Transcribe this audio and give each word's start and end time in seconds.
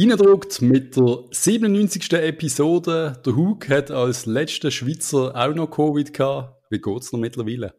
Reindruckt 0.00 0.62
mit 0.62 0.96
der 0.96 1.24
97. 1.30 2.10
Episode. 2.14 3.20
Der 3.26 3.36
Hug 3.36 3.68
hat 3.68 3.90
als 3.90 4.24
letzter 4.24 4.70
Schweizer 4.70 5.36
auch 5.36 5.54
noch 5.54 5.70
Covid 5.70 6.14
gehabt. 6.14 6.54
Wie 6.70 6.80
geht's 6.80 7.12
noch 7.12 7.20
mittlerweile? 7.20 7.74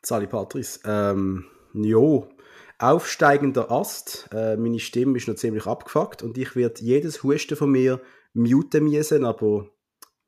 Sali 0.00 0.26
Patrice. 0.26 0.80
Ähm, 0.86 1.44
jo, 1.74 2.30
aufsteigender 2.78 3.70
Ast. 3.70 4.30
Äh, 4.32 4.56
meine 4.56 4.78
Stimme 4.78 5.18
ist 5.18 5.28
noch 5.28 5.34
ziemlich 5.34 5.66
abgefuckt 5.66 6.22
und 6.22 6.38
ich 6.38 6.56
werde 6.56 6.80
jedes 6.80 7.22
Husten 7.22 7.56
von 7.56 7.70
mir 7.70 8.00
muten 8.32 8.84
müssen, 8.84 9.26
aber 9.26 9.68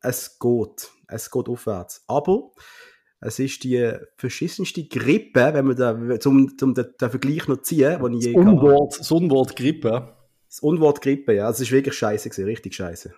es 0.03 0.39
geht. 0.39 0.91
Es 1.09 1.31
geht 1.31 1.49
aufwärts. 1.49 2.05
Aber 2.09 2.53
es 3.21 3.39
ist 3.39 3.65
die 3.65 3.91
verschissenste 4.19 4.85
Grippe, 4.85 5.55
wenn 5.55 5.65
man 5.65 5.77
da, 5.77 6.21
zum, 6.21 6.59
zum 6.59 6.75
den, 6.75 6.89
den 7.01 7.11
Vergleich 7.11 7.49
noch 7.49 7.63
ziehen, 7.63 8.03
wo 8.03 8.09
ich 8.09 8.23
je 8.23 8.35
Unwort, 8.35 8.99
das 8.99 9.11
Unwort 9.11 9.57
Grippe. 9.57 10.14
Das 10.55 10.61
Unwort 10.61 11.01
Grippe, 11.01 11.35
ja. 11.35 11.51
Es 11.51 11.59
ist 11.59 11.73
wirklich 11.73 11.97
scheiße 11.97 12.31
gewesen, 12.31 12.45
richtig 12.45 12.77
scheiße. 12.77 13.13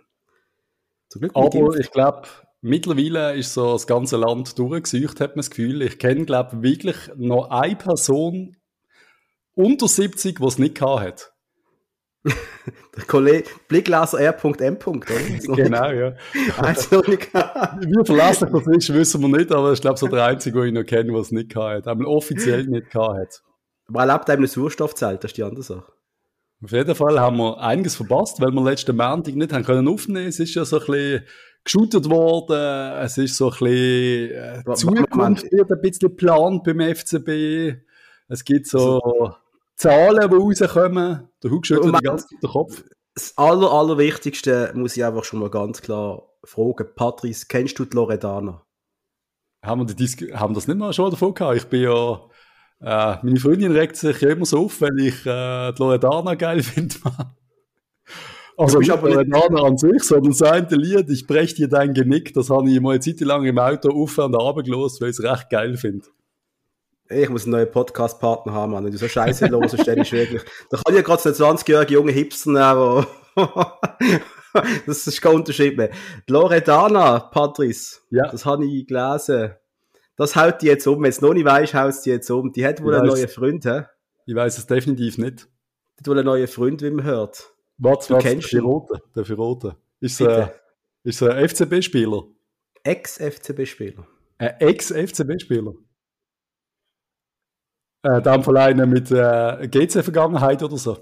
Zum 1.10 1.20
Glück 1.20 1.32
Aber 1.34 1.76
ich 1.78 1.90
glaube, 1.90 2.22
mittlerweile 2.62 3.36
ist 3.36 3.52
so 3.52 3.74
das 3.74 3.86
ganze 3.86 4.16
Land 4.16 4.58
durchgesucht, 4.58 5.20
hat 5.20 5.32
man 5.32 5.40
das 5.40 5.50
Gefühl. 5.50 5.82
Ich 5.82 5.98
kenne, 5.98 6.24
glaube 6.24 6.62
wirklich 6.62 6.96
noch 7.14 7.50
eine 7.50 7.76
Person 7.76 8.56
unter 9.54 9.86
70, 9.86 10.38
die 10.38 10.46
es 10.46 10.58
nicht 10.58 10.76
gehabt 10.76 11.02
hat. 11.02 11.32
Der 12.96 13.04
Kollege 13.04 13.50
Blickleser 13.68 14.18
R.M. 14.18 14.78
genau, 14.80 15.90
ja. 15.90 16.14
Also, 16.56 17.02
Wie 17.02 18.06
verlässlich 18.06 18.50
das 18.50 18.66
ist, 18.66 18.94
wissen 18.94 19.20
wir 19.20 19.28
nicht, 19.28 19.52
aber 19.52 19.74
ich 19.74 19.80
glaube, 19.82 19.98
so 19.98 20.08
der 20.08 20.24
Einzige, 20.24 20.60
den 20.60 20.68
ich 20.68 20.72
noch 20.72 20.86
kenne, 20.86 21.12
der 21.12 21.20
es 21.20 21.32
nicht 21.32 21.50
gehabt 21.50 21.86
hat. 21.86 21.88
Einmal 21.88 22.06
offiziell 22.06 22.64
nicht 22.64 22.90
gehabt 22.90 23.18
hat. 23.18 23.42
Aber 23.88 24.00
er 24.00 24.14
lebt 24.14 24.30
einem 24.30 24.44
ein 24.44 24.48
Sauerstoffzelt, 24.48 25.22
das 25.22 25.32
ist 25.32 25.36
die 25.36 25.42
andere 25.42 25.62
Sache. 25.62 25.95
Auf 26.64 26.72
jeden 26.72 26.94
Fall 26.94 27.20
haben 27.20 27.36
wir 27.36 27.60
einiges 27.60 27.96
verpasst, 27.96 28.40
weil 28.40 28.50
wir 28.50 28.62
letzten 28.62 28.96
Montag 28.96 29.34
nicht 29.34 29.52
haben 29.52 29.64
können 29.64 29.88
aufnehmen. 29.88 30.26
Es 30.26 30.40
ist 30.40 30.54
ja 30.54 30.64
so 30.64 30.80
ein 30.80 30.86
bisschen 30.86 31.24
geshootet 31.64 32.08
worden, 32.08 33.02
es 33.02 33.18
ist 33.18 33.36
so 33.36 33.50
ein 33.50 33.58
bisschen, 33.58 34.30
äh, 34.30 34.74
Zukunft 34.74 35.52
wird 35.52 35.70
ein 35.70 35.80
bisschen 35.80 36.08
geplant 36.08 36.64
beim 36.64 36.80
FCB. 36.80 37.82
Es 38.28 38.44
gibt 38.44 38.66
so 38.66 39.34
Zahlen, 39.76 40.30
die 40.30 40.36
rauskommen. 40.36 41.28
Der 41.42 41.50
Hug 41.50 41.66
schüttelt 41.66 41.94
die 41.94 42.36
den 42.42 42.50
Kopf. 42.50 42.82
Das 43.14 43.36
aller, 43.36 43.70
allerwichtigste 43.70 44.72
muss 44.74 44.96
ich 44.96 45.04
einfach 45.04 45.24
schon 45.24 45.40
mal 45.40 45.50
ganz 45.50 45.82
klar 45.82 46.22
fragen. 46.44 46.86
Patrice, 46.94 47.46
kennst 47.48 47.78
du 47.78 47.84
die 47.84 47.94
Loredana? 47.94 48.62
Haben 49.64 49.88
wir, 49.88 49.94
die 49.94 50.34
haben 50.34 50.54
das 50.54 50.68
nicht 50.68 50.78
mal 50.78 50.92
schon 50.92 51.10
davon 51.10 51.34
gehabt? 51.34 51.56
Ich 51.56 51.66
bin 51.66 51.82
ja, 51.82 52.20
äh, 52.80 53.16
meine 53.22 53.40
Freundin 53.40 53.72
regt 53.72 53.96
sich 53.96 54.20
ja 54.20 54.30
immer 54.30 54.44
so 54.44 54.64
auf, 54.66 54.80
wenn 54.80 54.98
ich 54.98 55.24
äh, 55.26 55.72
die 55.72 55.82
Loredana 55.82 56.34
geil 56.34 56.62
finde. 56.62 56.96
Also 58.58 58.78
nicht 58.78 58.90
aber 58.90 59.10
Loredana 59.10 59.64
an 59.64 59.76
sich, 59.76 60.02
sondern 60.02 60.32
sein 60.32 60.66
Lied, 60.70 61.10
ich 61.10 61.26
brech 61.26 61.52
dir 61.54 61.68
dein 61.68 61.92
Genick, 61.92 62.32
das 62.32 62.48
habe 62.48 62.70
ich 62.70 62.80
mal 62.80 62.92
eine 62.92 63.00
Zeit 63.00 63.20
lang 63.20 63.44
im 63.44 63.58
Auto 63.58 63.90
auf 63.90 64.16
und 64.16 64.34
runter 64.34 64.62
gelost, 64.62 64.98
weil 65.02 65.10
ich 65.10 65.18
es 65.18 65.22
recht 65.22 65.50
geil 65.50 65.76
finde. 65.76 66.06
Ich 67.08 67.28
muss 67.28 67.44
einen 67.44 67.52
neuen 67.52 67.70
Podcast-Partner 67.70 68.52
haben, 68.52 68.72
Mann. 68.72 68.84
Wenn 68.84 68.92
du 68.92 68.98
so 68.98 69.08
scheiße 69.08 69.46
los 69.48 69.74
ist, 69.74 69.86
ich 69.86 70.12
wirklich. 70.12 70.42
Da 70.70 70.78
kann 70.78 70.94
ich 70.94 70.96
ja 70.96 71.02
gerade 71.02 71.34
so 71.34 71.44
einen 71.44 71.58
20-jährigen 71.58 71.92
jungen 71.92 72.14
Hipster 72.14 72.50
nehmen, 72.50 73.06
das 74.86 75.06
ist 75.06 75.20
kein 75.20 75.34
Unterschied 75.34 75.76
mehr. 75.76 75.90
Loredana, 76.26 77.20
Patrice. 77.20 78.00
Ja. 78.10 78.28
Das 78.30 78.46
habe 78.46 78.64
ich 78.64 78.86
gelesen. 78.86 79.54
Das 80.16 80.34
haut 80.34 80.62
die 80.62 80.66
jetzt 80.66 80.86
um. 80.86 80.96
Wenn 80.96 81.02
du 81.04 81.08
es 81.08 81.20
noch 81.20 81.34
nicht 81.34 81.44
weißt, 81.44 81.74
haut 81.74 81.94
die 82.04 82.10
jetzt 82.10 82.30
um. 82.30 82.52
Die 82.52 82.66
hat 82.66 82.82
wohl 82.82 82.94
ich 82.94 83.00
einen 83.00 83.08
neuen 83.08 83.28
Freund, 83.28 83.64
hä? 83.64 83.84
Ich 84.24 84.34
weiß 84.34 84.58
es 84.58 84.66
definitiv 84.66 85.18
nicht. 85.18 85.48
Die 85.96 86.00
hat 86.00 86.08
wohl 86.08 86.18
einen 86.18 86.26
neuen 86.26 86.48
Freund, 86.48 86.82
wie 86.82 86.90
man 86.90 87.04
hört. 87.04 87.52
Was, 87.78 88.10
was, 88.10 88.22
kennst 88.22 88.52
der 88.52 88.60
Firote, 88.60 89.02
der 89.14 89.24
Firote. 89.24 89.76
Ist 90.00 90.20
er, 90.20 90.54
ist 91.02 91.20
er 91.20 91.34
ein 91.34 91.48
FCB-Spieler? 91.48 92.22
Ex-FCB-Spieler. 92.82 94.06
Ein 94.38 94.60
Ex-FCB-Spieler? 94.60 95.74
Äh, 98.02 98.22
dann 98.22 98.42
von 98.42 98.56
einer 98.56 98.86
mit 98.86 99.10
äh, 99.10 99.68
GC-Vergangenheit 99.68 100.62
oder 100.62 100.76
so. 100.76 100.96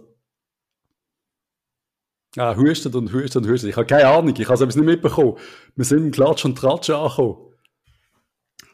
Ah, 2.36 2.56
hustet 2.56 2.94
und 2.96 3.12
hustet 3.12 3.44
und 3.44 3.48
hustet. 3.48 3.70
Ich 3.70 3.76
habe 3.76 3.86
keine 3.86 4.08
Ahnung, 4.08 4.34
ich 4.36 4.48
habe 4.48 4.64
es 4.64 4.76
nicht 4.76 4.84
mitbekommen. 4.84 5.38
Wir 5.76 5.84
sind 5.84 6.04
im 6.04 6.10
Klatsch 6.10 6.44
und 6.44 6.56
Tratsch 6.56 6.90
angekommen. 6.90 7.53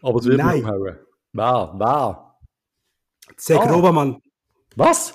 Aber 0.02 0.18
es 0.18 0.26
wird 0.26 0.38
Nein. 0.38 0.64
umhauen. 0.64 0.98
Wer? 1.32 1.74
Wer? 1.76 2.36
Zack 3.36 3.60
ah. 3.60 3.72
Robermann. 3.72 4.20
Was? 4.76 5.14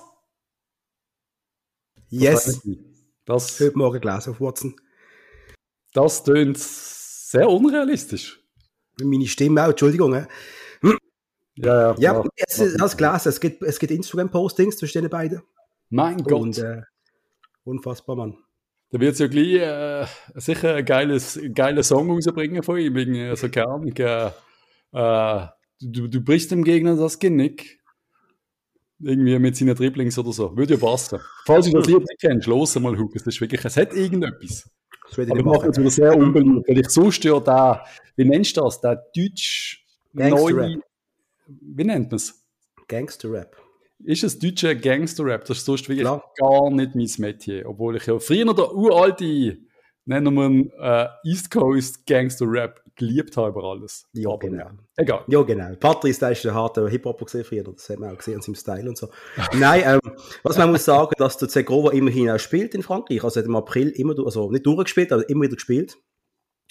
Yes. 2.09 2.62
Das, 3.25 3.59
Heute 3.59 3.78
Morgen 3.78 4.00
gelesen 4.00 4.31
auf 4.31 4.41
Watson. 4.41 4.75
Das 5.94 6.23
tönt 6.23 6.57
sehr 6.57 7.50
unrealistisch. 7.50 8.40
Meine 9.01 9.28
Stimme 9.28 9.63
auch, 9.63 9.69
Entschuldigung. 9.69 10.13
Ja, 11.57 11.96
ja. 11.96 11.96
Ja, 11.97 12.23
es, 12.35 12.57
ja. 12.57 12.67
hast 12.79 12.97
gelesen, 12.97 13.29
es 13.29 13.40
gibt, 13.40 13.63
es 13.63 13.79
gibt 13.79 13.91
Instagram-Postings 13.91 14.78
zwischen 14.78 15.02
den 15.02 15.09
beiden. 15.09 15.41
Mein 15.90 16.17
Gott. 16.17 16.41
Und, 16.41 16.57
äh, 16.57 16.81
unfassbar, 17.63 18.16
Mann. 18.16 18.38
Da 18.91 19.00
wird 19.00 19.13
es 19.13 19.19
ja 19.19 19.28
gleich 19.28 19.56
äh, 19.56 20.06
sicher 20.35 20.75
ein 20.75 20.85
geiles, 20.85 21.40
geiler 21.53 21.84
Song 21.84 22.12
rausbringen 22.12 22.62
von 22.62 22.78
ihm, 22.78 22.94
wegen 22.96 23.16
äh, 23.16 23.35
so 23.35 23.50
keine 23.50 23.67
Ahnung, 23.67 23.96
äh, 23.96 24.31
äh, 24.95 25.47
du, 25.81 26.07
du 26.07 26.22
brichst 26.22 26.51
dem 26.51 26.63
Gegner 26.63 26.95
das 26.95 27.19
Genick. 27.19 27.79
Irgendwie 29.00 29.38
mit 29.39 29.57
seinen 29.57 29.75
Dribblings 29.75 30.17
oder 30.17 30.31
so. 30.31 30.56
Würde 30.56 30.75
ja 30.75 30.79
passen. 30.79 31.19
Falls 31.45 31.66
du 31.66 31.73
das 31.73 31.88
Lied 31.88 32.00
nicht 32.00 32.22
kennst, 32.22 32.47
los 32.47 32.75
mal 32.79 32.97
Hook. 32.97 33.13
Es 33.16 33.28
ist 33.28 33.41
wirklich, 33.41 33.63
es 33.66 33.75
hat 33.75 33.94
irgendetwas. 33.94 34.69
Das 35.09 35.19
Aber 35.19 35.38
ich 35.38 35.45
mache 35.45 35.66
jetzt 35.67 35.78
wieder 35.78 35.89
sehr 35.89 36.17
unbeliebt, 36.17 36.67
weil 36.67 36.79
ich 36.79 36.89
sonst 36.89 37.23
ja 37.25 37.39
da, 37.39 37.85
wie 38.16 38.23
nennst 38.23 38.55
du 38.55 38.61
das, 38.61 38.79
der 38.79 39.03
deutsch 39.16 39.85
neue, 40.13 40.79
wie 41.47 41.84
nennt 41.84 42.09
man 42.09 42.16
es? 42.16 42.45
Gangster-Rap. 42.88 43.57
Ist 44.03 44.23
es 44.23 44.39
deutsche 44.39 44.75
Gangster-Rap? 44.78 45.45
Das 45.45 45.57
ist 45.57 45.66
sonst 45.66 45.89
wirklich 45.89 46.05
Klar. 46.05 46.23
gar 46.38 46.72
nicht 46.72 46.95
mein 46.95 47.09
Metier. 47.17 47.67
Obwohl 47.67 47.97
ich 47.97 48.05
ja 48.05 48.17
früher 48.19 48.53
der 48.53 48.73
uralte, 48.73 49.57
nennen 50.05 50.33
wir 50.33 50.45
ihn, 50.45 50.71
äh, 50.79 51.07
East 51.23 51.51
Coast 51.51 52.05
Gangster-Rap 52.05 52.81
geliebt 52.95 53.35
habe 53.38 53.49
über 53.49 53.63
alles. 53.63 54.07
Ja, 54.13 54.29
Aber 54.29 54.39
genau. 54.39 54.69
Egal. 54.95 55.23
Ja, 55.27 55.41
genau. 55.41 55.75
Patrice, 55.75 56.19
der 56.19 56.31
ist 56.31 56.43
der 56.45 56.53
harte 56.53 56.88
Hip-Hopper 56.88 57.25
gesehen 57.25 57.43
früher. 57.43 57.63
Das 57.63 57.89
haben 57.89 58.01
wir 58.01 58.11
auch 58.11 58.17
gesehen 58.17 58.35
an 58.35 58.41
seinem 58.41 58.55
Style 58.55 58.89
und 58.89 58.97
so. 58.97 59.09
Nein, 59.53 59.83
ähm, 59.85 59.99
was 60.43 60.57
man 60.57 60.71
muss 60.71 60.85
sagen, 60.85 61.13
dass 61.17 61.38
der 61.38 61.49
Zegrova 61.49 61.91
immerhin 61.91 62.29
auch 62.29 62.39
spielt 62.39 62.73
in 62.73 62.83
Frankreich. 62.83 63.23
Also 63.23 63.39
er 63.39 63.43
hat 63.43 63.49
im 63.49 63.55
April 63.55 63.89
immer, 63.89 64.16
also 64.23 64.49
nicht 64.49 64.66
durchgespielt, 64.66 65.11
aber 65.11 65.27
immer 65.29 65.43
wieder 65.43 65.55
gespielt. 65.55 65.97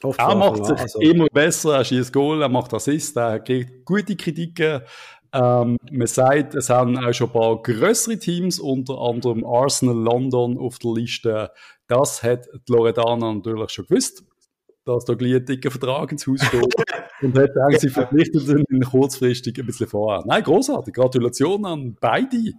Oft 0.02 0.18
er 0.18 0.34
macht 0.34 0.66
sich 0.66 0.78
also. 0.78 1.00
immer 1.00 1.26
besser, 1.32 1.76
er 1.76 1.84
schießt 1.84 2.12
Goal, 2.12 2.42
er 2.42 2.48
macht 2.48 2.74
Assist, 2.74 3.16
er 3.16 3.40
kriegt 3.40 3.84
gute 3.84 4.16
Kritiken. 4.16 4.82
Ähm, 5.34 5.78
man 5.90 6.06
sagt, 6.06 6.54
es 6.54 6.70
haben 6.70 6.96
auch 6.96 7.12
schon 7.12 7.26
ein 7.26 7.32
paar 7.32 7.60
größere 7.60 8.18
Teams, 8.18 8.60
unter 8.60 9.00
anderem 9.00 9.44
Arsenal 9.44 9.96
London 9.96 10.56
auf 10.58 10.78
der 10.78 10.92
Liste. 10.92 11.50
Das 11.88 12.22
hat 12.22 12.46
die 12.68 12.72
Loredana 12.72 13.32
natürlich 13.32 13.70
schon 13.70 13.86
gewusst, 13.86 14.22
dass 14.84 15.04
da 15.04 15.14
gleich 15.14 15.34
ein 15.34 15.44
dicker 15.44 15.72
Vertrag 15.72 16.12
ins 16.12 16.26
Haus 16.28 16.40
steht. 16.40 16.72
und 17.22 17.36
hat 17.36 17.50
eigentlich 17.56 17.80
sie 17.80 17.88
verpflichtet 17.88 18.44
kurzfristig 18.88 19.58
ein 19.58 19.66
bisschen 19.66 19.88
vorher. 19.88 20.22
Nein, 20.24 20.44
großartig. 20.44 20.94
Gratulation 20.94 21.64
an 21.64 21.96
beide. 22.00 22.52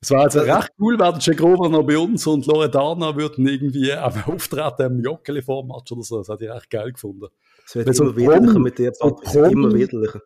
Es 0.00 0.10
war 0.10 0.22
also 0.22 0.40
recht 0.40 0.70
cool, 0.78 0.98
wäre 0.98 1.18
Cegrova 1.18 1.68
noch 1.68 1.82
bei 1.82 1.98
uns 1.98 2.26
und 2.26 2.46
Loredana 2.46 3.14
würden 3.14 3.46
irgendwie 3.46 3.92
auch 3.92 4.26
auftreten 4.26 4.82
im 4.86 5.00
Joggeli-Format 5.04 5.92
oder 5.92 6.02
so. 6.02 6.18
Das 6.18 6.28
hätte 6.28 6.46
ich 6.46 6.50
echt 6.50 6.70
geil 6.70 6.92
gefunden. 6.92 7.26
Es 7.66 7.74
wird 7.74 7.94
so 7.94 8.04
immer 8.04 8.16
widerlicher 8.16 8.58
mit 8.58 8.78
dir, 8.78 8.92
immer 9.50 9.74
widerlicher. 9.74 10.22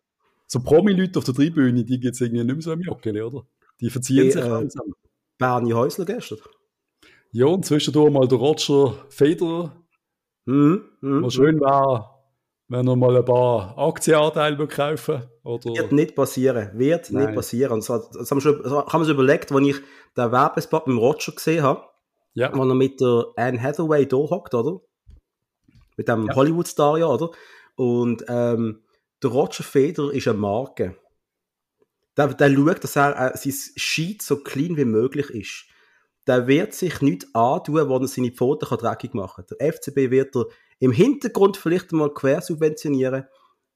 So 0.47 0.59
Promi-Leute 0.59 1.19
auf 1.19 1.25
der 1.25 1.33
Tribüne, 1.33 1.83
die 1.83 1.99
gibt 1.99 2.15
es 2.15 2.21
irgendwie 2.21 2.43
nicht 2.43 2.53
mehr 2.53 2.61
so 2.61 2.71
im 2.73 2.81
Joggeli, 2.81 3.21
oder? 3.21 3.45
Die 3.81 3.89
verziehen 3.89 4.23
hey, 4.23 4.31
sich 4.31 4.43
äh, 4.43 4.47
langsam. 4.47 4.93
Bernie 5.37 5.73
Häusler 5.73 6.05
gestern. 6.05 6.39
Ja, 7.31 7.47
und 7.47 7.65
zwischendurch 7.65 8.11
mal 8.13 8.27
der 8.27 8.37
Roger 8.37 8.95
Federer. 9.09 9.71
Mhm, 10.45 10.83
mh, 11.01 11.25
Was 11.25 11.33
schön 11.33 11.59
war, 11.59 12.13
wenn 12.67 12.87
er 12.87 12.95
mal 12.95 13.17
ein 13.17 13.25
paar 13.25 13.77
Aktienanteile 13.77 14.67
kaufen 14.67 15.23
oder 15.43 15.65
Wird 15.65 15.91
nicht 15.91 16.15
passieren. 16.15 16.69
Wird 16.77 17.11
Nein. 17.11 17.25
nicht 17.25 17.35
passieren. 17.35 17.79
Das, 17.79 17.87
das 17.87 18.31
haben 18.31 18.41
schon, 18.41 18.61
das 18.61 18.71
haben 18.71 18.91
wir 18.91 18.99
uns 18.99 19.09
überlegt, 19.09 19.51
als 19.51 19.67
ich 19.67 19.77
den 20.15 20.31
Werbespot 20.31 20.87
mit 20.87 20.97
Roger 20.97 21.31
gesehen 21.31 21.63
habe, 21.63 21.83
ja. 22.33 22.55
wo 22.55 22.63
er 22.63 22.75
mit 22.75 23.01
der 23.01 23.25
Anne 23.35 23.61
Hathaway 23.61 24.05
da 24.05 24.17
hockt, 24.17 24.53
oder? 24.53 24.81
Mit 25.97 26.07
dem 26.07 26.27
ja. 26.27 26.35
Hollywood-Star, 26.35 26.97
ja, 26.97 27.07
oder? 27.07 27.31
Und 27.75 28.23
ähm, 28.27 28.83
der 29.23 29.31
Roger 29.31 29.63
Federer 29.63 30.11
ist 30.13 30.27
eine 30.27 30.37
Marke. 30.37 30.97
Der, 32.17 32.27
der 32.27 32.53
schaut, 32.53 32.83
dass 32.83 32.95
er 32.95 33.33
äh, 33.33 33.37
sein 33.37 33.53
Sheet 33.75 34.21
so 34.21 34.37
clean 34.37 34.77
wie 34.77 34.85
möglich 34.85 35.29
ist. 35.29 35.65
Der 36.27 36.47
wird 36.47 36.73
sich 36.73 37.01
nicht 37.01 37.27
antun, 37.35 37.89
wo 37.89 37.97
er 37.97 38.07
seine 38.07 38.31
Pfoten 38.31 38.77
dreckig 38.77 39.13
machen 39.13 39.45
kann. 39.47 39.57
Der 39.59 39.73
FCB 39.73 40.11
wird 40.11 40.35
er 40.35 40.45
im 40.79 40.91
Hintergrund 40.91 41.57
vielleicht 41.57 41.91
mal 41.91 42.13
quersubventionieren, 42.13 43.25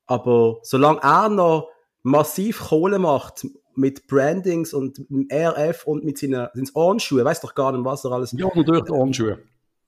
aber 0.05 0.59
solange 0.63 1.01
er 1.01 1.29
noch 1.29 1.69
massiv 2.03 2.59
Kohle 2.59 2.99
macht 2.99 3.45
mit 3.75 4.07
Brandings 4.07 4.73
und 4.73 5.09
mit 5.09 5.31
RF 5.31 5.85
und 5.85 6.03
mit 6.03 6.17
seinen, 6.17 6.47
seinen 6.53 6.69
Ohrenschuhen, 6.73 7.25
weiß 7.25 7.41
doch 7.41 7.53
gar 7.53 7.71
nicht, 7.71 7.83
was 7.85 8.05
er 8.05 8.11
alles... 8.11 8.31
Ja, 8.31 8.47
natürlich 8.53 8.83
die. 8.83 9.35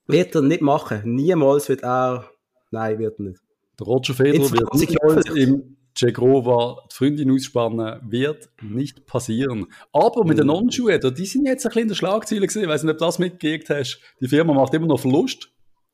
Wird 0.07 0.35
er 0.35 0.41
nicht 0.41 0.61
machen. 0.61 1.01
Niemals 1.05 1.69
wird 1.69 1.83
er... 1.83 2.29
Nein, 2.71 2.99
wird 2.99 3.19
er 3.19 3.25
nicht. 3.25 3.41
Der 3.79 3.87
Roger 3.87 4.13
Federer 4.13 4.51
wird 4.51 4.73
niemals 4.73 5.29
im 5.35 5.77
Cegrova 5.97 6.83
die 6.91 6.95
Freundin 6.95 7.31
ausspannen, 7.31 7.99
wird 8.09 8.49
nicht 8.61 9.05
passieren. 9.05 9.67
Aber 9.91 10.23
mit 10.23 10.37
den 10.37 10.47
mhm. 10.47 10.53
Onschuhen, 10.53 10.99
die 11.15 11.25
sind 11.25 11.45
jetzt 11.45 11.65
ein 11.65 11.69
bisschen 11.69 11.81
in 11.83 11.87
der 11.89 11.95
Schlagzeile 11.95 12.45
gesehen. 12.45 12.63
Ich 12.63 12.69
weiß 12.69 12.83
nicht, 12.83 12.93
ob 12.93 12.97
du 12.97 13.05
das 13.05 13.19
mitgekriegt 13.19 13.69
hast. 13.69 13.99
Die 14.21 14.27
Firma 14.27 14.53
macht 14.53 14.73
immer 14.73 14.87
noch 14.87 14.99
Verlust. 14.99 15.49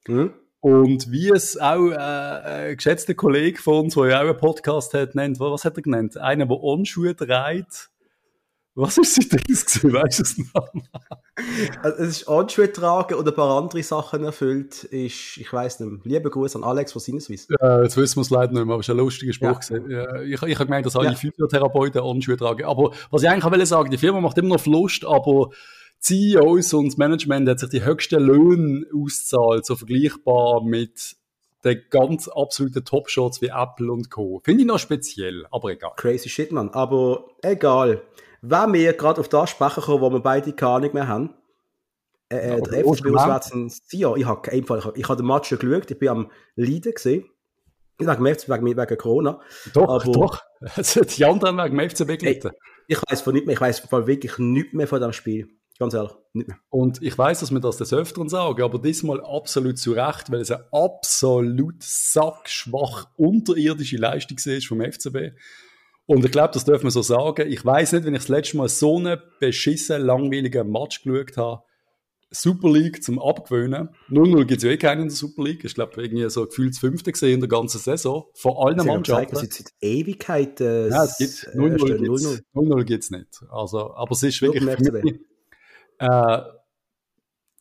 Mhm. 0.08 0.34
Und 0.60 1.12
wie 1.12 1.30
es 1.30 1.60
auch 1.60 1.92
äh, 1.92 1.96
ein 1.96 2.76
geschätzter 2.76 3.14
Kollege 3.14 3.62
von 3.62 3.86
uns, 3.86 3.94
der 3.94 4.08
ja 4.08 4.22
auch 4.22 4.30
einen 4.30 4.38
Podcast 4.38 4.94
hat, 4.96 5.14
nennt, 5.14 5.40
was 5.40 5.64
hat 5.64 5.78
er 5.78 5.84
genannt? 5.84 6.18
Einer, 6.18 6.48
der 6.48 6.58
Onschuhe 6.58 7.16
trägt. 7.16 7.92
Was 8.78 8.98
ist 8.98 9.16
seitdem 9.16 9.40
gewesen? 9.40 9.94
Weißt 9.94 10.20
du 10.20 10.24
es 10.24 10.38
noch? 10.38 10.70
Also, 11.82 12.04
es 12.04 12.10
ist 12.10 12.28
Handschuhe 12.28 12.72
tragen 12.72 13.16
und 13.16 13.26
ein 13.26 13.34
paar 13.34 13.58
andere 13.58 13.82
Sachen 13.84 14.26
erfüllt. 14.26 14.84
Ist, 14.84 15.38
ich 15.38 15.52
weiss 15.54 15.80
nicht. 15.80 16.06
Liebe 16.06 16.30
Gruß 16.30 16.58
an 16.58 16.66
Alex 16.66 16.92
von 16.92 17.02
Sinneswiss. 17.02 17.48
Ja, 17.62 17.84
jetzt 17.84 17.96
wissen 17.96 18.18
wir 18.18 18.22
es 18.24 18.30
leider 18.30 18.52
nicht 18.52 18.66
mehr, 18.66 18.74
aber 18.74 18.82
es 18.82 18.88
ist 18.88 18.92
ein 18.92 18.98
lustiger 18.98 19.32
Spruch. 19.32 19.62
Ja. 19.88 20.22
Ich, 20.22 20.42
ich 20.42 20.56
habe 20.56 20.66
gemeint, 20.66 20.86
dass 20.86 20.98
alle 20.98 21.10
ja. 21.10 21.16
Physiotherapeuten 21.16 22.04
Handschuhe 22.04 22.36
tragen. 22.36 22.66
Aber 22.66 22.92
was 23.12 23.24
ich 23.24 23.30
eigentlich 23.30 23.50
will 23.50 23.66
sagen, 23.66 23.92
die 23.92 23.98
Firma 23.98 24.20
macht 24.20 24.38
immer 24.38 24.50
noch 24.50 24.60
Verlust, 24.60 25.06
aber 25.06 25.52
CEOs 26.00 26.74
und 26.74 26.88
das 26.88 26.98
Management 26.98 27.48
hat 27.48 27.60
sich 27.60 27.70
die 27.70 27.86
höchsten 27.86 28.22
Löhne 28.22 28.86
auszahlt, 28.94 29.66
so 29.66 29.78
vergleichbar 29.78 30.62
mit 30.64 31.16
den 31.64 31.82
ganz 31.90 32.28
absoluten 32.28 32.84
Top-Shots 32.84 33.42
wie 33.42 33.48
Apple 33.48 33.92
und 33.92 34.12
Co. 34.12 34.42
Finde 34.44 34.62
ich 34.62 34.68
noch 34.68 34.80
speziell, 34.80 35.46
aber 35.50 35.72
egal. 35.72 35.94
Crazy 35.96 36.28
shit, 36.30 36.52
man. 36.52 36.70
Aber 36.70 37.26
egal. 37.42 38.02
Wenn 38.48 38.74
wir 38.74 38.94
gerade 38.94 39.22
auf 39.22 39.30
das 39.30 39.50
sprechen 39.50 39.84
kommen, 39.84 40.02
wo 40.02 40.10
wir 40.12 40.20
beide 40.20 40.54
keine 40.54 40.72
Ahnung 40.74 40.94
mehr 40.94 41.08
haben, 41.08 41.34
äh, 42.30 42.38
äh 42.38 42.50
ja, 42.50 42.62
der 42.62 42.86
FCB 42.86 43.16
auswärts 43.16 43.52
in 43.52 43.70
Sion, 43.70 44.20
ich 44.20 44.26
habe 44.26 44.50
ich, 44.52 44.70
ich, 44.70 44.86
ich 44.96 45.10
hab 45.10 45.18
den 45.18 45.26
Match 45.26 45.50
schon 45.50 45.60
geschaut, 45.60 45.92
ich 45.92 46.00
bin 46.00 46.10
am 46.10 46.32
Leiden 46.56 46.94
gesehen. 46.94 47.26
Ich 47.98 48.06
sage 48.06 48.36
FCB 48.36 48.50
wegen, 48.50 48.78
wegen 48.78 48.98
Corona. 48.98 49.40
Doch, 49.74 49.90
aber, 49.90 50.12
doch. 50.12 50.44
die 51.18 51.26
anderen 51.26 51.58
wegen 51.58 51.90
FCB 51.90 52.20
gelitten. 52.20 52.52
Ich 52.88 53.02
weiß 53.10 53.22
von 53.22 53.34
nicht 53.34 53.48
mehr, 53.48 53.54
ich 53.54 53.62
weiß 53.62 53.92
wirklich 53.92 54.38
nichts 54.38 54.74
mehr 54.74 54.88
von 54.88 55.02
dem 55.02 55.14
Spiel. 55.14 55.48
Ganz 55.78 55.94
ehrlich, 55.94 56.12
nicht 56.34 56.48
mehr. 56.48 56.58
Und 56.70 57.02
ich 57.02 57.18
weiß, 57.18 57.42
dass 57.42 57.52
wir 57.52 57.60
das 57.60 57.78
des 57.78 57.92
Öfteren 57.92 58.30
sagen, 58.30 58.64
aber 58.64 58.80
diesmal 58.80 59.22
absolut 59.24 59.78
zu 59.78 59.92
Recht, 59.92 60.32
weil 60.32 60.40
es 60.40 60.52
eine 60.52 60.66
absolut 60.72 61.84
sackschwach 61.84 63.08
unterirdische 63.18 63.98
Leistung 63.98 64.38
ist 64.38 64.68
vom 64.68 64.82
FCB. 64.82 65.34
Und 66.08 66.24
ich 66.24 66.32
glaube, 66.32 66.54
das 66.54 66.66
dürfen 66.66 66.84
wir 66.84 66.92
so 66.92 67.02
sagen. 67.02 67.52
Ich 67.52 67.66
weiß 67.66 67.94
nicht, 67.94 68.06
wenn 68.06 68.14
ich 68.14 68.22
das 68.22 68.30
letzte 68.30 68.58
Mal 68.58 68.70
so 68.70 68.98
einen 68.98 69.20
beschissen 69.40 70.02
langweiligen 70.02 70.70
Match 70.70 71.04
geschaut 71.04 71.38
habe. 71.38 71.64
Super 72.32 72.70
League 72.70 73.04
zum 73.04 73.20
Abgewöhnen. 73.20 73.90
0-0 74.10 74.46
gibt 74.46 74.58
es 74.58 74.64
ja 74.64 74.72
eh 74.72 74.78
keinen 74.78 75.04
in 75.04 75.08
der 75.08 75.16
Super 75.16 75.44
League. 75.44 75.64
Ich 75.64 75.74
glaube, 75.74 76.02
irgendwie 76.02 76.30
so 76.30 76.46
gefühlt 76.46 76.72
das 76.72 76.80
fünfte 76.80 77.12
gesehen 77.12 77.36
in 77.36 77.40
der 77.40 77.50
ganzen 77.50 77.80
Saison. 77.80 78.26
Von 78.36 78.54
allen 78.58 78.80
Sie 78.80 78.88
Mannschaften. 78.88 79.32
Gezeigt, 79.32 79.54
seit 79.54 79.74
Ewigkeit. 79.82 80.60
Äh, 80.60 80.90
ja, 80.90 81.06
es 81.06 81.18
gibt 81.18 81.56
0-0 81.56 82.84
gibt 82.84 83.04
es 83.04 83.12
nicht. 83.12 83.42
Also, 83.50 83.94
aber 83.96 84.12
es 84.12 84.24
ist 84.24 84.42
wirklich 84.42 84.64
mich, 84.64 85.20
äh, 86.00 86.42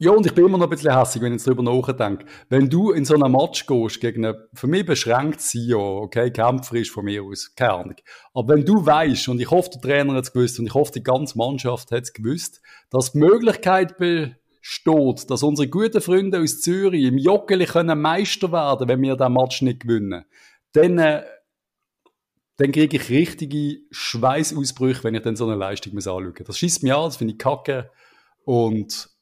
ja, 0.05 0.11
und 0.11 0.27
ich 0.27 0.35
bin 0.35 0.45
immer 0.45 0.59
noch 0.59 0.67
ein 0.67 0.71
bisschen 0.71 0.95
hässlich, 0.95 1.23
wenn 1.23 1.35
ich 1.35 1.43
darüber 1.43 1.63
nachdenke. 1.63 2.27
Wenn 2.51 2.69
du 2.69 2.91
in 2.91 3.07
so 3.07 3.15
einem 3.15 3.33
Match 3.33 3.67
gehst 3.67 4.01
gegen 4.01 4.27
einen, 4.27 4.37
für 4.53 4.67
mich 4.67 4.85
beschränkt 4.85 5.43
ja, 5.55 5.77
okay, 5.77 6.31
Kämpfer 6.31 6.77
ist 6.77 6.91
von 6.91 7.07
mir 7.07 7.23
aus, 7.23 7.55
keine 7.55 7.73
Ahnung. 7.73 7.97
Aber 8.35 8.55
wenn 8.55 8.67
du 8.67 8.85
weißt, 8.85 9.29
und 9.29 9.41
ich 9.41 9.51
hoffe, 9.51 9.71
der 9.71 9.81
Trainer 9.81 10.15
hat 10.15 10.25
es 10.25 10.33
gewusst, 10.33 10.59
und 10.59 10.67
ich 10.67 10.75
hoffe, 10.75 10.93
die 10.93 11.03
ganze 11.03 11.39
Mannschaft 11.39 11.91
hat 11.91 12.03
es 12.03 12.13
gewusst, 12.13 12.61
dass 12.91 13.13
die 13.13 13.19
Möglichkeit 13.19 13.97
besteht, 13.97 15.31
dass 15.31 15.43
unsere 15.43 15.69
guten 15.69 16.03
Freunde 16.03 16.39
aus 16.39 16.61
Zürich 16.61 17.05
im 17.05 17.17
Joggeli 17.17 17.65
können 17.65 17.99
Meister 17.99 18.53
werden, 18.53 18.89
wenn 18.89 19.01
wir 19.01 19.17
den 19.17 19.33
Match 19.33 19.63
nicht 19.63 19.81
gewinnen, 19.81 20.27
dann, 20.73 20.99
äh, 20.99 21.25
dann 22.59 22.73
kriege 22.73 22.99
ich 22.99 23.09
richtige 23.09 23.81
Schweißausbrüche, 23.91 25.03
wenn 25.03 25.15
ich 25.15 25.23
dann 25.23 25.37
so 25.37 25.47
eine 25.47 25.57
Leistung 25.57 25.95
anschaue. 25.95 26.35
Das 26.45 26.59
schießt 26.59 26.83
mich 26.83 26.93
an, 26.93 27.05
das 27.05 27.17
finde 27.17 27.33
ich 27.33 27.39
kacke. 27.39 27.91
Und 28.45 29.14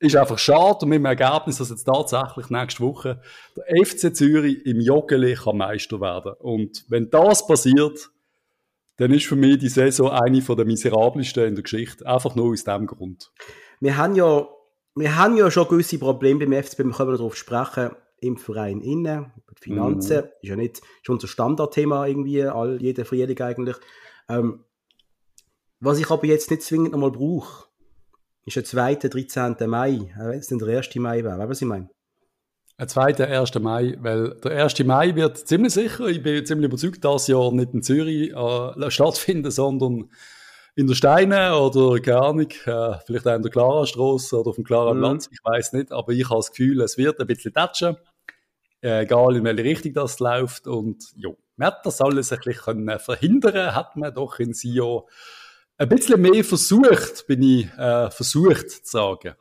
ist 0.00 0.16
einfach 0.16 0.38
schade 0.38 0.78
und 0.82 0.88
mit 0.88 0.98
dem 0.98 1.04
Ergebnis, 1.04 1.58
dass 1.58 1.68
jetzt 1.68 1.84
tatsächlich 1.84 2.48
nächste 2.48 2.82
Woche 2.82 3.20
der 3.56 3.84
FC 3.84 4.14
Zürich 4.16 4.64
im 4.64 4.80
Joggeli 4.80 5.34
kann 5.34 5.58
Meister 5.58 6.00
werden. 6.00 6.32
Und 6.38 6.84
wenn 6.88 7.10
das 7.10 7.46
passiert, 7.46 8.10
dann 8.96 9.12
ist 9.12 9.26
für 9.26 9.36
mich 9.36 9.58
die 9.58 9.68
Saison 9.68 10.10
eine 10.10 10.40
der 10.40 10.64
miserabelsten 10.64 11.44
in 11.44 11.54
der 11.54 11.62
Geschichte. 11.62 12.06
Einfach 12.06 12.34
nur 12.34 12.50
aus 12.52 12.64
dem 12.64 12.86
Grund. 12.86 13.30
Wir 13.80 13.96
haben 13.98 14.14
ja, 14.16 14.48
wir 14.94 15.16
haben 15.16 15.36
ja 15.36 15.50
schon 15.50 15.68
gewisse 15.68 15.98
Probleme 15.98 16.46
beim 16.46 16.62
FCB, 16.62 16.78
wir 16.80 16.92
können 16.92 17.16
darauf 17.16 17.36
sprechen, 17.36 17.90
im 18.22 18.36
Verein 18.36 18.80
innen, 18.80 19.32
die 19.50 19.62
Finanzen, 19.62 20.18
mm. 20.18 20.28
ist 20.42 20.48
ja 20.48 20.56
nicht, 20.56 20.78
ist 20.78 21.08
unser 21.08 21.28
Standardthema 21.28 22.06
irgendwie, 22.06 22.42
all, 22.42 22.80
jeden 22.80 23.04
Frühling 23.06 23.40
eigentlich. 23.40 23.76
Ähm, 24.28 24.64
was 25.78 25.98
ich 25.98 26.10
aber 26.10 26.26
jetzt 26.26 26.50
nicht 26.50 26.62
zwingend 26.62 26.92
nochmal 26.92 27.12
brauche, 27.12 27.69
ist 28.44 28.56
der 28.56 28.64
zweite, 28.64 29.08
13. 29.08 29.56
Mai. 29.66 30.12
Wenn 30.16 30.38
es 30.38 30.48
denn 30.48 30.58
der 30.58 30.76
1. 30.78 30.94
Mai 30.96 31.22
wäre, 31.24 31.38
weißt 31.38 31.44
du, 31.44 31.48
was 31.48 31.62
ich 31.62 31.68
meine? 31.68 31.90
Ein 32.76 32.88
zweiter 32.88 33.26
1. 33.26 33.54
Mai, 33.56 33.96
weil 34.00 34.40
der 34.42 34.64
1. 34.64 34.78
Mai 34.84 35.14
wird 35.14 35.36
ziemlich 35.36 35.74
sicher, 35.74 36.06
ich 36.06 36.22
bin 36.22 36.46
ziemlich 36.46 36.68
überzeugt, 36.68 37.04
dass 37.04 37.26
Jahr 37.26 37.52
nicht 37.52 37.74
in 37.74 37.82
Zürich 37.82 38.32
äh, 38.32 38.90
stattfinden, 38.90 39.50
sondern 39.50 40.10
in 40.76 40.86
der 40.86 40.94
Steine 40.94 41.58
oder 41.58 42.00
keine 42.00 42.22
Ahnung, 42.22 42.48
äh, 42.64 42.94
vielleicht 43.04 43.26
auch 43.26 43.34
in 43.34 43.42
der 43.42 43.50
Clara-Strasse 43.50 44.40
oder 44.40 44.48
auf 44.48 44.54
dem 44.54 44.64
Clara-Platz, 44.64 45.28
mhm. 45.28 45.34
ich 45.34 45.40
weiß 45.44 45.72
nicht, 45.74 45.92
aber 45.92 46.12
ich 46.12 46.24
habe 46.30 46.38
das 46.38 46.50
Gefühl, 46.50 46.80
es 46.80 46.96
wird 46.96 47.20
ein 47.20 47.26
bisschen 47.26 47.52
tätschen, 47.52 47.96
äh, 48.82 49.02
egal 49.02 49.36
in 49.36 49.44
welche 49.44 49.64
Richtung 49.64 49.92
das 49.92 50.18
läuft 50.18 50.66
und 50.66 51.04
ja, 51.16 51.28
man 51.56 51.66
hat 51.66 51.84
das 51.84 52.00
alles 52.00 52.32
ein 52.32 52.38
bisschen 52.42 52.98
verhindern 52.98 53.74
hat 53.74 53.96
man 53.96 54.14
doch 54.14 54.38
in 54.38 54.54
Sion 54.54 55.02
ein 55.80 55.88
bisschen 55.88 56.20
mehr 56.20 56.44
versucht, 56.44 57.26
bin 57.26 57.42
ich 57.42 57.66
äh, 57.78 58.10
versucht 58.10 58.70
zu 58.70 58.80
sagen. 58.84 59.34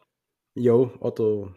Ja, 0.55 0.73
oder 0.73 1.53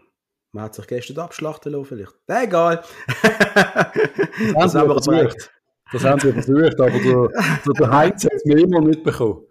man 0.51 0.65
hat 0.65 0.75
sich 0.75 0.87
gestern 0.89 1.21
abschlachten 1.21 1.73
lassen, 1.73 1.85
vielleicht. 1.85 2.15
Egal. 2.27 2.83
das, 3.23 4.55
das 4.55 4.75
haben 4.75 4.89
wir 4.89 5.03
versucht. 5.03 5.51
Das 5.93 6.05
haben 6.05 6.21
sie 6.21 6.33
versucht, 6.33 6.81
aber 6.81 6.91
der, 6.91 7.75
der 7.79 7.91
Heinz 7.91 8.25
hat 8.25 8.33
es 8.33 8.45
mir 8.45 8.59
immer 8.59 8.81
mitbekommen. 8.81 9.47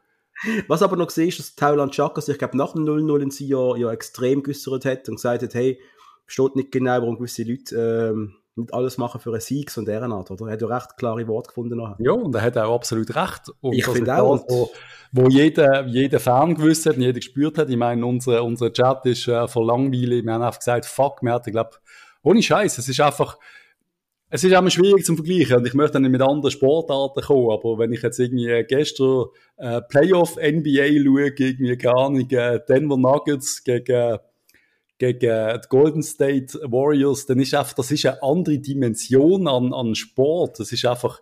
Was 0.67 0.81
aber 0.81 0.97
noch 0.97 1.07
gesehen 1.07 1.29
ist, 1.29 1.39
dass 1.39 1.55
Tauland 1.55 1.93
Chaka 1.93 2.19
sich, 2.19 2.33
ich 2.33 2.39
glaube, 2.39 2.57
nach 2.57 2.73
dem 2.73 2.83
0-0 2.83 3.21
in 3.21 3.31
Sion 3.31 3.79
ja 3.79 3.91
extrem 3.91 4.43
geäußert 4.43 4.85
hat 4.85 5.07
und 5.07 5.15
gesagt 5.15 5.43
hat, 5.43 5.53
hey, 5.53 5.79
versteht 6.25 6.55
nicht 6.55 6.71
genau, 6.71 7.00
warum 7.00 7.15
gewisse 7.15 7.43
Leute 7.43 7.75
ähm, 8.11 8.40
nicht 8.55 8.74
alles 8.74 8.98
machen 8.98 9.22
für 9.22 9.31
einen 9.31 9.41
Sieg 9.41 9.72
und 9.77 9.88
deren 9.88 10.12
Art, 10.12 10.29
oder? 10.29 10.48
Er 10.48 10.53
hat 10.53 10.62
ja 10.62 10.67
recht 10.67 10.98
klare 10.98 11.27
Worte 11.27 11.50
gefunden 11.50 11.77
nachher. 11.77 11.96
Ja, 12.00 12.12
und 12.12 12.36
er 12.36 12.41
hat 12.41 12.58
auch 12.58 12.75
absolut 12.75 13.15
recht. 13.15 13.43
Und 13.62 13.74
ich 13.74 13.86
finde 13.86 14.22
auch. 14.22 14.38
Das, 14.38 14.46
wo, 14.50 14.72
wo 15.13 15.27
jeder, 15.29 15.86
jeder 15.88 16.20
Fan 16.20 16.55
gewusst 16.55 16.86
hat 16.86 16.96
und 16.96 17.01
jeder 17.01 17.20
gespürt 17.20 17.58
hat. 17.58 17.70
Ich 17.70 17.77
meine, 17.77 18.05
unser, 18.05 18.43
unser 18.43 18.72
Chat 18.72 19.05
ist 19.05 19.27
äh, 19.27 19.48
vor 19.48 19.65
Langweile. 19.65 20.24
Wir 20.24 20.34
haben 20.34 20.41
einfach 20.41 20.60
gesagt, 20.60 20.86
fuck, 20.86 21.22
wir 21.22 21.34
hatten, 21.34 21.51
glaube 21.51 21.77
ohne 22.24 22.41
Scheiß, 22.41 22.77
es 22.77 22.88
ist 22.88 23.00
einfach, 23.00 23.38
es 24.29 24.43
ist 24.43 24.53
auch 24.53 24.70
schwierig 24.70 25.05
zum 25.05 25.17
Vergleichen 25.17 25.58
und 25.58 25.67
ich 25.67 25.74
möchte 25.74 25.93
dann 25.93 26.03
nicht 26.03 26.12
mit 26.12 26.22
anderen 26.22 26.51
Sportarten 26.51 27.22
kommen, 27.22 27.51
aber 27.51 27.79
wenn 27.79 27.91
ich 27.91 28.01
jetzt 28.01 28.20
irgendwie 28.20 28.63
gestern 28.67 29.25
äh, 29.58 29.81
Playoff 29.81 30.36
NBA 30.36 31.03
schaue, 31.03 31.31
gegen, 31.31 31.77
keine 31.77 31.98
Ahnung, 31.98 32.29
äh, 32.29 32.60
Denver 32.67 32.98
Nuggets 32.98 33.63
gegen 33.63 34.20
gegen 35.01 35.20
die 35.20 35.67
Golden 35.67 36.03
State 36.03 36.60
Warriors, 36.62 37.25
dann 37.25 37.39
ist 37.39 37.55
einfach, 37.55 37.74
das 37.74 37.89
ist 37.89 38.05
eine 38.05 38.22
andere 38.22 38.60
Dimension 38.60 39.48
an, 39.48 39.74
an 39.74 39.96
Sport. 39.96 40.60
Das 40.60 40.72
ist 40.72 40.86
einfach 40.86 41.22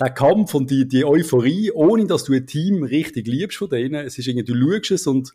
der 0.00 0.08
Kampf 0.08 0.54
und 0.54 0.70
die, 0.70 0.88
die 0.88 1.04
Euphorie, 1.04 1.70
ohne 1.72 2.06
dass 2.06 2.24
du 2.24 2.32
ein 2.32 2.46
Team 2.46 2.82
richtig 2.84 3.26
liebst 3.26 3.58
von 3.58 3.68
denen. 3.68 4.06
Es 4.06 4.16
ist 4.16 4.28
irgendwie, 4.28 4.50
du 4.50 4.54
schaust 4.54 4.90
es 4.92 5.06
und 5.06 5.34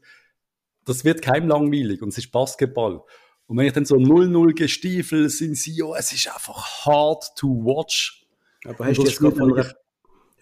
das 0.85 1.05
wird 1.05 1.21
keinem 1.21 1.47
langweilig 1.47 2.01
und 2.01 2.09
es 2.09 2.17
ist 2.17 2.31
Basketball. 2.31 3.03
Und 3.45 3.57
wenn 3.57 3.67
ich 3.67 3.73
dann 3.73 3.85
so 3.85 3.95
0-0 3.95 4.55
gestiefel 4.55 5.29
sind 5.29 5.55
sie, 5.55 5.75
ja, 5.75 5.95
es 5.95 6.11
ist 6.13 6.33
einfach 6.33 6.85
hard 6.85 7.35
to 7.37 7.47
watch. 7.47 8.25
Aber 8.65 8.85
hast 8.85 8.97
du 8.97 9.03
jetzt, 9.03 9.19
von 9.19 9.39
einer, 9.39 9.65
hast 9.65 9.75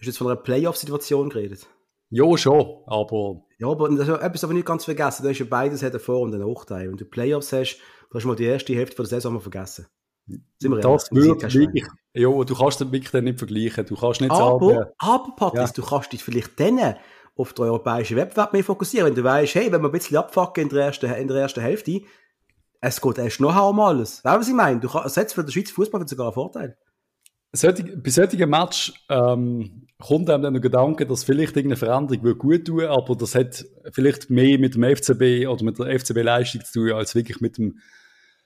du 0.00 0.06
jetzt 0.06 0.16
von 0.16 0.28
einer 0.28 0.36
Playoff-Situation 0.36 1.28
geredet? 1.28 1.66
Ja, 2.08 2.34
schon, 2.38 2.82
aber... 2.86 3.44
Ja, 3.62 3.68
aber 3.68 3.88
das 3.90 4.08
ist 4.08 4.20
etwas 4.20 4.42
aber 4.42 4.54
nicht 4.54 4.66
ganz 4.66 4.84
vergessen. 4.84 5.22
Da 5.22 5.30
ist 5.30 5.38
ja 5.38 5.46
beides 5.48 5.84
hat 5.84 5.92
einen 5.92 6.00
Vor- 6.00 6.22
und 6.22 6.34
einen 6.34 6.52
Nachteil. 6.52 6.88
Wenn 6.88 6.96
du 6.96 7.04
Playoffs 7.04 7.52
hast, 7.52 7.76
dann 7.76 8.16
hast 8.16 8.24
du 8.24 8.28
mal 8.28 8.34
die 8.34 8.44
erste 8.44 8.74
Hälfte 8.74 8.96
der 8.96 9.04
Saison 9.06 9.34
mal 9.34 9.38
vergessen. 9.38 9.86
Sind 10.26 10.72
wir 10.72 10.80
das 10.80 11.12
würde 11.12 11.54
wirklich... 11.54 11.84
Ja, 12.12 12.28
du 12.28 12.54
kannst 12.56 12.80
das 12.80 12.90
wirklich 12.90 13.12
dann 13.12 13.22
nicht 13.22 13.38
vergleichen. 13.38 13.86
Du 13.86 13.94
kannst 13.94 14.20
nicht 14.20 14.32
aber, 14.32 14.68
sagen... 14.68 14.90
Aber, 14.98 15.36
Patrice, 15.36 15.62
ja. 15.62 15.72
du 15.76 15.82
kannst 15.82 16.12
dich 16.12 16.24
vielleicht 16.24 16.58
dann 16.58 16.96
auf 17.36 17.52
den 17.52 17.64
europäischen 17.66 18.16
Wettbewerb 18.16 18.52
mehr 18.52 18.64
fokussieren. 18.64 19.06
Wenn 19.06 19.14
du 19.14 19.22
weißt, 19.22 19.54
hey, 19.54 19.70
wenn 19.70 19.80
wir 19.80 19.90
ein 19.90 19.92
bisschen 19.92 20.16
abfacken 20.16 20.64
in 20.64 20.68
der 20.68 20.86
ersten, 20.86 21.12
in 21.12 21.28
der 21.28 21.36
ersten 21.36 21.60
Hälfte, 21.60 22.00
es 22.80 23.00
geht 23.00 23.18
erst 23.18 23.40
noch 23.40 23.70
um 23.70 23.78
alles. 23.78 24.24
Weißt 24.24 24.34
du, 24.34 24.40
was 24.40 24.48
ich 24.48 24.54
meine? 24.54 24.80
Du 24.80 24.88
kannst, 24.88 25.34
für 25.34 25.44
den 25.44 25.52
Schweizer 25.52 25.74
Fußball 25.74 26.08
sogar 26.08 26.26
einen 26.26 26.34
Vorteil. 26.34 26.76
Solche, 27.52 27.84
bei 27.84 28.10
solchen 28.10 28.50
Match 28.50 28.92
ähm, 29.08 29.86
kommt 30.02 30.28
einem 30.28 30.42
dann 30.42 30.54
der 30.54 30.60
Gedanke, 30.60 31.06
dass 31.06 31.24
vielleicht 31.24 31.56
irgendeine 31.56 31.76
Veränderung 31.76 32.38
gut 32.38 32.66
tun 32.66 32.84
aber 32.86 33.14
das 33.14 33.34
hat 33.34 33.64
vielleicht 33.92 34.30
mehr 34.30 34.58
mit 34.58 34.74
dem 34.74 34.84
FCB 34.84 35.46
oder 35.46 35.64
mit 35.64 35.78
der 35.78 35.98
FCB-Leistung 35.98 36.64
zu 36.64 36.72
tun, 36.72 36.92
als 36.92 37.14
wirklich 37.14 37.40
mit 37.40 37.56
dem 37.58 37.78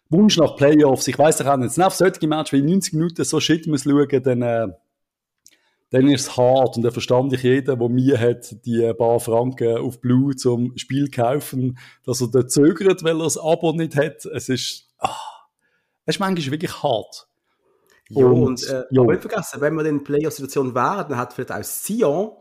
Wunsch 0.09 0.37
nach 0.37 0.57
Playoffs. 0.57 1.09
Ich 1.09 1.19
weiss 1.19 1.39
doch 1.39 1.47
auch 1.47 1.57
nicht, 1.57 1.77
nach 1.79 1.91
solchen 1.91 2.29
Match, 2.29 2.53
wie 2.53 2.63
90 2.63 2.93
Minuten 2.93 3.25
so 3.25 3.41
shit 3.41 3.67
muss 3.67 3.85
schauen, 3.85 4.23
dann, 4.23 4.43
äh, 4.43 4.69
dann 5.91 6.09
ist 6.09 6.29
es 6.29 6.37
hart. 6.37 6.77
Und 6.77 6.83
da 6.83 6.91
verstand 6.91 7.33
ich 7.33 7.43
jeden, 7.43 7.79
der 7.79 7.89
mir 7.89 8.21
hat, 8.21 8.65
die 8.65 8.93
paar 8.95 9.19
Franken 9.19 9.79
auf 9.79 10.01
Blue 10.01 10.37
zum 10.37 10.77
Spiel 10.77 11.11
kaufen, 11.11 11.79
dass 12.05 12.21
er 12.21 12.29
da 12.29 12.47
zögert, 12.47 13.03
weil 13.03 13.17
er 13.17 13.25
das 13.25 13.39
Abo 13.39 13.73
nicht 13.73 13.97
hat. 13.97 14.27
Es 14.27 14.49
ist, 14.49 14.89
ah, 14.99 15.17
es 16.05 16.17
ist 16.17 16.21
manchmal 16.21 16.53
wirklich 16.53 16.83
hart. 16.83 17.27
Ja, 18.09 18.27
und, 18.27 18.43
und 18.43 18.69
äh, 18.69 18.85
ja. 18.91 19.03
aber 19.03 19.13
nicht 19.13 19.23
vergessen, 19.23 19.61
wenn 19.61 19.75
wir 19.75 19.85
in 19.85 20.05
Player-Situation 20.05 20.75
wären, 20.75 21.09
dann 21.09 21.19
hat 21.19 21.33
vielleicht 21.33 21.53
auch 21.53 21.65
Sion 21.65 22.33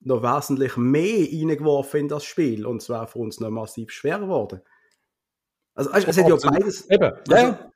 noch 0.00 0.22
wesentlich 0.22 0.76
mehr 0.76 1.26
reingeworfen 1.26 2.00
in 2.00 2.08
das 2.08 2.24
Spiel 2.24 2.66
und 2.66 2.82
es 2.82 2.88
wäre 2.90 3.06
für 3.06 3.20
uns 3.20 3.40
noch 3.40 3.50
massiv 3.50 3.90
schwerer 3.90 4.20
geworden. 4.20 4.60
Also, 5.74 5.90
also 5.90 6.08
es 6.08 6.18
hat 6.18 6.28
ja 6.28 6.36
beides. 6.36 6.90
Eben, 6.90 7.04
also, 7.04 7.34
ja. 7.34 7.70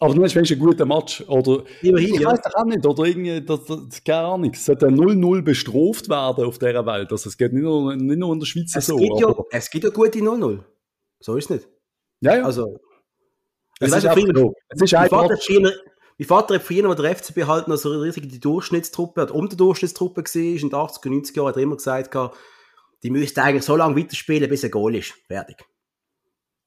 Aber 0.00 0.12
du 0.14 0.24
hast 0.24 0.36
ein 0.36 0.58
guter 0.58 0.86
Match. 0.86 1.22
Oder, 1.28 1.62
immerhin, 1.82 2.14
ich 2.14 2.24
weiß 2.24 2.40
doch 2.40 2.54
auch 2.54 2.64
nicht, 2.64 2.84
oder 2.84 3.04
irgendwie, 3.04 3.40
das, 3.40 3.64
das, 3.64 4.02
keine 4.04 4.26
Ahnung, 4.26 4.50
es 4.52 4.64
sollte 4.64 4.86
0-0 4.86 5.42
bestraft 5.42 6.08
werden 6.08 6.44
auf 6.44 6.58
dieser 6.58 6.84
Welt. 6.84 7.12
Also 7.12 7.28
es 7.28 7.36
geht 7.36 7.52
nicht 7.52 7.62
nur, 7.62 7.94
nicht 7.94 8.18
nur 8.18 8.32
in 8.32 8.40
der 8.40 8.46
Schweiz 8.46 8.74
es 8.74 8.86
so. 8.86 8.96
Gibt 8.96 9.20
ja, 9.20 9.32
es 9.50 9.70
gibt 9.70 9.84
ja 9.84 9.90
gute 9.90 10.18
0-0. 10.18 10.60
So 11.20 11.36
ist 11.36 11.44
es 11.44 11.50
nicht. 11.50 11.68
Ja, 12.20 12.36
ja. 12.36 12.44
Also, 12.44 12.80
es, 13.78 13.94
ist 13.94 14.06
einfach, 14.06 14.52
es 14.68 14.82
ist 14.82 14.94
einfach 14.94 15.28
mein 16.18 16.28
Vater 16.28 16.54
hat 16.54 16.62
früher, 16.62 16.88
als 16.88 17.00
der 17.00 17.16
FCB 17.16 17.46
halt 17.46 17.68
noch 17.68 17.76
so 17.76 17.90
eine 17.90 18.02
riesige 18.02 18.38
Durchschnittstruppe 18.38 19.22
hat, 19.22 19.30
um 19.30 19.48
die 19.48 19.56
Durchschnittstruppe 19.56 20.22
war, 20.22 20.42
in 20.42 20.58
den 20.58 20.70
80er, 20.70 21.08
90er 21.08 21.36
Jahren, 21.36 21.48
hat 21.48 21.56
er 21.56 21.62
immer 21.62 21.76
gesagt, 21.76 22.16
die 23.02 23.10
müsste 23.10 23.42
eigentlich 23.42 23.64
so 23.64 23.76
lange 23.76 23.96
weiterspielen, 23.96 24.48
bis 24.48 24.62
er 24.62 24.70
Goal 24.70 24.94
ist. 24.96 25.14
Fertig. 25.26 25.64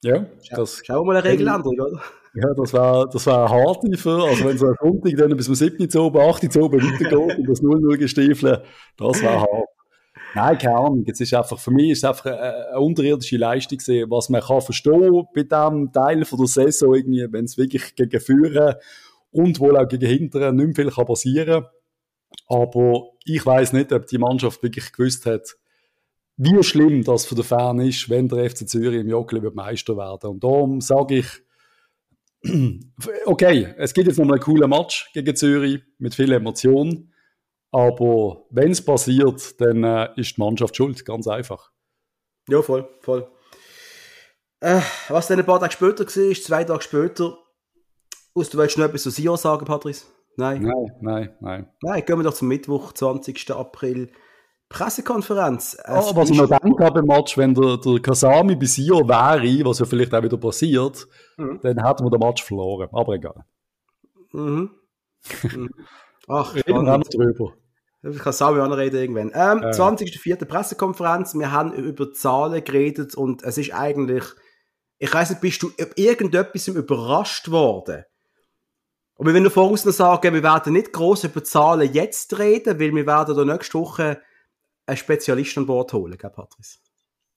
Ja, 0.02 0.26
das. 0.50 0.82
Schau 0.84 1.04
mal 1.04 1.16
eine 1.16 1.24
Regeländerung, 1.24 1.80
oder? 1.80 2.00
Ja, 2.34 2.54
das 2.54 2.72
war, 2.72 3.08
das 3.08 3.26
war 3.26 3.48
hart 3.48 3.84
für, 3.98 4.22
also 4.22 4.44
wenn 4.44 4.58
so 4.58 4.66
ein 4.66 4.74
Sonntag 4.80 5.16
dann 5.16 5.36
bis 5.36 5.46
zum 5.46 5.54
7. 5.56 5.90
zu 5.90 6.02
oben, 6.02 6.20
8. 6.20 6.52
zu 6.52 6.60
oben 6.60 6.80
weitergeht 6.80 7.38
und 7.38 7.48
das 7.48 7.62
0-0 7.62 7.96
gestiefeln, 7.96 8.58
das 8.96 9.22
war 9.22 9.40
hart. 9.40 9.68
Nein, 10.34 10.58
keine 10.58 10.76
Ahnung. 10.76 11.04
Es 11.06 11.20
ist 11.20 11.34
einfach, 11.34 11.58
für 11.58 11.70
mich 11.70 11.90
ist 11.90 11.98
es 11.98 12.04
einfach 12.04 12.26
eine, 12.26 12.68
eine 12.68 12.80
unterirdische 12.80 13.38
Leistung 13.38 13.78
gewesen, 13.78 14.10
was 14.10 14.28
man 14.28 14.42
kann 14.42 14.60
verstehen 14.60 15.24
bei 15.34 15.42
diesem 15.42 15.90
Teil 15.90 16.24
von 16.24 16.38
der 16.38 16.46
Saison 16.46 16.94
irgendwie, 16.94 17.26
wenn 17.30 17.46
es 17.46 17.56
wirklich 17.56 17.94
gegen 17.96 18.20
Führer 18.20 18.78
und 19.30 19.60
wohl 19.60 19.76
auch 19.76 19.88
gegen 19.88 20.06
Hinteren 20.06 20.56
nicht 20.56 20.66
mehr 20.66 20.74
viel 20.74 20.90
kann 20.90 21.06
passieren 21.06 21.66
Aber 22.46 23.10
ich 23.24 23.44
weiß 23.44 23.72
nicht, 23.72 23.92
ob 23.92 24.06
die 24.06 24.18
Mannschaft 24.18 24.62
wirklich 24.62 24.92
gewusst 24.92 25.26
hat, 25.26 25.56
wie 26.36 26.62
schlimm 26.62 27.02
das 27.02 27.26
für 27.26 27.34
den 27.34 27.44
Fan 27.44 27.80
ist, 27.80 28.08
wenn 28.08 28.28
der 28.28 28.48
FC 28.48 28.68
Zürich 28.68 29.00
im 29.00 29.08
Joggeli 29.08 29.50
Meister 29.52 29.96
werden 29.96 30.30
Und 30.30 30.44
darum 30.44 30.80
sage 30.80 31.18
ich, 31.18 31.26
okay, 33.26 33.74
es 33.76 33.92
gibt 33.92 34.06
jetzt 34.06 34.18
nochmal 34.18 34.36
einen 34.36 34.44
coolen 34.44 34.70
Match 34.70 35.10
gegen 35.12 35.34
Zürich 35.34 35.82
mit 35.98 36.14
viel 36.14 36.32
Emotion. 36.32 37.12
Aber 37.70 38.46
wenn 38.50 38.70
es 38.70 38.84
passiert, 38.84 39.60
dann 39.60 39.84
äh, 39.84 40.08
ist 40.16 40.36
die 40.36 40.40
Mannschaft 40.40 40.76
schuld, 40.76 41.04
ganz 41.04 41.26
einfach. 41.26 41.70
Ja, 42.48 42.62
voll, 42.62 42.88
voll. 43.00 43.30
Äh, 44.60 44.80
was 45.08 45.26
dann 45.26 45.38
ein 45.38 45.46
paar 45.46 45.60
Tage 45.60 45.72
später 45.72 46.04
war, 46.04 46.34
zwei 46.34 46.64
Tage 46.64 46.82
später, 46.82 47.36
aus, 48.38 48.50
du 48.50 48.58
willst 48.58 48.78
noch 48.78 48.86
etwas 48.86 49.02
zu 49.02 49.10
Sion 49.10 49.36
sagen, 49.36 49.64
Patrice? 49.64 50.06
Nein? 50.36 50.62
Nein, 50.62 50.92
nein, 51.00 51.36
nein. 51.40 51.68
Nein, 51.82 52.04
gehen 52.04 52.18
wir 52.18 52.22
doch 52.22 52.34
zum 52.34 52.48
Mittwoch, 52.48 52.92
20. 52.92 53.50
April. 53.50 54.10
Pressekonferenz. 54.68 55.78
Oh, 55.88 56.14
was 56.14 56.30
ich 56.30 56.36
noch 56.36 56.48
denke 56.48 56.90
beim 56.92 57.06
Match, 57.06 57.38
wenn 57.38 57.54
der, 57.54 57.78
der 57.78 58.00
Kasami 58.00 58.54
bei 58.54 58.66
Sion 58.66 59.08
wäre, 59.08 59.64
was 59.64 59.78
ja 59.78 59.86
vielleicht 59.86 60.14
auch 60.14 60.22
wieder 60.22 60.36
passiert, 60.36 61.08
mhm. 61.38 61.58
dann 61.62 61.84
hätten 61.84 62.04
wir 62.04 62.10
den 62.10 62.20
Match 62.20 62.44
verloren. 62.44 62.88
Aber 62.92 63.14
egal. 63.14 63.44
Mhm. 64.32 64.70
mhm. 65.42 65.70
Ach, 66.28 66.54
reden 66.54 66.74
wir 66.74 66.82
noch 66.82 67.02
drüber. 67.04 67.54
Ich 68.02 68.18
kann 68.18 68.32
Sami 68.32 68.60
auch 68.60 68.68
noch 68.68 68.76
reden 68.76 68.96
irgendwann. 68.96 69.32
Ähm, 69.34 69.62
äh. 69.62 69.70
20.04. 69.70 70.44
Pressekonferenz. 70.44 71.34
Wir 71.34 71.50
haben 71.50 71.72
über 71.72 72.12
Zahlen 72.12 72.62
geredet 72.62 73.14
und 73.14 73.42
es 73.42 73.58
ist 73.58 73.74
eigentlich, 73.74 74.22
ich 74.98 75.12
weiß 75.12 75.30
nicht, 75.30 75.40
bist 75.40 75.62
du 75.62 75.70
irgendetwas 75.96 76.68
überrascht 76.68 77.50
worden? 77.50 78.04
Und 79.18 79.26
wir 79.26 79.34
wollen 79.34 79.50
voraus 79.50 79.84
noch 79.84 79.92
sagen, 79.92 80.32
wir 80.32 80.44
werden 80.44 80.74
nicht 80.74 80.92
groß 80.92 81.24
über 81.24 81.42
Zahlen 81.42 81.92
jetzt 81.92 82.38
reden, 82.38 82.78
weil 82.78 82.94
wir 82.94 83.04
werden 83.04 83.36
da 83.36 83.44
nächste 83.44 83.76
Woche 83.80 84.22
einen 84.86 84.96
Spezialisten 84.96 85.60
an 85.60 85.66
Bord 85.66 85.92
holen, 85.92 86.16
gell, 86.16 86.30
Patrice? 86.30 86.78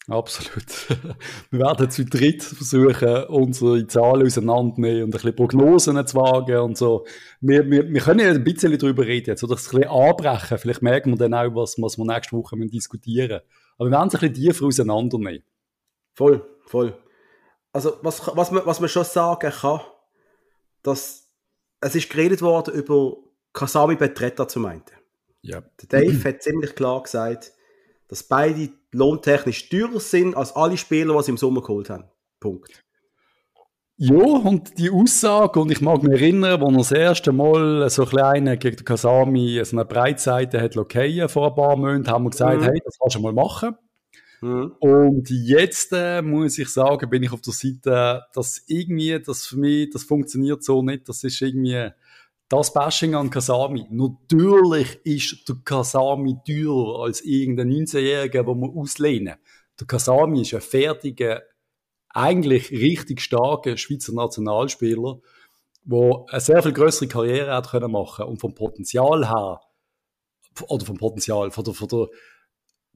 Absolut. 0.08 0.66
Wir 1.52 1.60
werden 1.60 1.92
zu 1.92 2.06
dritt 2.06 2.42
versuchen, 2.42 3.24
unsere 3.26 3.86
Zahlen 3.86 4.26
auseinanderzunehmen 4.26 5.04
und 5.04 5.10
ein 5.10 5.12
bisschen 5.12 5.36
Prognosen 5.36 6.08
zu 6.08 6.18
wagen 6.18 6.58
und 6.58 6.76
so. 6.76 7.06
Wir, 7.40 7.70
wir, 7.70 7.88
wir 7.88 8.02
können 8.02 8.20
ja 8.20 8.32
ein 8.32 8.44
bisschen 8.44 8.76
darüber 8.80 9.06
reden 9.06 9.30
jetzt, 9.30 9.44
oder 9.44 9.54
das 9.54 9.72
ein 9.72 9.82
bisschen 9.82 9.92
anbrechen. 9.92 10.58
Vielleicht 10.58 10.82
merken 10.82 11.12
wir 11.12 11.18
dann 11.18 11.36
auch, 11.36 11.56
was, 11.56 11.76
was 11.80 12.00
wir 12.00 12.06
nächste 12.06 12.36
Woche 12.36 12.58
diskutieren 12.58 13.28
müssen. 13.30 13.44
Aber 13.78 13.90
wir 13.90 13.92
werden 13.92 14.08
es 14.08 14.16
ein 14.16 14.20
bisschen 14.22 14.34
tiefer 14.34 14.66
auseinandernehmen. 14.66 15.44
Voll, 16.14 16.44
voll. 16.66 16.98
Also, 17.72 17.98
was, 18.02 18.22
was, 18.36 18.52
man, 18.52 18.66
was 18.66 18.80
man 18.80 18.90
schon 18.90 19.04
sagen 19.04 19.52
kann, 19.52 19.82
dass 20.82 21.31
es 21.82 21.96
ist 21.96 22.10
geredet 22.10 22.42
worden 22.42 22.74
über 22.74 23.18
Kasami 23.54 23.96
Betretta 23.96 24.48
zu 24.48 24.60
meinten. 24.60 24.96
Ja. 25.42 25.62
Der 25.82 26.02
Dave 26.02 26.24
hat 26.24 26.44
ziemlich 26.44 26.76
klar 26.76 27.02
gesagt, 27.04 27.52
dass 28.08 28.24
beide 28.24 28.70
lohntechnisch 28.92 29.70
teurer 29.70 30.00
sind 30.00 30.36
als 30.36 30.56
alle 30.56 30.78
Spieler, 30.78 31.18
die 31.18 31.24
sie 31.24 31.32
im 31.32 31.38
Sommer 31.38 31.62
geholt 31.62 31.90
haben. 31.90 32.06
Punkt. 32.40 32.84
Ja, 33.98 34.16
und 34.16 34.78
die 34.80 34.90
Aussage, 34.90 35.60
und 35.60 35.72
ich 35.72 35.82
mag 35.82 36.02
mich 36.02 36.20
erinnern, 36.20 36.64
als 36.64 36.72
er 36.72 36.78
das 36.78 36.92
erste 36.92 37.32
Mal 37.32 37.88
so 37.90 38.06
klein 38.06 38.46
gegen 38.58 38.78
den 38.78 38.86
Kasami 38.86 39.62
so 39.64 39.78
eine 39.78 39.86
Breitseite 39.86 40.60
hat 40.60 40.76
lockieren 40.76 41.30
vor 41.30 41.50
ein 41.50 41.56
paar 41.56 41.76
Monaten, 41.76 42.08
haben 42.08 42.24
wir 42.24 42.32
gesagt, 42.32 42.62
mhm. 42.62 42.66
hey, 42.66 42.82
das 42.84 42.98
kannst 43.00 43.16
du 43.16 43.20
mal 43.20 43.34
machen. 43.34 43.76
Mhm. 44.42 44.76
Und 44.80 45.30
jetzt 45.30 45.92
äh, 45.94 46.22
muss 46.22 46.58
ich 46.58 46.70
sagen, 46.70 47.10
bin 47.10 47.24
ich 47.24 47.32
auf 47.32 47.42
der 47.42 47.54
Seite, 47.54 48.24
dass 48.34 48.64
irgendwie, 48.68 49.20
das 49.20 49.46
für 49.46 49.58
mich, 49.58 49.90
das 49.92 50.04
funktioniert 50.04 50.64
so 50.64 50.82
nicht. 50.82 51.08
Das 51.08 51.24
ist 51.24 51.42
irgendwie 51.42 51.90
das 52.50 52.74
Bashing 52.74 53.16
an 53.16 53.30
Kasami. 53.30 53.88
Natürlich 53.90 55.00
ist 55.06 55.48
der 55.48 55.56
Kasami 55.64 56.38
teurer 56.46 57.04
als 57.04 57.22
irgendein 57.22 57.70
19-Jähriger, 57.70 58.44
den 58.44 58.62
wir 58.62 58.76
auslehnen. 58.76 59.36
Der 59.80 59.88
Kasami 59.88 60.42
ist 60.42 60.54
ein 60.54 60.62
fertiger, 60.62 61.44
eigentlich 62.10 62.72
richtig 62.72 63.22
starker 63.22 63.78
Schweizer 63.78 64.14
Nationalspieler, 64.14 65.20
der 65.84 66.26
eine 66.28 66.42
sehr 66.42 66.62
viel 66.62 66.74
größere 66.74 67.08
Karriere 67.08 67.54
hat 67.54 67.70
können 67.70 67.92
machen 67.92 68.26
und 68.26 68.42
vom 68.42 68.54
Potenzial 68.54 69.30
her, 69.30 69.62
oder 70.68 70.86
vom 70.86 70.98
Potenzial, 70.98 71.52
von 71.52 71.64
der, 71.64 71.74
von 71.74 71.88
der 71.88 72.08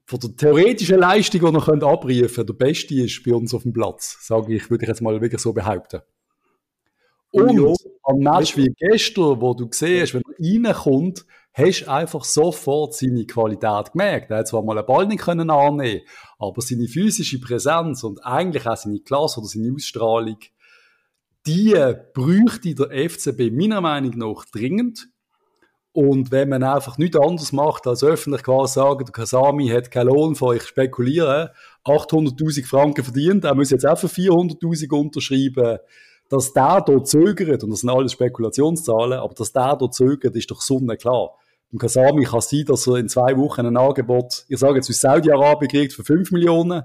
von 0.06 0.20
der 0.20 0.36
theoretischen 0.36 1.00
Leistung, 1.00 1.40
die 1.40 1.52
wir 1.52 1.82
abrufen 1.82 2.28
können, 2.28 2.46
der 2.46 2.54
Beste 2.54 2.94
ist 2.94 3.22
bei 3.24 3.34
uns 3.34 3.52
auf 3.52 3.62
dem 3.64 3.72
Platz, 3.72 4.18
sage 4.20 4.54
ich, 4.54 4.70
würde 4.70 4.84
ich 4.84 4.88
jetzt 4.88 5.02
mal 5.02 5.20
wirklich 5.20 5.40
so 5.40 5.52
behaupten. 5.52 6.00
Und 7.32 7.60
ja. 7.60 7.74
am 8.04 8.18
Match 8.20 8.56
wie 8.56 8.72
gestern, 8.78 9.40
wo 9.40 9.52
du 9.52 9.68
siehst, 9.70 10.14
wenn 10.14 10.22
er 10.38 10.68
reinkommt, 10.74 11.26
hast 11.52 11.82
du 11.82 11.90
einfach 11.90 12.24
sofort 12.24 12.94
seine 12.94 13.26
Qualität 13.26 13.92
gemerkt. 13.92 14.30
Er 14.30 14.38
hat 14.38 14.48
zwar 14.48 14.62
mal 14.62 14.78
einen 14.78 14.86
Ball 14.86 15.06
nicht 15.06 15.22
können 15.24 15.50
annehmen, 15.50 16.02
aber 16.38 16.62
seine 16.62 16.86
physische 16.86 17.40
Präsenz 17.40 18.04
und 18.04 18.24
eigentlich 18.24 18.66
auch 18.66 18.76
seine 18.76 19.00
Klasse 19.00 19.40
oder 19.40 19.48
seine 19.48 19.72
Ausstrahlung, 19.74 20.38
die 21.46 21.74
bräuchte 22.14 22.74
der 22.74 23.10
FCB 23.10 23.50
meiner 23.52 23.80
Meinung 23.80 24.18
nach 24.18 24.44
dringend. 24.46 25.08
Und 25.96 26.30
wenn 26.30 26.50
man 26.50 26.62
einfach 26.62 26.98
nichts 26.98 27.16
anderes 27.18 27.52
macht, 27.52 27.86
als 27.86 28.04
öffentlich 28.04 28.42
quasi 28.42 28.74
sagen, 28.74 29.06
der 29.06 29.12
Kasami 29.14 29.68
hat 29.68 29.90
keinen 29.90 30.08
Lohn 30.08 30.34
von, 30.34 30.54
ich 30.54 30.64
spekuliere, 30.64 31.52
800.000 31.86 32.66
Franken 32.66 33.02
verdient, 33.02 33.46
er 33.46 33.54
muss 33.54 33.70
jetzt 33.70 33.86
auch 33.86 33.96
für 33.96 34.08
400.000 34.08 34.92
unterschreiben, 34.92 35.78
dass 36.28 36.52
der 36.52 36.82
dort 36.82 37.08
zögert, 37.08 37.64
und 37.64 37.70
das 37.70 37.80
sind 37.80 37.88
alles 37.88 38.12
Spekulationszahlen, 38.12 39.20
aber 39.20 39.32
dass 39.32 39.54
der 39.54 39.74
dort 39.74 39.94
zögert, 39.94 40.36
ist 40.36 40.50
doch 40.50 40.60
sonnenklar. 40.60 41.30
Beim 41.72 41.78
Kasami 41.78 42.24
kann 42.24 42.42
sein, 42.42 42.64
dass 42.66 42.86
er 42.86 42.96
in 42.96 43.08
zwei 43.08 43.34
Wochen 43.38 43.64
ein 43.64 43.78
Angebot, 43.78 44.44
ich 44.50 44.58
sage 44.58 44.74
jetzt 44.74 44.90
aus 44.90 45.00
Saudi-Arabien 45.00 45.70
kriegt 45.70 45.94
für 45.94 46.04
5 46.04 46.30
Millionen, 46.30 46.82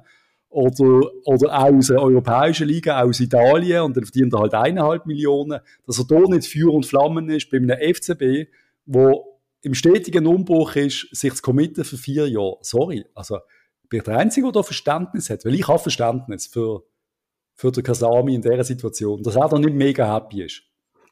oder, 0.49 1.01
oder 1.25 1.59
auch 1.59 1.73
aus 1.73 1.87
der 1.87 2.01
europäischen 2.01 2.69
Liga, 2.69 3.01
auch 3.01 3.09
aus 3.09 3.19
Italien, 3.19 3.81
und 3.81 3.97
dann 3.97 4.05
verdient 4.05 4.33
er 4.33 4.39
halt 4.39 4.53
eineinhalb 4.53 5.05
Millionen, 5.05 5.59
dass 5.85 5.99
er 5.99 6.05
da 6.05 6.19
nicht 6.29 6.47
Feuer 6.47 6.73
und 6.73 6.85
Flammen 6.85 7.29
ist, 7.29 7.51
bei 7.51 7.57
einem 7.57 7.77
FCB, 7.93 8.47
wo 8.85 9.39
im 9.61 9.73
stetigen 9.73 10.25
Umbruch 10.25 10.75
ist, 10.75 11.07
sich 11.11 11.33
zu 11.35 11.41
committen 11.41 11.83
für 11.83 11.97
vier 11.97 12.27
Jahre. 12.27 12.57
Sorry, 12.61 13.05
also 13.13 13.39
bin 13.89 13.99
ich 13.99 14.05
der 14.05 14.17
Einzige, 14.17 14.47
der 14.47 14.53
da 14.53 14.63
Verständnis 14.63 15.29
hat, 15.29 15.45
weil 15.45 15.53
ich 15.53 15.67
habe 15.67 15.79
Verständnis 15.79 16.47
für, 16.47 16.83
für 17.55 17.71
den 17.71 17.83
Kasami 17.83 18.35
in 18.35 18.41
dieser 18.41 18.63
Situation, 18.63 19.21
dass 19.21 19.35
er 19.35 19.49
da 19.49 19.59
nicht 19.59 19.75
mega 19.75 20.11
happy 20.11 20.43
ist. 20.43 20.63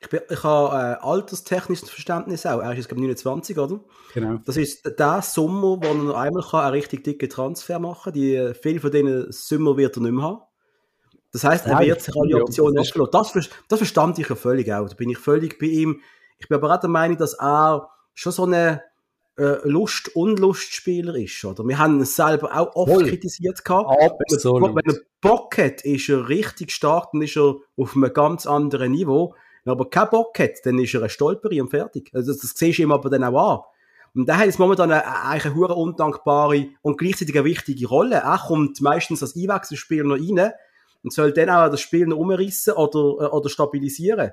Ich, 0.02 0.10
bin, 0.10 0.22
ich 0.30 0.44
habe 0.44 0.76
äh, 0.76 1.06
alterstechnisches 1.06 1.90
Verständnis 1.90 2.46
auch. 2.46 2.62
Er 2.62 2.72
ist 2.72 2.78
jetzt, 2.78 2.88
glaube 2.88 3.02
29, 3.02 3.58
oder? 3.58 3.82
Genau. 4.14 4.40
Das 4.46 4.56
ist 4.56 4.86
der 4.98 5.22
Sommer, 5.22 5.78
wo 5.82 5.88
er 5.88 5.94
noch 5.94 6.16
einmal 6.16 6.42
kann 6.42 6.62
einen 6.62 6.72
richtig 6.72 7.04
dicken 7.04 7.30
Transfer 7.30 7.80
machen 7.80 8.14
kann. 8.14 8.14
Die, 8.14 8.54
viele 8.62 8.80
von 8.80 8.92
denen 8.92 9.30
Sommer 9.30 9.76
wird 9.76 9.98
er 9.98 10.04
nicht 10.04 10.14
mehr 10.14 10.24
haben. 10.24 10.42
Das 11.34 11.44
heißt, 11.44 11.68
er 11.68 11.80
wird 11.80 12.02
sich 12.02 12.16
alle 12.16 12.42
Optionen 12.42 12.76
ja, 12.76 12.82
abgelassen. 12.82 13.42
Das, 13.42 13.50
das 13.68 13.80
verstand 13.80 14.18
ich 14.20 14.30
ja 14.30 14.36
völlig 14.36 14.72
auch. 14.72 14.88
Da 14.88 14.96
bin 14.96 15.10
ich 15.10 15.18
völlig 15.18 15.60
bei 15.60 15.68
ihm. 15.68 16.02
Ich 16.40 16.48
bin 16.48 16.58
aber 16.58 16.74
auch 16.74 16.80
der 16.80 16.90
Meinung, 16.90 17.18
dass 17.18 17.34
er 17.34 17.90
schon 18.14 18.32
so 18.32 18.46
eine 18.46 18.84
äh, 19.38 19.58
Lust-Unlust-Spieler 19.64 21.16
ist. 21.16 21.44
Oder? 21.46 21.66
Wir 21.66 21.78
haben 21.78 22.00
ihn 22.00 22.06
selber 22.06 22.56
auch 22.56 22.76
oft 22.76 22.92
Voll. 22.92 23.08
kritisiert. 23.08 23.64
Gehabt. 23.64 23.90
Absolut. 24.02 24.76
Wenn, 24.76 24.94
er 24.94 25.00
Bock 25.22 25.58
hat, 25.58 25.82
ist 25.82 26.10
er 26.10 26.30
richtig 26.30 26.72
stark, 26.72 27.10
dann 27.12 27.22
ist 27.22 27.38
er 27.38 27.56
auf 27.78 27.96
einem 27.96 28.14
ganz 28.14 28.46
anderen 28.46 28.92
Niveau. 28.92 29.36
Wenn 29.64 29.72
er 29.72 29.74
aber 29.74 29.90
keinen 29.90 30.10
Bock 30.10 30.40
hat, 30.40 30.52
dann 30.64 30.80
ist 30.80 30.94
er 30.94 31.04
ein 31.04 31.10
Stolperi 31.10 31.62
und 31.62 31.70
fertig. 31.70 32.10
Also 32.14 32.32
das, 32.32 32.42
das 32.42 32.52
siehst 32.56 32.80
du 32.80 32.84
ihm 32.84 32.92
aber 32.92 33.10
dann 33.10 33.24
auch 33.24 33.52
an. 33.52 33.60
Und 34.16 34.28
der 34.28 34.38
hat 34.38 34.46
jetzt 34.46 34.60
momentan 34.60 34.92
eine, 34.92 35.06
eigentlich 35.06 35.46
eine 35.46 35.56
hure 35.56 35.76
undankbare 35.76 36.68
und 36.82 36.98
gleichzeitig 36.98 37.36
eine 37.36 37.46
wichtige 37.46 37.88
Rolle. 37.88 38.16
Er 38.16 38.42
kommt 38.48 38.82
meistens 38.82 39.22
als 39.22 39.36
Einwechselspieler 39.36 40.04
noch 40.04 40.18
rein 40.18 40.52
und 41.04 41.14
soll 41.14 41.32
dann 41.32 41.50
auch 41.50 41.70
das 41.70 41.82
Spiel 41.82 42.08
noch 42.08 42.18
umrissen 42.18 42.74
oder, 42.74 43.26
äh, 43.26 43.30
oder 43.30 43.50
stabilisieren. 43.50 44.32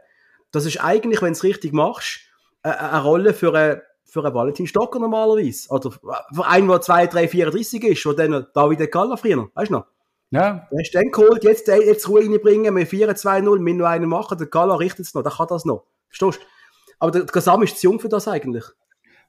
Das 0.52 0.66
ist 0.66 0.82
eigentlich, 0.82 1.22
wenn 1.22 1.32
du 1.32 1.38
es 1.38 1.44
richtig 1.44 1.72
machst, 1.72 2.20
eine 2.62 3.02
Rolle 3.02 3.34
für 3.34 3.54
einen, 3.54 3.80
für 4.04 4.24
einen 4.24 4.34
Valentin 4.34 4.66
Stocker 4.66 4.98
normalerweise. 4.98 5.68
Oder 5.70 5.90
für 5.90 6.46
einen, 6.46 6.68
der 6.68 6.80
2, 6.80 7.06
3, 7.06 7.28
34 7.28 7.84
ist, 7.84 8.04
der 8.04 8.14
dann 8.14 8.46
David 8.54 8.90
Galla 8.90 9.16
früher, 9.16 9.48
weißt 9.54 9.70
du 9.70 9.74
noch? 9.74 9.86
Ja. 10.30 10.66
Der 10.70 10.78
hast 10.80 10.92
du 10.92 10.98
dann 10.98 11.10
geholt, 11.10 11.44
jetzt, 11.44 11.68
jetzt 11.68 12.08
Ruhe 12.08 12.20
reinbringen, 12.20 12.74
wir 12.74 12.86
4-2-0, 12.86 13.64
wir 13.64 13.74
nur 13.74 13.88
einen 13.88 14.08
machen, 14.08 14.38
der 14.38 14.48
Galla 14.48 14.74
richtet 14.74 15.06
es 15.06 15.14
noch, 15.14 15.22
der 15.22 15.32
kann 15.32 15.46
das 15.48 15.64
noch. 15.64 15.84
Verstehst 16.08 16.40
du? 16.40 16.46
Aber 16.98 17.10
der 17.10 17.24
Gasam 17.24 17.62
ist 17.62 17.78
zu 17.78 17.88
jung 17.88 18.00
für 18.00 18.08
das 18.08 18.26
eigentlich. 18.26 18.64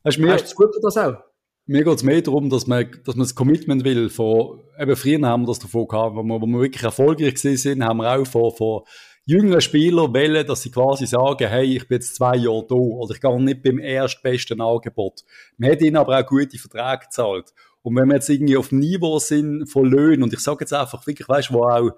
Hast 0.03 0.17
du 0.17 0.21
mir, 0.21 0.35
ist 0.35 0.55
gut 0.55 0.73
für 0.73 0.81
das 0.81 0.97
auch? 0.97 1.17
Mir 1.65 1.83
geht 1.83 1.97
es 1.97 2.03
mehr 2.03 2.21
darum, 2.21 2.49
dass 2.49 2.65
man, 2.65 2.89
dass 3.03 3.15
man 3.15 3.25
das 3.25 3.35
Commitment 3.35 3.83
will 3.83 4.09
von, 4.09 4.61
eben 4.79 4.95
früher 4.95 5.19
haben 5.27 5.43
wir 5.43 5.47
das 5.47 5.59
davon 5.59 5.87
gehabt, 5.87 6.15
wo 6.15 6.23
wir, 6.23 6.41
wo 6.41 6.45
wir 6.45 6.61
wirklich 6.61 6.83
erfolgreich 6.83 7.37
sind, 7.39 7.83
haben 7.83 7.97
wir 7.97 8.09
auch 8.09 8.25
von, 8.25 8.51
von 8.51 8.81
jüngeren 9.27 9.61
Spieler 9.61 10.13
wollen, 10.13 10.47
dass 10.47 10.61
sie 10.61 10.71
quasi 10.71 11.05
sagen, 11.05 11.47
hey, 11.49 11.75
ich 11.75 11.87
bin 11.87 11.97
jetzt 11.97 12.15
zwei 12.15 12.37
Jahre 12.37 12.65
da 12.67 12.75
oder 12.75 13.13
ich 13.13 13.21
gehe 13.21 13.43
nicht 13.43 13.61
beim 13.61 13.77
erstbesten 13.77 14.61
Angebot. 14.61 15.23
Man 15.57 15.71
hat 15.71 15.81
ihnen 15.81 15.97
aber 15.97 16.17
auch 16.17 16.25
gute 16.25 16.57
Verträge 16.57 17.05
gezahlt. 17.05 17.53
Und 17.81 17.95
wenn 17.97 18.07
wir 18.07 18.15
jetzt 18.15 18.29
irgendwie 18.29 18.55
auf 18.55 18.69
dem 18.69 18.79
Niveau 18.79 19.19
sind 19.19 19.67
von 19.67 19.85
Löhnen, 19.85 20.23
und 20.23 20.33
ich 20.33 20.39
sage 20.39 20.59
jetzt 20.61 20.73
einfach 20.73 21.05
wirklich, 21.05 21.27
weißt 21.27 21.49
du, 21.49 21.55
wo 21.55 21.63
auch 21.63 21.91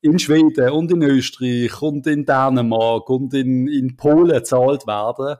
in 0.00 0.18
Schweden 0.18 0.70
und 0.70 0.90
in 0.90 1.02
Österreich 1.02 1.80
und 1.80 2.04
in 2.08 2.26
Dänemark 2.26 3.08
und 3.08 3.32
in, 3.32 3.68
in 3.68 3.96
Polen 3.96 4.32
gezahlt 4.32 4.84
werden, 4.88 5.36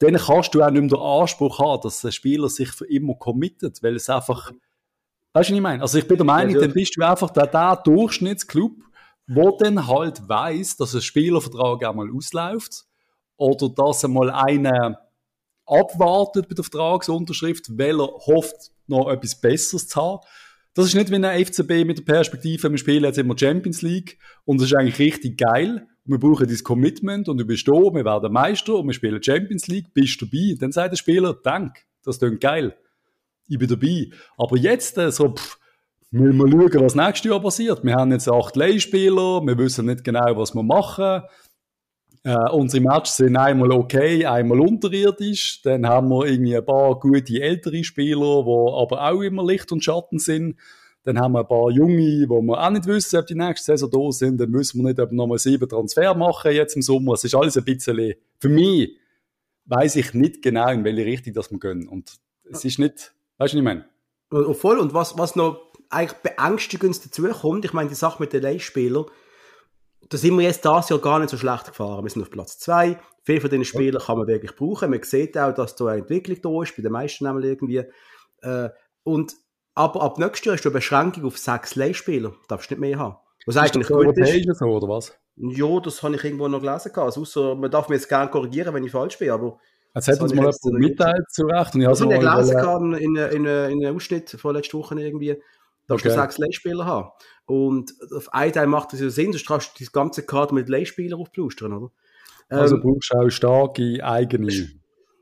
dann 0.00 0.16
kannst 0.16 0.54
du 0.54 0.62
auch 0.62 0.70
nicht 0.70 0.80
mehr 0.80 0.90
den 0.90 0.98
Anspruch 0.98 1.60
haben, 1.60 1.82
dass 1.82 2.04
ein 2.04 2.10
Spieler 2.10 2.48
sich 2.48 2.70
für 2.70 2.86
immer 2.86 3.14
committet, 3.14 3.80
weil 3.84 3.94
es 3.94 4.10
einfach, 4.10 4.50
weißt 5.32 5.50
du, 5.50 5.52
was 5.52 5.56
ich 5.56 5.60
meine? 5.60 5.82
Also 5.82 5.98
ich 5.98 6.08
bin 6.08 6.16
der 6.16 6.26
Meinung, 6.26 6.54
ja, 6.54 6.60
dann 6.60 6.72
bist 6.72 6.96
du 6.96 7.02
einfach 7.02 7.30
der, 7.30 7.46
der 7.46 7.76
Durchschnittsclub, 7.84 8.72
wo 9.28 9.56
dann 9.58 9.86
halt 9.86 10.26
weiß, 10.26 10.76
dass 10.76 10.94
ein 10.94 11.02
Spielervertrag 11.02 11.84
einmal 11.84 12.10
ausläuft 12.10 12.86
oder 13.36 13.68
dass 13.68 14.04
einmal 14.04 14.30
einer 14.30 14.98
abwartet 15.66 16.48
bei 16.48 16.54
der 16.54 16.64
Vertragsunterschrift, 16.64 17.78
weil 17.78 18.00
er 18.00 18.08
hofft, 18.08 18.72
noch 18.86 19.10
etwas 19.10 19.38
Besseres 19.38 19.86
zu 19.86 20.00
haben. 20.00 20.26
Das 20.72 20.86
ist 20.86 20.94
nicht 20.94 21.10
wie 21.10 21.16
ein 21.16 21.44
FCB 21.44 21.84
mit 21.84 21.98
der 21.98 22.04
Perspektive, 22.04 22.70
wir 22.70 22.78
spielen 22.78 23.04
jetzt 23.04 23.18
immer 23.18 23.36
Champions 23.36 23.82
League 23.82 24.18
und 24.46 24.60
das 24.60 24.70
ist 24.70 24.76
eigentlich 24.76 24.98
richtig 24.98 25.38
geil. 25.38 25.86
wir 26.04 26.18
brauchen 26.18 26.46
dieses 26.46 26.64
Commitment 26.64 27.28
und 27.28 27.36
du 27.36 27.44
bist 27.44 27.68
da, 27.68 27.72
wir 27.72 28.04
werden 28.04 28.32
Meister 28.32 28.76
und 28.76 28.86
wir 28.86 28.94
spielen 28.94 29.22
Champions 29.22 29.66
League, 29.66 29.92
bist 29.92 30.18
du 30.22 30.24
dabei. 30.24 30.56
Dann 30.58 30.72
sagt 30.72 30.92
der 30.92 30.96
Spieler, 30.96 31.38
danke, 31.42 31.82
das 32.02 32.18
klingt 32.18 32.40
geil. 32.40 32.74
Ich 33.46 33.58
bin 33.58 33.68
dabei. 33.68 34.08
Aber 34.38 34.56
jetzt 34.56 34.96
äh, 34.96 35.12
so, 35.12 35.34
pff, 35.34 35.58
wir 36.10 36.32
müssen 36.32 36.72
schauen, 36.72 36.84
was 36.84 36.94
nächstes 36.94 37.30
Jahr 37.30 37.40
passiert. 37.40 37.84
Wir 37.84 37.94
haben 37.94 38.12
jetzt 38.12 38.28
acht 38.28 38.56
Leihspieler, 38.56 39.42
wir 39.46 39.58
wissen 39.58 39.86
nicht 39.86 40.04
genau, 40.04 40.36
was 40.36 40.54
wir 40.54 40.62
machen. 40.62 41.22
Äh, 42.24 42.50
unsere 42.50 42.82
Matches 42.82 43.16
sind 43.16 43.36
einmal 43.36 43.72
okay, 43.72 44.24
einmal 44.26 44.60
unterirdisch. 44.60 45.62
Dann 45.62 45.86
haben 45.86 46.08
wir 46.08 46.26
irgendwie 46.26 46.56
ein 46.56 46.64
paar 46.64 46.98
gute 46.98 47.40
ältere 47.40 47.84
Spieler, 47.84 48.42
die 48.42 48.82
aber 48.82 49.10
auch 49.10 49.20
immer 49.20 49.46
Licht 49.46 49.70
und 49.70 49.84
Schatten 49.84 50.18
sind. 50.18 50.56
Dann 51.04 51.18
haben 51.18 51.32
wir 51.32 51.40
ein 51.40 51.48
paar 51.48 51.70
Junge, 51.70 52.26
wo 52.28 52.42
wir 52.42 52.60
auch 52.60 52.70
nicht 52.70 52.86
wissen, 52.86 53.18
ob 53.18 53.26
die 53.26 53.34
nächste 53.34 53.76
Saison 53.76 53.90
da 53.90 54.12
sind. 54.12 54.40
Dann 54.40 54.52
wissen 54.52 54.78
wir 54.80 54.88
nicht, 54.88 55.00
ob 55.00 55.12
nochmal 55.12 55.38
sieben 55.38 55.68
Transfer 55.68 56.14
machen 56.14 56.52
jetzt 56.52 56.74
im 56.74 56.82
Sommer. 56.82 57.14
Es 57.14 57.24
ist 57.24 57.34
alles 57.34 57.56
ein 57.56 57.64
bisschen, 57.64 58.14
für 58.40 58.48
mich 58.48 58.96
weiß 59.66 59.96
ich 59.96 60.14
nicht 60.14 60.42
genau, 60.42 60.70
in 60.70 60.84
welche 60.84 61.04
Richtung 61.04 61.34
das 61.34 61.50
wir 61.50 61.58
gehen. 61.58 61.86
Und 61.86 62.18
es 62.50 62.64
ist 62.64 62.78
nicht, 62.78 63.14
weißt 63.38 63.54
du, 63.54 63.54
was 63.54 63.54
ich 63.54 63.62
meine? 63.62 63.84
Voll. 64.54 64.78
Und 64.78 64.92
was, 64.92 65.16
was 65.16 65.36
noch 65.36 65.67
eigentlich 65.90 66.20
beängstigend 66.20 67.04
dazu 67.04 67.22
kommt, 67.28 67.64
ich 67.64 67.72
meine, 67.72 67.88
die 67.88 67.94
Sache 67.94 68.22
mit 68.22 68.32
den 68.32 68.42
Leihspielern, 68.42 69.06
da 70.08 70.16
sind 70.16 70.36
wir 70.38 70.44
jetzt 70.44 70.64
das 70.64 70.88
Jahr 70.88 71.00
gar 71.00 71.18
nicht 71.18 71.30
so 71.30 71.36
schlecht 71.36 71.66
gefahren. 71.66 72.04
Wir 72.04 72.10
sind 72.10 72.22
auf 72.22 72.30
Platz 72.30 72.58
2. 72.58 72.98
Viele 73.24 73.40
von 73.40 73.50
diesen 73.50 73.64
Spielern 73.64 74.02
kann 74.02 74.16
man 74.16 74.26
wirklich 74.26 74.56
brauchen. 74.56 74.90
Man 74.90 75.02
sieht 75.02 75.36
auch, 75.36 75.52
dass 75.52 75.76
da 75.76 75.86
eine 75.86 76.00
Entwicklung 76.00 76.40
da 76.40 76.62
ist, 76.62 76.76
bei 76.76 76.82
den 76.82 76.92
meisten 76.92 77.24
nämlich 77.24 77.46
irgendwie. 77.46 77.84
Äh, 78.40 78.70
und, 79.02 79.34
aber 79.74 80.02
ab 80.02 80.18
nächstes 80.18 80.46
Jahr 80.46 80.54
hast 80.54 80.64
du 80.64 80.70
eine 80.70 80.74
Beschränkung 80.78 81.26
auf 81.26 81.36
sechs 81.36 81.74
Leihspieler. 81.74 82.32
Darfst 82.48 82.70
du 82.70 82.74
nicht 82.74 82.80
mehr 82.80 82.98
haben. 82.98 83.16
Was 83.44 83.56
ist 83.56 83.62
eigentlich 83.62 83.88
gut 83.88 84.16
ist. 84.16 84.58
So, 84.58 84.66
oder 84.66 84.88
was? 84.88 85.12
Ja, 85.36 85.80
das 85.80 86.02
habe 86.02 86.16
ich 86.16 86.24
irgendwo 86.24 86.48
noch 86.48 86.60
gelesen. 86.60 86.92
Also, 86.94 87.20
ausser, 87.22 87.54
man 87.54 87.70
darf 87.70 87.88
mir 87.88 87.96
jetzt 87.96 88.08
gerne 88.08 88.30
korrigieren, 88.30 88.74
wenn 88.74 88.84
ich 88.84 88.92
falsch 88.92 89.18
bin, 89.18 89.30
aber 89.30 89.58
Jetzt 89.94 90.08
hat 90.08 90.20
uns 90.20 90.34
mal 90.34 90.42
jemand 90.42 90.78
mitteilt 90.78 91.30
zu 91.30 91.46
Recht. 91.46 91.74
Und 91.74 91.80
ich 91.80 91.86
habe 91.86 92.40
es 92.40 92.50
gelesen 92.50 92.92
in, 92.94 93.16
in, 93.16 93.16
in, 93.16 93.46
in 93.46 93.86
einem 93.86 93.96
Ausschnitt 93.96 94.30
von 94.30 94.54
letzter 94.54 94.78
Woche 94.78 95.00
irgendwie. 95.00 95.40
Darfst 95.88 96.06
okay. 96.06 96.14
du 96.14 96.20
sechs 96.20 96.38
Leihspieler 96.38 96.84
haben. 96.84 97.10
Und 97.46 97.94
auf 98.14 98.32
einen 98.32 98.52
Teil 98.52 98.66
macht 98.66 98.92
das 98.92 99.00
ja 99.00 99.08
Sinn, 99.08 99.32
sonst 99.32 99.46
kannst 99.46 99.70
du 99.74 99.84
die 99.84 99.90
ganze 99.90 100.24
Karte 100.24 100.54
mit 100.54 100.68
Leihspielern 100.68 101.18
aufplustern, 101.18 101.72
oder? 101.72 101.90
Also 102.50 102.76
ähm, 102.76 102.82
brauchst 102.82 103.12
du 103.12 103.18
auch 103.18 103.30
starke 103.30 104.04
eigene. 104.04 104.68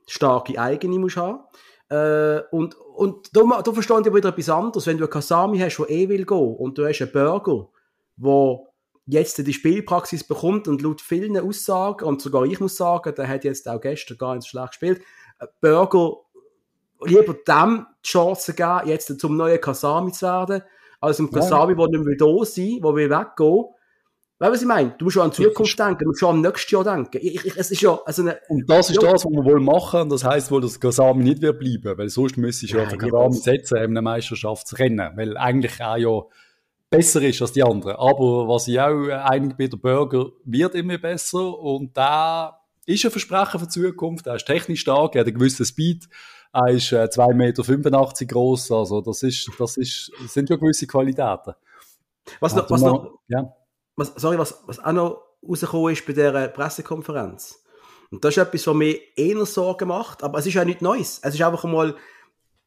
Starke 0.07 0.59
eigene 0.59 0.99
musst 0.99 1.17
du 1.17 1.21
haben. 1.21 1.41
Äh, 1.89 2.43
und, 2.51 2.75
und 2.75 3.35
da, 3.37 3.63
da 3.63 3.73
verstehe 3.73 4.01
ich 4.01 4.13
wieder 4.13 4.29
etwas 4.29 4.49
anderes. 4.49 4.87
Wenn 4.87 4.99
du 4.99 5.05
einen 5.05 5.11
Kasami 5.11 5.59
hast, 5.59 5.79
der 5.79 5.91
eh 5.91 6.09
will 6.09 6.25
gehen, 6.27 6.57
und 6.57 6.79
du 6.79 6.87
hast 6.87 7.01
einen 7.01 7.13
Burger, 7.13 7.69
der 8.17 8.59
jetzt 9.07 9.39
die 9.39 9.53
Spielpraxis 9.53 10.25
bekommt 10.25 10.67
und 10.67 10.83
laut 10.83 11.01
vielen 11.01 11.39
Aussagen, 11.39 12.05
und 12.05 12.21
sogar 12.21 12.45
ich 12.45 12.59
muss 12.59 12.77
sagen, 12.77 13.15
der 13.17 13.29
hat 13.29 13.45
jetzt 13.45 13.69
auch 13.69 13.81
gestern 13.81 14.19
gar 14.19 14.35
nicht 14.35 14.45
so 14.45 14.51
schlecht 14.51 14.71
gespielt, 14.71 15.03
Burger 15.61 16.17
lieber 17.05 17.35
dem 17.35 17.87
die 18.05 18.09
Chance 18.09 18.55
geben, 18.55 18.81
jetzt 18.87 19.21
zum 19.21 19.37
neuen 19.37 19.61
Kasami 19.61 20.13
zu 20.13 20.27
werden, 20.27 20.63
als 21.01 21.19
einem 21.19 21.31
Kasami, 21.31 21.73
ja. 21.73 21.87
der 21.87 21.99
nicht 22.01 22.07
mehr 22.07 22.17
da 22.17 22.45
sein 22.45 22.79
der 22.83 22.95
will 22.95 23.11
weggehen. 23.11 23.65
Weißt 24.39 24.51
du, 24.51 24.53
was 24.53 24.61
ich 24.61 24.69
meine? 24.69 24.95
Du 24.99 25.07
musst 25.07 25.15
schon 25.15 25.23
an 25.23 25.31
die 25.31 25.43
Zukunft 25.45 25.79
denken, 25.79 25.99
du 26.01 26.07
musst 26.07 26.21
schon 26.21 26.29
am 26.29 26.41
nächsten 26.43 26.75
Jahr 26.75 26.85
denken. 26.85 27.19
Ich, 27.23 27.45
ich, 27.47 27.57
es 27.57 27.71
ist 27.71 27.81
ja, 27.81 27.99
also 28.05 28.23
eine, 28.23 28.39
und 28.49 28.69
das 28.69 28.91
ist 28.91 29.03
ja. 29.03 29.13
das, 29.13 29.25
was 29.25 29.33
wir 29.33 29.45
wohl 29.45 29.61
machen. 29.61 30.11
Das 30.11 30.25
heisst 30.25 30.51
wohl, 30.51 30.61
dass 30.61 30.79
Kasami 30.79 31.25
nicht 31.25 31.41
wird 31.41 31.59
bleiben, 31.59 31.97
weil 31.97 32.11
sonst 32.11 32.37
müsste 32.37 32.67
ich 32.67 32.73
ja 32.73 32.87
für 32.87 32.99
Kasami 32.99 33.35
setzen, 33.35 33.79
in 33.79 33.85
einer 33.85 34.03
Meisterschaftsrennen, 34.03 35.17
weil 35.17 35.39
eigentlich 35.39 35.83
auch 35.83 35.97
ja 35.97 36.23
besser 36.91 37.23
ist 37.23 37.41
als 37.43 37.53
die 37.53 37.63
anderen. 37.63 37.97
Aber 37.97 38.49
was 38.49 38.69
ich 38.69 38.79
auch 38.79 39.09
einig 39.09 39.57
bin, 39.57 39.71
der 39.71 39.79
Burger 39.79 40.31
wird 40.45 40.75
immer 40.75 40.99
besser 40.99 41.59
und 41.59 41.97
da 41.97 42.61
ist 42.85 43.05
ein 43.05 43.11
Versprechen 43.11 43.59
für 43.59 43.67
die 43.67 43.73
Zukunft. 43.73 44.27
Er 44.27 44.37
ist 44.37 44.47
technisch 44.47 44.81
stark, 44.81 45.15
er 45.15 45.21
hat 45.21 45.27
einen 45.27 45.39
gewissen 45.39 45.67
Speed. 45.67 46.09
Er 46.57 46.69
ist 46.69 46.91
äh, 46.91 47.05
2,85 47.05 47.35
Meter 47.35 48.25
groß, 48.25 48.73
also 48.73 49.03
das 49.03 49.23
ist, 49.23 49.51
das 49.59 49.77
ist, 49.77 50.11
das 50.23 50.33
sind 50.33 50.49
ja 50.49 50.57
gewisse 50.57 50.87
Qualitäten. 50.87 51.53
Was 52.41 52.55
noch, 52.55 52.71
was 52.71 52.81
noch, 52.81 53.19
ja. 53.29 53.55
was, 53.95 54.15
sorry, 54.17 54.39
was, 54.39 54.63
was 54.67 54.79
auch 54.79 54.93
noch 54.93 55.23
rausgekommen 55.47 55.93
ist 55.93 56.07
bei 56.07 56.15
dieser 56.15 56.49
Pressekonferenz. 56.49 57.63
Und 58.11 58.25
das 58.25 58.35
ist 58.35 58.43
etwas, 58.43 58.67
was 58.67 58.75
mir 58.75 58.99
eher 59.17 59.45
Sorgen 59.45 59.89
macht, 59.89 60.23
aber 60.23 60.39
es 60.39 60.47
ist 60.47 60.55
ja 60.55 60.65
nichts 60.65 60.81
Neues. 60.81 61.21
Es 61.23 61.35
ist 61.35 61.43
einfach 61.43 61.65
mal, 61.65 61.95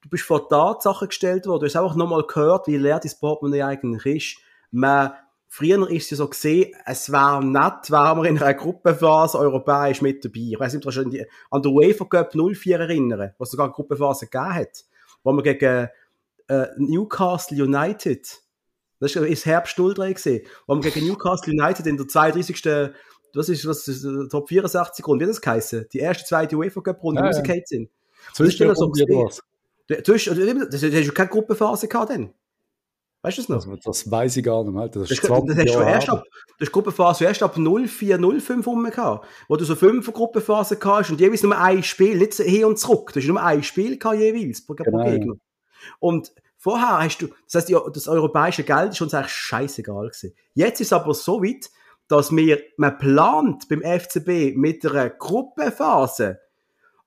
du 0.04 0.10
bist 0.10 0.24
vor 0.24 0.48
Tatsachen 0.48 1.08
gestellt 1.08 1.48
worden, 1.48 1.62
du 1.62 1.66
hast 1.66 1.76
einfach 1.76 1.96
nochmal 1.96 2.24
gehört, 2.28 2.68
wie 2.68 2.78
leer 2.78 3.00
dein 3.00 3.12
Portemonnaie 3.20 3.64
eigentlich 3.64 4.06
ist. 4.06 4.44
Man 4.70 5.14
Früher 5.52 5.90
ist 5.90 6.04
es 6.04 6.10
ja 6.12 6.18
so 6.18 6.28
gesehen, 6.28 6.76
es 6.86 7.12
wäre 7.12 7.44
nett, 7.44 7.90
wären 7.90 8.22
wir 8.22 8.30
in 8.30 8.38
einer 8.38 8.54
Gruppenphase 8.54 9.40
europäisch 9.40 10.00
mit 10.00 10.24
dabei. 10.24 10.52
Ich 10.52 10.60
weiß 10.60 10.76
nicht, 10.76 10.86
was 10.86 10.98
an, 11.00 11.12
an 11.50 11.62
der 11.64 11.72
UEFA 11.72 12.06
Cup 12.06 12.36
04 12.36 12.80
erinnern, 12.80 13.34
was 13.40 13.50
sogar 13.50 13.66
eine 13.66 13.74
Gruppenphase 13.74 14.28
gegeben 14.28 14.54
hat, 14.54 14.86
wo 15.24 15.34
wir 15.34 15.42
gegen 15.42 15.90
äh, 16.50 16.68
Newcastle 16.78 17.64
United, 17.64 18.28
das 19.00 19.16
ist 19.16 19.46
Herbst 19.48 19.76
03 19.76 20.14
gesehen, 20.14 20.46
wo 20.68 20.76
wir 20.76 20.92
gegen 20.92 21.08
Newcastle 21.08 21.52
United 21.52 21.88
in 21.88 21.98
der 21.98 22.08
32. 22.08 22.94
Was 23.34 23.50
ist, 23.50 23.68
was 23.68 23.88
ist, 23.88 24.04
äh, 24.04 24.28
Top 24.30 24.50
64 24.50 25.06
Runde, 25.08 25.26
wie 25.26 25.30
das 25.30 25.42
geheißen? 25.42 25.88
Die 25.92 26.00
erste, 26.00 26.26
zweite 26.26 26.58
UEFA 26.58 26.82
Cup 26.82 27.02
Runde, 27.02 27.22
ja, 27.22 27.28
rausgefallen 27.28 27.64
sind. 27.66 27.90
Zwischen 28.34 28.76
so 28.76 28.92
was. 28.92 29.42
Du, 29.88 30.14
hast, 30.14 30.28
du 30.28 30.34
hast 30.36 31.16
keine 31.16 31.30
Gruppenphase 31.30 31.88
gehabt 31.88 32.12
dann. 32.12 32.36
Weißt 33.22 33.38
du 33.38 33.42
das 33.42 33.50
noch? 33.50 33.58
Also, 33.58 33.78
das 33.84 34.10
weiß 34.10 34.38
ich 34.38 34.44
gar 34.44 34.64
nicht 34.64 34.74
mehr. 34.74 34.88
Das, 34.88 35.12
ist 35.12 35.24
das, 35.24 35.30
das, 35.30 35.58
hast 35.58 35.76
du 35.76 35.80
erst 35.82 36.10
ab, 36.10 36.24
du 36.58 36.66
hast 36.66 36.72
Gruppenphase 36.72 37.26
erst 37.26 37.44
ab 37.44 37.58
04, 37.58 38.20
05 38.40 38.68
rum 38.68 38.84
gehabt, 38.86 39.28
wo 39.50 39.58
du 39.58 39.66
so 39.66 39.76
fünf 39.76 40.12
Gruppenphasen 40.12 40.78
hast 40.82 41.10
und 41.10 41.20
jeweils 41.20 41.44
nur 41.44 41.58
ein 41.58 41.84
Spiel, 41.84 42.18
nicht 42.18 42.36
hin 42.36 42.66
und 42.66 42.80
zurück. 42.80 43.12
Du 43.14 43.20
hast 43.20 43.28
nur 43.28 43.44
ein 43.44 43.64
Spiel 43.64 43.98
gehabt 43.98 44.20
jeweils 44.20 44.66
pro, 44.66 44.74
genau. 44.74 45.04
Gegner. 45.04 45.34
Und 46.00 46.32
vorher 46.58 47.00
hast 47.00 47.18
du, 47.22 47.28
das 47.52 47.70
heißt, 47.70 47.76
das 47.94 48.08
europäische 48.08 48.64
Geld 48.64 48.94
ist 48.94 49.02
uns 49.02 49.14
eigentlich 49.14 49.34
scheißegal 49.34 50.08
gewesen. 50.08 50.34
Jetzt 50.54 50.80
ist 50.80 50.88
es 50.88 50.94
aber 50.94 51.14
so 51.14 51.44
weit, 51.44 51.70
dass 52.08 52.34
wir, 52.34 52.62
man 52.78 52.98
plant 52.98 53.68
beim 53.68 53.82
FCB 53.82 54.56
mit 54.56 54.86
einer 54.86 55.10
Gruppenphase, 55.10 56.40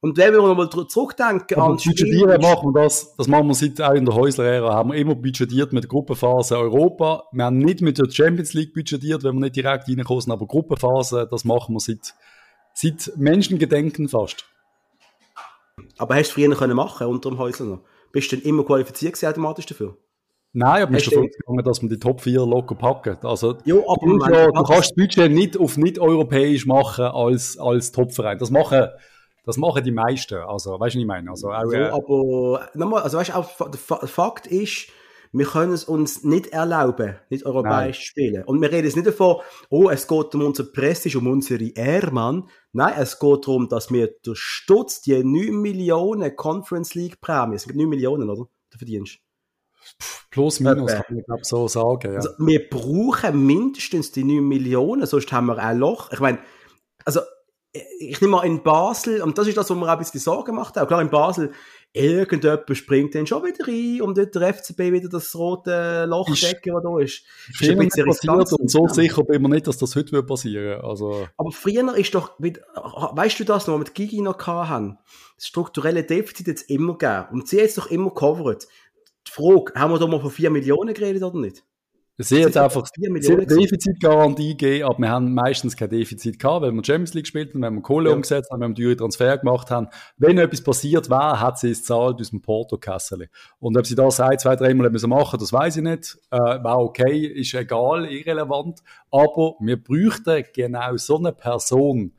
und 0.03 0.17
wenn 0.19 0.35
wir 0.35 0.43
nochmal 0.43 0.69
zurückdenken 0.89 1.61
an 1.61 1.77
Budgetieren 1.77 2.41
machen 2.41 2.75
wir 2.75 2.83
das, 2.83 3.15
das 3.15 3.29
machen 3.29 3.47
wir 3.47 3.55
seit 3.55 3.81
auch 3.81 3.95
in 3.95 4.05
der 4.05 4.13
Häusler-Ära, 4.13 4.75
haben 4.75 4.91
wir 4.91 4.99
immer 4.99 5.15
budgetiert 5.15 5.73
mit 5.73 5.85
der 5.85 5.89
Gruppenphase 5.89 6.59
Europa. 6.59 7.23
Wir 7.31 7.45
haben 7.45 7.59
nicht 7.59 7.83
mit 7.83 7.99
der 7.99 8.11
Champions 8.11 8.53
League 8.53 8.75
budgetiert, 8.75 9.23
wenn 9.23 9.35
wir 9.35 9.43
nicht 9.43 9.55
direkt 9.55 9.89
reinkommen, 9.89 10.33
aber 10.33 10.47
Gruppenphase, 10.49 11.29
das 11.31 11.45
machen 11.45 11.77
wir 11.77 11.79
seit, 11.79 12.15
seit 12.75 13.17
Menschengedenken 13.17 14.09
fast. 14.09 14.45
Aber 15.99 16.17
hast 16.17 16.31
du 16.31 16.35
früher 16.35 16.57
können 16.57 16.75
machen 16.75 17.07
unter 17.07 17.31
dem 17.31 17.39
Häusler 17.39 17.67
noch? 17.67 17.81
Bist 18.11 18.33
du 18.33 18.37
denn 18.37 18.45
immer 18.45 18.65
qualifiziert 18.65 19.13
gewesen, 19.13 19.29
automatisch 19.29 19.67
dafür? 19.67 19.97
Nein, 20.53 20.83
aber 20.83 20.91
mir 20.91 20.99
ist 20.99 21.07
davon 21.07 21.29
gegangen, 21.29 21.65
dass 21.65 21.81
man 21.81 21.91
die 21.91 22.01
Top 22.01 22.21
4 22.21 22.45
locker 22.45 22.75
packen. 22.75 23.19
Also, 23.23 23.57
jo, 23.65 23.89
aber 23.89 24.05
du, 24.05 24.35
ja, 24.35 24.47
du 24.49 24.63
kannst 24.65 24.91
das 24.91 24.95
Budget 24.97 25.31
nicht 25.31 25.57
auf 25.57 25.77
nicht 25.77 26.01
europäisch 26.01 26.67
machen 26.67 27.05
als, 27.05 27.57
als 27.57 27.93
Topverein. 27.93 28.39
Das 28.39 28.51
machen 28.51 28.89
das 29.45 29.57
machen 29.57 29.83
die 29.83 29.93
meisten. 29.93 30.35
Also, 30.35 30.79
weißt 30.79 30.95
du, 30.95 30.99
was 30.99 31.03
ich 31.03 31.07
meine? 31.07 31.31
Also, 31.31 31.51
auch, 31.51 31.73
äh, 31.73 31.85
aber 31.85 32.69
nochmal, 32.75 33.03
also 33.03 33.19
weißt 33.19 33.31
du, 33.31 33.35
auch, 33.35 33.71
der 33.71 34.09
Fakt 34.09 34.47
ist, 34.47 34.89
wir 35.33 35.47
können 35.47 35.73
es 35.73 35.85
uns 35.85 36.25
nicht 36.25 36.49
erlauben, 36.49 37.17
nicht 37.31 37.47
europäisch 37.47 38.01
zu 38.01 38.07
spielen. 38.07 38.45
Und 38.45 38.61
wir 38.61 38.71
reden 38.71 38.85
jetzt 38.85 38.97
nicht 38.97 39.07
davon, 39.07 39.37
oh, 39.71 39.89
es 39.89 40.07
geht 40.07 40.35
um 40.35 40.43
unser 40.43 40.65
Prestige, 40.65 41.19
um 41.19 41.27
unsere 41.27 41.65
Ehre, 41.65 42.45
Nein, 42.75 42.95
es 42.99 43.19
geht 43.19 43.47
darum, 43.47 43.69
dass 43.69 43.91
wir 43.91 44.15
durch 44.23 44.39
Stutz 44.39 45.01
die 45.01 45.25
9 45.25 45.51
Millionen 45.51 46.37
Conference 46.37 46.95
League 46.95 47.21
Prämie, 47.21 47.57
es 47.57 47.63
sind 47.63 47.77
9 47.77 47.89
Millionen, 47.89 48.29
oder? 48.29 48.47
Du 48.71 48.79
verdienst. 48.79 49.19
Plus, 50.31 50.61
minus, 50.61 50.93
kann 50.93 51.19
ich 51.19 51.25
glaube 51.25 51.45
so 51.45 51.67
sagen. 51.67 52.13
Ja. 52.13 52.17
Also, 52.19 52.31
wir 52.39 52.69
brauchen 52.69 53.45
mindestens 53.45 54.13
die 54.13 54.25
9 54.25 54.47
Millionen, 54.47 55.07
sonst 55.07 55.33
haben 55.33 55.47
wir 55.47 55.59
ein 55.59 55.79
Loch. 55.79 56.13
Ich 56.13 56.21
meine, 56.21 56.39
also 57.05 57.21
ich 57.73 58.21
nehme 58.21 58.33
mal 58.33 58.45
in 58.45 58.63
Basel, 58.63 59.23
und 59.23 59.39
das 59.39 59.49
ist 59.49 59.57
das, 59.57 59.71
was 59.71 59.77
mir 59.77 59.87
auch 59.87 59.93
ein 59.93 59.99
bisschen 59.99 60.21
Sorgen 60.21 60.53
gemacht 60.53 60.77
hat. 60.77 60.87
Klar, 60.89 61.01
in 61.01 61.09
Basel, 61.09 61.53
irgendjemand 61.95 62.77
springt 62.77 63.15
dann 63.15 63.27
schon 63.27 63.43
wieder 63.45 63.67
rein, 63.67 64.03
um 64.03 64.15
dort 64.15 64.35
der 64.35 64.55
FCB 64.55 64.79
wieder 64.93 65.09
das 65.09 65.35
rote 65.35 66.05
Loch 66.05 66.27
zu 66.35 66.47
decken, 66.47 66.75
was 66.75 66.83
da 66.83 66.99
ist. 66.99 67.25
Ist 67.61 67.71
ein 67.71 67.79
bisschen 67.79 68.09
riskant. 68.09 68.53
Und 68.53 68.71
so 68.71 68.87
sicher 68.89 69.25
bin 69.25 69.37
ich 69.37 69.41
mir 69.43 69.49
nicht, 69.49 69.67
dass 69.67 69.79
das 69.79 69.97
heute 69.97 70.23
passieren 70.23 70.83
also. 70.83 71.27
Aber 71.39 71.51
früher 71.51 71.97
ist 71.97 72.15
doch, 72.15 72.33
weißt 72.39 73.41
du 73.41 73.45
das 73.45 73.67
noch, 73.67 73.79
mit 73.79 73.95
Gigi 73.95 74.21
noch 74.21 74.39
haben? 74.47 74.99
Das 75.37 75.47
strukturelle 75.47 76.05
Defizit 76.05 76.49
jetzt 76.49 76.69
immer 76.71 76.99
gegeben. 76.99 77.27
Und 77.33 77.49
sie 77.49 77.57
jetzt 77.57 77.79
doch 77.79 77.91
immer 77.91 78.11
covered. 78.11 78.69
Die 79.27 79.31
Frage, 79.31 79.73
haben 79.75 79.93
wir 79.93 79.99
da 79.99 80.07
mal 80.07 80.21
von 80.21 80.31
4 80.31 80.51
Millionen 80.51 80.93
geredet 80.93 81.23
oder 81.23 81.39
nicht? 81.39 81.65
Sie 82.23 82.45
hat 82.45 82.57
einfach 82.57 82.89
eine 83.05 83.21
Defizitgarantie 83.21 84.57
gegeben, 84.57 84.85
aber 84.85 84.99
wir 84.99 85.09
haben 85.09 85.35
meistens 85.35 85.77
kein 85.77 85.91
Defizit 85.91 86.39
gehabt, 86.39 86.63
weil 86.63 86.73
wir 86.73 86.85
Champions 86.85 87.15
League 87.15 87.25
gespielt 87.25 87.55
haben, 87.55 87.63
wenn 87.63 87.75
wir 87.75 87.83
Kohle 87.83 88.11
ja. 88.11 88.15
umgesetzt 88.15 88.51
haben, 88.51 88.61
wenn 88.61 88.77
wir 88.77 88.85
teure 88.85 88.97
Transfer 88.97 89.39
gemacht 89.39 89.71
haben. 89.71 89.89
Wenn 90.17 90.39
etwas 90.39 90.63
passiert 90.63 91.11
war, 91.11 91.41
hat 91.41 91.59
sie 91.59 91.71
es 91.71 91.85
zahlt 91.85 92.21
aus 92.21 92.31
dem 92.31 92.41
Porto-Kassel. 92.41 93.29
Und 93.59 93.77
ob 93.77 93.87
sie 93.87 93.95
das 93.95 94.21
ein, 94.21 94.39
zwei, 94.39 94.57
dreimal 94.57 94.91
müssen 94.91 95.11
machen, 95.11 95.39
das 95.39 95.53
weiß 95.53 95.77
ich 95.77 95.83
nicht. 95.83 96.19
Äh, 96.31 96.39
war 96.39 96.81
okay, 96.81 97.27
ist 97.27 97.55
egal, 97.55 98.07
irrelevant. 98.07 98.81
Aber 99.11 99.55
wir 99.61 99.83
bräuchten 99.83 100.45
genau 100.55 100.97
so 100.97 101.19
eine 101.19 101.33
Person, 101.33 102.13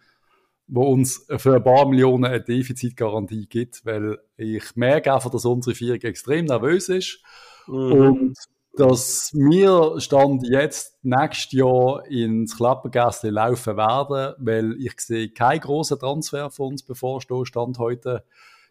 wo 0.67 0.83
uns 0.83 1.25
für 1.37 1.55
ein 1.55 1.63
paar 1.63 1.87
Millionen 1.87 2.25
eine 2.25 2.41
Defizitgarantie 2.41 3.47
gibt, 3.47 3.85
weil 3.85 4.17
ich 4.37 4.75
merke 4.75 5.13
einfach, 5.13 5.29
dass 5.29 5.45
unsere 5.45 5.75
Führung 5.75 6.01
extrem 6.01 6.45
nervös 6.45 6.89
ist. 6.89 7.19
Mhm. 7.67 7.91
Und 7.91 8.37
dass 8.75 9.31
wir 9.33 9.99
Stand 9.99 10.47
jetzt 10.47 10.97
nächstes 11.03 11.51
Jahr 11.51 12.05
ins 12.07 12.57
Klappergässli 12.57 13.29
laufen 13.29 13.77
werden, 13.77 14.33
weil 14.39 14.75
ich 14.79 14.99
sehe 14.99 15.29
keinen 15.29 15.59
grossen 15.59 15.99
Transfer 15.99 16.49
von 16.49 16.69
uns 16.69 16.83
bevorstehen, 16.83 17.45
Stand 17.45 17.77
heute. 17.77 18.23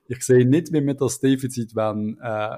Ich 0.08 0.22
sehe 0.22 0.44
nicht, 0.44 0.72
wie 0.72 0.84
wir 0.84 0.94
das 0.94 1.20
Defizit 1.20 1.76
werden, 1.76 2.18
äh, 2.20 2.56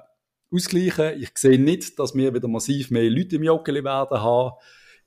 ausgleichen. 0.50 1.20
Ich 1.20 1.32
sehe 1.36 1.58
nicht, 1.58 1.98
dass 1.98 2.14
wir 2.14 2.32
wieder 2.32 2.48
massiv 2.48 2.90
mehr 2.90 3.10
Leute 3.10 3.36
im 3.36 3.42
Joggeli 3.42 3.84
werden 3.84 4.22
haben. 4.22 4.54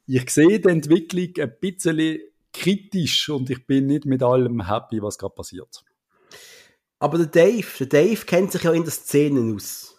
Ich 0.05 0.29
sehe 0.29 0.59
die 0.59 0.69
Entwicklung 0.69 1.29
ein 1.39 1.53
bisschen 1.59 2.19
kritisch 2.53 3.29
und 3.29 3.49
ich 3.49 3.65
bin 3.65 3.87
nicht 3.87 4.05
mit 4.05 4.21
allem 4.21 4.67
happy, 4.67 5.01
was 5.01 5.17
gerade 5.17 5.33
passiert. 5.33 5.83
Aber 6.99 7.17
der 7.17 7.27
Dave, 7.27 7.67
der 7.79 7.87
Dave 7.87 8.25
kennt 8.25 8.51
sich 8.51 8.63
ja 8.63 8.73
in 8.73 8.83
der 8.83 8.91
Szene 8.91 9.55
aus. 9.55 9.96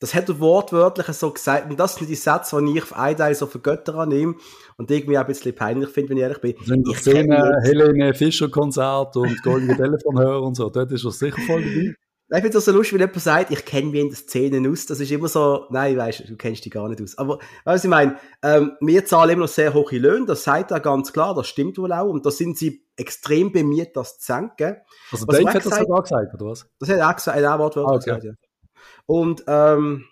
Das 0.00 0.14
hat 0.14 0.28
er 0.28 0.38
wortwörtlich 0.38 1.06
so 1.08 1.30
gesagt. 1.32 1.68
Und 1.68 1.78
das 1.78 1.96
sind 1.96 2.08
die 2.08 2.14
Sätze, 2.14 2.60
die 2.62 2.76
ich 2.76 2.82
auf 2.82 2.96
einen 2.96 3.16
Teil 3.16 3.34
so 3.34 3.46
für 3.46 3.58
Götter 3.58 3.96
annehme 3.96 4.36
und 4.76 4.90
irgendwie 4.90 5.18
auch 5.18 5.22
ein 5.22 5.26
bisschen 5.26 5.54
peinlich 5.54 5.90
finde, 5.90 6.10
wenn 6.10 6.16
ich 6.18 6.22
ehrlich 6.22 6.40
bin. 6.40 6.54
Sind 6.64 6.88
ich 6.88 7.02
kenne 7.02 7.60
Helene 7.62 8.14
Fischer 8.14 8.48
Konzert 8.48 9.16
und 9.16 9.42
Goldene 9.42 9.76
Telefon 9.76 10.18
hören 10.18 10.44
und 10.44 10.54
so. 10.54 10.70
Dort 10.70 10.92
ist 10.92 11.04
er 11.04 11.10
sicher 11.10 11.40
voll 11.46 11.62
dabei. 11.62 11.94
Ich 12.30 12.36
finde 12.42 12.50
das 12.50 12.66
so 12.66 12.72
lustig, 12.72 12.92
wenn 12.92 13.00
jemand 13.00 13.22
sagt, 13.22 13.50
ich 13.50 13.64
kenne 13.64 13.86
mich 13.86 14.00
in 14.02 14.08
den 14.08 14.14
Szenen 14.14 14.70
aus. 14.70 14.84
Das 14.84 15.00
ist 15.00 15.10
immer 15.10 15.28
so, 15.28 15.64
nein, 15.70 15.96
weißt 15.96 16.28
du, 16.28 16.36
kennst 16.36 16.62
dich 16.62 16.70
gar 16.70 16.86
nicht 16.86 17.00
aus. 17.00 17.16
Aber, 17.16 17.38
was 17.64 17.84
ich 17.84 17.88
meine, 17.88 18.16
ähm, 18.42 18.72
wir 18.82 19.06
zahlen 19.06 19.30
immer 19.30 19.44
noch 19.44 19.48
sehr 19.48 19.72
hohe 19.72 19.96
Löhne. 19.96 20.26
Das 20.26 20.44
sagt 20.44 20.70
er 20.70 20.80
ganz 20.80 21.14
klar. 21.14 21.34
Das 21.34 21.46
stimmt 21.46 21.78
wohl 21.78 21.90
auch. 21.90 22.10
Und 22.10 22.26
da 22.26 22.30
sind 22.30 22.58
sie 22.58 22.84
extrem 22.96 23.50
bemüht, 23.50 23.96
das 23.96 24.18
zu 24.18 24.26
senken. 24.26 24.76
Also, 25.10 25.26
was 25.26 25.38
Dave 25.38 25.54
hat 25.54 25.64
das 25.64 25.78
sogar 25.78 26.02
gesagt, 26.02 26.34
oder 26.34 26.50
was? 26.50 26.66
Das 26.78 26.90
hat 26.90 26.98
er 26.98 27.08
auch 27.08 27.16
gesagt, 27.16 27.38
er 27.38 27.50
hat 27.50 27.54
auch 27.54 27.64
wortwörtlich 27.64 27.92
ah, 27.92 27.94
okay. 27.94 28.20
gesagt, 28.20 28.24
ja. 28.24 28.47
Und, 29.08 29.42
ähm, 29.46 30.04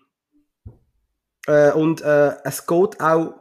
äh, 1.46 1.70
und 1.72 2.00
äh, 2.00 2.34
es 2.44 2.66
geht 2.66 2.98
auch, 2.98 3.34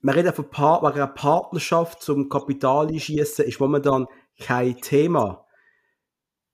man 0.00 0.14
redet 0.14 0.34
von 0.34 0.48
Part, 0.48 0.82
wegen 0.82 0.94
einer 0.94 1.06
Partnerschaft 1.06 2.02
zum 2.02 2.30
Kapitalschießen 2.30 3.44
ist 3.44 3.60
momentan 3.60 4.06
kein 4.40 4.80
Thema. 4.80 5.46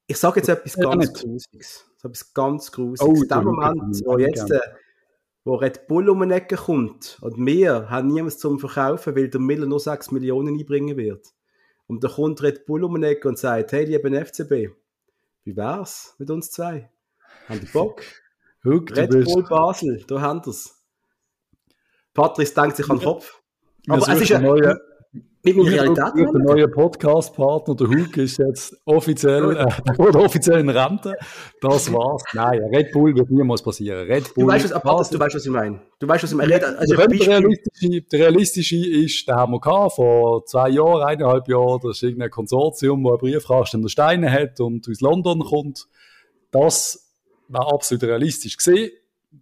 Ich 0.08 0.16
sage 0.18 0.40
jetzt 0.40 0.48
etwas 0.48 0.74
ganz 0.74 1.12
Grusiges. 1.12 1.86
So 1.98 2.08
etwas 2.08 2.34
ganz 2.34 2.72
Grusiges. 2.72 3.08
Oh, 3.08 3.22
In 3.22 3.28
dem 3.28 3.44
Moment, 3.44 4.02
wo 4.04 4.18
jetzt 4.18 4.50
äh, 4.50 4.58
wo 5.44 5.54
Red 5.54 5.86
Bull 5.86 6.10
um 6.10 6.22
eine 6.22 6.34
Ecke 6.34 6.56
kommt 6.56 7.16
und 7.22 7.36
wir 7.46 7.90
haben 7.90 8.08
niemals 8.08 8.38
zum 8.38 8.58
Verkaufen, 8.58 9.14
weil 9.14 9.28
der 9.28 9.40
Miller 9.40 9.66
nur 9.66 9.78
6 9.78 10.10
Millionen 10.10 10.58
einbringen 10.58 10.96
wird. 10.96 11.28
Und 11.86 12.02
da 12.02 12.08
kommt 12.08 12.42
Red 12.42 12.66
Bull 12.66 12.82
um 12.82 12.96
eine 12.96 13.06
Ecke 13.06 13.28
und 13.28 13.38
sagt, 13.38 13.70
hey, 13.70 13.84
lieber 13.84 14.10
FCB, 14.10 14.74
wie 15.44 15.56
wär's 15.56 16.16
mit 16.18 16.28
uns 16.30 16.50
zwei? 16.50 16.90
Haben 17.50 17.60
die 17.60 17.66
Bock? 17.66 18.02
Huck, 18.64 18.96
Red 18.96 19.10
Bull 19.10 19.42
Basel, 19.48 20.04
da 20.06 20.20
haben 20.20 20.44
wir's. 20.46 20.76
Patrice 22.14 22.54
denkt 22.54 22.76
sich 22.76 22.88
an 22.88 22.98
den 22.98 23.04
Kopf. 23.04 23.40
Aber 23.88 24.08
es 24.08 24.20
ist 24.20 24.28
ja 24.28 24.38
neue, 24.38 24.78
mit 25.42 25.56
meiner 25.56 25.70
Realität. 25.72 26.12
Der 26.14 26.42
neue 26.42 26.68
Podcast-Partner, 26.68 27.74
der 27.74 27.88
Hug, 27.88 28.16
ist 28.18 28.38
jetzt 28.38 28.76
offiziell, 28.84 29.56
äh, 29.56 29.66
oder 29.98 30.20
offiziell 30.20 30.60
in 30.60 30.68
Rente. 30.68 31.16
Das 31.60 31.92
war's. 31.92 32.22
Nein, 32.34 32.60
Red 32.72 32.92
Bull 32.92 33.16
wird 33.16 33.30
niemals 33.30 33.62
passieren. 33.62 34.06
Red 34.06 34.32
Bull. 34.34 34.44
Du 34.44 34.50
weißt, 34.52 34.72
was, 34.72 34.82
Patrice, 34.82 35.10
du 35.10 35.18
weißt, 35.18 35.34
was 35.34 35.46
ich 35.46 35.50
meine. 35.50 35.80
Du 35.98 36.06
weißt, 36.06 36.22
was 36.22 36.30
ich 36.30 36.36
meine. 36.36 36.78
Also, 36.78 36.94
der, 36.94 37.08
realistische, 37.08 38.02
der 38.02 38.20
realistische 38.20 38.76
ist, 38.76 39.26
den 39.26 39.34
haben 39.34 39.52
wir 39.54 39.60
gehabt, 39.60 39.94
vor 39.94 40.44
zwei 40.44 40.68
Jahren, 40.68 41.02
eineinhalb 41.02 41.48
Jahren, 41.48 41.80
das 41.82 41.96
ist 41.96 42.02
irgendein 42.04 42.30
Konsortium, 42.30 43.02
das 43.02 43.10
einen 43.10 43.18
Briefkasten 43.18 43.82
der 43.82 43.88
Steine 43.88 44.30
hat 44.30 44.60
und 44.60 44.86
aus 44.88 45.00
London 45.00 45.40
kommt. 45.40 45.88
Das 46.52 46.99
war 47.50 47.72
absolut 47.72 48.04
realistisch 48.04 48.56
gesehen. 48.56 48.90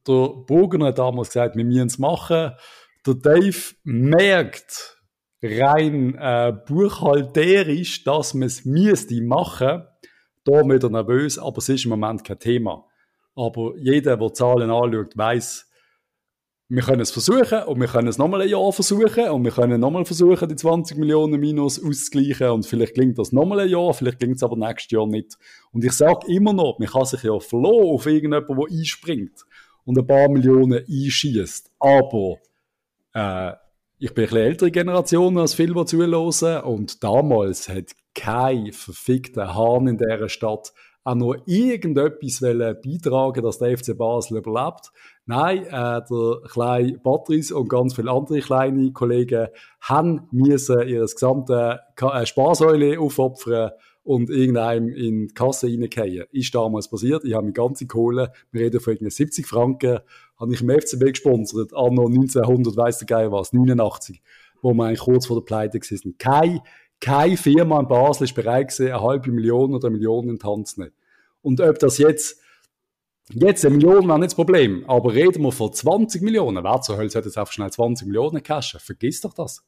Der 0.07 0.29
Bogen 0.29 0.85
hat 0.85 0.99
damals 0.99 1.29
gesagt, 1.29 1.57
wir 1.57 1.64
müssen 1.64 1.87
es 1.87 1.99
machen. 1.99 2.53
Der 3.07 3.14
Dave 3.14 3.75
merkt 3.85 4.99
rein 5.42 6.14
äh, 6.16 6.53
buchhalterisch, 6.66 8.05
dass 8.05 8.35
man 8.35 8.49
es 8.49 8.64
müsste 8.64 9.23
machen. 9.23 9.85
Da 10.44 10.66
wird 10.66 10.83
er 10.83 10.90
nervös, 10.90 11.38
aber 11.38 11.59
es 11.59 11.68
ist 11.68 11.85
im 11.85 11.90
Moment 11.90 12.25
kein 12.25 12.38
Thema. 12.38 12.87
Aber 13.35 13.75
jeder, 13.79 14.16
der 14.16 14.33
Zahlen 14.33 14.71
anschaut, 14.71 15.16
weiß, 15.16 15.68
wir 16.71 16.83
können 16.83 17.01
es 17.01 17.11
versuchen 17.11 17.63
und 17.63 17.81
wir 17.81 17.89
können 17.89 18.09
es 18.09 18.19
nochmal 18.19 18.43
ein 18.43 18.49
Jahr 18.49 18.73
versuchen 18.73 19.31
und 19.31 19.43
wir 19.43 19.51
können 19.51 19.81
nochmal 19.81 20.05
versuchen, 20.05 20.49
die 20.51 20.57
20 20.57 20.99
Millionen 20.99 21.41
Minus 21.41 21.83
auszugleichen 21.83 22.51
und 22.51 22.67
vielleicht 22.67 22.95
klingt 22.95 23.19
das 23.19 23.33
nochmal 23.33 23.61
ein 23.61 23.71
Jahr, 23.71 23.95
vielleicht 23.95 24.19
klingt 24.19 24.37
es 24.37 24.43
aber 24.43 24.57
nächstes 24.57 24.91
Jahr 24.91 25.07
nicht. 25.07 25.39
Und 25.73 25.83
ich 25.83 25.93
sage 25.93 26.31
immer 26.31 26.53
noch, 26.53 26.79
man 26.79 26.89
kann 26.89 27.07
sich 27.07 27.23
ja 27.23 27.39
verlassen 27.41 27.91
auf 27.91 28.05
irgendjemanden, 28.05 28.55
der 28.55 28.79
einspringt 28.79 29.47
und 29.85 29.99
ein 29.99 30.07
paar 30.07 30.29
Millionen 30.29 30.85
einschießt. 30.87 31.71
Aber 31.79 32.37
äh, 33.15 33.53
ich 33.99 34.13
bin 34.13 34.25
ein 34.25 34.29
bisschen 34.29 34.47
ältere 34.47 34.71
Generation 34.71 35.39
als 35.39 35.55
viele, 35.55 35.73
die 35.75 35.85
zulassen 35.87 36.61
und 36.61 37.03
damals 37.03 37.71
hat 37.71 37.93
kein 38.15 38.73
verfickter 38.73 39.55
Hahn 39.55 39.89
in 39.89 39.97
dieser 39.97 40.29
Stadt 40.29 40.75
auch 41.09 41.15
nur 41.15 41.43
irgendetwas 41.47 42.41
beitragen 42.41 43.43
dass 43.43 43.59
der 43.59 43.79
FC 43.79 43.97
Basel 43.97 44.39
überlebt. 44.39 44.93
Nein, 45.31 45.67
äh, 45.67 46.01
der 46.11 46.41
kleine 46.51 46.99
Patrice 47.01 47.55
und 47.55 47.69
ganz 47.69 47.95
viele 47.95 48.11
andere 48.11 48.41
kleine 48.41 48.93
Kollegen 48.93 49.49
haben 49.79 50.27
müssen 50.31 50.88
ihr 50.88 51.03
gesamte 51.03 51.81
äh, 52.01 52.25
Sparsäule 52.25 52.99
aufopfern 52.99 53.73
und 54.05 54.31
irgendeinem 54.31 54.88
in 54.88 55.27
die 55.29 55.35
Kasse 55.35 55.67
reingehen. 55.67 56.25
Ist 56.33 56.55
damals 56.55 56.88
passiert. 56.88 57.27
Ich 57.27 57.35
habe 57.35 57.43
meine 57.43 57.53
ganze 57.53 57.87
Kohle, 57.87 58.33
wir 58.53 58.62
reden 58.62 58.81
von 58.81 58.97
70 58.99 59.47
Franken, 59.47 59.99
habe 60.41 60.55
ich 60.55 60.62
im 60.62 60.71
FCB 60.71 61.11
gesponsert, 61.11 61.75
anno 61.75 62.07
1900, 62.07 62.75
weiss 62.79 62.97
der 62.97 63.07
Geil 63.07 63.31
was, 63.31 63.53
89, 63.53 64.23
wo 64.62 64.73
wir 64.73 64.87
eigentlich 64.87 65.01
kurz 65.01 65.27
vor 65.27 65.37
der 65.37 65.45
Pleite 65.45 65.79
gewesen 65.79 66.14
Keine, 66.19 66.62
keine 67.03 67.37
Firma 67.37 67.79
in 67.81 67.87
Basel 67.87 68.25
ist 68.25 68.35
bereit 68.35 68.69
gewesen, 68.69 68.93
eine 68.93 69.03
halbe 69.03 69.31
Million 69.31 69.75
oder 69.75 69.88
eine 69.88 69.99
Million 69.99 70.31
in 70.31 70.38
die 70.38 70.47
Hand 70.47 70.69
zu 70.69 70.81
nehmen. 70.81 70.95
Und 71.43 71.61
ob 71.61 71.79
das 71.79 71.99
jetzt 71.99 72.41
Jetzt 73.31 73.64
eine 73.64 73.77
Million 73.77 74.09
wäre 74.09 74.19
nicht 74.19 74.31
das 74.31 74.35
Problem, 74.35 74.85
aber 74.88 75.12
reden 75.12 75.43
wir 75.43 75.53
von 75.53 75.73
20 75.73 76.23
Millionen. 76.23 76.64
Wer 76.64 76.81
zur 76.81 76.97
Hölle 76.97 77.11
sollte 77.11 77.29
jetzt 77.29 77.37
einfach 77.37 77.53
schnell 77.53 77.71
20 77.71 78.07
Millionen 78.07 78.43
cashen? 78.43 78.81
Vergiss 78.81 79.21
doch 79.21 79.35
das. 79.35 79.62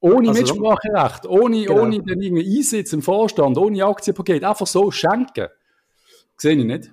Ohne 0.00 0.28
also, 0.28 0.40
Mitspracherecht, 0.40 1.26
ohne, 1.26 1.64
genau. 1.64 1.82
ohne 1.82 2.00
den 2.02 2.20
irgendeinen 2.20 2.56
Einsitz 2.56 2.92
im 2.92 3.02
Vorstand, 3.02 3.58
ohne 3.58 3.84
Aktienpaket, 3.84 4.44
einfach 4.44 4.66
so 4.66 4.90
schenken. 4.90 5.48
Sehe 6.36 6.56
ich 6.56 6.64
nicht. 6.64 6.92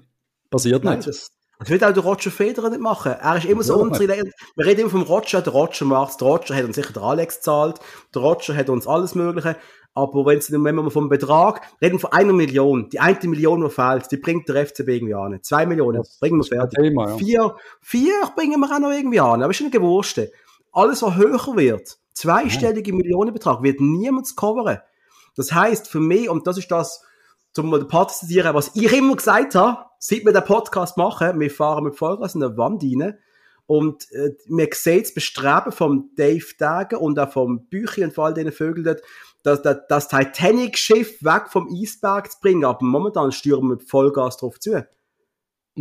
Passiert 0.50 0.84
Nein, 0.84 0.98
nicht. 0.98 1.08
Das, 1.08 1.32
das 1.60 1.70
wird 1.70 1.84
auch 1.84 1.94
der 1.94 2.04
Roger 2.04 2.32
Federer 2.32 2.70
nicht 2.70 2.82
machen. 2.82 3.14
Er 3.14 3.38
ist 3.38 3.46
immer 3.46 3.64
so 3.64 3.76
unsere, 3.78 4.08
wir 4.56 4.66
reden 4.66 4.82
immer 4.82 4.90
vom 4.90 5.04
Roger, 5.04 5.42
der 5.42 5.54
Roger 5.54 5.86
macht's, 5.86 6.18
der 6.18 6.28
Roger 6.28 6.56
hat 6.56 6.66
uns 6.66 6.76
sicher 6.76 6.94
der 6.94 7.04
Alex 7.04 7.38
gezahlt, 7.38 7.80
der 8.14 8.22
Roger 8.22 8.56
hat 8.56 8.70
uns 8.70 8.88
alles 8.88 9.14
Mögliche, 9.16 9.56
aber 9.98 10.26
wenn, 10.26 10.42
wenn 10.42 10.76
wir 10.76 10.92
vom 10.92 11.08
Betrag 11.08 11.62
reden 11.82 12.00
von 12.00 12.12
einer 12.12 12.34
Million, 12.34 12.90
die 12.90 13.00
eine 13.00 13.18
Million, 13.24 13.62
die 13.62 13.70
fehlt, 13.70 14.12
die 14.12 14.18
bringt 14.18 14.50
der 14.50 14.68
FCB 14.68 14.90
irgendwie 14.90 15.14
an. 15.14 15.40
Zwei 15.42 15.66
Millionen, 15.66 16.00
das 16.00 16.20
bringen 16.20 16.38
wir 16.38 16.44
fertig. 16.44 16.78
Thema, 16.78 17.12
ja. 17.12 17.18
Vier, 17.18 17.56
vier 17.82 18.14
bringen 18.36 18.60
wir 18.60 18.76
auch 18.76 18.80
noch 18.80 18.92
irgendwie 18.92 19.22
an. 19.22 19.42
Aber 19.42 19.52
ist 19.52 19.58
schon 19.58 19.68
eine 19.68 19.72
Gewurste. 19.72 20.34
Alles, 20.74 21.02
was 21.02 21.16
höher 21.16 21.56
wird, 21.56 21.98
zweistellige 22.14 22.92
ja. 22.92 22.98
Millionenbetrag, 22.98 23.64
wird 23.64 23.80
niemand 23.80 24.36
coveren. 24.36 24.80
Das 25.38 25.54
heißt 25.54 25.88
für 25.88 26.02
mich, 26.02 26.30
und 26.30 26.46
das 26.46 26.58
ist 26.58 26.70
das, 26.70 27.02
zum 27.54 27.72
den 27.72 27.88
Part 27.88 28.12
zitieren, 28.12 28.54
was 28.54 28.72
ich 28.76 28.92
immer 28.92 29.16
gesagt 29.16 29.56
habe, 29.56 29.86
seit 29.98 30.26
wir 30.26 30.34
den 30.34 30.44
Podcast 30.44 30.98
machen, 30.98 31.40
wir 31.40 31.50
fahren 31.50 31.86
mit 31.86 31.96
Vollgas 31.96 32.36
in 32.36 32.42
der 32.42 32.58
Wand 32.58 32.84
rein, 32.84 33.18
und 33.68 34.12
äh, 34.12 34.32
man 34.48 34.68
sieht 34.72 35.06
das 35.06 35.14
Bestreben 35.14 35.72
vom 35.72 36.12
Dave 36.16 36.46
Dagen 36.58 36.98
und 36.98 37.18
auch 37.18 37.32
vom 37.32 37.68
Büchi 37.68 38.04
und 38.04 38.14
vor 38.14 38.26
all 38.26 38.34
diesen 38.34 38.52
Vögeln 38.52 38.84
dort, 38.84 39.02
das, 39.46 39.62
das, 39.62 39.78
das 39.88 40.08
Titanic-Schiff 40.08 41.24
weg 41.24 41.44
vom 41.50 41.70
Eisberg 41.72 42.32
zu 42.32 42.40
bringen, 42.42 42.66
aber 42.66 42.84
momentan 42.84 43.32
stürmen 43.32 43.78
wir 43.78 43.86
Vollgas 43.86 44.38
drauf 44.38 44.60
zu. 44.60 44.74
Und 44.74 44.86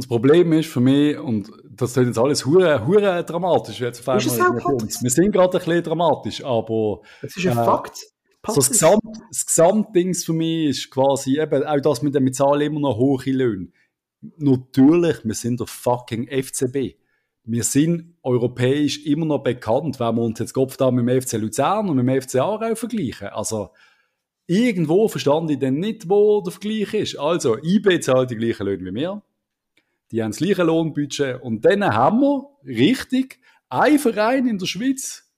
das 0.03 0.07
Problem 0.07 0.53
ist 0.53 0.69
für 0.69 0.81
mich, 0.81 1.17
und 1.19 1.51
das 1.71 1.97
ist 1.97 2.05
jetzt 2.05 2.19
alles 2.19 2.45
hure, 2.45 2.87
hure 2.87 3.25
dramatisch, 3.25 3.81
jetzt 3.81 4.01
auf 4.01 4.09
einmal 4.09 4.25
Wir 4.25 5.11
sind 5.11 5.33
gerade 5.33 5.59
ein 5.59 5.65
bisschen 5.65 5.83
dramatisch, 5.83 6.45
aber. 6.45 7.01
Es 7.23 7.37
ist 7.37 7.47
ein 7.47 7.59
äh, 7.59 7.65
Fakt. 7.65 7.97
So 8.47 8.57
das, 8.57 8.71
Gesamt, 8.71 9.01
das 9.31 9.47
Gesamtdings 9.47 10.25
für 10.25 10.35
mich 10.35 10.69
ist 10.69 10.91
quasi 10.91 11.41
eben 11.41 11.65
auch 11.65 11.81
das 11.81 12.03
mit 12.03 12.15
dem 12.15 12.31
Zahlen 12.33 12.61
immer 12.61 12.81
noch 12.81 12.99
hohe 12.99 13.31
Löhne. 13.31 13.69
Natürlich, 14.37 15.25
wir 15.25 15.35
sind 15.35 15.61
der 15.61 15.67
fucking 15.67 16.29
FCB 16.29 16.97
wir 17.45 17.63
sind 17.63 18.15
europäisch 18.23 19.05
immer 19.05 19.27
noch 19.27 19.43
bekannt, 19.43 20.01
wenn 20.01 20.17
wir 20.17 20.23
uns 20.23 20.39
jetzt 20.39 20.55
Kopf 20.55 20.77
da 20.77 20.91
mit 20.91 21.07
dem 21.07 21.21
FC 21.23 21.35
Luzern 21.35 21.89
und 21.89 21.97
mit 21.97 22.09
dem 22.09 22.23
FC 22.23 22.37
Aarau 22.37 22.75
vergleichen. 22.75 23.29
Also, 23.29 23.71
irgendwo 24.47 25.09
verstand 25.09 25.51
ich 25.51 25.59
dann 25.59 25.75
nicht, 25.75 26.09
wo 26.09 26.41
der 26.41 26.53
Vergleich 26.53 26.95
ist. 26.95 27.19
Also, 27.19 27.59
IB 27.63 28.01
zahlt 28.01 28.31
die 28.31 28.37
gleichen 28.37 28.67
Löhne 28.67 28.85
wie 28.87 28.95
wir. 28.95 29.23
Die 30.11 30.23
haben 30.23 30.31
das 30.31 30.39
gleiche 30.39 30.63
Lohnbudget. 30.63 31.43
Und 31.43 31.65
dann 31.67 31.85
haben 31.85 32.21
wir, 32.21 32.49
richtig, 32.65 33.41
ein 33.69 33.99
Verein 33.99 34.47
in 34.47 34.59
der 34.59 34.67
Schweiz, 34.67 35.31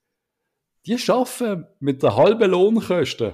die 0.85 0.97
schaffen 0.97 1.65
mit 1.79 2.03
der 2.03 2.15
halben 2.15 2.51
Lohnkosten. 2.51 3.33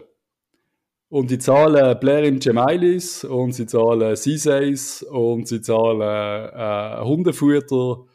Und 1.10 1.30
die 1.30 1.38
zahlen 1.38 2.00
Blair 2.00 2.24
im 2.24 2.40
Gemailis 2.40 3.24
und 3.24 3.52
sie 3.52 3.68
zahlen 3.68 4.16
Seasays 4.16 5.04
und 5.04 5.48
sie 5.48 5.62
zahlen 5.62 6.02
äh, 6.02 7.04
Hundefutter 7.06 8.06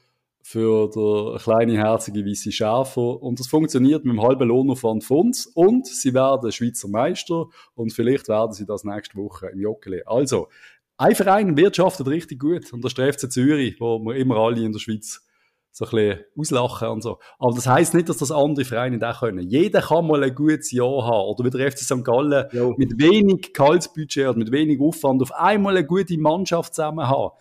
für 0.50 0.88
der 0.88 1.38
kleine, 1.40 1.76
herzige, 1.76 2.24
weiße 2.24 2.50
Schäfer. 2.50 3.22
Und 3.22 3.38
das 3.38 3.48
funktioniert 3.48 4.06
mit 4.06 4.12
einem 4.12 4.22
halben 4.22 4.48
Lohnaufwand 4.48 5.04
von 5.04 5.26
uns. 5.26 5.44
Und 5.44 5.86
sie 5.86 6.14
werden 6.14 6.50
Schweizer 6.50 6.88
Meister. 6.88 7.48
Und 7.74 7.92
vielleicht 7.92 8.28
werden 8.28 8.54
sie 8.54 8.64
das 8.64 8.82
nächste 8.82 9.18
Woche 9.18 9.48
im 9.48 9.60
Joggeli. 9.60 10.04
Also, 10.06 10.48
ein 10.96 11.14
Verein 11.14 11.54
wirtschaftet 11.58 12.08
richtig 12.08 12.40
gut. 12.40 12.72
Und 12.72 12.82
das 12.82 12.94
der 12.94 13.12
FC 13.12 13.30
Zürich, 13.30 13.78
wo 13.78 13.98
wir 13.98 14.16
immer 14.16 14.36
alle 14.38 14.64
in 14.64 14.72
der 14.72 14.78
Schweiz 14.78 15.22
so 15.70 15.84
ein 15.84 15.90
bisschen 15.90 16.24
auslachen 16.34 16.88
und 16.88 17.02
so. 17.02 17.18
Aber 17.38 17.54
das 17.54 17.66
heisst 17.66 17.92
nicht, 17.92 18.08
dass 18.08 18.16
das 18.16 18.32
andere 18.32 18.64
Vereine 18.64 18.96
nicht 18.96 19.04
auch 19.04 19.20
können. 19.20 19.50
Jeder 19.50 19.82
kann 19.82 20.06
mal 20.06 20.24
ein 20.24 20.34
gutes 20.34 20.72
Jahr 20.72 21.04
haben. 21.04 21.28
Oder 21.28 21.44
wie 21.44 21.50
der 21.50 21.70
FC 21.70 21.80
St. 21.80 22.02
Gallen 22.02 22.46
jo. 22.52 22.74
mit 22.78 22.98
wenig 22.98 23.52
Gehaltsbudget 23.52 24.28
und 24.28 24.38
mit 24.38 24.50
wenig 24.50 24.80
Aufwand 24.80 25.20
auf 25.20 25.32
einmal 25.34 25.76
eine 25.76 25.86
gute 25.86 26.16
Mannschaft 26.16 26.74
zusammen 26.74 27.06
haben. 27.06 27.32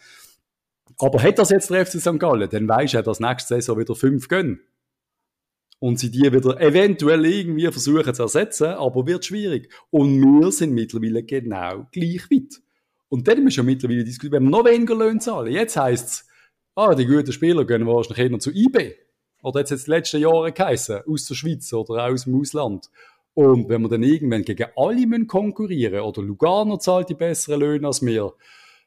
Aber 0.99 1.21
hat 1.21 1.37
das 1.37 1.51
jetzt 1.51 1.69
der 1.69 1.85
FC 1.85 1.99
St. 1.99 2.19
Gallen, 2.19 2.49
dann 2.49 2.67
weisst 2.67 2.95
du, 2.95 3.03
dass 3.03 3.19
nächste 3.19 3.55
Saison 3.55 3.77
wieder 3.79 3.95
fünf 3.95 4.27
gehen. 4.27 4.61
Und 5.79 5.99
sie 5.99 6.09
die 6.09 6.31
wieder 6.31 6.59
eventuell 6.59 7.23
irgendwie 7.23 7.71
versuchen 7.71 8.13
zu 8.13 8.23
ersetzen, 8.23 8.69
aber 8.69 9.05
wird 9.05 9.25
schwierig. 9.25 9.71
Und 9.91 10.19
wir 10.19 10.51
sind 10.51 10.73
mittlerweile 10.73 11.21
genau 11.21 11.85
gleich 11.91 12.31
weit. 12.31 12.61
Und 13.09 13.27
dann 13.27 13.37
haben 13.37 13.43
wir 13.43 13.51
schon 13.51 13.67
mittlerweile 13.67 14.03
diskutiert, 14.03 14.41
wir 14.41 14.49
noch 14.49 14.65
weniger 14.65 14.95
Löhne 14.95 15.19
zahlen. 15.19 15.53
Jetzt 15.53 15.77
heisst 15.77 16.07
es, 16.07 16.27
ah, 16.73 16.95
die 16.95 17.05
guten 17.05 17.31
Spieler 17.31 17.63
gehen 17.65 17.85
wahrscheinlich 17.85 18.31
eher 18.31 18.39
zu 18.39 18.51
IB. 18.51 18.95
Oder 19.43 19.59
jetzt 19.59 19.69
jetzt 19.69 19.85
die 19.85 19.91
letzten 19.91 20.21
Jahre 20.21 20.51
geheißen, 20.51 21.01
aus 21.07 21.25
der 21.25 21.35
Schweiz 21.35 21.71
oder 21.73 22.07
aus 22.07 22.23
dem 22.23 22.39
Ausland. 22.39 22.89
Und 23.35 23.69
wenn 23.69 23.83
wir 23.83 23.89
dann 23.89 24.01
irgendwann 24.01 24.43
gegen 24.43 24.65
alle 24.75 25.25
konkurrieren 25.27 26.01
oder 26.01 26.23
Lugano 26.23 26.77
zahlt 26.77 27.09
die 27.09 27.13
besseren 27.13 27.59
Löhne 27.59 27.85
als 27.85 28.03
wir, 28.03 28.33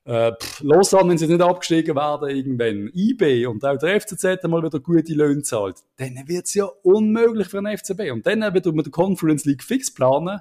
äh, 0.04 0.32
Lausanne, 0.60 1.10
wenn 1.10 1.18
sie 1.18 1.26
nicht 1.26 1.42
abgestiegen 1.42 1.94
werden, 1.94 2.30
irgendwann 2.30 2.90
IB 2.94 3.46
und 3.46 3.64
auch 3.64 3.76
der 3.76 4.00
FCZ 4.00 4.42
mal 4.44 4.62
wieder 4.62 4.80
gute 4.80 5.12
Löhne 5.12 5.42
zahlt, 5.42 5.76
dann 5.96 6.24
wird 6.26 6.46
es 6.46 6.54
ja 6.54 6.64
unmöglich 6.82 7.48
für 7.48 7.58
einen 7.58 7.76
FCB. 7.76 8.10
Und 8.12 8.26
dann 8.26 8.40
wieder 8.54 8.72
mit 8.72 8.86
der 8.86 8.92
Conference 8.92 9.44
League 9.44 9.62
fix 9.62 9.92
planen, 9.92 10.40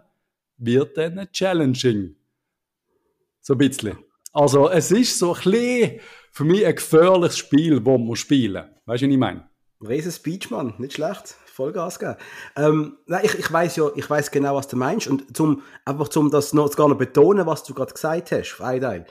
wird 0.58 0.98
dann 0.98 1.28
challenging. 1.32 2.16
So 3.42 3.54
ein 3.54 3.58
bisschen. 3.58 3.98
Also, 4.32 4.70
es 4.70 4.92
ist 4.92 5.18
so 5.18 5.34
ein 5.34 5.42
bisschen 5.44 6.00
für 6.32 6.44
mich 6.46 6.66
ein 6.66 6.76
gefährliches 6.76 7.38
Spiel, 7.38 7.82
das 7.82 7.98
wir 7.98 8.16
spielen. 8.16 8.66
Weißt 8.86 9.02
du, 9.02 9.08
was 9.08 9.14
ich 9.14 9.18
meine? 9.18 9.50
Riesen 9.82 10.12
Speech, 10.12 10.50
Mann. 10.52 10.74
Nicht 10.78 10.94
schlecht. 10.94 11.36
Vollgas 11.46 12.00
geben. 12.00 12.16
Ähm, 12.56 12.98
ich, 13.22 13.38
ich 13.38 13.52
weiß 13.52 13.76
ja, 13.76 13.90
ich 13.96 14.10
weiß 14.10 14.32
genau, 14.32 14.56
was 14.56 14.68
du 14.68 14.78
meinst. 14.78 15.08
Und 15.08 15.36
zum, 15.36 15.64
einfach 15.84 16.08
zum 16.08 16.32
das 16.32 16.54
noch 16.54 16.76
noch 16.78 16.98
betonen, 16.98 17.46
was 17.46 17.64
du 17.64 17.74
gerade 17.74 17.94
gesagt 17.94 18.32
hast, 18.32 18.50
Freiteil 18.50 19.06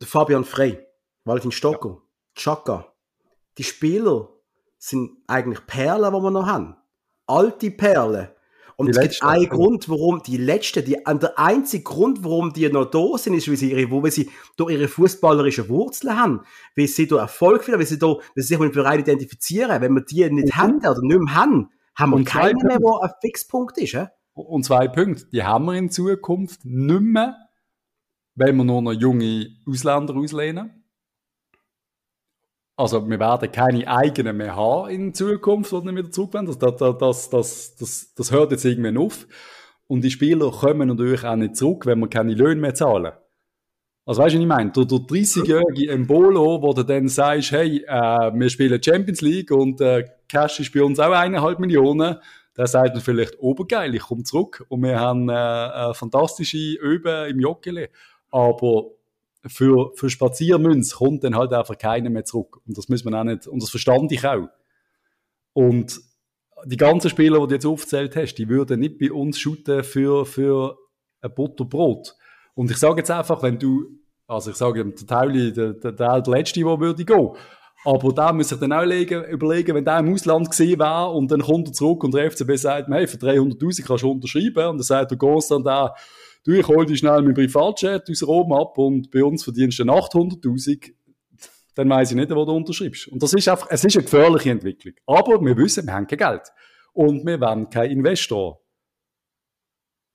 der 0.00 0.08
Fabian 0.08 0.44
Frey, 0.44 0.78
Valentin 1.24 1.52
Stocker, 1.52 1.88
ja. 1.88 2.02
Chaka. 2.34 2.92
Die 3.58 3.64
Spieler 3.64 4.28
sind 4.78 5.10
eigentlich 5.26 5.66
Perlen, 5.66 6.14
die 6.14 6.20
wir 6.20 6.30
noch 6.30 6.46
haben. 6.46 6.76
Alte 7.26 7.70
Perlen. 7.70 8.28
Und 8.76 8.86
die 8.86 8.90
es 8.92 9.00
gibt 9.00 9.22
einen 9.24 9.48
Grund, 9.48 9.88
warum 9.88 10.22
die 10.22 10.36
letzten, 10.36 10.84
die, 10.84 10.96
der 11.04 11.36
einzige 11.36 11.82
Grund, 11.82 12.22
warum 12.22 12.52
die 12.52 12.68
noch 12.68 12.84
da 12.84 13.18
sind, 13.18 13.34
ist, 13.34 13.48
weil 13.48 13.56
sie 13.56 13.72
ihre, 13.72 13.90
weil 13.90 14.12
sie 14.12 14.30
durch 14.56 14.72
ihre 14.72 14.86
fußballerischen 14.86 15.68
Wurzeln 15.68 16.16
haben, 16.16 16.42
weil 16.76 16.86
sie 16.86 17.08
da 17.08 17.16
Erfolg 17.16 17.64
finden, 17.64 17.80
weil 17.80 17.88
sie 17.88 17.98
da, 17.98 18.06
weil 18.06 18.22
sie 18.36 18.42
sich 18.42 18.58
mit 18.58 18.72
dem 18.72 18.74
Verein 18.74 19.00
identifizieren. 19.00 19.80
Wenn 19.80 19.94
wir 19.94 20.02
die 20.02 20.30
nicht 20.30 20.54
mhm. 20.54 20.56
haben 20.56 20.78
oder 20.78 21.02
nicht 21.02 21.18
mehr 21.18 21.34
haben, 21.34 21.70
haben 21.96 22.16
wir 22.16 22.24
keinen 22.24 22.64
mehr, 22.64 22.78
der 22.78 23.02
ein 23.02 23.10
Fixpunkt 23.20 23.78
ist. 23.78 23.96
He? 23.96 24.04
Und 24.34 24.64
zwei 24.64 24.86
Punkte, 24.86 25.26
die 25.32 25.42
haben 25.42 25.64
wir 25.64 25.74
in 25.74 25.90
Zukunft 25.90 26.64
nicht 26.64 27.00
mehr 27.00 27.36
wenn 28.38 28.56
wir 28.56 28.64
nur 28.64 28.82
noch 28.82 28.92
junge 28.92 29.48
Ausländer 29.66 30.14
auslehnen. 30.14 30.84
Also 32.76 33.08
wir 33.08 33.18
werden 33.18 33.50
keine 33.50 33.88
eigenen 33.88 34.36
mehr 34.36 34.54
haben 34.54 34.90
in 34.90 35.12
Zukunft, 35.12 35.72
die 35.72 35.80
nicht 35.80 35.96
wieder 35.96 36.10
zurückwenden. 36.12 36.56
Das, 36.56 36.76
das, 36.76 37.28
das, 37.28 37.76
das, 37.76 38.14
das, 38.14 38.30
hört 38.30 38.52
jetzt 38.52 38.64
irgendwann 38.64 38.98
auf. 38.98 39.26
Und 39.88 40.02
die 40.02 40.10
Spieler 40.10 40.52
kommen 40.52 40.86
natürlich 40.86 41.24
auch 41.24 41.34
nicht 41.34 41.56
zurück, 41.56 41.86
wenn 41.86 41.98
wir 41.98 42.08
keine 42.08 42.34
Löhne 42.34 42.60
mehr 42.60 42.74
zahlen. 42.74 43.12
Also 44.06 44.22
weißt 44.22 44.34
du, 44.34 44.38
was 44.38 44.42
ich 44.42 44.48
meine? 44.48 44.70
Der, 44.70 44.84
der 44.84 44.98
30-jährige 44.98 45.90
Embolo, 45.90 46.62
wo 46.62 46.72
du 46.72 46.84
dann 46.84 47.08
sagst, 47.08 47.50
hey, 47.50 47.84
äh, 47.84 48.32
wir 48.32 48.48
spielen 48.48 48.80
Champions 48.80 49.22
League 49.22 49.50
und 49.50 49.80
äh, 49.80 50.04
Cash 50.28 50.60
ist 50.60 50.72
bei 50.72 50.82
uns 50.82 51.00
auch 51.00 51.10
eineinhalb 51.12 51.58
Millionen, 51.58 52.16
der 52.56 52.66
sagt 52.66 52.94
dann 52.94 53.02
vielleicht, 53.02 53.38
obergeil, 53.38 53.94
ich 53.94 54.02
komme 54.02 54.22
zurück 54.22 54.64
und 54.68 54.82
wir 54.82 54.98
haben 54.98 55.28
äh, 55.28 55.34
äh, 55.90 55.94
fantastische 55.94 56.78
Öben 56.80 57.28
im 57.30 57.40
Joggeli. 57.40 57.88
Aber 58.30 58.90
für, 59.46 59.92
für 59.94 60.10
Spaziermünz 60.10 60.94
kommt 60.94 61.24
dann 61.24 61.36
halt 61.36 61.52
einfach 61.52 61.78
keiner 61.78 62.10
mehr 62.10 62.24
zurück. 62.24 62.60
Und 62.66 62.76
das 62.76 62.88
muss 62.88 63.04
man 63.04 63.14
auch 63.14 63.24
nicht, 63.24 63.46
und 63.46 63.62
das 63.62 63.70
verstand 63.70 64.12
ich 64.12 64.26
auch. 64.26 64.48
Und 65.52 66.00
die 66.64 66.76
ganzen 66.76 67.10
Spieler, 67.10 67.40
die 67.40 67.46
du 67.48 67.54
jetzt 67.54 67.66
aufgezählt 67.66 68.16
hast, 68.16 68.34
die 68.34 68.48
würden 68.48 68.80
nicht 68.80 68.98
bei 68.98 69.12
uns 69.12 69.38
shooten 69.38 69.84
für, 69.84 70.26
für 70.26 70.76
ein 71.20 71.34
Butterbrot. 71.34 72.14
Und 72.54 72.70
ich 72.70 72.76
sage 72.76 72.98
jetzt 72.98 73.10
einfach, 73.10 73.42
wenn 73.42 73.58
du 73.58 73.86
Also 74.26 74.50
ich 74.50 74.56
sage, 74.56 74.84
der 74.84 75.06
Tauli, 75.06 75.52
der, 75.52 75.72
der, 75.72 75.92
der, 75.92 76.22
Letzte, 76.26 76.60
der 76.60 76.80
würde 76.80 77.04
gehen. 77.04 77.30
Aber 77.84 78.12
da 78.12 78.32
muss 78.32 78.52
ich 78.52 78.58
dann 78.58 78.72
auch 78.72 78.84
legen, 78.84 79.24
überlegen, 79.24 79.74
wenn 79.74 79.84
der 79.84 80.00
im 80.00 80.12
Ausland 80.12 80.50
gesehen 80.50 80.80
wäre 80.80 81.10
und 81.10 81.30
dann 81.30 81.40
kommt 81.40 81.68
er 81.68 81.72
zurück 81.72 82.04
und 82.04 82.12
der 82.12 82.30
FCB 82.30 82.56
sagt, 82.56 82.88
hey, 82.88 83.06
für 83.06 83.16
300'000 83.16 83.86
kannst 83.86 84.02
du 84.02 84.10
unterschreiben. 84.10 84.66
Und 84.68 84.78
dann 84.78 84.82
sagt 84.82 85.12
der 85.12 85.18
Constant 85.18 85.66
da, 85.66 85.94
du, 86.44 86.52
ich 86.52 86.66
hol 86.66 86.86
dich 86.86 86.98
schnell 86.98 87.22
mit 87.22 87.36
dem 87.36 87.44
Privatjet 87.46 88.08
aus 88.10 88.26
Rom 88.26 88.52
ab 88.52 88.78
und 88.78 89.10
bei 89.10 89.24
uns 89.24 89.44
verdienst 89.44 89.78
du 89.78 89.84
800'000. 89.84 90.92
Dann 91.74 91.88
weiss 91.90 92.10
ich 92.10 92.16
nicht, 92.16 92.30
wo 92.30 92.44
du 92.44 92.52
unterschreibst. 92.52 93.08
Und 93.08 93.22
das 93.22 93.32
ist 93.32 93.48
einfach, 93.48 93.68
es 93.70 93.84
ist 93.84 93.96
eine 93.96 94.04
gefährliche 94.04 94.50
Entwicklung. 94.50 94.94
Aber 95.06 95.40
wir 95.40 95.56
wissen, 95.56 95.86
wir 95.86 95.94
haben 95.94 96.06
kein 96.06 96.18
Geld. 96.18 96.42
Und 96.92 97.24
wir 97.24 97.40
werden 97.40 97.70
kein 97.70 97.90
Investor. 97.90 98.60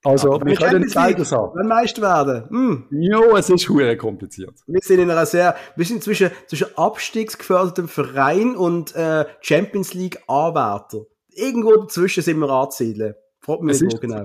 Also, 0.04 0.34
ja, 0.34 0.44
wir 0.44 0.54
können 0.56 0.82
nicht 0.82 0.94
beides 0.94 1.32
haben. 1.32 1.56
Wenn 1.56 1.66
Meister 1.66 2.02
werden. 2.02 2.48
Hm. 2.50 2.86
Jo, 2.90 3.36
es 3.36 3.48
ist 3.48 3.70
hure 3.70 3.96
kompliziert. 3.96 4.52
Wir 4.66 4.80
sind 4.82 5.00
in 5.00 5.10
einer 5.10 5.24
sehr, 5.24 5.56
wir 5.76 5.86
sind 5.86 6.04
zwischen, 6.04 6.30
zwischen 6.46 6.66
abstiegsgefördertem 6.76 7.88
Verein 7.88 8.54
und 8.54 8.94
äh, 8.94 9.24
Champions 9.40 9.94
League 9.94 10.22
Anwärter. 10.28 11.06
Irgendwo 11.30 11.74
dazwischen 11.76 12.22
sind 12.22 12.38
wir 12.38 12.50
anzusiedeln. 12.50 13.14
Mich 13.60 13.80
nicht 13.80 14.00
genau. 14.00 14.24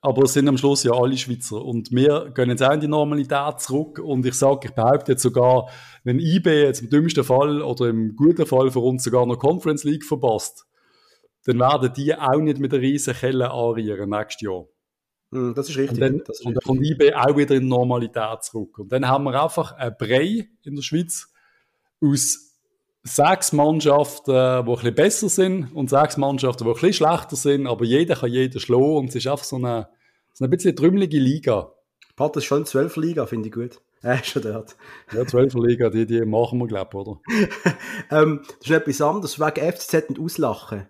Aber 0.00 0.22
es 0.22 0.32
sind 0.32 0.48
am 0.48 0.56
Schluss 0.56 0.84
ja 0.84 0.92
alle 0.92 1.16
Schweizer. 1.16 1.62
Und 1.62 1.90
wir 1.92 2.30
gehen 2.34 2.48
jetzt 2.48 2.62
auch 2.62 2.72
in 2.72 2.80
die 2.80 2.88
Normalität 2.88 3.60
zurück. 3.60 3.98
Und 3.98 4.24
ich 4.24 4.34
sage, 4.34 4.68
ich 4.68 4.74
behaupte 4.74 5.12
jetzt 5.12 5.22
sogar, 5.22 5.68
wenn 6.02 6.18
IB 6.18 6.48
jetzt 6.48 6.82
im 6.82 6.90
dümmsten 6.90 7.24
Fall 7.24 7.62
oder 7.62 7.88
im 7.88 8.16
guten 8.16 8.46
Fall 8.46 8.70
für 8.70 8.80
uns 8.80 9.04
sogar 9.04 9.26
noch 9.26 9.38
Conference 9.38 9.84
League 9.84 10.04
verpasst, 10.04 10.66
dann 11.44 11.58
werden 11.58 11.92
die 11.94 12.14
auch 12.14 12.40
nicht 12.40 12.58
mit 12.58 12.72
der 12.72 12.80
riesen 12.80 13.14
Kelle 13.14 13.50
anrieren 13.50 14.08
nächstes 14.08 14.40
Jahr. 14.40 14.64
Hm, 15.32 15.54
das 15.54 15.68
ist 15.68 15.76
richtig. 15.76 15.96
Und 15.96 16.00
dann, 16.00 16.22
das 16.26 16.40
ist 16.40 16.46
und 16.46 16.54
dann 16.54 16.62
kommt 16.62 16.86
IB 16.86 17.14
auch 17.14 17.36
wieder 17.36 17.54
in 17.56 17.68
Normalität 17.68 18.42
zurück. 18.44 18.78
Und 18.78 18.92
dann 18.92 19.06
haben 19.06 19.24
wir 19.24 19.42
einfach 19.42 19.72
ein 19.72 19.94
Brei 19.98 20.48
in 20.62 20.76
der 20.76 20.82
Schweiz 20.82 21.32
aus 22.00 22.43
sechs 23.04 23.52
Mannschaften, 23.52 24.32
die 24.32 24.36
ein 24.36 24.64
bisschen 24.64 24.94
besser 24.94 25.28
sind 25.28 25.70
und 25.74 25.90
sechs 25.90 26.16
Mannschaften, 26.16 26.64
die 26.64 26.70
ein 26.70 26.74
bisschen 26.74 26.92
schlechter 26.94 27.36
sind, 27.36 27.66
aber 27.66 27.84
jeder 27.84 28.16
kann 28.16 28.32
jeden 28.32 28.58
schlagen 28.58 28.96
und 28.96 29.08
es 29.10 29.16
ist 29.16 29.26
einfach 29.26 29.44
so 29.44 29.56
eine, 29.56 29.88
so 30.32 30.44
eine 30.44 30.56
bisschen 30.56 30.74
trümmelige 30.74 31.18
Liga. 31.18 31.72
Pat, 32.16 32.34
das 32.34 32.44
ist 32.44 32.48
schon 32.48 32.64
zwölf 32.64 32.96
Liga, 32.96 33.26
finde 33.26 33.48
ich 33.48 33.54
gut. 33.54 33.80
Ja, 34.02 34.16
schon 34.24 34.42
dort. 34.42 34.76
Ja, 35.12 35.26
zwölf 35.26 35.54
Liga, 35.54 35.90
die, 35.90 36.06
die 36.06 36.24
machen 36.24 36.58
wir, 36.58 36.66
glaube 36.66 36.90
ich, 36.92 36.94
oder? 36.94 37.20
ähm, 38.10 38.40
das 38.60 38.70
ist 38.70 38.76
etwas 38.76 39.00
anderes, 39.00 39.38
wegen 39.38 39.72
FCZ 39.72 40.08
und 40.08 40.20
Auslachen. 40.20 40.86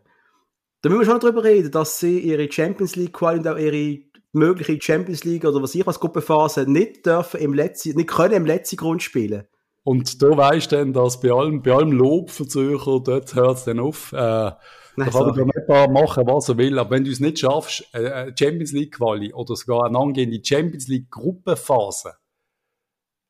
Da 0.82 0.90
müssen 0.90 1.00
wir 1.00 1.06
schon 1.06 1.20
darüber 1.20 1.44
reden, 1.44 1.70
dass 1.70 1.98
sie 1.98 2.20
ihre 2.20 2.50
Champions 2.50 2.94
League 2.94 3.14
Quali 3.14 3.38
und 3.38 3.48
auch 3.48 3.56
ihre 3.56 4.02
mögliche 4.32 4.80
Champions 4.80 5.24
League 5.24 5.44
oder 5.44 5.62
was 5.62 5.74
ich 5.74 5.86
als 5.86 5.98
Gruppenphase 5.98 6.70
nicht 6.70 7.06
dürfen 7.06 7.40
im 7.40 7.54
letzten, 7.54 7.96
nicht 7.96 8.10
können 8.10 8.34
im 8.34 8.46
letzten 8.46 8.76
Grund 8.76 9.02
spielen. 9.02 9.46
Und 9.84 10.22
da 10.22 10.36
weisst 10.36 10.72
du 10.72 10.76
dann, 10.76 10.92
dass 10.92 11.20
bei 11.20 11.30
allem, 11.30 11.62
bei 11.62 11.72
allem 11.72 11.92
Lob 11.92 12.30
für 12.30 12.48
Zürcher, 12.48 13.00
dort 13.04 13.34
hört 13.34 13.58
es 13.58 13.64
dann 13.64 13.78
auf. 13.78 14.12
Äh, 14.12 14.16
da 14.16 14.56
kann 14.96 15.36
er 15.36 15.44
nicht 15.44 15.90
machen, 15.92 16.26
was 16.26 16.48
er 16.48 16.56
will, 16.56 16.78
aber 16.78 16.90
wenn 16.90 17.04
du 17.04 17.10
es 17.10 17.20
nicht 17.20 17.40
schaffst, 17.40 17.84
eine 17.92 18.34
Champions 18.38 18.72
League 18.72 18.96
Quali 18.96 19.32
oder 19.34 19.56
sogar 19.56 19.84
eine 19.86 19.98
angehende 19.98 20.40
Champions 20.42 20.88
League 20.88 21.10
Gruppenphase, 21.10 22.14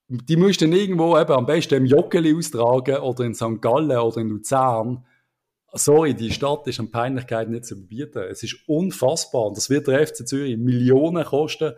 die 0.08 0.36
musst 0.36 0.60
du 0.60 0.66
dann 0.66 0.74
irgendwo 0.74 1.18
eben 1.18 1.32
am 1.32 1.46
besten 1.46 1.74
im 1.74 1.86
Joggeli 1.86 2.36
austragen 2.36 2.98
oder 2.98 3.24
in 3.24 3.34
St. 3.34 3.60
Gallen 3.60 3.96
oder 3.96 4.18
in 4.18 4.28
Luzern 4.28 5.04
sorry, 5.74 6.14
die 6.14 6.32
Stadt 6.32 6.66
ist 6.66 6.80
an 6.80 6.90
Peinlichkeit 6.90 7.48
nicht 7.50 7.66
zu 7.66 7.74
überbieten. 7.74 8.22
Es 8.22 8.42
ist 8.42 8.56
unfassbar. 8.66 9.46
Und 9.46 9.56
das 9.56 9.68
wird 9.68 9.88
der 9.88 10.06
FC 10.06 10.26
Zürich 10.26 10.56
Millionen 10.56 11.24
kosten. 11.24 11.74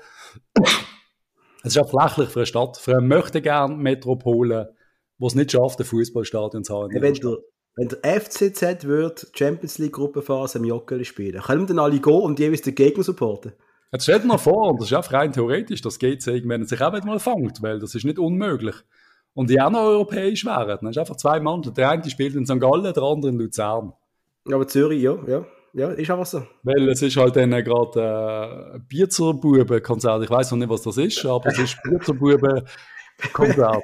Es 1.62 1.76
ist 1.76 1.78
auch 1.78 1.88
flächlich 1.88 2.28
für 2.28 2.40
eine 2.40 2.46
Stadt, 2.46 2.76
für 2.76 2.92
eine 2.92 3.06
möchte 3.06 3.42
gern 3.42 3.78
Metropole, 3.78 4.74
wo 5.18 5.26
es 5.26 5.34
nicht 5.34 5.52
schafft, 5.52 5.80
ein 5.80 5.86
Fußballstadion 5.86 6.64
zu 6.64 6.74
haben. 6.74 6.90
wenn, 7.00 7.14
der, 7.14 7.38
wenn 7.74 7.88
der 7.88 8.20
FCZ 8.20 8.84
wird 8.84 9.26
Champions 9.34 9.78
League 9.78 9.92
Gruppenphase 9.92 10.58
im 10.58 10.64
Joggeli 10.64 11.04
spielen, 11.04 11.40
können 11.40 11.66
dann 11.66 11.78
alle 11.78 11.98
gehen 11.98 12.12
und 12.12 12.38
jeweils 12.38 12.62
den 12.62 12.74
Gegner 12.74 13.02
supporten? 13.02 13.52
Jetzt 13.92 14.04
stell 14.04 14.20
dir 14.20 14.26
noch 14.26 14.40
vor, 14.40 14.70
und 14.70 14.80
das 14.80 14.90
ist 14.90 14.96
einfach 14.96 15.12
rein 15.12 15.32
theoretisch, 15.32 15.80
dass 15.80 15.98
GC 15.98 16.26
irgendwann 16.26 16.66
sich 16.66 16.80
auch 16.82 17.04
mal 17.04 17.18
fängt, 17.18 17.62
weil 17.62 17.78
das 17.78 17.94
ist 17.94 18.04
nicht 18.04 18.18
unmöglich 18.18 18.74
und 19.34 19.50
die 19.50 19.60
auch 19.60 19.70
noch 19.70 19.82
europäisch 19.82 20.44
wären. 20.44 20.78
Dann 20.80 20.88
hast 20.88 20.96
du 20.96 21.00
einfach 21.00 21.16
zwei 21.16 21.38
Mannschaften. 21.40 21.76
Der 21.76 21.90
eine 21.90 22.10
spielt 22.10 22.34
in 22.34 22.46
St. 22.46 22.58
Gallen, 22.58 22.82
der 22.82 23.02
andere 23.02 23.30
in 23.30 23.38
Luzern. 23.38 23.92
Aber 24.50 24.66
Zürich, 24.66 25.02
ja, 25.02 25.16
ja. 25.26 25.46
Ja, 25.76 25.90
ist 25.90 26.10
einfach 26.10 26.24
so. 26.24 26.42
Weil 26.62 26.88
es 26.88 27.02
ist 27.02 27.18
halt 27.18 27.36
dann 27.36 27.50
gerade 27.50 28.76
äh, 28.76 28.78
Bierzerbuben-Konzert. 28.88 30.24
Ich 30.24 30.30
weiß 30.30 30.52
noch 30.52 30.58
nicht, 30.58 30.70
was 30.70 30.80
das 30.80 30.96
ist, 30.96 31.22
aber 31.26 31.50
es 31.50 31.58
ist 31.58 31.76
Bierzerbuben-Konzert. 31.82 33.82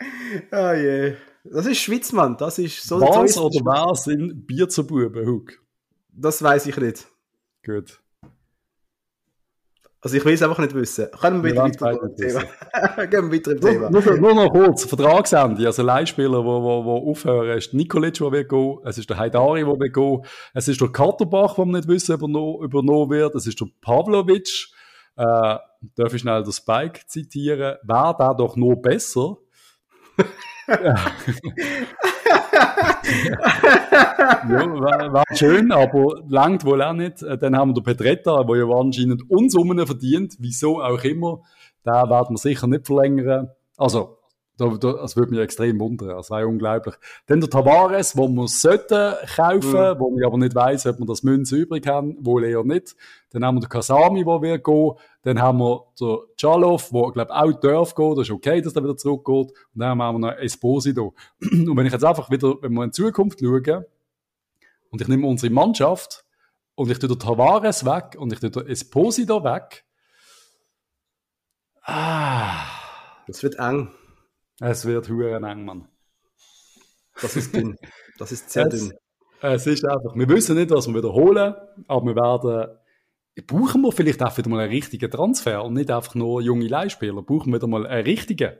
ah 0.50 0.74
je. 0.74 1.14
Das 1.44 1.66
ist 1.66 1.78
Schweiz, 1.78 2.10
Mann. 2.10 2.36
Das 2.36 2.58
ist 2.58 2.82
so. 2.82 3.00
Was 3.00 3.38
oder 3.38 3.64
wer 3.64 3.94
sind 3.94 4.44
Bierzerbuben, 4.44 5.24
Huck? 5.24 5.52
Das 6.10 6.42
weiß 6.42 6.66
ich 6.66 6.76
nicht. 6.76 7.06
Gut. 7.64 8.00
Also 10.00 10.16
ich 10.16 10.24
will 10.24 10.34
es 10.34 10.42
einfach 10.42 10.58
nicht 10.58 10.74
wissen. 10.74 11.08
Können 11.20 11.42
wir 11.42 11.56
weiter 11.56 11.92
mit 11.92 12.02
dem 12.02 12.16
Thema? 12.16 12.40
Gehen 13.06 13.30
wir 13.30 13.38
weiter 13.38 13.50
im 13.52 13.60
Thema. 13.60 13.90
Nur, 13.90 14.16
nur, 14.16 14.34
noch 14.34 14.50
kurz, 14.50 14.84
Vertragsende, 14.84 15.66
also 15.66 15.82
Leihspieler, 15.82 16.40
die 16.40 16.44
wo, 16.46 16.62
wo, 16.62 16.84
wo 16.84 17.10
aufhören. 17.10 17.58
Es 17.58 17.66
ist 17.66 17.74
Nikolic, 17.74 18.14
der 18.14 18.30
wird 18.30 18.48
gehen, 18.48 18.78
es 18.84 18.98
ist 18.98 19.10
der 19.10 19.18
Haidari, 19.18 19.64
der 19.64 19.78
wird 19.78 19.92
gehen, 19.92 20.22
es 20.54 20.68
ist 20.68 20.80
der 20.80 20.88
Katterbach, 20.88 21.56
der 21.56 21.64
wir 21.64 21.72
nicht 21.72 21.88
wissen, 21.88 22.14
ob 22.14 22.22
er 22.22 22.64
übernommen 22.64 23.10
wird, 23.10 23.34
es 23.34 23.48
ist 23.48 23.60
der 23.60 23.66
Pavlovic, 23.80 24.68
äh, 25.16 25.56
darf 25.96 26.14
ich 26.14 26.20
schnell 26.20 26.44
den 26.44 26.52
Spike 26.52 27.00
zitieren, 27.08 27.76
wäre 27.82 28.16
der 28.16 28.34
doch 28.34 28.54
nur 28.54 28.80
besser. 28.80 29.38
ja, 34.48 34.80
war, 34.80 35.12
war, 35.12 35.24
schön, 35.34 35.72
aber 35.72 36.22
langt 36.28 36.64
wohl 36.64 36.82
auch 36.82 36.92
nicht. 36.92 37.22
Äh, 37.22 37.38
dann 37.38 37.56
haben 37.56 37.70
wir 37.70 37.74
den 37.74 37.84
Petretta, 37.84 38.42
der 38.42 38.56
ja 38.56 38.66
anscheinend 38.68 39.22
Unsummen 39.30 39.86
verdient, 39.86 40.36
wieso 40.38 40.82
auch 40.82 41.02
immer. 41.04 41.40
Da 41.84 42.08
werden 42.08 42.34
wir 42.34 42.38
sicher 42.38 42.66
nicht 42.66 42.86
verlängern. 42.86 43.48
Also, 43.76 44.17
das 44.58 45.16
würde 45.16 45.30
mich 45.30 45.40
extrem 45.40 45.78
wundern. 45.78 46.08
Das 46.08 46.30
wäre 46.30 46.48
unglaublich. 46.48 46.96
Dann 47.26 47.40
der 47.40 47.48
Tavares, 47.48 48.16
wo 48.16 48.28
wir 48.28 48.48
sollten 48.48 49.14
kaufen, 49.36 49.70
mhm. 49.70 50.00
wo 50.00 50.18
ich 50.18 50.26
aber 50.26 50.38
nicht 50.38 50.54
weiss, 50.54 50.84
ob 50.86 50.98
wir 50.98 51.06
das 51.06 51.22
Münze 51.22 51.56
übrig 51.56 51.86
haben, 51.86 52.16
wohl 52.20 52.44
eher 52.44 52.64
nicht. 52.64 52.96
Dann 53.30 53.44
haben 53.44 53.56
wir 53.56 53.60
den 53.60 53.68
Kasami, 53.68 54.26
wo 54.26 54.42
wir 54.42 54.58
gehen. 54.58 54.92
Dann 55.22 55.40
haben 55.40 55.58
wir 55.58 55.84
den 56.00 56.18
Chalov, 56.36 56.92
wo, 56.92 57.10
glaube 57.12 57.34
auch 57.34 57.52
darf 57.52 57.94
gehen. 57.94 58.16
Das 58.16 58.26
ist 58.26 58.34
okay, 58.34 58.60
dass 58.60 58.74
er 58.74 58.82
wieder 58.82 58.96
zurückgeht. 58.96 59.52
Und 59.74 59.80
dann 59.80 60.00
haben 60.00 60.20
wir 60.20 60.30
noch 60.30 60.38
Esposito. 60.38 61.14
Und 61.40 61.76
wenn 61.76 61.86
ich 61.86 61.92
jetzt 61.92 62.04
einfach 62.04 62.28
wieder, 62.30 62.56
wenn 62.60 62.72
wir 62.72 62.84
in 62.84 62.92
Zukunft 62.92 63.40
schauen, 63.40 63.84
und 64.90 65.02
ich 65.02 65.08
nehme 65.08 65.26
unsere 65.26 65.52
Mannschaft, 65.52 66.24
und 66.74 66.90
ich 66.90 66.98
tue 66.98 67.10
den 67.10 67.18
Tavares 67.18 67.84
weg, 67.84 68.16
und 68.18 68.32
ich 68.32 68.40
tue 68.40 68.50
den 68.50 68.66
Esposito 68.66 69.44
weg, 69.44 69.84
ah. 71.82 72.64
Das 73.26 73.42
wird 73.42 73.56
eng. 73.58 73.90
Es 74.60 74.84
wird 74.84 75.08
huren 75.08 75.44
eng, 75.44 75.64
Mann. 75.64 75.88
Das 77.20 77.36
ist 77.36 77.54
dünn. 77.54 77.76
Das 78.18 78.32
ist 78.32 78.50
sehr 78.50 78.66
es, 78.66 78.88
dünn. 78.88 78.92
Es 79.40 79.66
ist 79.66 79.84
einfach, 79.84 80.16
wir 80.16 80.28
wissen 80.28 80.56
nicht, 80.56 80.70
was 80.70 80.88
wir 80.88 80.94
wiederholen, 80.94 81.54
aber 81.86 82.06
wir 82.06 82.16
werden, 82.16 82.78
brauchen 83.46 83.82
wir 83.82 83.92
vielleicht 83.92 84.22
auch 84.22 84.36
wieder 84.36 84.50
mal 84.50 84.60
einen 84.60 84.72
richtigen 84.72 85.10
Transfer 85.10 85.64
und 85.64 85.74
nicht 85.74 85.90
einfach 85.90 86.14
nur 86.16 86.40
junge 86.40 86.66
Leihspieler. 86.66 87.22
Brauchen 87.22 87.52
wir 87.52 87.58
wieder 87.58 87.68
mal 87.68 87.86
einen 87.86 88.04
richtigen. 88.04 88.54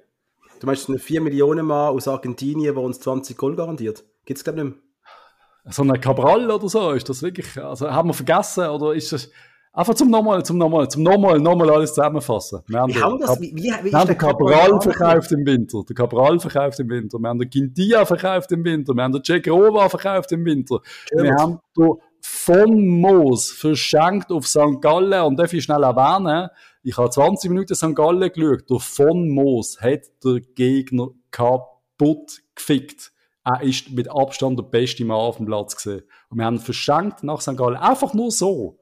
Du 0.60 0.66
meinst 0.66 0.88
einen 0.88 0.98
4 0.98 1.20
Millionen 1.20 1.66
Mann 1.66 1.94
aus 1.94 2.06
Argentinien, 2.06 2.74
der 2.74 2.82
uns 2.82 3.00
20 3.00 3.36
Goal 3.36 3.56
garantiert? 3.56 4.04
Gibt 4.24 4.38
es, 4.38 4.44
glaube 4.44 4.58
ich, 4.60 4.64
nicht 4.64 4.76
mehr. 4.76 5.72
So 5.72 5.82
ein 5.82 6.00
Cabral 6.00 6.50
oder 6.50 6.68
so, 6.68 6.92
ist 6.92 7.08
das 7.08 7.22
wirklich, 7.22 7.58
also 7.62 7.90
haben 7.90 8.08
wir 8.08 8.14
vergessen 8.14 8.68
oder 8.68 8.94
ist 8.94 9.12
das, 9.12 9.30
Einfach 9.78 9.94
zum 9.94 10.10
nochmal, 10.10 10.44
zum 10.44 10.58
nochmal, 10.58 10.90
zum 10.90 11.04
nochmal, 11.04 11.38
nochmal 11.38 11.70
alles 11.70 11.94
zusammenfassen. 11.94 12.62
Wir 12.66 12.80
haben, 12.80 12.92
wie 12.92 13.00
haben 13.00 13.20
das, 13.20 13.40
wie, 13.40 13.54
wie, 13.54 13.62
wie 13.62 13.92
wir 13.92 13.92
haben 13.92 14.08
den 14.08 14.18
Cabral 14.18 14.80
verkauft 14.80 15.30
im 15.30 15.46
Winter, 15.46 15.84
der 15.88 15.94
Cabral 15.94 16.40
verkauft 16.40 16.80
im 16.80 16.90
Winter, 16.90 17.16
wir 17.20 17.28
haben 17.28 17.38
den 17.38 17.48
Gintia 17.48 18.04
verkauft 18.04 18.50
im 18.50 18.64
Winter, 18.64 18.92
wir 18.92 19.04
haben 19.04 19.12
den 19.12 19.22
Cegrova 19.22 19.88
verkauft 19.88 20.32
im 20.32 20.44
Winter, 20.44 20.80
ja, 21.12 21.22
wir 21.22 21.34
haben 21.36 21.60
den 21.76 21.92
von 22.20 22.88
Moos 22.88 23.52
verschenkt 23.52 24.32
auf 24.32 24.48
St. 24.48 24.80
Gallen 24.80 25.22
und 25.22 25.38
darf 25.38 25.52
ich 25.52 25.62
schnell 25.62 25.84
erwähnen, 25.84 26.48
ich 26.82 26.98
habe 26.98 27.10
20 27.10 27.48
Minuten 27.48 27.76
St. 27.76 27.94
Gallen 27.94 28.32
geschaut, 28.32 28.68
der 28.68 28.80
von 28.80 29.28
Moos 29.28 29.80
hat 29.80 30.00
der 30.24 30.40
Gegner 30.56 31.10
kaputt 31.30 32.40
gefickt. 32.56 33.12
Er 33.44 33.62
ist 33.62 33.92
mit 33.92 34.10
Abstand 34.10 34.58
der 34.58 34.64
beste 34.64 35.04
Mann 35.04 35.18
auf 35.18 35.36
dem 35.36 35.46
Platz 35.46 35.76
gesehen. 35.76 36.02
Und 36.30 36.38
wir 36.38 36.46
haben 36.46 36.58
verschenkt 36.58 37.22
nach 37.22 37.40
St. 37.40 37.56
Gallen. 37.56 37.76
Einfach 37.76 38.12
nur 38.12 38.32
so 38.32 38.80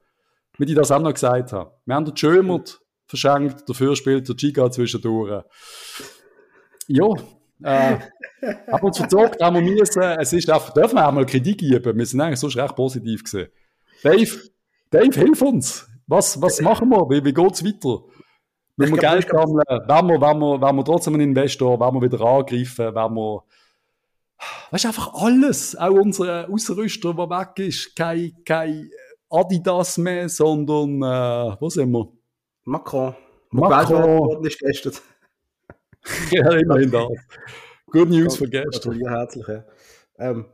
wie 0.59 0.65
ich 0.65 0.75
das 0.75 0.91
auch 0.91 1.01
noch 1.01 1.13
gesagt 1.13 1.53
habe. 1.53 1.73
Wir 1.85 1.95
haben 1.95 2.05
den 2.05 2.17
Schömert 2.17 2.81
verschenkt, 3.07 3.69
dafür 3.69 3.95
spielt 3.97 4.29
der 4.29 4.35
Giga 4.35 4.71
zwischendurch. 4.71 5.45
Ja, 6.89 7.07
äh, 7.63 7.99
haben 8.71 8.87
uns 8.87 8.99
verzockt, 8.99 9.43
haben 9.43 9.57
wir 9.57 9.63
müssen, 9.63 10.03
es 10.03 10.33
ist 10.33 10.51
einfach, 10.51 10.73
dürfen 10.73 10.97
wir 10.97 11.09
auch 11.09 11.13
mal 11.13 11.27
Kritik 11.27 11.59
geben, 11.59 11.97
wir 11.99 12.07
sind 12.07 12.21
eigentlich 12.21 12.41
sonst 12.41 12.57
recht 12.57 12.77
positiv 12.77 13.25
gesehen. 13.25 13.49
Dave, 14.03 14.51
Dave, 14.91 15.19
hilf 15.19 15.43
uns! 15.43 15.89
Was, 16.07 16.41
was 16.41 16.61
machen 16.61 16.89
wir? 16.91 17.09
Wie, 17.11 17.25
wie 17.25 17.35
geht's 17.35 17.65
weiter? 17.65 18.05
Wenn 18.77 18.91
wir 18.91 18.99
Geld 18.99 19.29
sammeln, 19.29 19.65
wenn 19.67 20.07
wir, 20.07 20.21
wenn, 20.21 20.39
wir, 20.39 20.61
wenn 20.61 20.77
wir 20.77 20.85
trotzdem 20.85 21.15
einen 21.15 21.31
Investor, 21.31 21.81
wenn 21.81 21.95
wir 21.95 22.03
wieder 22.03 22.21
angreifen, 22.21 22.95
wenn 22.95 23.15
wir, 23.15 23.43
weißt 24.71 24.85
du, 24.85 24.89
einfach 24.89 25.15
alles, 25.15 25.75
auch 25.77 25.91
unser 25.91 26.49
Ausrüster, 26.49 27.15
der 27.15 27.31
weg 27.31 27.59
ist, 27.59 27.97
kein, 27.97 28.33
kein 28.45 28.91
Adidas 29.31 29.99
mehr, 29.99 30.29
sondern, 30.29 31.03
äh, 31.03 31.57
wo 31.61 31.69
sind 31.69 31.91
wir? 31.91 32.13
Macron. 32.65 33.15
Macron. 33.51 34.45
ist 34.45 34.59
gestern. 34.59 34.95
ja, 36.31 36.51
immerhin 36.53 36.91
das. 36.91 37.09
Good 37.87 38.09
News 38.11 38.37
von 38.37 38.51
gestern. 38.51 39.01
Ja, 39.01 39.11
herzlich. 39.11 39.47
Ähm, 40.19 40.47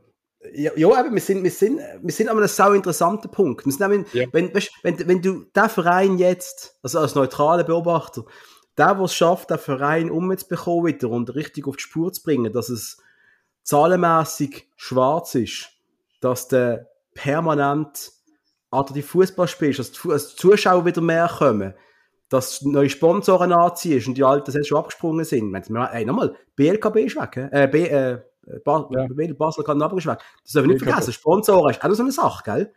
ja, 0.53 0.71
ja 0.75 0.99
eben, 0.99 1.13
wir 1.13 1.21
sind, 1.21 1.43
wir 1.43 1.51
sind, 1.51 1.79
wir 2.01 2.11
sind 2.11 2.29
an 2.29 2.37
einem 2.37 2.47
sau 2.47 2.73
interessanten 2.73 3.29
Punkt. 3.29 3.65
Wir 3.65 3.71
sind 3.71 3.91
eben, 3.91 4.05
ja. 4.13 4.25
wenn, 4.31 4.53
weißt, 4.53 4.71
wenn, 4.83 5.07
wenn 5.07 5.21
du 5.21 5.45
den 5.55 5.69
Verein 5.69 6.17
jetzt, 6.17 6.77
also 6.81 6.99
als 6.99 7.15
neutraler 7.15 7.63
Beobachter, 7.63 8.25
der, 8.77 8.95
der 8.95 9.03
es 9.03 9.15
schafft, 9.15 9.49
den 9.49 9.59
Verein 9.59 10.09
umzubekommen 10.09 10.85
wieder 10.85 11.09
und 11.09 11.33
richtig 11.35 11.67
auf 11.67 11.77
die 11.77 11.83
Spur 11.83 12.11
zu 12.11 12.23
bringen, 12.23 12.51
dass 12.51 12.69
es 12.69 12.97
zahlenmäßig 13.63 14.67
schwarz 14.75 15.35
ist, 15.35 15.69
dass 16.21 16.47
der 16.47 16.89
permanent 17.13 18.12
die 18.81 19.01
Fußball 19.01 19.47
spielst, 19.47 19.79
dass 19.79 19.91
die 19.91 20.35
Zuschauer 20.35 20.85
wieder 20.85 21.01
mehr 21.01 21.27
kommen, 21.27 21.73
dass 22.29 22.61
neue 22.63 22.89
Sponsoren 22.89 23.51
anziehst 23.51 24.07
und 24.07 24.17
die 24.17 24.23
alten 24.23 24.51
jetzt 24.51 24.67
schon 24.67 24.79
abgesprungen 24.79 25.25
sind. 25.25 25.55
Hey, 25.91 26.05
nochmal, 26.05 26.35
BLKB 26.55 26.97
ist 26.97 27.15
weg, 27.15 27.49
äh, 27.51 27.67
B, 27.67 27.83
äh, 27.83 28.19
Bas 28.65 28.85
ja. 28.91 29.33
Basel 29.37 29.63
kann 29.63 29.79
weg. 29.79 29.89
Das 30.43 30.51
dürfen 30.51 30.69
wir 30.69 30.73
nicht 30.73 30.83
vergessen. 30.83 31.13
Sponsoren 31.13 31.71
ist 31.71 31.83
auch 31.83 31.93
so 31.93 32.03
eine 32.03 32.11
Sache, 32.11 32.43
gell? 32.43 32.73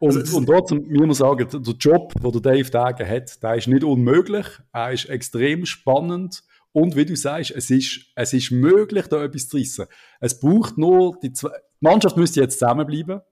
Und, 0.00 0.16
also, 0.16 0.36
und 0.36 0.46
trotzdem, 0.46 0.86
muss 0.88 1.06
man 1.06 1.14
sagen, 1.14 1.48
der 1.50 1.74
Job, 1.74 2.12
den 2.22 2.30
der 2.30 2.40
Dave 2.40 2.70
Dagen 2.70 3.08
hat, 3.08 3.42
der 3.42 3.54
ist 3.56 3.66
nicht 3.66 3.82
unmöglich. 3.82 4.46
Er 4.72 4.92
ist 4.92 5.08
extrem 5.08 5.66
spannend. 5.66 6.44
Und 6.72 6.94
wie 6.94 7.04
du 7.04 7.16
sagst, 7.16 7.50
es 7.50 7.70
ist, 7.70 8.06
es 8.14 8.32
ist 8.32 8.52
möglich, 8.52 9.06
da 9.08 9.24
etwas 9.24 9.48
zu 9.48 9.56
reissen. 9.56 9.86
Es 10.20 10.38
braucht 10.38 10.78
nur 10.78 11.18
die 11.20 11.32
zwei, 11.32 11.48
die 11.48 11.84
Mannschaft 11.84 12.16
müsste 12.16 12.40
jetzt 12.40 12.58
zusammenbleiben. 12.60 13.22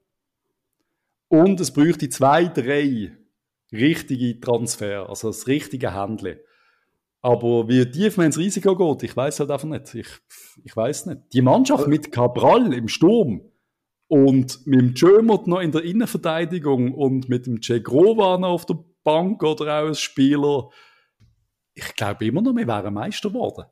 Und 1.29 1.61
es 1.61 1.73
bräuchte 1.73 2.09
zwei, 2.09 2.47
drei 2.47 3.17
richtige 3.73 4.41
Transfer, 4.41 5.09
also 5.09 5.29
das 5.29 5.47
richtige 5.47 5.93
Handeln. 5.93 6.39
Aber 7.23 7.69
wie 7.69 7.85
tief 7.91 8.17
man 8.17 8.27
ins 8.27 8.39
Risiko 8.39 8.77
geht, 8.77 9.03
ich 9.03 9.17
weiß 9.17 9.41
halt 9.41 9.51
einfach 9.51 9.67
nicht. 9.67 9.95
Ich, 9.95 10.09
ich 10.63 10.77
weiß 10.77 11.07
nicht. 11.07 11.23
Die 11.33 11.43
Mannschaft 11.43 11.89
mit 11.89 12.13
Cabral 12.13 12.73
im 12.73 12.87
Sturm 12.87 13.51
und 14.09 14.65
mit 14.67 14.81
dem 14.81 14.95
Jömert 14.95 15.49
noch 15.49 15.61
in 15.61 15.73
der 15.73 15.83
Innenverteidigung 15.83 16.95
und 16.95 17.29
mit 17.29 17.47
dem 17.47 17.61
Cegrova 17.61 18.39
noch 18.39 18.51
auf 18.51 18.67
der 18.67 18.79
Bank 19.03 19.43
oder 19.43 19.65
auch 19.65 19.87
als 19.89 20.01
Spieler, 20.01 20.69
ich 21.75 21.95
glaube 21.97 22.27
immer 22.27 22.43
noch, 22.43 22.55
wir 22.55 22.67
wären 22.67 22.95
Meister 22.95 23.31
geworden. 23.31 23.65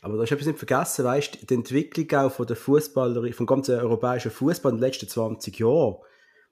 Aber 0.00 0.14
du 0.14 0.22
hast 0.22 0.32
etwas 0.32 0.46
nicht 0.46 0.58
vergessen, 0.58 1.04
weißt 1.04 1.42
du, 1.42 1.46
die 1.46 1.54
Entwicklung 1.54 2.10
auch 2.18 2.32
von 2.32 2.46
der 2.46 2.56
Fußballer, 2.56 3.32
vom 3.32 3.46
ganzen 3.46 3.78
europäischen 3.78 4.30
Fußball 4.30 4.72
in 4.72 4.78
den 4.78 4.84
letzten 4.84 5.08
20 5.08 5.58
Jahren. 5.58 5.96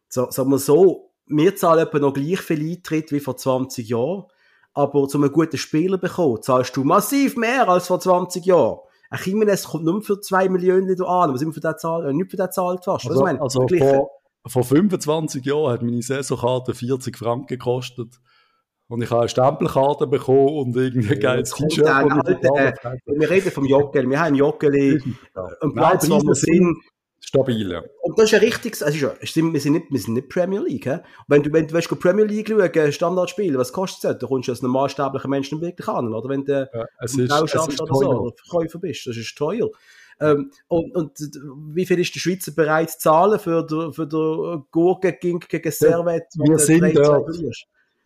So, 0.09 0.31
sagen 0.31 0.51
wir 0.51 0.59
so, 0.59 1.11
wir 1.27 1.57
zahlen 1.57 1.87
etwa 1.87 1.99
noch 1.99 2.15
gleich 2.15 2.41
viel 2.41 2.71
Eintritt 2.71 3.13
wie 3.13 3.21
vor 3.21 3.37
20 3.37 3.89
Jahren, 3.89 4.25
aber 4.73 5.03
um 5.03 5.23
einen 5.23 5.33
guten 5.33 5.59
Spieler 5.59 5.97
zu 5.97 6.03
bekommen, 6.03 6.43
zahlst 6.43 6.77
du 6.77 6.85
massiv 6.85 7.37
mehr 7.37 7.69
als 7.69 7.87
vor 7.89 8.01
20 8.01 8.45
Jahren. 8.47 8.79
Ein 9.11 9.21
Jimenez 9.25 9.65
kommt 9.65 9.85
nur 9.85 10.03
für 10.03 10.21
2 10.21 10.49
Millionen 10.49 11.01
an, 11.03 11.33
was 11.33 11.43
immer 11.43 11.53
für 11.53 11.61
den 11.61 11.77
Zahl, 11.79 12.09
äh, 12.09 12.13
nicht 12.13 12.31
für 12.31 12.37
den 12.37 12.51
zahlt 12.51 12.85
fast. 12.85 13.09
Also, 13.09 13.25
also 13.25 13.67
vor, 13.67 14.11
vor 14.47 14.65
25 14.65 15.45
Jahren 15.45 15.73
hat 15.73 15.83
meine 15.83 16.03
Saisonkarte 16.03 16.75
40 16.75 17.17
Franken 17.17 17.47
gekostet. 17.47 18.19
Und 18.91 19.03
ich 19.03 19.11
habe 19.11 19.21
eine 19.21 19.29
Stempelkarte 19.29 20.07
bekommen 20.07 20.49
und 20.49 20.77
irgendwie 20.77 21.13
ein 21.15 21.21
geiles 21.21 21.51
T-Shirt. 21.53 21.87
Äh, 21.87 22.73
wir 23.07 23.29
reden 23.31 23.51
vom 23.51 23.67
Jockel. 23.67 24.09
Wir 24.09 24.21
haben 24.21 24.35
Joggeli, 24.35 25.03
einen 25.61 25.75
Platz, 25.75 26.09
wo 26.09 26.23
wir 26.23 26.35
sind, 26.35 26.79
stabil. 27.29 27.71
Ja. 27.71 27.83
Und 28.03 28.19
das 28.19 28.27
ist 28.27 28.31
ja 28.33 28.39
richtig, 28.39 28.83
also 28.83 28.99
wir 28.99 29.27
sind 29.27 29.53
nicht, 29.53 29.87
wir 29.91 30.01
sind 30.01 30.15
nicht 30.15 30.29
Premier 30.29 30.61
League. 30.61 30.85
He? 30.85 30.99
Wenn 31.29 31.43
du, 31.43 31.53
wenn 31.53 31.67
du 31.67 31.75
willst, 31.75 31.89
Premier 32.01 32.25
League 32.25 32.49
schauen, 32.49 32.93
Standardspiel, 32.93 33.57
was 33.57 33.73
kostet 33.73 34.11
das? 34.11 34.19
Da 34.19 34.27
kommst 34.27 34.49
du 34.49 34.53
als 34.53 34.63
normalsterblicher 34.63 35.29
Mensch 35.29 35.53
nicht 35.53 35.63
wirklich 35.63 35.89
an, 35.89 36.13
oder? 36.13 36.29
Wenn 36.29 36.45
du 36.45 36.69
ja, 36.73 36.85
es 37.01 37.17
ist, 37.17 37.31
es 37.31 37.55
ist 37.55 37.81
oder 37.81 37.95
so, 37.95 38.09
oder 38.09 38.37
Verkäufer 38.37 38.79
bist, 38.79 39.07
das 39.07 39.17
ist 39.17 39.37
teuer. 39.37 39.69
Ähm, 40.21 40.51
und, 40.67 40.97
und 40.97 41.13
wie 41.75 41.87
viel 41.87 42.01
ist 42.01 42.15
der 42.15 42.21
Schweizer 42.21 42.53
bereit 42.53 42.91
zu 42.91 42.99
zahlen 42.99 43.39
für 43.39 43.65
den 43.65 43.93
für 43.93 44.07
der 44.07 44.65
Gurke 44.73 45.13
gegen, 45.13 45.71
Servet? 45.71 46.25
Wir 46.35 46.59
sind 46.59 46.97
dort 46.97 47.31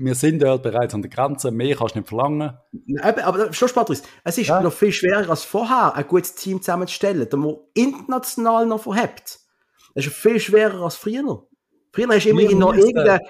wir 0.04 0.14
sind 0.14 0.42
dort 0.42 0.62
bereits 0.62 0.94
an 0.94 1.02
der 1.02 1.10
Grenze, 1.10 1.50
mehr 1.50 1.76
kannst 1.76 1.94
du 1.94 2.00
nicht 2.00 2.08
verlangen. 2.08 2.56
Aber, 3.00 3.24
aber 3.24 3.52
schon 3.52 3.68
Patrice, 3.70 4.02
es 4.24 4.38
ist 4.38 4.48
ja. 4.48 4.60
noch 4.60 4.72
viel 4.72 4.92
schwerer 4.92 5.30
als 5.30 5.44
vorher, 5.44 5.94
ein 5.94 6.06
gutes 6.06 6.34
Team 6.34 6.60
zusammenzustellen, 6.60 7.28
das 7.28 7.38
man 7.38 7.56
international 7.74 8.66
noch 8.66 8.82
verhebt. 8.82 9.38
Es 9.94 10.06
ist 10.06 10.14
viel 10.14 10.40
schwerer 10.40 10.82
als 10.82 10.96
früher. 10.96 11.46
Früher 11.92 12.08
hast 12.08 12.24
du 12.24 12.30
immer 12.30 12.54
noch 12.54 12.74
irgendeinen 12.74 13.20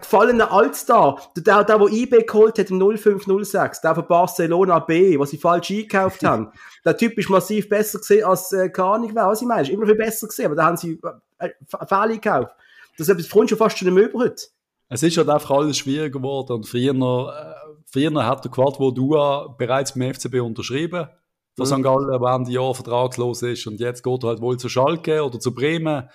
gefallenen 0.00 0.40
Altstar, 0.40 1.20
der, 1.36 1.64
der, 1.64 1.78
der, 1.78 1.86
eBay 1.92 2.24
geholt 2.24 2.58
hat 2.58 2.70
im 2.70 2.80
0506, 2.80 3.82
der 3.82 3.94
von 3.94 4.06
Barcelona 4.06 4.78
B, 4.78 5.18
was 5.18 5.30
sie 5.30 5.36
falsch 5.36 5.70
eingekauft 5.70 6.24
haben. 6.24 6.50
Der 6.86 6.96
Typ 6.96 7.18
ist 7.18 7.28
massiv 7.28 7.68
besser 7.68 7.98
gesehen 7.98 8.24
als, 8.24 8.52
äh, 8.52 8.70
Ahnung 8.74 9.10
wer, 9.12 9.26
was 9.26 9.42
ich 9.42 9.48
meine. 9.48 9.62
Ist 9.62 9.70
immer 9.70 9.84
viel 9.84 9.96
besser 9.96 10.28
gesehen, 10.28 10.46
aber 10.46 10.54
da 10.54 10.64
haben 10.64 10.76
sie 10.78 10.98
äh, 11.40 11.50
Fehler 11.66 12.08
gekauft. 12.08 12.54
Das 12.96 13.08
ist 13.08 13.12
etwas 13.12 13.26
schon 13.26 13.58
fast 13.58 13.76
schon 13.76 13.86
nicht 13.88 13.94
mehr 13.94 14.08
über 14.08 14.20
heute 14.20 14.46
es 14.88 15.02
ist 15.02 15.16
halt 15.16 15.28
einfach 15.28 15.50
alles 15.50 15.78
schwieriger 15.78 16.18
geworden. 16.18 16.52
Und 16.52 16.66
früher, 16.66 16.94
äh, 16.94 17.80
früher 17.86 18.26
hat 18.26 18.44
der 18.44 18.50
Quad 18.50 18.76
Vodua 18.76 19.54
bereits 19.58 19.94
beim 19.94 20.12
FCB 20.14 20.40
unterschrieben, 20.40 21.08
dass 21.56 21.70
mhm. 21.70 21.76
St. 21.76 21.82
Gallen 21.82 22.20
während 22.20 22.48
Jahr 22.48 22.74
vertragslos 22.74 23.42
ist. 23.42 23.66
Und 23.66 23.80
jetzt 23.80 24.02
geht 24.02 24.22
er 24.22 24.28
halt 24.28 24.40
wohl 24.40 24.58
zu 24.58 24.68
Schalke 24.68 25.24
oder 25.24 25.40
zu 25.40 25.54
Bremen. 25.54 26.08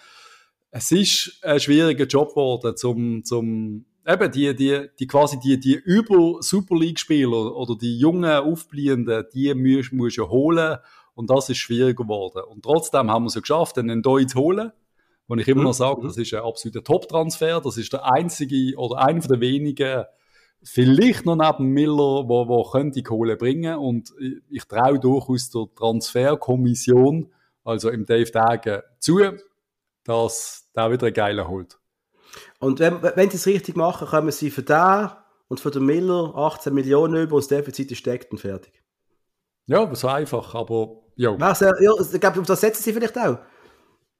Es 0.69 0.91
ist 0.91 1.39
ein 1.43 1.59
schwieriger 1.59 2.05
Job 2.05 2.29
geworden, 2.29 2.77
zum, 2.77 3.25
zum, 3.25 3.85
eben 4.07 4.31
die, 4.31 4.55
die, 4.55 4.87
die 4.97 5.07
quasi 5.07 5.37
die, 5.37 5.59
die 5.59 5.73
über 5.73 6.37
Super 6.39 6.77
League 6.77 6.99
Spieler 6.99 7.53
oder 7.53 7.75
die 7.75 7.97
jungen 7.97 8.31
Aufbliehenden, 8.31 9.25
die 9.33 9.53
musst, 9.53 9.91
musst 9.91 10.17
du 10.17 10.29
holen. 10.29 10.77
Und 11.13 11.29
das 11.29 11.49
ist 11.49 11.57
schwieriger 11.57 12.03
geworden. 12.03 12.43
Und 12.47 12.63
trotzdem 12.63 13.11
haben 13.11 13.25
wir 13.25 13.27
es 13.27 13.35
ja 13.35 13.41
geschafft, 13.41 13.77
einen 13.77 14.01
Doi 14.01 14.25
zu 14.25 14.39
holen. 14.39 14.71
Und 15.31 15.39
ich 15.39 15.47
immer 15.47 15.63
noch 15.63 15.69
mhm. 15.69 15.75
sage, 15.75 16.01
das 16.03 16.17
ist 16.17 16.33
ein 16.33 16.41
absoluter 16.41 16.83
Top-Transfer. 16.83 17.61
Das 17.61 17.77
ist 17.77 17.93
der 17.93 18.03
einzige 18.03 18.77
oder 18.77 18.97
einer 18.97 19.21
der 19.21 19.39
wenigen, 19.39 20.03
vielleicht 20.61 21.25
noch 21.25 21.37
neben 21.37 21.69
Miller, 21.69 22.27
wo, 22.27 22.49
wo 22.49 22.69
könnte 22.69 22.95
die 22.95 23.03
Kohle 23.03 23.37
bringen. 23.37 23.77
Und 23.77 24.11
ich, 24.19 24.41
ich 24.49 24.65
traue 24.65 24.99
durchaus 24.99 25.49
der 25.49 25.67
Transferkommission, 25.73 27.31
also 27.63 27.89
im 27.91 28.05
Dave 28.05 28.29
Dagen, 28.29 28.81
zu, 28.99 29.21
dass 30.03 30.69
der 30.75 30.91
wieder 30.91 31.05
einen 31.05 31.13
geilen 31.13 31.47
holt. 31.47 31.79
Und 32.59 32.81
wenn, 32.81 33.01
wenn 33.01 33.29
sie 33.29 33.37
es 33.37 33.47
richtig 33.47 33.77
machen, 33.77 34.09
kommen 34.09 34.31
sie 34.31 34.51
für 34.51 34.63
den 34.63 35.11
und 35.47 35.61
für 35.61 35.71
den 35.71 35.85
Miller 35.85 36.33
18 36.35 36.73
Millionen 36.73 37.23
über, 37.23 37.37
das 37.37 37.47
Defizit 37.47 37.89
ist 37.89 37.99
steckt 37.99 38.33
und 38.33 38.39
fertig. 38.39 38.83
Ja, 39.65 39.95
so 39.95 40.09
einfach, 40.09 40.53
aber 40.55 41.03
ja. 41.15 41.39
Was, 41.39 41.61
ja, 41.61 41.71
ich 41.79 42.19
glaube, 42.19 42.41
das 42.41 42.59
setzen 42.59 42.83
sie 42.83 42.91
vielleicht 42.91 43.17
auch. 43.17 43.37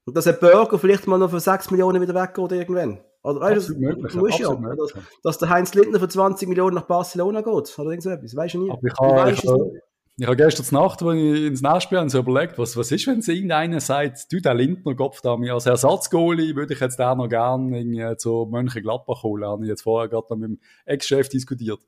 Und 0.04 0.16
dass 0.16 0.26
ein 0.26 0.38
Burger 0.40 0.78
vielleicht 0.78 1.06
mal 1.06 1.18
noch 1.18 1.30
für 1.30 1.40
6 1.40 1.70
Millionen 1.70 2.00
wieder 2.00 2.14
weggeht 2.14 2.52
irgendwann. 2.52 3.00
Oder 3.22 3.40
weißt 3.40 3.68
du, 3.68 4.02
das 4.02 4.14
muss 4.14 4.38
ja. 4.38 4.52
Dass, 4.52 4.92
dass, 5.22 5.38
der 5.38 5.48
Heinz 5.48 5.74
Lindner 5.74 6.00
für 6.00 6.08
20 6.08 6.48
Millionen 6.48 6.74
nach 6.74 6.86
Barcelona 6.86 7.40
geht. 7.40 7.78
Oder 7.78 7.90
irgend 7.90 8.02
so 8.02 8.10
etwas. 8.10 8.34
Weißt 8.34 8.54
du 8.54 8.64
nie. 8.64 8.70
Aber 8.70 8.80
ich 8.82 8.94
habe, 8.98 9.30
ich, 9.30 9.46
habe, 9.46 9.80
ich 10.16 10.26
habe 10.26 10.36
gestern 10.36 10.66
Nacht, 10.80 11.02
als 11.04 11.16
ich 11.16 11.44
ins 11.44 11.62
Nachspiel 11.62 11.98
habe, 11.98 12.10
so 12.10 12.18
überlegt, 12.18 12.58
was, 12.58 12.76
was 12.76 12.90
ist, 12.90 13.06
wenn 13.06 13.20
es 13.20 13.28
irgendeiner 13.28 13.80
sagt, 13.80 14.32
du, 14.32 14.40
der 14.40 14.54
Lindner 14.54 14.96
Kopf 14.96 15.20
da 15.20 15.36
mir 15.36 15.54
als 15.54 15.66
Ersatzgoalie 15.66 16.56
würde 16.56 16.74
ich 16.74 16.80
jetzt 16.80 16.98
da 16.98 17.14
noch 17.14 17.28
gerne 17.28 18.16
zu 18.16 18.48
Mönchengladbach 18.50 19.22
holen. 19.22 19.44
Habe 19.44 19.64
ich 19.64 19.68
jetzt 19.68 19.82
vorher 19.82 20.08
gerade 20.08 20.34
mit 20.34 20.50
dem 20.50 20.60
Ex-Chef 20.84 21.28
diskutiert. 21.28 21.80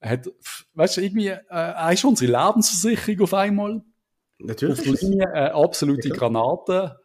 Hat, 0.00 0.30
weißt 0.74 0.96
du, 0.96 1.00
irgendwie, 1.02 1.28
äh, 1.28 1.92
ist 1.92 2.04
unsere 2.06 2.32
Lebensversicherung 2.32 3.20
auf 3.20 3.34
einmal. 3.34 3.82
Natürlich. 4.38 4.80
Auf 4.80 5.00
Linie, 5.02 5.30
äh, 5.34 5.50
absolute 5.50 6.08
Granate 6.08 7.01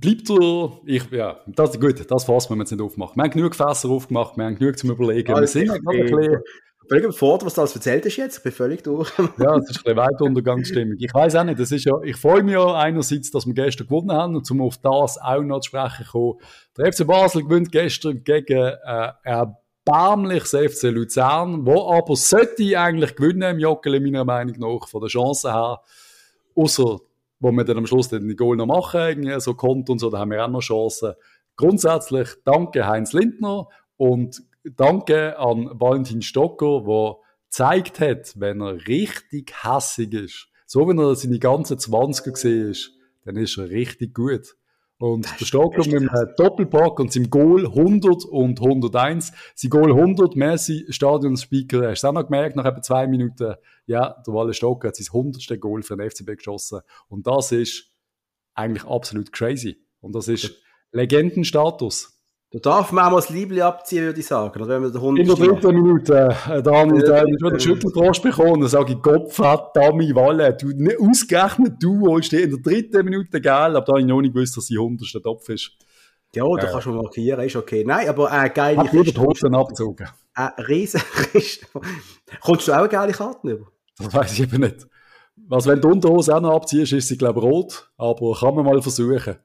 bleibt 0.00 0.30
er, 0.30 0.80
ich, 0.86 1.10
ja, 1.10 1.38
das 1.46 1.78
gut, 1.78 2.10
das 2.10 2.24
Fass 2.24 2.48
müssen 2.48 2.58
wir 2.58 2.62
jetzt 2.64 2.72
nicht 2.72 2.82
aufmachen. 2.82 3.16
Wir 3.16 3.24
haben 3.24 3.30
genug 3.30 3.54
Fässer 3.54 3.88
aufgemacht, 3.88 4.36
wir 4.36 4.44
haben 4.44 4.56
genug 4.56 4.78
zum 4.78 4.90
Überlegen. 4.90 5.34
Wir 5.34 5.46
sind 5.46 5.68
gerade 5.68 5.88
ein 5.88 6.06
bisschen... 6.06 6.42
Völlig 6.88 7.04
überfordert, 7.04 7.46
was 7.46 7.54
du 7.54 7.60
alles 7.62 7.74
erzählt 7.74 8.04
hast 8.04 8.16
jetzt. 8.16 8.36
Ich 8.36 8.42
bin 8.44 8.52
völlig 8.52 8.82
durch. 8.84 9.10
ja, 9.18 9.24
das 9.36 9.70
ist 9.70 9.78
ein 9.78 9.82
bisschen 9.82 9.96
Weltuntergangsstimmung. 9.96 10.96
Ich 11.00 11.12
weiß 11.12 11.34
auch 11.34 11.42
nicht, 11.42 11.58
das 11.58 11.72
ist 11.72 11.84
ja, 11.84 11.92
ich 12.04 12.16
freue 12.16 12.44
mich 12.44 12.52
ja 12.52 12.74
einerseits, 12.74 13.32
dass 13.32 13.44
wir 13.44 13.54
gestern 13.54 13.88
gewonnen 13.88 14.12
haben 14.12 14.36
und 14.36 14.46
zum 14.46 14.60
auf 14.60 14.78
das 14.78 15.18
auch 15.18 15.42
noch 15.42 15.60
zu 15.60 15.70
sprechen 15.70 16.06
kommen. 16.06 16.34
Der 16.78 16.92
FC 16.92 17.04
Basel 17.04 17.42
gewinnt 17.42 17.72
gestern 17.72 18.22
gegen 18.22 18.56
äh, 18.56 19.12
erbärmliches 19.24 20.50
FC 20.50 20.84
Luzern, 20.84 21.66
wo 21.66 21.90
aber 21.90 22.14
sollte 22.14 22.78
eigentlich 22.78 23.16
gewinnen 23.16 23.56
im 23.56 23.58
Joggeli, 23.58 23.98
meiner 23.98 24.24
Meinung 24.24 24.56
nach, 24.58 24.88
von 24.88 25.00
der 25.00 25.08
Chance 25.08 25.52
her. 25.52 25.80
Außer 26.54 27.00
wo 27.40 27.52
wir 27.52 27.64
dann 27.64 27.78
am 27.78 27.86
Schluss 27.86 28.08
den 28.08 28.36
Goal 28.36 28.56
noch 28.56 28.66
machen, 28.66 29.00
irgendwie 29.00 29.40
so 29.40 29.54
kommt 29.54 29.90
und 29.90 29.98
so, 29.98 30.10
da 30.10 30.18
haben 30.18 30.30
wir 30.30 30.44
auch 30.44 30.50
noch 30.50 30.60
Chancen. 30.60 31.14
Grundsätzlich 31.56 32.28
danke 32.44 32.86
Heinz 32.86 33.12
Lindner 33.12 33.68
und 33.96 34.42
danke 34.64 35.38
an 35.38 35.70
Valentin 35.72 36.22
Stocker, 36.22 36.82
der 36.86 37.16
gezeigt 37.44 38.00
hat, 38.00 38.38
wenn 38.38 38.60
er 38.60 38.86
richtig 38.86 39.52
hässig 39.62 40.12
ist, 40.12 40.48
so 40.66 40.88
wenn 40.88 40.98
er 40.98 41.14
seine 41.14 41.38
ganzen 41.38 41.78
20er 41.78 42.32
gesehen 42.32 42.70
ist, 42.70 42.92
dann 43.24 43.36
ist 43.36 43.56
er 43.56 43.70
richtig 43.70 44.14
gut. 44.14 44.56
Und 44.98 45.28
der 45.40 45.44
Stocker 45.44 45.84
mit 45.86 45.94
einem 45.94 46.34
Doppelpack 46.36 46.98
und 46.98 47.12
seinem 47.12 47.28
Goal 47.28 47.66
100 47.66 48.24
und 48.24 48.60
101. 48.60 49.32
Sein 49.54 49.70
Goal 49.70 49.92
100, 49.92 50.36
Messi, 50.36 50.86
Stadionspeaker, 50.88 51.90
hast 51.90 52.02
du 52.02 52.08
auch 52.08 52.12
noch 52.12 52.24
gemerkt, 52.24 52.56
nach 52.56 52.64
etwa 52.64 52.80
zwei 52.80 53.06
Minuten, 53.06 53.54
ja, 53.86 54.22
der 54.26 54.34
Walle 54.34 54.54
Stocker 54.54 54.88
hat 54.88 54.96
sein 54.96 55.06
100. 55.08 55.60
Goal 55.60 55.82
für 55.82 55.96
den 55.96 56.10
FCB 56.10 56.36
geschossen. 56.38 56.80
Und 57.08 57.26
das 57.26 57.52
ist 57.52 57.90
eigentlich 58.54 58.84
absolut 58.84 59.32
crazy. 59.32 59.76
Und 60.00 60.14
das 60.14 60.28
ist 60.28 60.56
Legendenstatus. 60.92 62.15
Da 62.52 62.60
darf 62.60 62.92
man 62.92 63.06
auch 63.06 63.10
mal 63.10 63.16
das 63.16 63.28
Liebling 63.28 63.62
abziehen, 63.62 64.04
würde 64.04 64.20
ich 64.20 64.26
sagen. 64.26 64.62
Oder 64.62 64.68
wenn 64.68 64.82
man 64.82 64.92
den 64.92 65.16
in 65.16 65.26
der 65.26 65.34
dritten 65.34 65.74
Minute, 65.74 66.36
äh, 66.48 66.62
dann 66.62 66.92
und 66.92 67.02
dann, 67.02 67.26
ich 67.26 67.38
den 67.38 67.60
Schüttelfrost 67.60 68.22
bekommen, 68.22 68.60
dann 68.60 68.70
sage 68.70 68.92
ich, 68.92 69.02
Kopf 69.02 69.36
hat 69.40 69.74
Dami 69.74 70.14
Walle. 70.14 70.56
Du, 70.56 70.68
nicht 70.68 71.00
ausgerechnet 71.00 71.74
du 71.80 72.06
holst 72.06 72.32
in 72.32 72.50
der 72.50 72.60
dritten 72.60 73.04
Minute 73.04 73.40
gel, 73.40 73.50
aber 73.50 73.80
da 73.80 73.92
habe 73.92 74.00
ich 74.00 74.06
noch 74.06 74.20
nicht 74.20 74.32
gewusst, 74.32 74.56
dass 74.56 74.66
sie 74.66 74.78
100. 74.78 75.20
Topf 75.22 75.48
ist. 75.48 75.72
Ja, 76.36 76.44
da 76.44 76.68
äh, 76.68 76.70
kannst 76.70 76.86
du 76.86 76.92
markieren, 76.92 77.40
ist 77.44 77.56
okay. 77.56 77.82
Nein, 77.84 78.08
aber 78.08 78.30
äh, 78.30 78.48
geile 78.50 78.78
Hat 78.78 78.92
lieber 78.92 79.04
die 79.04 79.18
Hosen 79.18 79.54
abgezogen. 79.54 80.08
Äh, 80.36 80.62
riesen 80.62 81.00
Kommst 82.40 82.68
du 82.68 82.72
auch 82.72 82.78
eine 82.78 82.88
geile 82.88 83.12
Karte 83.12 83.50
über? 83.50 83.66
Das 83.98 84.14
weiß 84.14 84.32
ich 84.34 84.42
eben 84.42 84.60
nicht. 84.60 84.86
Was, 85.48 85.66
wenn 85.66 85.80
du 85.80 85.88
die 85.88 85.94
Unterhose 85.94 86.36
auch 86.36 86.40
noch 86.40 86.54
abziehst, 86.54 86.92
ist 86.92 87.08
sie, 87.08 87.18
glaube 87.18 87.40
ich, 87.40 87.44
rot, 87.44 87.90
aber 87.96 88.38
kann 88.38 88.54
man 88.54 88.64
mal 88.64 88.80
versuchen 88.80 89.36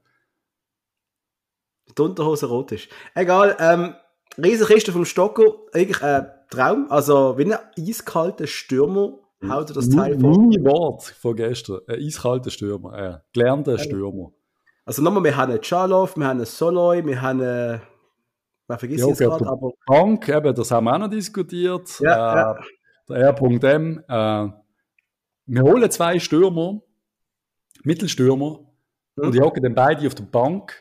die 1.96 2.02
Unterhose 2.02 2.46
rot 2.46 2.72
ist. 2.72 2.88
Egal, 3.14 3.56
ähm, 3.58 3.94
Riesenkiste 4.38 4.92
vom 4.92 5.04
Stocko, 5.04 5.66
eigentlich 5.72 6.02
ein 6.02 6.26
Traum. 6.50 6.86
Also, 6.90 7.36
wie 7.38 7.52
ein 7.52 7.58
eiskalter 7.78 8.46
Stürmer 8.46 9.18
haut 9.48 9.70
er 9.70 9.74
das 9.74 9.88
Teil 9.88 10.18
vor. 10.18 10.30
Mein 10.30 10.64
Wort 10.64 11.02
von 11.02 11.36
gestern, 11.36 11.80
ein 11.88 12.00
eiskalter 12.00 12.50
Stürmer, 12.50 12.98
äh, 12.98 13.18
gelernter 13.32 13.78
Stürmer. 13.78 14.32
Also 14.84 15.02
nochmal, 15.02 15.24
wir 15.24 15.36
haben 15.36 15.52
einen 15.52 15.60
Chalov, 15.60 16.16
wir 16.16 16.26
haben 16.26 16.38
einen 16.38 16.46
Soloy, 16.46 17.04
wir 17.04 17.20
haben 17.20 17.40
einen, 17.40 17.80
man 18.66 18.78
vergisst 18.78 19.00
ja, 19.00 19.08
jetzt 19.08 19.18
gerade, 19.18 19.46
aber... 19.46 19.72
Bank, 19.86 20.28
eben, 20.28 20.54
das 20.54 20.70
haben 20.70 20.84
wir 20.84 20.94
auch 20.94 20.98
noch 20.98 21.10
diskutiert. 21.10 22.00
Ja, 22.00 22.32
äh, 22.32 22.36
ja. 22.36 22.60
Der 23.08 23.16
R.M. 23.16 24.02
Äh, 24.08 24.48
wir 25.46 25.62
holen 25.62 25.90
zwei 25.90 26.18
Stürmer, 26.18 26.80
Mittelstürmer, 27.84 28.60
hm. 29.16 29.28
und 29.28 29.40
hocken 29.40 29.62
dann 29.62 29.74
beide 29.74 30.06
auf 30.06 30.14
der 30.14 30.24
Bank 30.24 30.74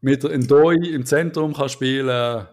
mit 0.00 0.22
der 0.22 0.30
Endoi 0.30 0.76
im 0.76 1.04
Zentrum 1.04 1.54
kann 1.54 1.68
spielen. 1.68 2.46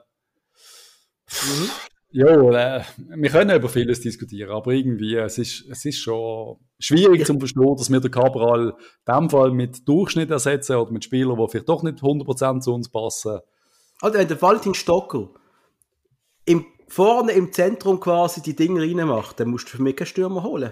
Mhm. 1.30 1.70
Ja, 2.12 2.28
äh, 2.28 2.84
wir 2.98 3.30
können 3.30 3.56
über 3.56 3.68
vieles 3.68 4.00
diskutieren, 4.00 4.52
aber 4.52 4.72
irgendwie, 4.72 5.16
es 5.16 5.38
ist, 5.38 5.66
es 5.70 5.84
ist 5.84 6.00
schon 6.00 6.58
schwierig 6.80 7.26
zu 7.26 7.38
verstehen, 7.38 7.76
dass 7.76 7.92
wir 7.92 8.00
den 8.00 8.12
Cabral 8.12 8.70
in 8.70 9.14
dem 9.14 9.30
Fall 9.30 9.52
mit 9.52 9.88
Durchschnitt 9.88 10.32
ersetzen 10.32 10.78
oder 10.78 10.92
mit 10.92 11.04
Spielern, 11.04 11.38
die 11.38 11.48
vielleicht 11.50 11.70
doch 11.70 11.84
nicht 11.84 12.00
100% 12.00 12.62
zu 12.62 12.74
uns 12.74 12.90
passen. 12.90 13.40
Also, 14.00 14.18
wenn 14.18 14.28
der 14.28 14.42
Valentin 14.42 14.74
Stocker 14.74 15.30
im, 16.46 16.66
vorne 16.88 17.34
im 17.34 17.52
Zentrum 17.52 18.00
quasi 18.00 18.42
die 18.42 18.56
Dinge 18.56 18.82
reinmacht, 18.82 19.40
dann 19.40 19.50
musst 19.50 19.68
du 19.68 19.78
für 19.78 19.84
mich 19.84 19.98
keinen 19.98 20.08
Stürmer 20.08 20.44
holen. 20.44 20.72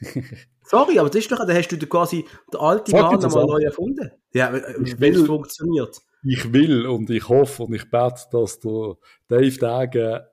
Sorry, 0.64 0.98
aber 0.98 1.10
das 1.10 1.20
ist 1.20 1.30
doch, 1.30 1.38
dann 1.38 1.56
hast 1.56 1.68
du 1.68 1.78
quasi 1.86 2.24
den 2.52 2.60
alten 2.60 2.92
Mann 2.92 3.20
nochmal 3.20 3.46
neu 3.46 3.62
erfunden. 3.62 4.10
Ja, 4.32 4.52
wenn 4.52 5.14
es 5.14 5.26
funktioniert. 5.26 5.98
Ich 6.26 6.52
will 6.52 6.86
und 6.86 7.10
ich 7.10 7.28
hoffe 7.28 7.64
und 7.64 7.74
ich 7.74 7.90
bete, 7.90 8.22
dass 8.32 8.58
der 8.60 8.96
Dave 9.28 9.58
Dage 9.58 10.26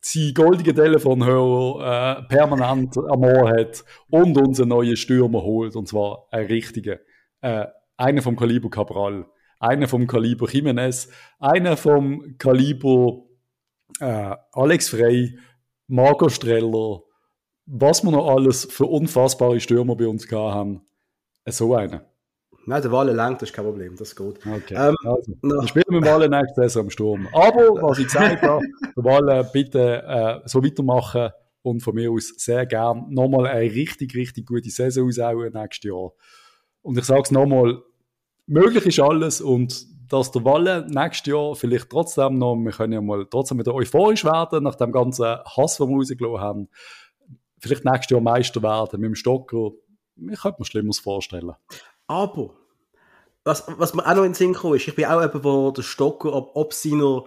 sein 0.00 0.34
goldige 0.34 0.74
Telefonhörer 0.74 2.18
äh, 2.18 2.22
permanent 2.24 2.96
am 2.98 3.22
Ohr 3.22 3.50
hat 3.50 3.84
und 4.10 4.36
uns 4.36 4.60
einen 4.60 4.70
neuen 4.70 4.96
Stürmer 4.96 5.42
holt, 5.42 5.76
und 5.76 5.86
zwar 5.86 6.26
einen 6.32 6.48
richtigen. 6.48 6.98
Äh, 7.40 7.66
einen 7.96 8.20
vom 8.20 8.36
Kaliber 8.36 8.68
Cabral, 8.68 9.26
einen 9.60 9.86
vom 9.86 10.08
Kaliber 10.08 10.48
Jimenez, 10.50 11.08
einen 11.38 11.76
vom 11.76 12.36
Kaliber 12.36 13.22
äh, 14.00 14.34
Alex 14.52 14.88
Frey, 14.88 15.38
Marco 15.86 16.28
Streller, 16.28 17.02
was 17.66 18.02
wir 18.02 18.10
noch 18.10 18.28
alles 18.28 18.64
für 18.64 18.86
unfassbare 18.86 19.60
Stürmer 19.60 19.96
bei 19.96 20.06
uns 20.06 20.26
gehabt 20.26 20.54
haben, 20.54 20.82
so 21.46 21.74
einen. 21.74 22.00
Nein, 22.64 22.82
der 22.82 22.92
Walle 22.92 23.12
lenkt, 23.12 23.42
das 23.42 23.50
ist 23.50 23.56
kein 23.56 23.64
Problem, 23.64 23.96
das 23.96 24.08
ist 24.08 24.16
gut. 24.16 24.38
Okay. 24.46 24.74
Ähm, 24.76 24.94
also, 25.04 25.32
dann 25.42 25.66
spielen 25.66 25.84
wir 25.88 26.02
Walle 26.02 26.28
nächste 26.28 26.62
Saison 26.62 26.84
am 26.84 26.90
Sturm. 26.90 27.28
Aber, 27.32 27.82
was 27.82 27.98
ich 27.98 28.06
gesagt 28.06 28.42
habe, 28.42 28.64
der 28.96 29.04
Walle 29.04 29.50
bitte 29.52 30.02
äh, 30.06 30.48
so 30.48 30.62
weitermachen 30.62 31.30
und 31.62 31.80
von 31.80 31.94
mir 31.94 32.10
aus 32.12 32.32
sehr 32.36 32.66
gern 32.66 33.06
nochmal 33.10 33.46
eine 33.46 33.62
richtig, 33.62 34.14
richtig 34.14 34.46
gute 34.46 34.70
Saison 34.70 35.08
aushauen 35.08 35.52
nächstes 35.52 35.90
Jahr. 35.90 36.12
Und 36.82 36.98
ich 36.98 37.04
sage 37.04 37.22
es 37.22 37.30
nochmal, 37.32 37.82
möglich 38.46 38.86
ist 38.86 39.00
alles 39.00 39.40
und 39.40 39.86
dass 40.08 40.30
der 40.30 40.44
Walle 40.44 40.86
nächstes 40.88 41.32
Jahr 41.32 41.56
vielleicht 41.56 41.90
trotzdem 41.90 42.38
noch, 42.38 42.54
wir 42.56 42.72
können 42.72 42.92
ja 42.92 43.00
mal 43.00 43.26
trotzdem 43.28 43.58
wieder 43.58 43.74
euphorisch 43.74 44.24
werden 44.24 44.62
nach 44.62 44.74
dem 44.74 44.92
ganzen 44.92 45.24
Hass, 45.24 45.78
den 45.78 45.88
wir 45.88 45.96
rausgelassen 45.96 46.40
haben, 46.40 46.68
vielleicht 47.62 47.84
nächstes 47.84 48.10
Jahr 48.10 48.20
Meister 48.20 48.62
werden 48.62 49.00
mit 49.00 49.08
dem 49.08 49.14
Stocker. 49.14 49.70
Ich 50.16 50.40
könnte 50.40 50.60
mir 50.60 50.66
Schlimmeres 50.66 50.98
vorstellen. 50.98 51.54
Aber, 52.06 52.50
was, 53.44 53.64
was 53.78 53.94
mir 53.94 54.06
auch 54.06 54.14
noch 54.14 54.24
in 54.24 54.30
den 54.30 54.34
Sinn 54.34 54.54
kam, 54.54 54.74
ist, 54.74 54.86
ich 54.86 54.94
bin 54.94 55.06
auch 55.06 55.20
jemand, 55.20 55.78
der 55.78 55.82
Stocker, 55.82 56.32
ob, 56.32 56.54
ob 56.54 56.74
seiner 56.74 57.24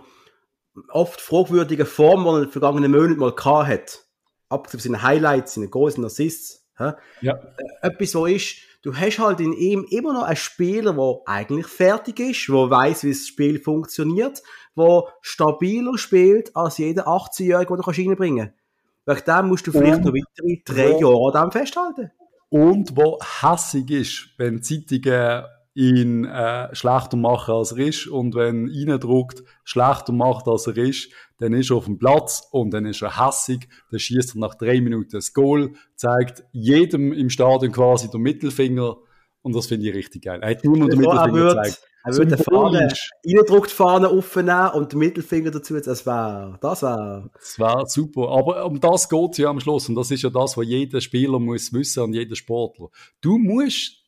oft 0.89 1.21
fragwürdigen 1.21 1.85
Form, 1.85 2.23
die 2.23 2.29
er 2.29 2.37
in 2.37 2.43
den 2.43 2.51
vergangenen 2.51 2.91
Monaten 2.91 3.19
mal 3.19 3.33
gehabt 3.33 3.67
hat, 3.67 4.05
abgesehen 4.49 4.81
von 4.81 4.91
seinen 4.91 5.03
Highlights, 5.03 5.55
seinen 5.55 5.71
großen 5.71 6.03
Assists, 6.03 6.65
ja. 6.77 6.97
Äh, 7.21 7.87
etwas, 7.87 8.15
wo 8.15 8.25
ist, 8.25 8.57
du 8.81 8.93
hast 8.95 9.19
halt 9.19 9.39
in 9.39 9.53
ihm 9.53 9.85
immer 9.89 10.13
noch 10.13 10.23
einen 10.23 10.35
Spieler, 10.35 10.93
der 10.93 11.21
eigentlich 11.25 11.67
fertig 11.67 12.19
ist, 12.19 12.47
der 12.49 12.69
weiß, 12.69 13.03
wie 13.05 13.11
das 13.11 13.27
Spiel 13.27 13.59
funktioniert, 13.59 14.43
der 14.77 15.03
stabiler 15.21 15.97
spielt 15.97 16.55
als 16.55 16.77
jeder 16.77 17.07
18-Jährige, 17.07 17.77
den 17.77 17.81
du 17.81 17.89
reinbringen 17.89 18.47
kannst. 18.47 18.64
Wegen 19.05 19.21
dem 19.25 19.47
musst 19.47 19.67
du 19.67 19.71
vielleicht 19.71 19.97
und, 19.97 20.05
noch 20.05 20.13
weitere 20.13 20.61
drei 20.65 20.99
Jahre 20.99 21.39
an 21.39 21.49
dem 21.49 21.51
festhalten. 21.51 22.11
Und 22.49 22.95
wo 22.95 23.19
hässig 23.41 23.89
ist, 23.91 24.29
wenn 24.37 24.61
Zeitungen 24.61 25.45
ihn 25.75 26.23
äh, 26.23 26.73
schlechter 26.73 27.17
machen, 27.17 27.53
als 27.53 27.73
er 27.73 27.79
ist. 27.79 28.07
Und 28.07 28.33
wenn 28.33 28.67
druckt, 28.99 29.43
schlechter 29.65 30.13
macht, 30.13 30.47
als 30.47 30.67
er 30.67 30.77
ist, 30.77 31.11
dann 31.37 31.53
ist 31.53 31.69
er 31.69 31.77
auf 31.77 31.85
dem 31.85 31.99
Platz 31.99 32.47
und 32.51 32.73
dann 32.73 32.85
ist 32.85 33.01
er 33.01 33.23
hässig. 33.23 33.67
Dann 33.91 33.99
schießt 33.99 34.35
er 34.35 34.39
nach 34.39 34.55
drei 34.55 34.79
Minuten 34.79 35.11
das 35.11 35.33
Goal, 35.33 35.73
zeigt 35.95 36.45
jedem 36.53 37.11
im 37.11 37.29
Stadion 37.29 37.73
quasi 37.73 38.09
den 38.09 38.21
Mittelfinger. 38.21 38.95
Und 39.41 39.55
das 39.55 39.67
finde 39.67 39.89
ich 39.89 39.93
richtig 39.93 40.23
geil. 40.23 40.39
Er 40.41 40.51
hat 40.51 40.63
nur 40.63 40.77
noch 40.77 40.87
den 40.87 40.99
Mittelfinger 40.99 41.53
gezeigt. 41.53 41.81
Er 42.05 42.15
würde 42.15 42.37
Fahne, 42.37 42.87
reindruckt 43.25 43.71
Fahne 43.71 44.09
aufnehmen 44.09 44.69
und 44.75 44.91
den 44.91 44.99
Mittelfinger 44.99 45.49
dazu, 45.49 45.73
das 45.79 46.05
wäre, 46.05 46.55
das 46.61 46.83
wäre. 46.83 47.31
Das 47.33 47.57
wäre 47.57 47.87
super. 47.87 48.29
Aber 48.29 48.63
um 48.65 48.79
das 48.79 49.09
geht 49.09 49.31
es 49.31 49.37
ja 49.39 49.49
am 49.49 49.59
Schluss. 49.59 49.89
Und 49.89 49.95
das 49.95 50.11
ist 50.11 50.21
ja 50.21 50.29
das, 50.29 50.55
was 50.55 50.67
jeder 50.67 51.01
Spieler 51.01 51.39
muss 51.39 51.73
wissen 51.73 52.03
und 52.03 52.13
jeder 52.13 52.35
Sportler. 52.35 52.89
Du 53.21 53.39
musst, 53.39 54.03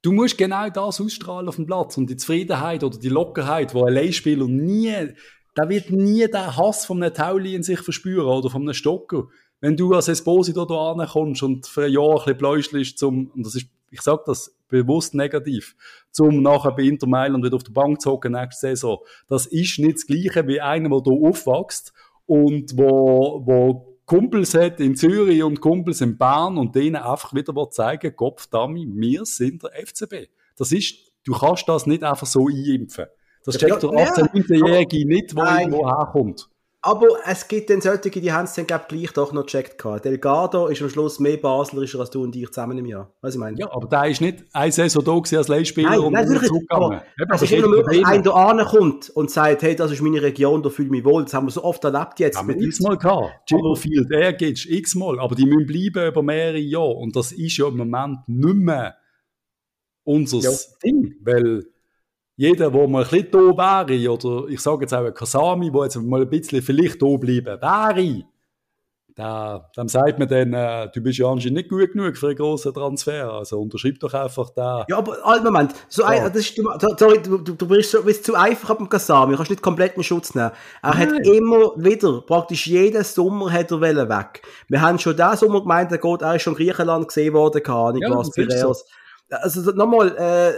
du 0.00 0.12
musst 0.12 0.38
genau 0.38 0.70
das 0.70 1.02
ausstrahlen 1.02 1.48
auf 1.48 1.56
dem 1.56 1.66
Platz. 1.66 1.98
Und 1.98 2.08
die 2.08 2.16
Zufriedenheit 2.16 2.82
oder 2.82 2.98
die 2.98 3.10
Lockerheit, 3.10 3.74
wo 3.74 3.84
ein 3.84 3.92
Leihspieler 3.92 4.46
nie, 4.46 5.10
da 5.54 5.68
wird 5.68 5.90
nie 5.90 6.26
der 6.28 6.56
Hass 6.56 6.86
von 6.86 7.02
einem 7.02 7.12
Tauli 7.12 7.54
in 7.54 7.62
sich 7.62 7.80
verspüren 7.80 8.26
oder 8.26 8.48
von 8.48 8.62
einem 8.62 8.72
Stocker. 8.72 9.24
Wenn 9.60 9.76
du 9.76 9.92
als 9.92 10.08
Esposito 10.08 10.64
da 10.64 10.92
ankommst 10.92 11.42
und 11.42 11.66
für 11.66 11.84
ein 11.84 11.92
Jahr 11.92 12.12
ein 12.12 12.16
bisschen 12.18 12.38
bläuschst 12.38 12.98
zum, 12.98 13.30
und 13.34 13.44
das 13.44 13.54
ist, 13.54 13.66
ich 13.90 14.00
sag 14.00 14.24
das 14.24 14.54
bewusst 14.68 15.14
negativ, 15.14 15.74
zum 16.10 16.42
nachher 16.42 16.72
bei 16.72 16.82
Inter 16.82 17.06
Mailand 17.06 17.44
wieder 17.44 17.56
auf 17.56 17.64
der 17.64 17.72
Bank 17.72 18.00
zu 18.00 18.10
hocken 18.10 18.32
nächste 18.32 18.68
Saison. 18.68 18.98
Das 19.28 19.46
ist 19.46 19.78
nicht 19.78 19.96
das 19.96 20.06
Gleiche 20.06 20.46
wie 20.46 20.60
einer, 20.60 20.88
der 20.88 21.12
hier 21.12 21.28
aufwächst 21.28 21.92
und 22.26 22.76
wo, 22.76 23.42
wo 23.44 23.98
Kumpels 24.04 24.54
hat 24.54 24.80
in 24.80 24.96
Zürich 24.96 25.42
und 25.42 25.60
Kumpels 25.60 26.00
in 26.00 26.16
Bern 26.16 26.56
und 26.58 26.74
denen 26.74 26.96
einfach 26.96 27.34
wieder 27.34 27.70
zeigen, 27.70 28.16
Kopf, 28.16 28.46
Dummy, 28.46 28.86
wir 28.90 29.24
sind 29.24 29.62
der 29.62 29.86
FCB. 29.86 30.30
Das 30.56 30.72
ist, 30.72 31.12
du 31.24 31.32
kannst 31.32 31.68
das 31.68 31.86
nicht 31.86 32.02
einfach 32.02 32.26
so 32.26 32.48
einimpfen. 32.48 33.06
Das 33.44 33.56
checkt 33.56 33.82
der 33.82 33.90
18-, 33.90 34.32
19-Jährige 34.32 35.06
nicht, 35.06 35.36
wo 35.36 35.42
irgendwo 35.42 35.86
herkommt. 35.86 36.48
Aber 36.80 37.08
es 37.26 37.48
gibt 37.48 37.70
dann 37.70 37.80
solche, 37.80 38.08
die 38.08 38.32
haben 38.32 38.44
es 38.44 38.54
dann 38.54 38.66
glaub, 38.66 38.88
gleich 38.88 39.12
doch 39.12 39.32
noch 39.32 39.46
gecheckt 39.46 39.78
gehabt. 39.78 40.04
Delgado 40.04 40.68
ist 40.68 40.80
am 40.80 40.88
Schluss 40.88 41.18
mehr 41.18 41.36
Baslerischer 41.36 41.98
als 41.98 42.10
du 42.10 42.22
und 42.22 42.36
ich 42.36 42.48
zusammen 42.50 42.78
im 42.78 42.86
Jahr. 42.86 43.12
Was 43.20 43.34
ich 43.34 43.40
meine? 43.40 43.58
Ja, 43.58 43.68
aber 43.72 43.88
der 43.88 44.08
ist 44.08 44.20
nicht 44.20 44.44
ein 44.52 44.70
Saison 44.70 45.04
da 45.04 45.36
als 45.38 45.48
Leihspieler 45.48 45.90
nein, 45.90 45.98
und 45.98 46.12
nein, 46.12 46.28
dann 46.28 46.44
zurückgegangen. 46.44 47.00
Es 47.34 47.42
ist 47.42 47.52
immer 47.52 47.68
möglich, 47.68 48.06
einer 48.06 48.22
da 48.22 48.30
ankommt 48.30 49.10
und 49.10 49.28
sagt, 49.28 49.62
hey, 49.62 49.74
das 49.74 49.90
ist 49.90 50.02
meine 50.02 50.22
Region, 50.22 50.62
da 50.62 50.70
fühle 50.70 50.86
ich 50.86 50.92
mich 50.92 51.04
wohl. 51.04 51.24
Das 51.24 51.34
haben 51.34 51.46
wir 51.46 51.50
so 51.50 51.64
oft 51.64 51.82
erlebt 51.82 52.20
jetzt. 52.20 52.38
Haben 52.38 52.48
wir 52.48 52.56
x-mal 52.56 52.96
gehabt. 52.96 53.46
Chipperfield, 53.46 54.12
er 54.12 54.32
geht 54.34 54.64
x-mal. 54.64 55.18
Aber 55.18 55.34
die 55.34 55.46
müssen 55.46 55.66
bleiben 55.66 56.08
über 56.08 56.22
mehrere 56.22 56.58
Jahre. 56.58 56.94
Und 56.94 57.16
das 57.16 57.32
ist 57.32 57.56
ja 57.56 57.66
im 57.66 57.76
Moment 57.76 58.20
nicht 58.28 58.54
mehr 58.54 58.94
unser 60.04 60.38
ja. 60.38 60.56
Ding. 60.84 61.16
Weil 61.22 61.64
jeder, 62.38 62.70
der 62.70 62.88
mal 62.88 63.02
ein 63.02 63.10
bisschen 63.10 63.30
da 63.32 63.88
wäre, 63.88 64.12
oder 64.12 64.48
ich 64.48 64.60
sage 64.60 64.82
jetzt 64.82 64.94
auch 64.94 65.04
ein 65.04 65.12
Kasami, 65.12 65.72
der 65.72 65.82
jetzt 65.82 65.96
mal 65.96 66.22
ein 66.22 66.30
bisschen 66.30 66.62
vielleicht 66.62 67.02
da 67.02 67.16
bleiben 67.16 67.60
wäre, 67.60 68.24
da, 69.16 69.68
dann 69.74 69.88
sagt 69.88 70.20
man 70.20 70.28
dann, 70.28 70.52
äh, 70.52 70.88
du 70.94 71.00
bist 71.00 71.18
ja 71.18 71.26
anscheinend 71.26 71.56
nicht 71.56 71.68
gut 71.68 71.90
genug 71.90 72.16
für 72.16 72.28
einen 72.28 72.36
grossen 72.36 72.72
Transfer. 72.72 73.32
Also 73.32 73.60
unterschreib 73.60 73.98
doch 73.98 74.14
einfach 74.14 74.50
da. 74.50 74.86
Ja, 74.88 74.98
aber 74.98 75.16
halt, 75.24 75.42
Moment, 75.42 75.74
so 75.88 76.02
ja. 76.02 76.10
ein, 76.10 76.22
das 76.32 76.36
ist, 76.36 76.54
sorry, 76.96 77.20
du, 77.20 77.38
du, 77.38 77.54
du 77.54 77.66
bist, 77.66 77.90
so, 77.90 78.04
bist 78.04 78.24
zu 78.24 78.36
einfach 78.36 78.70
ab 78.70 78.78
dem 78.78 78.88
Kasami, 78.88 79.32
du 79.32 79.38
kannst 79.38 79.50
nicht 79.50 79.62
komplett 79.62 79.96
in 79.96 80.04
Schutz 80.04 80.36
nehmen. 80.36 80.52
Er 80.82 80.94
Nein. 80.94 81.16
hat 81.16 81.26
immer 81.26 81.72
wieder, 81.74 82.20
praktisch 82.20 82.68
jeden 82.68 83.02
Sommer 83.02 83.52
hat 83.52 83.72
er 83.72 83.80
weg. 83.80 84.42
Wir 84.68 84.80
haben 84.80 85.00
schon 85.00 85.16
diesen 85.16 85.36
Sommer 85.36 85.62
gemeint, 85.62 85.90
er 85.90 85.98
geht, 85.98 86.22
er 86.22 86.36
ist 86.36 86.42
schon 86.42 86.52
in 86.52 86.58
Griechenland 86.58 87.08
gesehen 87.08 87.34
worden, 87.34 87.60
keine 87.60 87.78
Ahnung, 87.78 88.02
ja, 88.02 88.16
was, 88.16 88.30
Piraeus. 88.30 88.84
So. 89.30 89.36
Also 89.36 89.72
nochmal, 89.72 90.16
äh, 90.16 90.52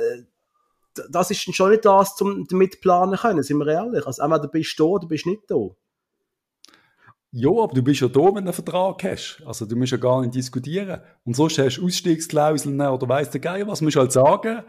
das 1.10 1.30
ist 1.30 1.54
schon 1.54 1.70
nicht 1.70 1.84
das, 1.84 2.20
um 2.20 2.46
damit 2.46 2.80
planen 2.80 3.16
können, 3.16 3.42
sind 3.42 3.58
wir 3.58 3.68
ehrlich. 3.68 4.06
Also 4.06 4.22
entweder 4.22 4.48
bist 4.48 4.78
du 4.78 4.84
da 4.84 4.88
oder 4.88 5.06
bist 5.06 5.26
nicht 5.26 5.42
da. 5.48 5.68
Ja, 7.32 7.50
aber 7.50 7.72
du 7.72 7.82
bist 7.82 8.00
ja 8.00 8.08
da, 8.08 8.20
wenn 8.20 8.34
du 8.34 8.38
einen 8.38 8.52
Vertrag 8.52 9.04
hast. 9.04 9.40
Also 9.46 9.64
du 9.64 9.76
musst 9.76 9.92
ja 9.92 9.98
gar 9.98 10.20
nicht 10.20 10.34
diskutieren. 10.34 11.00
Und 11.24 11.36
sonst 11.36 11.58
hast 11.58 11.76
du 11.76 11.86
Ausstiegsklauseln 11.86 12.80
oder 12.80 13.08
weiss 13.08 13.30
der 13.30 13.40
Geier 13.40 13.68
was. 13.68 13.78
Du 13.78 13.84
musst 13.84 13.96
halt 13.96 14.10
sagen, 14.10 14.64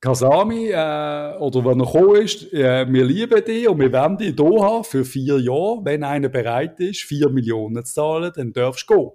Kasami, 0.00 0.68
äh, 0.68 1.38
oder 1.38 1.64
wenn 1.64 1.80
er 1.80 1.86
gekommen 1.86 2.16
ist, 2.16 2.52
äh, 2.52 2.86
wir 2.86 3.04
lieben 3.06 3.42
dich 3.42 3.66
und 3.66 3.80
wir 3.80 3.90
werden 3.90 4.18
dich 4.18 4.34
hier 4.36 4.62
haben 4.62 4.84
für 4.84 5.02
vier 5.02 5.38
Jahre. 5.40 5.80
Wenn 5.82 6.04
einer 6.04 6.28
bereit 6.28 6.78
ist, 6.78 7.00
vier 7.00 7.30
Millionen 7.30 7.82
zu 7.86 7.94
zahlen, 7.94 8.30
dann 8.36 8.52
darfst 8.52 8.90
du 8.90 8.94
gehen. 8.94 9.10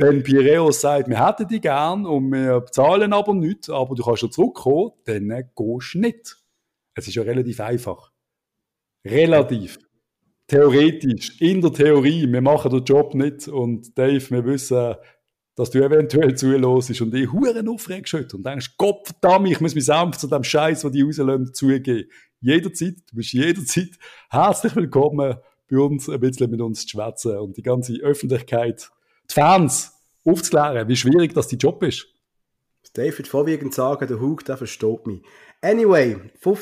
Wenn 0.00 0.22
Piraeus 0.22 0.80
sagt, 0.80 1.08
wir 1.08 1.26
hätten 1.26 1.48
dich 1.48 1.60
gern 1.60 2.06
und 2.06 2.30
wir 2.30 2.64
zahlen 2.70 3.12
aber 3.12 3.34
nichts, 3.34 3.68
aber 3.68 3.96
du 3.96 4.04
kannst 4.04 4.22
ja 4.22 4.30
zurückkommen, 4.30 4.92
dann 5.04 5.28
gehst 5.28 5.94
du 5.94 5.98
nicht. 5.98 6.36
Es 6.94 7.08
ist 7.08 7.16
ja 7.16 7.22
relativ 7.22 7.60
einfach. 7.60 8.12
Relativ 9.04 9.78
theoretisch, 10.46 11.40
in 11.40 11.60
der 11.60 11.72
Theorie, 11.72 12.30
wir 12.30 12.40
machen 12.40 12.70
den 12.70 12.84
Job 12.84 13.14
nicht 13.14 13.48
und 13.48 13.96
Dave, 13.98 14.30
wir 14.30 14.44
wissen, 14.44 14.94
dass 15.56 15.70
du 15.70 15.84
eventuell 15.84 16.36
zuhörst 16.36 17.00
und 17.00 17.12
dich 17.12 17.32
Huren 17.32 17.68
aufregst 17.68 18.14
und 18.34 18.46
denkst, 18.46 18.76
Gott 18.78 19.08
verdammt, 19.08 19.50
ich 19.50 19.60
muss 19.60 19.74
mich 19.74 19.84
sanft 19.84 20.20
zu 20.20 20.28
dem 20.28 20.44
Scheiß, 20.44 20.82
den 20.82 20.92
die 20.92 21.02
rauslösen, 21.02 21.52
zugeben. 21.52 22.08
Jederzeit, 22.40 22.94
du 23.10 23.16
bist 23.16 23.32
jederzeit 23.32 23.98
herzlich 24.30 24.76
willkommen 24.76 25.38
bei 25.68 25.76
uns, 25.76 26.08
ein 26.08 26.20
bisschen 26.20 26.50
mit 26.52 26.60
uns 26.60 26.86
zu 26.86 26.90
schwätzen 26.90 27.36
und 27.38 27.56
die 27.56 27.62
ganze 27.62 27.94
Öffentlichkeit, 27.94 28.90
die 29.30 29.34
Fans, 29.34 29.92
aufzuklären, 30.24 30.88
wie 30.88 30.96
schwierig 30.96 31.34
das 31.34 31.48
dein 31.48 31.58
Job 31.58 31.82
ist. 31.82 32.06
David 32.94 33.28
vorwiegend 33.28 33.74
sagen, 33.74 34.08
der 34.08 34.20
Hug, 34.20 34.44
der 34.44 34.56
versteht 34.56 35.06
mich. 35.06 35.22
Anyway, 35.60 36.16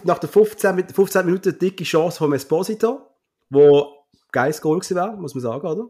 nach 0.04 0.18
der 0.18 0.28
15, 0.28 0.88
15 0.88 1.24
Minuten 1.24 1.58
dicke 1.58 1.84
Chance 1.84 2.18
vom 2.18 2.32
Esposito 2.32 3.06
wo 3.50 4.06
geiles 4.32 4.60
Goal 4.60 4.80
war, 4.80 5.16
muss 5.16 5.34
man 5.34 5.42
sagen, 5.42 5.66
oder? 5.66 5.88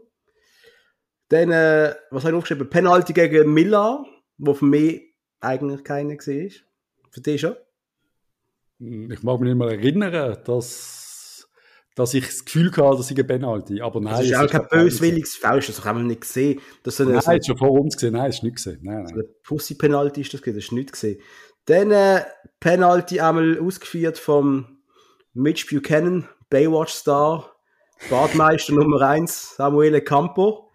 Dann, 1.29 1.51
äh, 1.51 1.95
was 2.11 2.25
habe 2.25 2.35
ich 2.35 2.39
aufgeschrieben? 2.39 2.71
Penalty 2.71 3.13
gegen 3.13 3.53
Miller, 3.53 4.05
wo 4.39 4.55
für 4.55 4.65
mich 4.65 5.15
eigentlich 5.41 5.83
keiner 5.83 6.15
war. 6.15 6.51
Für 7.11 7.21
dich 7.21 7.41
schon? 7.41 7.57
Ich 8.79 9.23
mag 9.23 9.41
mich 9.41 9.49
nicht 9.49 9.59
mehr 9.59 9.71
erinnern, 9.71 10.39
dass, 10.45 11.06
dass 11.97 12.13
ich 12.13 12.27
das 12.27 12.45
Gefühl 12.45 12.71
hatte, 12.71 12.99
dass 12.99 13.11
ich 13.11 13.19
ein 13.19 13.27
Penalty 13.27 13.81
aber 13.81 14.01
nein. 14.01 14.13
Das 14.13 14.27
ist 14.27 14.35
auch 14.37 14.47
kein 14.47 14.69
böswilliges 14.69 15.35
Foul, 15.35 15.61
das 15.61 15.85
haben 15.85 16.01
wir 16.01 16.05
nicht 16.05 16.21
gesehen. 16.21 16.61
Das 16.83 16.99
nein, 17.01 17.21
so, 17.21 17.39
schon 17.43 17.57
vor 17.57 17.73
uns 17.73 17.97
gesehen, 17.97 18.13
nein, 18.13 18.27
das 18.27 18.37
ist 18.37 18.43
nicht 18.43 18.57
gesehen. 18.57 18.79
Nein, 18.83 19.05
nein. 19.05 19.25
Pussy-Penalty 19.43 20.21
ist 20.21 20.35
das 20.35 20.43
gesehen, 20.43 20.57
das 20.57 20.65
ist 20.65 20.73
nicht 20.73 20.93
gesehen. 20.93 21.21
Dann 21.65 21.91
äh, 21.91 22.23
Penalty 22.61 23.19
einmal 23.19 23.59
ausgeführt 23.59 24.19
vom 24.19 24.79
Mitch 25.33 25.67
Buchanan, 25.69 26.29
Baywatch-Star, 26.51 27.51
Badmeister 28.11 28.73
Nummer 28.75 29.01
1, 29.01 29.57
Samuele 29.57 30.03
Campo. 30.03 30.71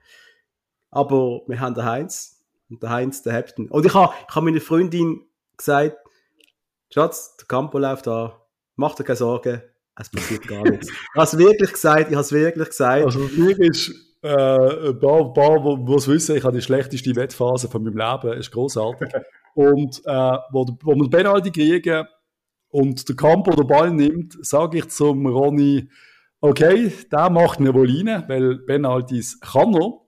Aber 0.89 1.43
wir 1.47 1.59
haben 1.59 1.76
den 1.76 1.86
Heinz. 1.86 2.43
Und 2.69 2.82
der 2.82 2.89
Heinz, 2.89 3.22
der 3.22 3.34
Captain. 3.34 3.69
Und 3.69 3.86
ich 3.86 3.93
habe 3.93 4.13
ich 4.28 4.36
hab 4.36 4.43
meiner 4.43 4.59
Freundin 4.59 5.22
gesagt, 5.55 5.97
Schatz, 6.89 7.38
der 7.38 7.45
Campo 7.47 7.78
läuft 7.78 8.07
da. 8.07 8.41
Mach 8.76 8.95
dir 8.95 9.03
keine 9.03 9.17
Sorgen. 9.17 9.61
Es 10.02 10.10
passiert 10.10 10.47
gar 10.47 10.64
nichts. 10.64 10.89
Ich 10.89 11.16
habe 11.16 11.24
es 11.24 11.38
wirklich 11.38 11.72
gesagt. 11.74 12.10
Ich 12.10 12.16
habe 12.16 12.22
es 12.22 12.32
wirklich 12.32 12.70
gesagt. 12.70 13.06
Also, 13.06 13.20
mir 13.20 13.60
ist, 13.60 13.89
äh, 14.24 14.89
ein 14.89 14.99
paar, 14.99 15.34
paar 15.34 15.78
die 15.78 15.93
es 15.93 16.08
wissen, 16.08 16.36
ich 16.36 16.43
habe 16.43 16.56
die 16.56 16.62
schlechteste 16.62 17.16
Wettphase 17.16 17.68
von 17.70 17.84
meinem 17.84 17.97
Leben. 17.97 18.38
ist 18.38 18.52
großartig. 18.52 19.10
Und, 19.54 20.02
äh, 20.06 20.38
wo, 20.52 20.66
wo 20.84 20.95
wir 20.95 21.10
Penalty 21.10 21.52
kriegen, 21.52 22.06
und 22.72 23.08
der 23.08 23.16
Campo 23.16 23.52
den 23.52 23.68
Ball 23.68 23.91
nimmt, 23.91 24.38
sage 24.45 24.80
ich 24.80 24.88
zum 24.89 25.28
Ronny, 25.28 25.89
okay, 26.39 26.91
der 27.12 27.30
macht 27.30 27.60
mir 27.60 27.74
wohl 27.74 27.89
rein, 27.89 28.24
weil 28.28 28.60
Penalties 28.60 29.39
kann 29.41 29.74
er. 29.74 29.99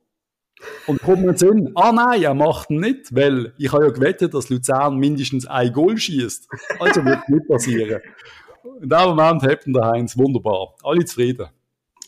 Und 0.88 1.02
kommt 1.02 1.26
mir 1.26 1.38
Sinn, 1.38 1.72
ah 1.76 1.92
nein, 1.92 2.24
er 2.24 2.34
macht 2.34 2.70
ihn 2.70 2.80
nicht, 2.80 3.14
weil 3.14 3.54
ich 3.58 3.74
habe 3.74 3.84
ja 3.84 3.92
gewettet, 3.92 4.34
dass 4.34 4.50
Luzern 4.50 4.96
mindestens 4.96 5.46
ein 5.46 5.74
Goal 5.74 5.98
schießt. 5.98 6.48
Also 6.80 7.04
wird 7.04 7.28
nicht 7.28 7.48
passieren. 7.50 8.00
In 8.82 8.90
dem 8.90 9.00
Moment 9.00 9.44
hat 9.44 9.60
der 9.66 9.86
Heinz 9.86 10.18
wunderbar. 10.18 10.76
Alle 10.84 11.06
zufrieden. 11.06 11.48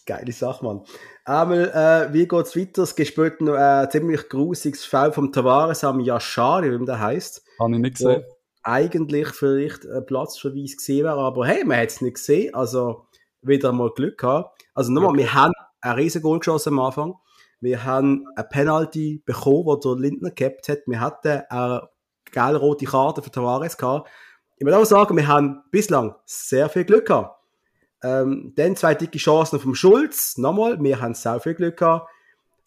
Geile 0.06 0.32
Sache, 0.32 0.64
Mann. 0.64 0.82
Einmal, 1.26 1.70
äh, 1.70 2.14
wie 2.14 2.28
geht's 2.28 2.56
weiter? 2.56 2.84
Es 2.84 2.96
gibt 2.96 3.42
noch 3.42 3.56
ein 3.56 3.90
ziemlich 3.90 4.30
grusiges 4.30 4.86
Fall 4.86 5.12
vom 5.12 5.32
Tavares 5.32 5.84
am 5.84 6.00
Yashari, 6.00 6.80
wie 6.80 6.86
der 6.86 7.00
heißt. 7.00 7.44
Habe 7.60 7.74
ich 7.74 7.80
nicht 7.80 7.98
gesehen 7.98 8.24
eigentlich 8.66 9.28
vielleicht 9.28 9.86
ein 9.86 10.06
Platzverweis 10.06 10.76
gesehen 10.76 11.06
wäre, 11.06 11.20
aber 11.20 11.46
hey, 11.46 11.64
man 11.64 11.78
hat 11.78 11.90
es 11.90 12.02
nicht 12.02 12.16
gesehen, 12.16 12.54
also 12.56 13.06
wieder 13.42 13.72
mal 13.72 13.92
Glück 13.92 14.18
gehabt. 14.18 14.60
Also 14.74 14.92
nochmal, 14.92 15.12
okay. 15.12 15.20
wir 15.20 15.34
haben 15.36 15.54
ein 15.82 15.96
riesen 15.96 16.24
Goal 16.24 16.40
geschossen 16.40 16.74
am 16.74 16.80
Anfang. 16.80 17.14
Wir 17.62 17.84
haben 17.84 18.26
eine 18.36 18.48
Penalty 18.48 19.22
bekommen, 19.24 19.66
wo 19.66 19.76
der 19.76 19.96
Lindner 19.96 20.32
gehabt 20.32 20.68
hat. 20.68 20.80
Wir 20.88 21.00
hatten 21.00 21.44
eine 21.48 21.88
gelb-rote 22.32 22.86
Karte 22.86 23.22
für 23.22 23.30
Tavares 23.30 23.78
gehabt. 23.78 24.10
Ich 24.58 24.66
muss 24.66 24.74
auch 24.74 24.86
sagen, 24.86 25.18
wir 25.18 25.28
haben 25.28 25.64
bislang 25.72 26.16
sehr 26.26 26.70
viel 26.70 26.86
Glück 26.86 27.08
gehabt. 27.08 27.40
Ähm, 28.04 28.54
dann 28.56 28.76
zwei 28.76 28.96
dicke 28.96 29.18
Chancen 29.18 29.60
vom 29.60 29.76
Schulz. 29.76 30.38
Nochmal, 30.38 30.82
wir 30.82 31.02
haben 31.02 31.14
sehr 31.14 31.40
viel 31.40 31.56
Glück 31.56 31.78
gehabt. 31.78 32.10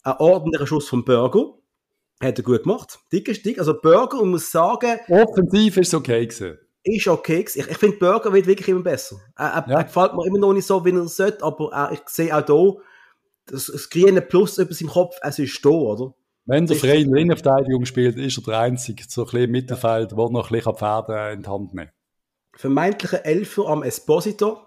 Ein 0.03 0.15
ordentlicher 0.19 0.67
Schuss 0.67 0.87
vom 0.87 1.03
Burger. 1.03 1.53
Hat 2.21 2.37
er 2.37 2.43
gut 2.43 2.63
gemacht. 2.63 2.99
Dick 3.11 3.27
ist 3.29 3.45
dick. 3.45 3.57
Also 3.57 3.79
Burger, 3.79 4.19
und 4.19 4.31
muss 4.31 4.51
sagen... 4.51 4.99
Offensiv 5.07 5.77
ist 5.77 5.87
es 5.87 5.93
okay 5.93 6.27
gewesen. 6.27 6.59
Ist 6.83 7.07
okay 7.07 7.43
gewesen. 7.43 7.61
Ich, 7.61 7.67
ich 7.67 7.77
finde, 7.77 7.97
Burger 7.97 8.33
wird 8.33 8.45
wirklich 8.45 8.67
immer 8.67 8.83
besser. 8.83 9.17
Er, 9.35 9.47
er, 9.47 9.69
ja. 9.69 9.77
er, 9.77 9.83
gefällt 9.85 10.13
mir 10.13 10.25
immer 10.27 10.39
noch 10.39 10.53
nicht 10.53 10.67
so, 10.67 10.83
wie 10.85 10.91
er 10.91 11.07
sollte, 11.07 11.43
aber 11.43 11.71
er, 11.71 11.91
ich 11.93 12.01
sehe 12.07 12.35
auch 12.35 12.45
hier, 12.45 12.83
das, 13.45 13.67
das 13.67 13.89
grüne 13.89 14.21
Plus 14.21 14.57
über 14.57 14.73
seinem 14.73 14.89
Kopf, 14.89 15.15
es 15.21 15.39
ist 15.39 15.65
da, 15.65 15.69
oder? 15.69 16.13
Wenn 16.49 16.65
der 16.65 16.77
freie 16.77 17.01
Innenverteidigung 17.01 17.85
spielt, 17.85 18.17
ist 18.17 18.39
er 18.39 18.43
der 18.43 18.59
Einzige, 18.61 19.03
so 19.07 19.23
ein 19.23 19.37
im 19.37 19.51
Mittelfeld, 19.51 20.11
der 20.13 20.17
noch 20.17 20.49
ein 20.49 20.55
bisschen 20.55 20.75
Pferde 20.75 21.31
in 21.31 21.43
die 21.43 21.47
Hand 21.47 21.75
nehmen 21.75 21.91
Vermeintlicher 22.55 23.23
Elfer 23.23 23.67
am 23.67 23.83
Esposito? 23.83 24.57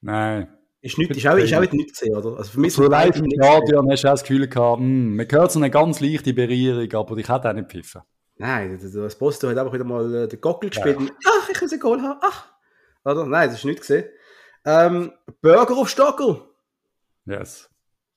Nein. 0.00 0.48
Ist, 0.80 0.96
nicht, 0.96 1.10
ist, 1.10 1.26
auch, 1.26 1.36
ist 1.36 1.52
auch 1.52 1.60
nicht 1.60 1.90
gesehen, 1.90 2.16
oder? 2.16 2.38
Also 2.38 2.52
für 2.52 2.60
mich 2.60 2.72
so 2.72 2.88
live 2.88 3.14
im 3.14 3.30
Stadion 3.30 3.90
hast 3.90 4.04
du 4.04 4.08
auch 4.08 4.12
das 4.12 4.22
Gefühl 4.22 4.48
gehabt, 4.48 4.80
mh, 4.80 4.86
hm, 4.86 5.16
man 5.16 5.26
hört 5.30 5.52
so 5.52 5.58
eine 5.58 5.70
ganz 5.70 6.00
leichte 6.00 6.32
Berührung, 6.32 6.92
aber 6.94 7.16
ich 7.18 7.28
hätte 7.28 7.50
auch 7.50 7.52
nicht 7.52 7.70
pfiffen. 7.70 8.00
Nein, 8.36 8.80
das 8.80 9.18
Posto 9.18 9.50
hat 9.50 9.58
einfach 9.58 9.74
wieder 9.74 9.84
mal 9.84 10.14
äh, 10.14 10.28
den 10.28 10.40
Gockel 10.40 10.70
gespielt. 10.70 10.98
Ja. 10.98 11.08
Ach, 11.28 11.48
ich 11.50 11.60
muss 11.60 11.72
ein 11.74 11.78
Goal 11.78 12.00
haben. 12.00 12.20
Ach. 12.22 12.50
Oder? 13.04 13.26
Nein, 13.26 13.50
das 13.50 13.58
ist 13.58 13.66
nicht 13.66 13.80
gesehen. 13.80 14.06
Ähm, 14.64 15.12
Burger 15.42 15.76
auf 15.76 15.90
Stockel. 15.90 16.40
Yes. 17.26 17.68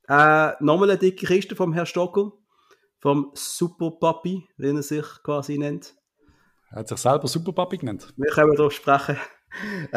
Äh, 0.08 0.52
nochmal 0.60 0.92
eine 0.92 1.00
dicke 1.00 1.26
Kiste 1.26 1.56
vom 1.56 1.74
Herrn 1.74 1.86
Stockel. 1.86 2.32
Vom 3.00 3.32
Super 3.36 3.92
Papi, 3.92 4.48
wie 4.58 4.70
er 4.70 4.82
sich 4.82 5.06
quasi 5.24 5.58
nennt. 5.58 5.96
Er 6.72 6.80
hat 6.80 6.88
sich 6.88 6.98
selber 6.98 7.28
Super 7.28 7.54
Papi 7.54 7.78
genannt. 7.78 8.12
Wir 8.18 8.32
können 8.32 8.56
darüber 8.56 8.72
sprechen. 8.72 9.18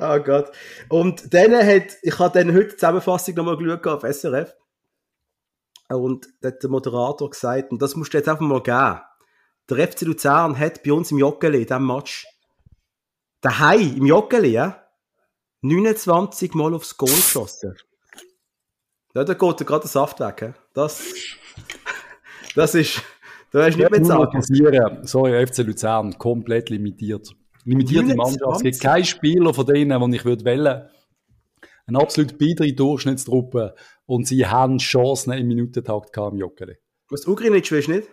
oh 0.00 0.18
Gott. 0.20 0.50
Und 0.88 1.32
dann 1.32 1.54
hat, 1.54 1.96
ich 2.02 2.18
habe 2.18 2.38
dann 2.38 2.54
heute 2.54 2.68
die 2.68 2.76
Zusammenfassung 2.76 3.34
nochmal 3.34 3.56
geschaut 3.56 3.86
auf 3.86 4.02
SRF. 4.02 4.54
Und 5.88 6.28
da 6.40 6.48
hat 6.48 6.62
der 6.62 6.70
Moderator 6.70 7.30
gesagt, 7.30 7.72
und 7.72 7.82
das 7.82 7.96
musst 7.96 8.14
du 8.14 8.18
jetzt 8.18 8.28
einfach 8.28 8.40
mal 8.40 8.62
geben. 8.62 9.00
Der 9.68 9.88
FC 9.88 10.02
Luzern 10.02 10.58
hat 10.58 10.82
bei 10.82 10.92
uns 10.92 11.10
im 11.10 11.18
Joggeli, 11.18 11.62
in 11.62 11.66
diesem 11.66 11.86
Match, 11.86 12.26
daheim 13.40 13.96
im 13.96 14.06
Joggeli, 14.06 14.50
ja, 14.50 14.86
29 15.62 16.54
Mal 16.54 16.74
aufs 16.74 16.96
Goal 16.96 17.10
geschossen. 17.10 17.76
Ja, 19.14 19.24
da 19.24 19.34
geht 19.34 19.66
gerade 19.66 19.80
der 19.82 19.88
Saft 19.88 20.20
weg. 20.20 20.40
He? 20.40 20.60
Das, 20.74 21.02
das 22.54 22.74
ist, 22.74 23.02
da 23.52 23.64
hast 23.64 23.76
du 23.76 23.80
nicht 23.80 23.90
mehr 23.90 24.40
zu 24.40 25.06
Sorry, 25.06 25.46
FC 25.46 25.58
Luzern, 25.58 26.16
komplett 26.18 26.70
limitiert 26.70 27.34
limitierte 27.64 28.14
Mannschaft. 28.14 28.56
Es 28.56 28.62
gibt 28.62 28.80
keinen 28.80 29.04
Spieler 29.04 29.54
von 29.54 29.66
denen, 29.66 30.00
den 30.00 30.12
ich 30.12 30.24
würde 30.24 30.44
wählen 30.44 30.88
Eine 31.86 31.98
absolut 31.98 32.38
biedere 32.38 32.72
Durchschnittstruppe 32.72 33.74
und 34.06 34.26
sie 34.26 34.46
haben 34.46 34.78
Chancen 34.78 35.32
im 35.32 35.46
Minutentakt 35.46 36.16
im 36.16 36.36
Joggeli. 36.36 36.76
Was 37.08 37.26
Ugrinic 37.26 37.70
ist 37.70 37.88
nicht? 37.88 38.08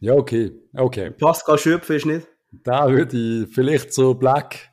Ja, 0.00 0.14
okay. 0.14 0.52
okay. 0.74 1.10
Pascal 1.10 1.58
Schöpf 1.58 1.88
ist 1.90 2.06
nicht? 2.06 2.26
Da 2.62 2.90
würde 2.90 3.16
ich 3.16 3.54
vielleicht 3.54 3.92
so 3.94 4.14
Black, 4.14 4.70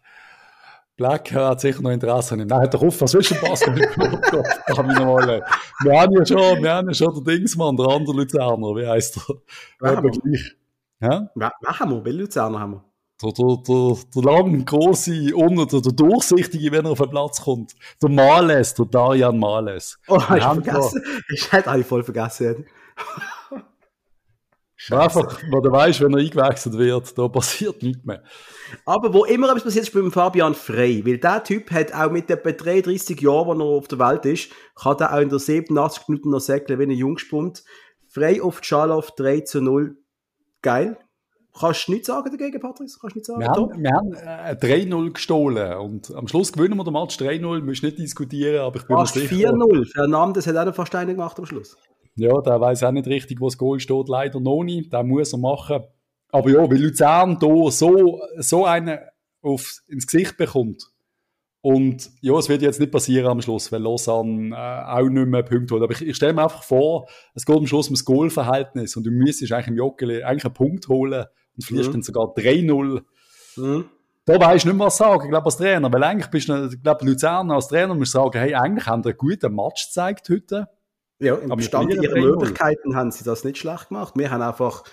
Black 1.01 1.31
hat 1.33 1.61
sicher 1.61 1.81
noch 1.81 1.89
Interesse. 1.89 2.37
Nein, 2.37 2.69
doch 2.69 2.83
auf, 2.83 3.01
was 3.01 3.15
willst 3.15 3.31
du 3.31 3.35
denn 3.35 3.49
Basketball? 3.49 4.21
kann 4.67 4.91
ich 4.91 4.99
noch 4.99 5.05
mal 5.05 5.43
Wir 5.83 5.99
haben 5.99 6.13
ja 6.13 6.23
schon, 6.23 6.61
wir 6.61 6.71
haben 6.71 6.89
ja 6.89 6.93
schon 6.93 7.15
den 7.15 7.23
Dingsmann, 7.23 7.75
der 7.75 7.87
andere 7.87 8.17
Luzerner, 8.17 8.75
wie 8.75 8.85
heisst 8.85 9.15
der? 9.15 9.95
Haben 9.95 10.11
wir? 10.13 10.39
Ja? 10.99 11.27
Wer 11.33 11.51
haben 11.65 11.91
wir? 11.91 12.05
Welche 12.05 12.19
Luzerner 12.19 12.59
haben 12.59 12.73
wir? 12.73 12.83
Der, 13.23 13.31
der, 13.31 13.57
der, 13.67 13.97
der 14.15 14.23
lange, 14.23 14.63
große, 14.63 15.11
der, 15.11 15.81
der 15.81 15.91
durchsichtige, 15.91 16.71
wenn 16.71 16.85
er 16.85 16.91
auf 16.91 16.99
den 16.99 17.09
Platz 17.09 17.41
kommt. 17.41 17.73
Der 17.99 18.09
Males, 18.09 18.75
der 18.75 18.85
Darian 18.85 19.39
Males. 19.39 19.97
Oh, 20.07 20.17
ich 20.17 20.43
vergessen. 20.43 21.03
Ich 21.33 21.51
hätte 21.51 21.71
eigentlich 21.71 21.87
voll 21.87 22.03
vergessen. 22.03 22.67
Einfach, 24.89 25.41
wo 25.51 25.59
du 25.59 25.71
weißt, 25.71 26.01
wenn 26.01 26.13
er 26.13 26.19
eingewechselt 26.19 26.77
wird, 26.77 27.17
da 27.17 27.27
passiert 27.27 27.83
nichts 27.83 28.03
mehr. 28.03 28.23
Aber 28.85 29.13
wo 29.13 29.25
immer 29.25 29.49
etwas 29.49 29.63
passiert, 29.63 29.85
ist 29.85 29.93
beim 29.93 30.11
Fabian 30.11 30.55
Frey. 30.55 31.05
Weil 31.05 31.19
der 31.19 31.43
Typ 31.43 31.69
hat 31.71 31.93
auch 31.93 32.11
mit 32.11 32.29
etwa 32.29 32.51
33 32.51 33.19
Jahren, 33.21 33.59
wo 33.59 33.63
er 33.63 33.77
auf 33.77 33.87
der 33.87 33.99
Welt 33.99 34.25
ist, 34.25 34.51
kann 34.75 34.97
er 34.99 35.13
auch 35.13 35.19
in 35.19 35.29
der 35.29 35.39
87 35.39 36.07
Minuten 36.07 36.29
noch 36.31 36.39
säckeln, 36.39 36.79
wenn 36.79 36.89
er 36.89 36.95
Jungspund. 36.95 37.63
Frey 38.07 38.41
auf 38.41 38.61
Tschalow 38.61 39.03
3 39.15 39.41
zu 39.41 39.61
0. 39.61 39.97
Geil. 40.61 40.97
Kannst 41.57 41.87
du 41.87 41.91
nichts 41.91 42.07
sagen 42.07 42.31
dagegen, 42.31 42.59
Patrice? 42.61 42.97
Kannst 42.99 43.15
du 43.15 43.19
nichts 43.19 43.27
sagen? 43.27 43.41
Wir 43.41 43.49
haben, 43.49 43.83
wir 43.83 43.91
haben 43.91 44.13
äh, 44.13 44.55
3-0 44.55 45.11
gestohlen 45.11 45.77
und 45.79 46.15
am 46.15 46.27
Schluss 46.27 46.53
gewinnen 46.53 46.77
wir 46.77 46.83
den 46.85 46.93
Match 46.93 47.17
3-0. 47.17 47.61
Müssen 47.61 47.85
nicht 47.85 47.99
diskutieren, 47.99 48.61
aber 48.61 48.77
ich 48.77 48.87
bin 48.87 48.95
fast 48.95 49.17
4-0. 49.17 49.91
Fernandes 49.91 50.47
hat 50.47 50.55
auch 50.55 50.65
noch 50.65 50.75
fast 50.75 50.95
einen 50.95 51.15
gemacht 51.15 51.37
am 51.39 51.45
Schluss. 51.45 51.77
Ja, 52.15 52.41
der 52.41 52.59
weiß 52.59 52.83
auch 52.83 52.91
nicht 52.91 53.07
richtig, 53.07 53.39
wo 53.39 53.47
das 53.47 53.57
Goal 53.57 53.79
steht. 53.79 54.09
Leider 54.09 54.39
noch 54.39 54.63
nicht. 54.63 54.91
Den 54.91 55.07
muss 55.07 55.33
er 55.33 55.39
machen. 55.39 55.83
Aber 56.31 56.49
ja, 56.49 56.69
weil 56.69 56.81
Luzern 56.81 57.37
hier 57.39 57.71
so, 57.71 58.21
so 58.37 58.65
einen 58.65 58.99
auf, 59.41 59.81
ins 59.87 60.07
Gesicht 60.07 60.37
bekommt. 60.37 60.91
Und 61.61 62.09
ja, 62.21 62.35
es 62.37 62.49
wird 62.49 62.63
jetzt 62.63 62.79
nicht 62.79 62.91
passieren 62.91 63.27
am 63.27 63.41
Schluss, 63.41 63.71
weil 63.71 63.81
Lausanne 63.81 64.55
äh, 64.55 64.99
auch 64.99 65.07
nicht 65.07 65.27
mehr 65.27 65.43
Punkte 65.43 65.75
holt. 65.75 65.83
Aber 65.83 65.93
ich, 65.93 66.01
ich 66.01 66.15
stelle 66.15 66.33
mir 66.33 66.43
einfach 66.43 66.63
vor, 66.63 67.07
es 67.35 67.45
geht 67.45 67.55
am 67.55 67.67
Schluss 67.67 67.87
um 67.87 67.93
das 67.93 68.03
Goalverhältnis 68.03 68.95
und 68.95 69.05
du 69.05 69.11
müsstest 69.11 69.51
eigentlich 69.51 69.67
im 69.67 69.77
Joggeli 69.77 70.23
eigentlich 70.23 70.45
einen 70.45 70.55
Punkt 70.55 70.87
holen 70.87 71.25
und 71.55 71.63
verlierst 71.63 71.89
mhm. 71.89 71.93
dann 71.93 72.01
sogar 72.01 72.25
3-0. 72.33 73.01
Mhm. 73.57 73.85
Da 74.25 74.39
weißt 74.39 74.65
du 74.65 74.69
nicht 74.69 74.77
mehr, 74.77 74.87
was 74.87 74.97
sagen, 74.97 75.23
ich 75.23 75.29
glaube, 75.29 75.45
als 75.45 75.57
Trainer. 75.57 75.93
Weil 75.93 76.03
eigentlich 76.03 76.31
bist 76.31 76.49
du, 76.49 76.67
ich 76.67 76.81
glaube, 76.81 77.05
Luzern 77.05 77.51
als 77.51 77.67
Trainer 77.67 77.93
musst 77.93 78.11
sagen, 78.11 78.39
hey, 78.39 78.55
eigentlich 78.55 78.87
haben 78.87 79.03
wir 79.03 79.09
einen 79.09 79.17
guten 79.17 79.55
Match 79.55 79.87
gezeigt 79.87 80.29
heute. 80.29 80.67
Ja, 81.21 81.35
im 81.35 81.49
Bestand 81.49 81.93
ihrer 81.93 82.19
Möglichkeiten 82.19 82.95
haben 82.95 83.11
sie 83.11 83.23
das 83.23 83.43
nicht 83.43 83.59
schlecht 83.59 83.89
gemacht. 83.89 84.15
Wir 84.17 84.31
haben 84.31 84.41
einfach 84.41 84.83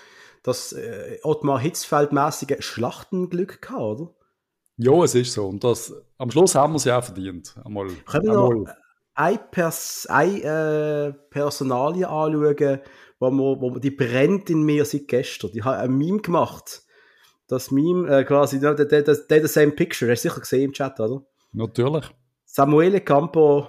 das 0.43 0.73
äh, 0.73 1.17
Ottmar 1.23 1.59
Hitzfeld-mäßige 1.59 2.61
Schlachtenglück 2.61 3.61
gehabt, 3.61 3.81
oder? 3.81 4.13
Ja, 4.77 5.03
es 5.03 5.15
ist 5.15 5.33
so. 5.33 5.47
Und 5.47 5.63
das, 5.63 5.93
am 6.17 6.31
Schluss 6.31 6.55
haben 6.55 6.73
wir 6.73 6.79
sie 6.79 6.91
auch 6.95 7.03
verdient. 7.03 7.55
Einmal, 7.65 7.87
Können 8.05 8.27
wir 8.27 8.33
noch 8.33 8.65
eine, 9.15 9.39
Pers 9.51 10.07
eine 10.07 11.13
äh, 11.13 11.13
Personalie 11.29 12.07
anschauen, 12.07 12.79
wo, 13.19 13.31
man, 13.31 13.61
wo 13.61 13.69
man, 13.71 13.81
die 13.81 13.91
brennt 13.91 14.49
in 14.49 14.63
mir 14.63 14.85
seit 14.85 15.07
gestern. 15.07 15.51
Die 15.51 15.63
hat 15.63 15.79
ein 15.79 15.97
Meme 15.97 16.21
gemacht. 16.21 16.83
Das 17.47 17.71
Meme, 17.71 18.07
äh, 18.07 18.23
quasi, 18.23 18.59
der, 18.59 18.75
der, 18.75 19.01
der 19.01 19.47
same 19.47 19.71
picture. 19.71 20.11
Hast 20.11 20.23
du 20.23 20.29
sicher 20.29 20.39
gesehen 20.39 20.63
im 20.65 20.73
Chat, 20.73 20.99
oder? 20.99 21.25
Natürlich. 21.51 22.05
Samuele 22.45 23.01
Campo 23.01 23.67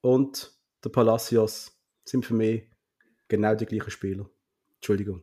und 0.00 0.57
der 0.84 0.90
Palacios 0.90 1.72
sind 2.04 2.24
für 2.24 2.34
mich 2.34 2.68
genau 3.28 3.54
die 3.54 3.66
gleichen 3.66 3.90
Spieler. 3.90 4.28
Entschuldigung. 4.76 5.22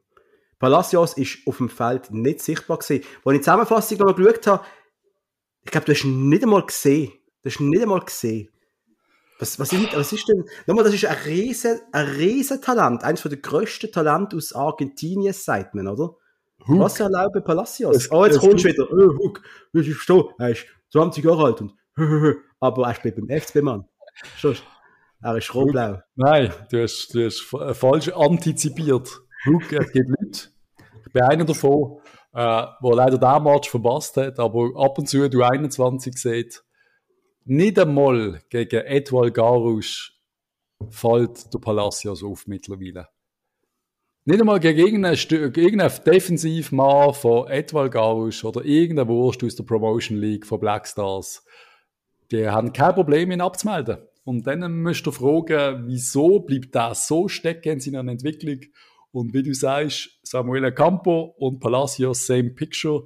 Palacios 0.60 1.14
ist 1.14 1.40
auf 1.46 1.58
dem 1.58 1.70
Feld 1.70 2.12
nicht 2.12 2.42
sichtbar 2.42 2.78
gewesen. 2.78 3.04
Als 3.24 3.34
ich 3.34 3.40
die 3.40 3.44
Zusammenfassung 3.44 3.98
noch 4.00 4.16
geschaut 4.16 4.48
habe, 4.48 4.66
ich 5.64 5.72
glaube, 5.72 5.86
du 5.86 5.94
hast 5.94 6.04
ihn 6.04 6.30
nicht 6.30 6.44
einmal 6.44 6.66
gesehen. 6.66 7.12
Du 7.42 7.50
hast 7.50 7.60
ihn 7.60 7.70
nicht 7.70 7.82
einmal 7.82 8.02
gesehen. 8.02 8.50
Was, 9.40 9.60
was, 9.60 9.74
ist, 9.74 9.94
was 9.96 10.14
ist 10.14 10.30
denn? 10.30 10.46
Nochmal, 10.66 10.86
das 10.86 10.94
ist 10.94 11.06
ein 11.06 11.18
riesen, 11.26 11.82
ein 11.92 12.08
riesen 12.08 12.62
Talent. 12.62 13.04
Eines 13.04 13.24
der 13.24 13.38
grössten 13.38 13.92
Talente 13.92 14.38
aus 14.38 14.54
Argentinien, 14.54 15.34
sagt 15.34 15.76
man, 15.76 15.88
oder? 15.88 16.16
Hook. 16.68 16.80
Was 16.80 17.00
erlaubt 17.00 17.44
Palacios? 17.44 18.10
oh, 18.12 18.26
jetzt 18.26 18.40
kommst 18.40 18.64
du 18.64 18.70
wieder. 18.70 18.88
Oh, 18.90 19.18
Hook. 19.18 19.42
Ich 19.74 19.94
verstehe. 19.94 20.30
Er 20.38 20.52
ist 20.52 20.66
20 20.92 21.24
Jahre 21.24 21.46
alt 21.46 21.62
und, 21.62 21.74
aber 22.60 22.88
er 22.88 22.96
spielt 22.96 23.16
beim 23.18 23.40
FCB, 23.40 23.62
Mann. 23.62 23.86
Er 25.26 25.38
ist 25.38 25.56
rot-blau. 25.56 26.04
Nein, 26.14 26.54
du 26.70 26.84
hast, 26.84 27.16
du 27.16 27.26
hast 27.26 27.42
falsch 27.76 28.10
antizipiert. 28.10 29.10
Hook, 29.48 29.72
es 29.72 29.92
gibt 29.92 30.10
Leute. 30.10 30.50
Ich 31.04 31.12
bin 31.14 31.24
einer 31.24 31.46
davon, 31.46 31.98
äh, 32.32 32.38
der 32.84 32.96
leider 32.96 33.18
den 33.18 33.44
Match 33.44 33.68
verpasst 33.68 34.18
hat, 34.18 34.38
aber 34.38 34.70
ab 34.76 35.00
und 35.00 35.10
zu, 35.10 35.28
du 35.28 35.42
21 35.42 36.16
seht, 36.16 36.64
nicht 37.44 37.80
einmal 37.80 38.40
gegen 38.52 38.86
Edwald 38.86 39.34
Garusch 39.34 40.14
fällt 40.92 41.52
der 41.52 41.58
Palacios 41.58 42.24
auf 42.24 42.46
mittlerweile. 42.46 43.08
Nicht 44.26 44.42
einmal 44.42 44.60
gegen 44.60 44.78
irgendeinen, 44.78 45.18
irgendeinen 45.18 46.04
Defensivmann 46.06 47.16
von 47.16 47.48
Edwald 47.48 47.94
Garusch 47.94 48.46
oder 48.46 48.64
irgendeinen 48.64 49.10
Wurst 49.10 49.44
aus 49.44 49.56
der 49.56 49.64
Promotion 49.64 50.20
League 50.20 50.46
von 50.46 50.60
Black 50.60 50.88
Stars. 50.88 51.44
Die 52.30 52.48
haben 52.48 52.72
kein 52.72 52.94
Problem, 52.94 53.32
ihn 53.32 53.42
abzumelden. 53.42 54.08
Und 54.26 54.48
dann 54.48 54.60
müsst 54.82 55.06
du 55.06 55.12
fragen, 55.12 55.86
wieso 55.88 56.40
bleibt 56.40 56.74
das 56.74 57.08
so 57.08 57.28
stecken 57.28 57.74
in 57.74 57.80
seiner 57.80 58.12
Entwicklung? 58.12 58.60
Und 59.12 59.34
wie 59.34 59.44
du 59.44 59.54
sagst, 59.54 60.10
Samuel 60.24 60.74
Campo 60.74 61.36
und 61.38 61.60
Palacios, 61.60 62.26
same 62.26 62.50
picture. 62.50 63.06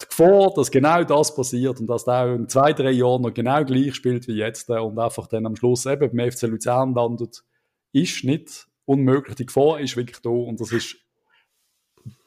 Die 0.00 0.06
Gefahr, 0.06 0.52
dass 0.54 0.70
genau 0.70 1.02
das 1.04 1.34
passiert 1.34 1.80
und 1.80 1.88
dass 1.88 2.04
der 2.04 2.34
in 2.34 2.48
zwei, 2.48 2.72
drei 2.72 2.92
Jahren 2.92 3.22
noch 3.22 3.34
genau 3.34 3.64
gleich 3.64 3.94
spielt 3.96 4.28
wie 4.28 4.36
jetzt 4.36 4.70
und 4.70 4.98
einfach 4.98 5.26
dann 5.26 5.44
am 5.44 5.56
Schluss 5.56 5.86
eben 5.86 6.16
beim 6.16 6.30
FC 6.30 6.42
Luzern 6.42 6.94
landet, 6.94 7.44
ist 7.92 8.24
nicht 8.24 8.68
unmöglich. 8.86 9.34
Die 9.36 9.46
Gefahr 9.46 9.80
ist 9.80 9.96
wirklich 9.96 10.20
da 10.20 10.30
und 10.30 10.60
das 10.60 10.72
ist 10.72 10.96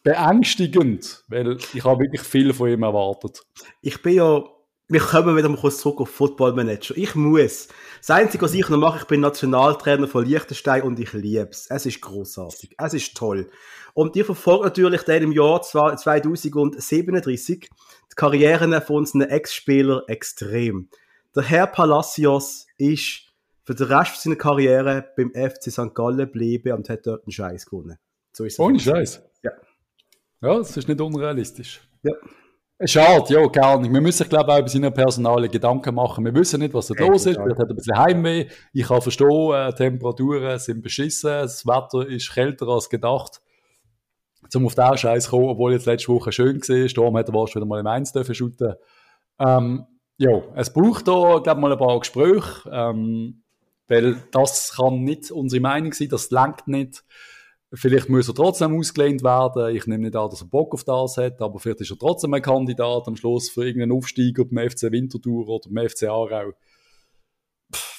beängstigend, 0.04 1.24
weil 1.28 1.58
ich 1.74 1.84
habe 1.84 2.04
wirklich 2.04 2.22
viel 2.22 2.54
von 2.54 2.70
ihm 2.70 2.84
erwartet. 2.84 3.42
Ich 3.82 4.02
bin 4.02 4.16
ja 4.16 4.44
wir 4.90 5.02
kommen 5.02 5.36
wieder 5.36 5.50
mal 5.50 5.58
kurz 5.58 5.80
zurück 5.80 6.00
auf 6.00 6.10
Football 6.10 6.54
Manager. 6.54 6.96
Ich 6.96 7.14
muss. 7.14 7.68
Das 8.00 8.12
Einzige, 8.12 8.46
was 8.46 8.54
ich 8.54 8.70
noch 8.70 8.78
mache, 8.78 9.00
ich 9.00 9.06
bin 9.06 9.20
Nationaltrainer 9.20 10.08
von 10.08 10.26
Liechtenstein 10.26 10.84
und 10.84 10.98
ich 11.00 11.12
liebe 11.12 11.50
es. 11.50 11.68
Es 11.70 11.86
ist 11.86 12.00
großartig. 12.00 12.76
Es 12.78 12.94
ist 12.94 13.18
toll. 13.18 13.50
Und 13.94 14.16
ihr 14.16 14.24
verfolgt 14.24 14.64
natürlich 14.64 15.04
dann 15.04 15.24
im 15.24 15.32
Jahr 15.34 15.62
2037 15.62 17.70
die 17.70 18.16
Karrieren 18.16 18.82
von 18.82 18.98
unseren 18.98 19.24
Ex-Spielern 19.24 20.04
extrem. 20.08 20.90
Der 21.36 21.44
Herr 21.44 21.68
Palacios 21.68 22.68
ist 22.78 23.24
für 23.66 23.76
den 23.76 23.88
Rest 23.88 24.22
seiner 24.22 24.38
Karriere 24.38 25.06
beim 25.18 25.32
FC 25.32 25.70
St. 25.70 25.94
Gallen 25.94 26.18
geblieben 26.18 26.72
und 26.72 26.88
hat 26.88 27.06
dort 27.06 27.26
einen 27.26 27.34
Scheiß 27.34 27.66
gewonnen. 27.66 27.98
So 28.32 28.46
ist 28.46 28.54
es. 28.54 28.60
Ohne 28.60 28.80
Scheiß? 28.80 29.22
Ja. 29.44 29.52
Ja, 30.40 30.58
das 30.60 30.78
ist 30.78 30.88
nicht 30.88 31.02
unrealistisch. 31.02 31.82
Ja. 32.04 32.14
Schade, 32.86 33.34
ja, 33.34 33.48
gar 33.48 33.80
nicht. 33.80 33.92
Wir 33.92 34.02
müssen, 34.02 34.30
glaube 34.30 34.52
ich, 34.52 34.54
auch 34.54 34.60
über 34.60 34.68
seine 34.68 34.92
Personale 34.92 35.50
Gedanken 35.50 35.96
machen. 35.96 36.24
Wir 36.24 36.34
wissen 36.36 36.60
nicht, 36.60 36.76
was 36.76 36.88
da 36.88 37.06
los 37.06 37.26
ist. 37.26 37.38
Vielleicht 37.38 37.58
hat 37.58 37.68
er 37.68 37.70
ein 37.72 37.76
bisschen 37.76 37.98
Heimweh. 37.98 38.48
Ich 38.72 38.86
kann 38.86 39.02
verstehen, 39.02 39.52
äh, 39.52 39.74
Temperaturen 39.74 40.60
sind 40.60 40.84
beschissen. 40.84 41.32
Das 41.32 41.66
Wetter 41.66 42.08
ist 42.08 42.32
kälter 42.32 42.68
als 42.68 42.88
gedacht. 42.88 43.42
Zum 44.50 44.68
auf 44.68 44.76
den 44.76 44.96
Scheiß 44.96 45.26
zu 45.26 45.32
kommen, 45.32 45.50
obwohl 45.50 45.74
jetzt 45.74 45.88
letzte 45.88 46.10
Woche 46.14 46.32
schön 46.32 46.62
war. 46.62 46.88
Sturm 46.88 47.18
hätte 47.18 47.34
wahrscheinlich 47.34 47.56
wieder 47.56 47.66
mal 47.66 47.80
im 47.80 47.88
Eins 47.88 48.12
dürfen 48.14 48.36
shooten. 48.36 48.76
Ähm, 49.40 49.88
ja, 50.20 50.42
es 50.56 50.72
braucht 50.72 51.08
da, 51.08 51.40
glaube 51.40 51.52
ich, 51.52 51.58
mal 51.58 51.72
ein 51.72 51.80
paar 51.80 52.00
Gespräche. 52.00 52.70
Ähm, 52.72 53.42
weil 53.88 54.22
das 54.32 54.76
kann 54.76 55.04
nicht 55.04 55.32
unsere 55.32 55.62
Meinung 55.62 55.94
sein. 55.94 56.10
Das 56.10 56.30
lenkt 56.30 56.68
nicht. 56.68 57.04
Vielleicht 57.74 58.08
muss 58.08 58.30
er 58.30 58.34
trotzdem 58.34 58.78
ausgelehnt 58.78 59.24
werden. 59.24 59.76
Ich 59.76 59.88
nehme 59.88 60.06
nicht 60.06 60.16
an, 60.16 60.30
dass 60.30 60.42
er 60.42 60.48
Bock 60.48 60.74
auf 60.74 60.86
das 60.86 61.18
hat, 61.18 61.42
aber 61.42 61.60
vielleicht 61.60 61.82
ist 61.82 61.92
er 61.92 61.98
trotzdem 61.98 62.34
ein 62.34 62.42
Kandidat 62.42 63.08
am 63.08 63.18
Schluss 63.18 63.50
für 63.50 63.66
irgendeinen 63.66 63.92
Aufstieg 63.92 64.38
beim 64.38 64.70
FC 64.70 64.84
Winterthur 64.84 65.48
oder 65.50 65.70
beim 65.70 65.90
FC 65.90 66.04
Aarau 66.04 66.54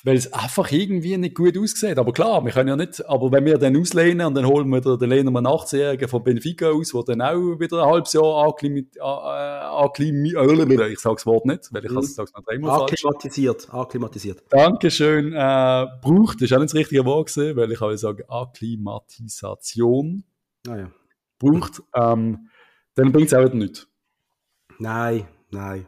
weil 0.05 0.17
es 0.17 0.33
einfach 0.33 0.71
irgendwie 0.71 1.17
nicht 1.17 1.35
gut 1.35 1.59
aussieht. 1.59 1.99
Aber 1.99 2.13
klar, 2.13 2.45
wir 2.45 2.53
können 2.53 2.69
ja 2.69 2.77
nicht, 2.77 3.05
aber 3.09 3.33
wenn 3.33 3.45
wir 3.45 3.59
dann 3.59 3.77
auslehnen 3.77 4.27
und 4.27 4.35
dann 4.35 4.47
holen 4.47 4.69
wir 4.69 4.81
den, 4.81 5.09
lehnen 5.09 5.33
wir 5.33 5.39
einen 5.39 5.47
18-Jährigen 5.47 6.09
von 6.09 6.23
Benfica 6.23 6.71
aus, 6.71 6.93
der 6.93 7.03
dann 7.03 7.23
auch 7.23 7.59
wieder 7.59 7.83
ein 7.83 7.91
halbes 7.91 8.13
Jahr 8.13 8.47
akklimatiert, 8.47 8.97
äh, 9.03 10.93
ich 10.93 10.99
sage 11.01 11.17
das 11.17 11.27
Wort 11.27 11.47
nicht, 11.47 11.73
weil 11.73 11.85
ich 11.85 11.91
mhm. 11.91 12.03
sage 12.03 12.29
es 12.29 12.35
noch 12.35 12.45
dreimal 12.45 12.83
Akklimatisiert, 12.83 13.73
akklimatisiert. 13.73 14.43
Dankeschön, 14.51 15.33
äh, 15.33 15.87
braucht, 16.03 16.41
ist 16.43 16.53
auch 16.53 16.59
nicht 16.59 16.71
das 16.71 16.75
richtige 16.75 17.05
Wort 17.05 17.35
gewesen, 17.35 17.57
weil 17.57 17.73
ich 17.73 17.81
habe 17.81 17.99
sagen, 17.99 18.23
Akklimatisation. 18.29 20.25
Ah, 20.69 20.77
ja. 20.77 20.91
Braucht, 21.39 21.83
ähm, 21.95 22.49
dann 22.95 23.13
bringt 23.13 23.29
es 23.29 23.35
auch 23.35 23.45
wieder 23.45 23.55
nichts. 23.55 23.89
Nein, 24.79 25.27
nein. 25.51 25.87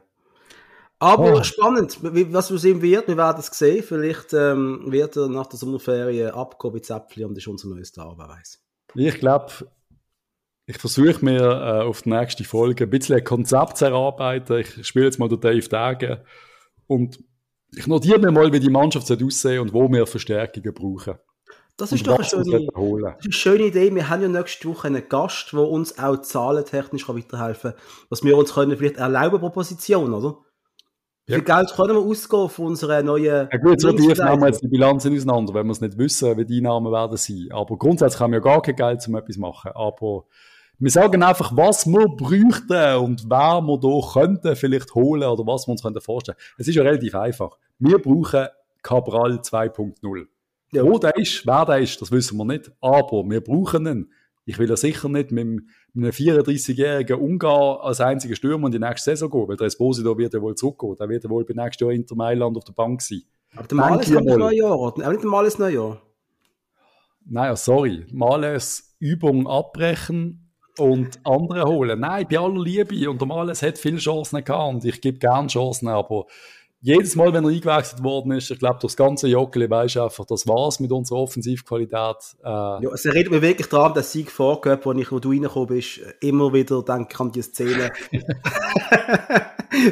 Aber 1.01 1.33
oh. 1.33 1.43
spannend, 1.43 1.99
was 2.03 2.65
ihm 2.65 2.83
wird, 2.83 3.09
wir 3.09 3.17
werden 3.17 3.41
es 3.41 3.47
sehen. 3.47 3.83
Vielleicht 3.83 4.35
ähm, 4.35 4.85
wird 4.87 5.17
er 5.17 5.29
nach 5.29 5.47
der 5.47 5.59
Sommerferien 5.59 6.31
abgehoben 6.31 6.83
Zäpfli 6.83 7.25
und 7.25 7.37
ist 7.39 7.49
unser 7.49 7.69
neues 7.69 7.89
Star, 7.89 8.15
wer 8.19 8.29
weiß. 8.29 8.63
Ich 8.95 9.19
glaube, 9.19 9.51
ich 10.67 10.79
versuche 10.79 11.25
mir 11.25 11.41
äh, 11.41 11.83
auf 11.85 12.03
die 12.03 12.11
nächste 12.11 12.45
Folge 12.45 12.85
ein 12.85 12.91
bisschen 12.91 13.17
ein 13.17 13.25
Konzept 13.25 13.79
zu 13.79 13.87
erarbeiten. 13.87 14.59
Ich 14.59 14.87
spiele 14.87 15.07
jetzt 15.07 15.19
mal 15.19 15.29
den 15.29 15.41
Dave 15.41 15.67
Dage 15.69 16.23
und 16.87 17.19
ich 17.75 17.87
notiere 17.87 18.19
mir 18.19 18.31
mal, 18.31 18.53
wie 18.53 18.61
die 18.61 18.69
Mannschaft 18.69 19.11
aussehen 19.11 19.61
und 19.61 19.73
wo 19.73 19.91
wir 19.91 20.07
Verstärkungen 20.07 20.75
brauchen. 20.75 21.19
Das 21.79 21.93
ist 21.93 22.07
doch 22.07 22.17
eine 22.17 22.25
schöne, 22.25 22.69
eine 22.75 23.33
schöne 23.33 23.65
Idee. 23.65 23.95
Wir 23.95 24.11
haben 24.11 24.21
ja 24.21 24.29
nächste 24.29 24.69
Woche 24.69 24.89
einen 24.89 25.09
Gast, 25.09 25.53
der 25.53 25.61
uns 25.61 25.99
auch 25.99 26.19
zahlentechnisch 26.19 27.09
weiterhelfen 27.09 27.73
kann. 27.73 27.81
Was 28.11 28.23
wir 28.23 28.37
uns 28.37 28.53
können 28.53 28.77
vielleicht 28.77 28.99
erlauben 28.99 29.41
pro 29.41 29.49
Position, 29.49 30.13
oder? 30.13 30.37
Wie 31.31 31.35
viel 31.35 31.45
Geld 31.45 31.73
können 31.77 31.95
wir 31.95 32.03
ausgeben 32.03 32.49
für 32.49 32.63
unsere 32.63 33.05
neuen 33.05 33.49
Ja 33.53 33.59
gut, 33.59 33.81
so 33.81 33.93
tief 33.93 34.19
nehmen 34.19 34.41
wir 34.41 34.47
jetzt 34.49 34.63
die 34.63 34.69
Bilanzen 34.69 35.15
auseinander, 35.15 35.55
wenn 35.55 35.67
wir 35.67 35.73
es 35.73 35.81
nicht 35.81 35.97
wissen, 35.97 36.37
wie 36.37 36.45
die 36.45 36.59
Einnahmen 36.59 36.93
werden 36.93 37.17
sein. 37.17 37.49
Aber 37.53 37.77
grundsätzlich 37.77 38.21
haben 38.21 38.33
wir 38.33 38.39
ja 38.39 38.43
gar 38.43 38.63
kein 38.63 38.75
Geld, 38.75 39.07
um 39.07 39.15
etwas 39.15 39.35
zu 39.37 39.41
machen. 39.41 39.71
Aber 39.75 40.25
wir 40.79 40.91
sagen 40.91 41.23
einfach, 41.23 41.55
was 41.55 41.87
wir 41.87 42.09
bräuchten 42.09 42.97
und 43.05 43.29
wer 43.29 43.61
wir 43.61 43.81
hier 43.81 44.13
könnten 44.13 44.57
vielleicht 44.57 44.95
holen 44.95 45.29
oder 45.29 45.47
was 45.47 45.69
wir 45.69 45.73
uns 45.73 45.83
könnten 45.83 46.01
vorstellen. 46.01 46.39
Es 46.59 46.67
ist 46.67 46.75
ja 46.75 46.83
relativ 46.83 47.15
einfach. 47.15 47.59
Wir 47.79 47.99
brauchen 47.99 48.49
Cabral 48.83 49.41
2.0. 49.41 50.27
Ja. 50.73 50.83
Wo 50.85 50.99
der 50.99 51.17
ist, 51.17 51.47
wer 51.47 51.65
der 51.65 51.79
ist, 51.79 52.01
das 52.01 52.11
wissen 52.11 52.39
wir 52.39 52.45
nicht. 52.45 52.73
Aber 52.81 53.25
wir 53.29 53.41
brauchen 53.41 53.87
ihn. 53.87 54.11
Ich 54.45 54.59
will 54.59 54.69
ja 54.69 54.77
sicher 54.77 55.09
nicht 55.09 55.31
mit 55.31 55.63
einem 55.95 56.11
34-jährigen 56.11 57.19
Ungar 57.19 57.83
als 57.83 58.01
einziger 58.01 58.35
Stürmer 58.35 58.67
in 58.67 58.73
die 58.73 58.79
nächste 58.79 59.11
Saison 59.11 59.31
gehen, 59.31 59.49
weil 59.49 59.57
der 59.57 59.67
Esposito 59.67 60.17
wird 60.17 60.35
ja 60.35 60.41
wohl 60.41 60.55
zurückgehen. 60.55 60.97
Der 60.99 61.09
wird 61.09 61.25
ja 61.25 61.31
wohl 61.31 61.45
bei 61.45 61.55
nächstes 61.55 61.81
Jahr 61.85 61.93
Inter 61.93 62.17
Mailand 62.17 62.57
auf 62.57 62.65
der 62.65 62.73
Bank 62.73 63.03
sein. 63.03 63.23
Aber 63.55 63.67
der 63.67 63.77
Males 63.77 64.17
ein 64.17 64.25
Neujahr, 64.25 64.79
oder? 64.79 65.07
Auch 65.07 65.11
nicht 65.11 65.23
der 65.23 65.31
Males 65.31 65.59
Neujahr. 65.59 66.03
Naja, 67.27 67.57
sorry. 67.57 68.07
Males 68.13 68.97
Übung 68.99 69.47
abbrechen 69.47 70.51
und 70.79 71.21
andere 71.25 71.65
holen. 71.65 72.01
Nein, 72.01 72.27
bei 72.31 72.39
aller 72.39 72.63
Liebe. 72.63 73.11
Und 73.11 73.21
der 73.21 73.29
Males 73.29 73.63
hat 73.63 73.79
viele 73.79 73.99
Chancen 73.99 74.43
gehabt 74.43 74.75
und 74.75 74.85
ich 74.85 75.01
gebe 75.01 75.19
gerne 75.19 75.49
Chancen, 75.49 75.89
aber 75.89 76.27
jedes 76.83 77.15
Mal, 77.15 77.33
wenn 77.35 77.45
er 77.45 77.51
eingewechselt 77.51 78.03
worden 78.03 78.33
ist, 78.33 78.51
ich 78.51 78.59
glaube, 78.59 78.79
das 78.81 78.97
ganze 78.97 79.29
Joggeli 79.29 79.69
weiß 79.69 79.99
einfach, 79.99 80.25
das 80.25 80.47
war's 80.47 80.81
mit 80.81 80.91
unserer 80.91 81.19
Offensivqualität. 81.19 82.17
Äh, 82.43 82.49
ja, 82.49 82.91
es 82.95 83.05
erinnert 83.05 83.33
mich 83.33 83.43
wirklich 83.43 83.67
daran, 83.69 83.93
dass 83.93 84.13
Sieg 84.13 84.31
vorgehört, 84.31 84.87
wo 84.87 84.93
ich, 84.93 85.13
wo 85.13 85.19
du 85.19 85.31
reingekommen 85.31 85.69
bist, 85.69 86.01
immer 86.21 86.53
wieder 86.53 86.83
denke 86.83 87.09
ich 87.13 87.21
an 87.21 87.33
die 87.33 87.43
Szene. 87.43 87.91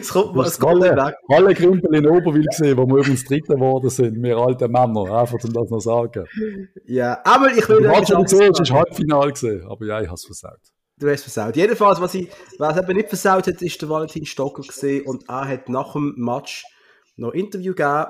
es 0.01 0.09
kommt, 0.09 0.35
es 0.47 0.59
kommt 0.59 0.83
alle, 0.83 0.97
weg. 0.97 1.15
Alle 1.29 1.55
Krümpel 1.55 1.95
in 1.95 2.07
Oberwil 2.07 2.47
gesehen, 2.47 2.79
wo 2.79 2.87
wir 2.87 2.97
übrigens 2.97 3.25
Dritte 3.25 3.55
geworden 3.55 3.91
sind, 3.91 4.23
wir 4.23 4.39
alten 4.39 4.73
Männer, 4.73 5.13
einfach 5.13 5.45
um 5.45 5.53
das 5.53 5.69
noch 5.69 5.81
sagen. 5.81 6.25
Ja, 6.87 7.21
aber 7.23 7.53
ich 7.53 7.69
will... 7.69 7.83
Du 7.83 7.91
hast 7.91 8.09
schon 8.09 8.23
gesehen, 8.23 8.51
es 8.53 8.61
ist 8.61 8.73
Halbfinale 8.73 9.33
gesehen, 9.33 9.67
aber 9.69 9.85
ja, 9.85 10.01
ich 10.01 10.07
habe 10.07 10.15
es 10.15 10.25
versaut. 10.25 10.61
Du 10.99 11.09
hast 11.09 11.23
versaut. 11.23 11.55
Jedenfalls, 11.55 12.01
was 12.01 12.15
ich, 12.15 12.29
was 12.59 12.77
eben 12.79 12.97
nicht 12.97 13.09
versaut 13.09 13.47
hat, 13.47 13.63
ist 13.63 13.81
der 13.81 13.89
Valentin 13.89 14.25
Stocker 14.25 14.63
gesehen 14.63 15.07
und 15.07 15.29
er 15.29 15.47
hat 15.47 15.69
nach 15.69 15.93
dem 15.93 16.15
Match 16.17 16.65
noch 17.19 17.33
Interview 17.33 17.75
gegeben. 17.75 18.07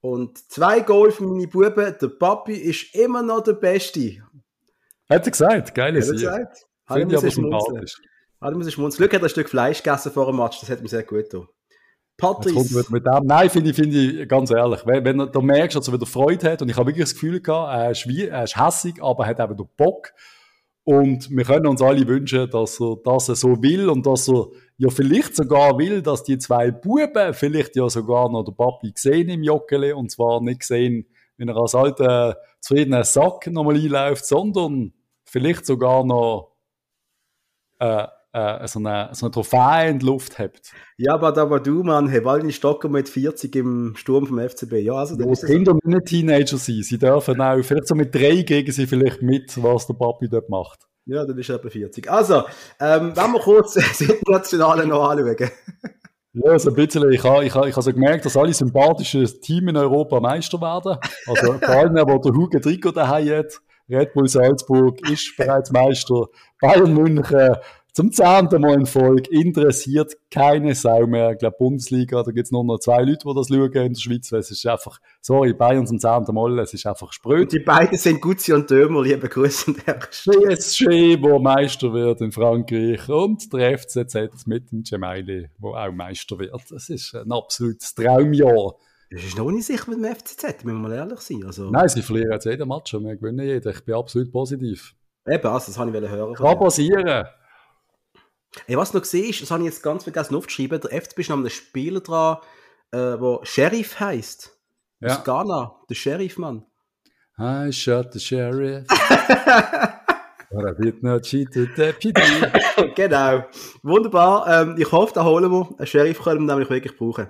Und 0.00 0.38
zwei 0.50 0.80
Goal 0.80 1.10
für 1.12 1.24
meine 1.24 1.46
Buben. 1.46 1.94
Der 2.00 2.08
Papi 2.08 2.54
ist 2.54 2.94
immer 2.94 3.22
noch 3.22 3.42
der 3.42 3.54
Beste. 3.54 4.22
Hat 5.08 5.24
er 5.26 5.30
gesagt? 5.30 5.74
Geile 5.74 6.00
Hat 6.00 6.08
er 6.08 6.12
gesagt? 6.12 6.66
Finde 6.86 7.14
ich 7.14 7.20
aber 7.20 7.30
sympathisch. 7.30 8.00
Hat 8.40 8.54
er 8.54 8.70
schmunzeln. 8.70 8.98
Glück 8.98 9.14
hat 9.14 9.22
er 9.22 9.26
ein 9.26 9.30
Stück 9.30 9.48
Fleisch 9.48 9.82
gegessen 9.82 10.12
vor 10.12 10.26
dem 10.26 10.36
Match. 10.36 10.60
Das 10.60 10.68
hat 10.68 10.82
mir 10.82 10.88
sehr 10.88 11.02
gut 11.04 11.30
getan. 11.30 11.48
Patrice. 12.16 12.84
Mit 12.90 13.06
dem. 13.06 13.26
Nein, 13.26 13.50
finde 13.50 13.70
ich, 13.70 13.76
finde 13.76 13.96
ich, 13.96 14.28
ganz 14.28 14.50
ehrlich, 14.50 14.80
wenn, 14.86 15.04
wenn 15.04 15.18
du 15.32 15.40
merkst, 15.40 15.76
dass 15.76 15.88
er 15.88 15.94
wieder 15.94 16.06
Freude 16.06 16.52
hat, 16.52 16.62
und 16.62 16.68
ich 16.68 16.76
habe 16.76 16.88
wirklich 16.88 17.04
das 17.04 17.14
Gefühl 17.14 17.40
gehabt, 17.40 17.74
er 17.74 17.90
ist, 17.90 18.06
wie, 18.06 18.26
er 18.26 18.44
ist 18.44 18.56
hässig, 18.56 19.02
aber 19.02 19.24
er 19.24 19.30
hat 19.30 19.40
eben 19.40 19.68
Bock. 19.76 20.12
Und 20.84 21.30
wir 21.30 21.44
können 21.44 21.66
uns 21.66 21.80
alle 21.80 22.06
wünschen, 22.06 22.48
dass 22.50 22.78
er, 22.78 22.96
dass 23.02 23.28
er 23.30 23.36
so 23.36 23.62
will 23.62 23.88
und 23.88 24.06
dass 24.06 24.28
er 24.28 24.48
ja 24.76 24.90
vielleicht 24.90 25.36
sogar 25.36 25.78
will, 25.78 26.02
dass 26.02 26.24
die 26.24 26.38
zwei 26.38 26.70
Buben 26.70 27.34
vielleicht 27.34 27.76
ja 27.76 27.88
sogar 27.88 28.30
noch 28.30 28.44
der 28.44 28.52
Papi 28.52 28.92
gesehen 28.92 29.28
im 29.28 29.42
Joggeli 29.42 29.92
und 29.92 30.10
zwar 30.10 30.40
nicht 30.40 30.60
gesehen, 30.60 31.06
wenn 31.36 31.48
er 31.48 31.56
als 31.56 31.74
alter 31.74 32.38
zufriedener 32.60 33.04
Sack 33.04 33.46
nochmal 33.48 33.76
einläuft, 33.76 34.24
sondern 34.24 34.92
vielleicht 35.24 35.66
sogar 35.66 36.04
noch 36.04 36.56
äh, 37.78 38.06
äh, 38.32 38.66
so, 38.66 38.80
eine, 38.80 39.10
so 39.12 39.26
eine 39.26 39.32
Trophäe 39.32 39.90
in 39.90 40.00
die 40.00 40.06
Luft 40.06 40.38
habt. 40.38 40.72
Ja, 40.96 41.14
aber 41.14 41.32
da 41.32 41.48
war 41.48 41.60
du, 41.60 41.82
Mann, 41.82 42.08
hey, 42.08 42.24
Walden 42.24 42.50
Stocker 42.50 42.88
mit 42.88 43.08
40 43.08 43.54
im 43.56 43.94
Sturm 43.96 44.26
vom 44.26 44.38
FCB. 44.38 44.72
Ja, 44.74 44.94
also 44.94 45.16
ja, 45.16 45.46
Kinder 45.46 45.74
müssen 45.74 45.96
nicht 45.96 46.06
Teenager 46.06 46.56
sein. 46.56 46.82
Sie 46.82 46.98
dürfen 46.98 47.40
auch, 47.40 47.62
vielleicht 47.62 47.86
so 47.86 47.94
mit 47.94 48.14
drei 48.14 48.42
gegen 48.42 48.72
sie 48.72 48.86
vielleicht 48.86 49.22
mit, 49.22 49.62
was 49.62 49.86
der 49.86 49.94
Papi 49.94 50.28
dort 50.28 50.48
macht. 50.48 50.80
Ja, 51.06 51.24
dann 51.24 51.36
ist 51.36 51.50
er 51.50 51.56
etwa 51.56 51.68
40. 51.68 52.10
Also, 52.10 52.44
ähm, 52.80 53.12
wenn 53.14 53.32
wir 53.32 53.40
kurz 53.40 53.74
das 53.74 54.00
Internationale 54.00 54.86
noch 54.86 55.10
anschauen. 55.10 55.36
Ja, 55.38 55.48
so 56.32 56.48
also 56.48 56.70
ein 56.70 56.76
bisschen. 56.76 57.12
Ich 57.12 57.22
habe 57.22 57.44
ich 57.44 57.54
ha, 57.54 57.66
ich 57.66 57.76
ha 57.76 57.82
so 57.82 57.92
gemerkt, 57.92 58.24
dass 58.24 58.36
alle 58.36 58.52
sympathischen 58.52 59.26
Teams 59.40 59.70
in 59.70 59.76
Europa 59.76 60.18
Meister 60.18 60.60
werden. 60.60 60.98
Also, 61.26 61.52
vor 61.52 61.68
allem, 61.68 61.94
wo 61.94 62.18
der 62.18 62.32
Hugo 62.32 62.58
Trikot 62.58 62.92
daheim 62.92 63.28
hat. 63.28 63.60
Red 63.88 64.14
Bull 64.14 64.28
Salzburg 64.28 64.98
ist 65.10 65.36
bereits 65.36 65.70
Meister. 65.70 66.24
Bayern 66.60 66.94
München 66.94 67.56
zum 67.94 68.10
zehnten 68.10 68.60
Mal 68.60 68.74
in 68.74 68.86
Folge 68.86 69.30
interessiert 69.30 70.16
keine 70.28 70.74
Sau 70.74 71.06
mehr. 71.06 71.30
Ich 71.30 71.38
glaube, 71.38 71.54
Bundesliga, 71.56 72.24
da 72.24 72.32
gibt 72.32 72.46
es 72.46 72.50
nur 72.50 72.64
noch 72.64 72.80
zwei 72.80 73.02
Leute, 73.02 73.20
die 73.24 73.34
das 73.34 73.46
schauen 73.46 73.72
in 73.72 73.92
der 73.92 74.00
Schweiz. 74.00 74.32
Es 74.32 74.50
ist 74.50 74.66
einfach, 74.66 74.98
sorry, 75.20 75.52
Bayern 75.52 75.86
zum 75.86 76.00
zehnten 76.00 76.34
Mal, 76.34 76.58
es 76.58 76.74
ist 76.74 76.86
einfach 76.86 77.12
spröd. 77.12 77.52
Die 77.52 77.60
beiden 77.60 77.96
sind 77.96 78.20
Gutzi 78.20 78.52
und 78.52 78.68
Dömer, 78.68 79.00
liebe 79.00 79.28
Grüße 79.28 79.70
und 79.70 79.84
PSG, 79.86 81.22
wo 81.22 81.38
Meister 81.38 81.92
wird 81.92 82.20
in 82.20 82.32
Frankreich 82.32 83.08
und 83.08 83.52
der 83.52 83.78
FCZ 83.78 84.44
mit 84.46 84.72
dem 84.72 84.82
Gemaili, 84.82 85.50
wo 85.58 85.74
auch 85.74 85.92
Meister 85.92 86.36
wird. 86.40 86.64
Das 86.70 86.88
ist 86.88 87.14
ein 87.14 87.30
absolutes 87.30 87.94
Traumjahr. 87.94 88.74
Das 89.08 89.22
ist 89.22 89.38
noch 89.38 89.52
nicht 89.52 89.66
sicher 89.66 89.88
mit 89.88 90.04
dem 90.04 90.16
FCZ, 90.16 90.64
müssen 90.64 90.82
wir 90.82 90.88
mal 90.88 90.92
ehrlich 90.92 91.20
sein. 91.20 91.44
Also... 91.46 91.70
Nein, 91.70 91.88
sie 91.88 92.02
verlieren 92.02 92.32
jetzt 92.32 92.46
jeden 92.46 92.66
Match 92.66 92.92
und 92.92 93.04
wir 93.04 93.14
gewinnen 93.14 93.46
jeden. 93.46 93.70
Ich 93.70 93.84
bin 93.84 93.94
absolut 93.94 94.32
positiv. 94.32 94.96
Eben, 95.28 95.46
also 95.46 95.66
das 95.66 95.78
wollte 95.78 96.04
ich 96.04 96.10
hören. 96.10 96.34
Kann 96.34 96.58
passieren. 96.58 97.24
Hey, 98.66 98.76
was 98.76 98.94
noch 98.94 99.02
gesehen 99.02 99.30
ist, 99.30 99.42
das 99.42 99.50
habe 99.50 99.62
ich 99.62 99.68
jetzt 99.68 99.82
ganz 99.82 100.04
vergessen 100.04 100.34
aufzuschreiben, 100.34 100.80
der 100.80 101.02
FCB 101.02 101.18
ist 101.20 101.30
noch 101.30 101.38
ein 101.38 101.50
Spieler 101.50 102.00
dran, 102.00 102.38
äh, 102.92 103.18
der 103.18 103.40
Sheriff 103.42 104.00
heisst. 104.00 104.56
Ja. 105.00 105.08
Aus 105.08 105.24
Ghana, 105.24 105.76
der 105.88 105.94
Sheriff, 105.94 106.38
Mann. 106.38 106.64
I 107.38 107.72
shot 107.72 108.12
the 108.12 108.20
Sheriff. 108.20 108.86
But 110.54 110.66
I 110.66 110.82
did 110.82 111.02
not 111.02 111.24
cheat 111.24 111.52
the 111.52 111.66
deputy. 111.66 112.22
genau. 112.94 113.44
Wunderbar. 113.82 114.46
Ähm, 114.46 114.76
ich 114.78 114.90
hoffe, 114.92 115.12
da 115.14 115.24
holen 115.24 115.50
wir. 115.50 115.68
Einen 115.78 115.86
Sheriff 115.86 116.22
können 116.22 116.46
wir 116.46 116.54
nämlich 116.54 116.70
wirklich 116.70 116.96
brauchen. 116.96 117.26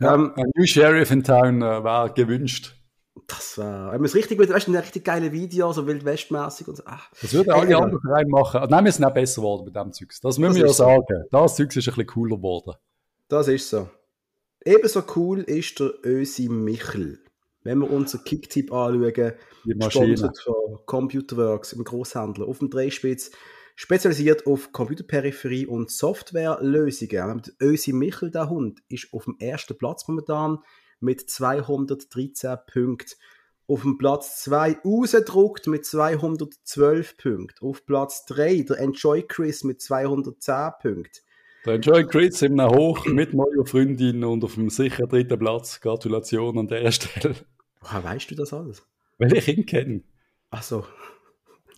Ja, 0.00 0.14
ähm, 0.14 0.32
ein 0.36 0.50
New 0.54 0.66
Sheriff 0.66 1.10
in 1.10 1.22
Town 1.22 1.60
äh, 1.60 1.84
war 1.84 2.08
gewünscht. 2.14 2.75
Das 3.26 3.58
war, 3.58 3.92
wenn 3.92 4.00
man 4.00 4.04
es 4.04 4.14
richtig 4.14 4.38
gut, 4.38 4.48
weißt 4.48 4.68
du, 4.68 4.72
ein 4.72 4.76
richtig 4.76 5.04
geile 5.04 5.32
Video, 5.32 5.72
so 5.72 5.86
wildwestmäßig 5.86 6.68
und 6.68 6.76
so. 6.76 6.82
Ach. 6.86 7.10
Das 7.20 7.32
würden 7.32 7.50
alle 7.50 7.66
hey, 7.66 7.74
anderen 7.74 8.00
Vereine 8.00 8.28
machen. 8.28 8.66
Nein, 8.68 8.84
wir 8.84 8.92
sind 8.92 9.04
auch 9.04 9.14
besser 9.14 9.40
geworden 9.40 9.64
mit 9.64 9.74
dem 9.74 9.92
Zeugs. 9.92 10.20
Das 10.20 10.38
müssen 10.38 10.54
das 10.54 10.62
wir 10.62 10.66
ja 10.66 10.72
sagen. 10.72 11.04
So. 11.08 11.28
Das 11.30 11.56
Zeugs 11.56 11.76
ist 11.76 11.88
ein 11.88 11.94
bisschen 11.94 12.06
cooler 12.06 12.36
geworden. 12.36 12.74
Das 13.28 13.48
ist 13.48 13.70
so. 13.70 13.88
Ebenso 14.64 15.02
cool 15.14 15.40
ist 15.40 15.80
der 15.80 15.92
Ösi 16.04 16.48
Michel. 16.48 17.20
Wenn 17.62 17.78
wir 17.80 17.90
unser 17.90 18.18
Kicktipp 18.18 18.72
anschauen, 18.72 19.32
gesponsert 19.64 20.38
von 20.38 20.78
Computerworks 20.86 21.72
im 21.72 21.82
Großhändler 21.82 22.46
auf 22.46 22.60
dem 22.60 22.70
Dreispitz, 22.70 23.32
spezialisiert 23.74 24.46
auf 24.46 24.72
Computerperipherie 24.72 25.66
und 25.66 25.90
Softwarelösungen. 25.90 27.42
Ösi 27.60 27.92
Michel, 27.92 28.30
der 28.30 28.50
Hund, 28.50 28.82
ist 28.88 29.12
auf 29.12 29.24
dem 29.24 29.36
ersten 29.38 29.76
Platz 29.76 30.06
momentan 30.06 30.58
mit 31.00 31.28
213 31.28 32.56
Punkten. 32.66 33.14
Auf 33.68 33.82
dem 33.82 33.98
Platz 33.98 34.44
2 34.44 34.78
rausgedruckt 34.84 35.66
mit 35.66 35.84
212 35.84 37.16
Punkten. 37.16 37.66
Auf 37.66 37.84
Platz 37.84 38.24
3 38.26 38.62
der 38.62 38.78
Enjoy 38.78 39.22
Chris 39.22 39.64
mit 39.64 39.80
210 39.80 40.72
Punkten. 40.80 41.20
Der 41.64 41.74
Enjoy 41.74 42.06
Chris 42.06 42.42
im 42.42 42.60
Hoch 42.62 43.06
mit 43.06 43.34
neuer 43.34 43.66
Freundin 43.66 44.22
und 44.22 44.44
auf 44.44 44.54
dem 44.54 44.70
sicher 44.70 45.08
dritten 45.08 45.38
Platz. 45.38 45.80
Gratulation 45.80 46.58
an 46.58 46.68
der 46.68 46.92
Stelle. 46.92 47.34
Woher 47.80 48.04
weißt 48.04 48.30
du 48.30 48.34
das 48.36 48.52
alles? 48.52 48.86
Weil 49.18 49.36
ich 49.36 49.48
ihn 49.48 49.66
kenne. 49.66 50.02
Ach 50.50 50.62
so. 50.62 50.84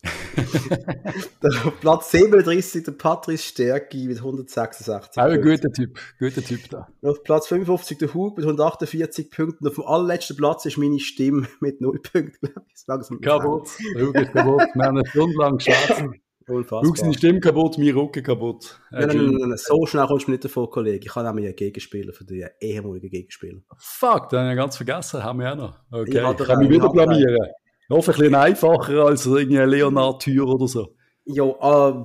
Auf 1.64 1.80
Platz 1.80 2.10
37 2.12 2.84
der 2.84 2.92
Patrice 2.92 3.42
Stärki 3.42 4.06
mit 4.06 4.18
166 4.18 5.20
Auch 5.20 5.26
ein 5.26 5.42
guter 5.42 5.72
Typ, 5.72 5.98
guter 6.18 6.42
Typ 6.42 6.68
da. 6.70 6.88
Auf 7.02 7.22
Platz 7.24 7.48
55 7.48 7.98
der 7.98 8.14
Hug 8.14 8.36
mit 8.36 8.44
148 8.44 9.30
Punkten. 9.30 9.66
Auf 9.66 9.74
dem 9.74 9.84
allerletzten 9.84 10.36
Platz 10.36 10.64
ist 10.66 10.78
meine 10.78 11.00
Stimme 11.00 11.48
mit 11.60 11.80
0 11.80 12.00
Punkten, 12.00 12.48
glaube 12.84 13.04
ich. 13.10 13.20
Kaputt, 13.22 13.68
der 13.94 14.06
Hug 14.06 14.14
ist 14.14 14.32
kaputt. 14.32 14.62
Wir 14.74 14.84
haben 14.84 14.98
eine 14.98 15.06
Stunde 15.06 15.36
lang 15.36 15.56
geschätzt. 15.58 16.04
Unfassbar. 16.48 16.88
Hug 16.88 16.96
seine 16.96 17.12
Stimme 17.14 17.40
kaputt, 17.40 17.76
mein 17.76 17.90
Rücken 17.90 18.22
kaputt. 18.22 18.80
Nein, 18.90 19.08
nein, 19.08 19.16
nein, 19.16 19.48
nein, 19.50 19.58
so 19.58 19.84
schnell 19.84 20.06
kommst 20.06 20.28
du 20.28 20.30
nicht 20.30 20.44
davon, 20.44 20.70
Kollege. 20.70 21.04
Ich 21.06 21.14
habe 21.14 21.26
nämlich 21.26 21.44
einen 21.44 21.56
Gegenspieler 21.56 22.14
für 22.14 22.24
den 22.24 22.48
ehemaligen 22.60 23.10
Gegenspieler. 23.10 23.60
Fuck, 23.76 24.30
den 24.30 24.38
habe 24.40 24.52
ich 24.52 24.56
ganz 24.56 24.76
vergessen, 24.76 25.22
haben 25.22 25.40
wir 25.40 25.52
auch 25.52 25.56
noch. 25.56 25.78
Okay, 25.90 26.18
ich, 26.18 26.40
ich 26.40 26.46
kann 26.46 26.58
mich 26.60 26.70
wieder 26.70 26.88
blamieren. 26.88 27.48
Hoffentlich 27.90 28.28
ein 28.28 28.34
einfacher 28.34 29.06
als 29.06 29.26
irgendwie 29.26 29.56
Leonard 29.56 30.22
Tür 30.22 30.46
oder 30.46 30.68
so. 30.68 30.94
Ja, 31.24 31.44
äh, 31.44 32.04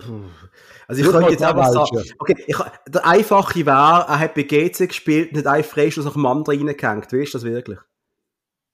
also 0.87 1.01
ich 1.01 1.09
könnte 1.09 1.31
jetzt 1.31 1.43
einfach 1.43 1.71
sagen, 1.71 2.03
okay, 2.19 2.35
ich, 2.45 2.57
der 2.87 3.05
einfache 3.05 3.65
wäre, 3.65 4.05
er 4.07 4.19
hat 4.19 4.35
bei 4.35 4.43
GC 4.43 4.87
gespielt 4.87 5.31
und 5.31 5.39
hat 5.39 5.47
einen 5.47 5.63
Freistoß 5.63 6.05
nach 6.05 6.13
dem 6.13 6.25
anderen 6.25 6.67
reingehängt. 6.67 7.11
Weißt 7.11 7.33
du 7.33 7.37
das 7.37 7.43
wirklich? 7.43 7.79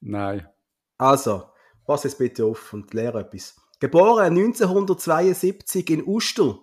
Nein. 0.01 0.47
Also, 0.97 1.43
pass 1.85 2.03
jetzt 2.03 2.17
bitte 2.17 2.45
auf 2.45 2.73
und 2.73 2.93
lehre 2.93 3.19
etwas. 3.21 3.55
Geboren 3.79 4.37
1972 4.37 5.89
in 5.89 6.05
Uster. 6.05 6.59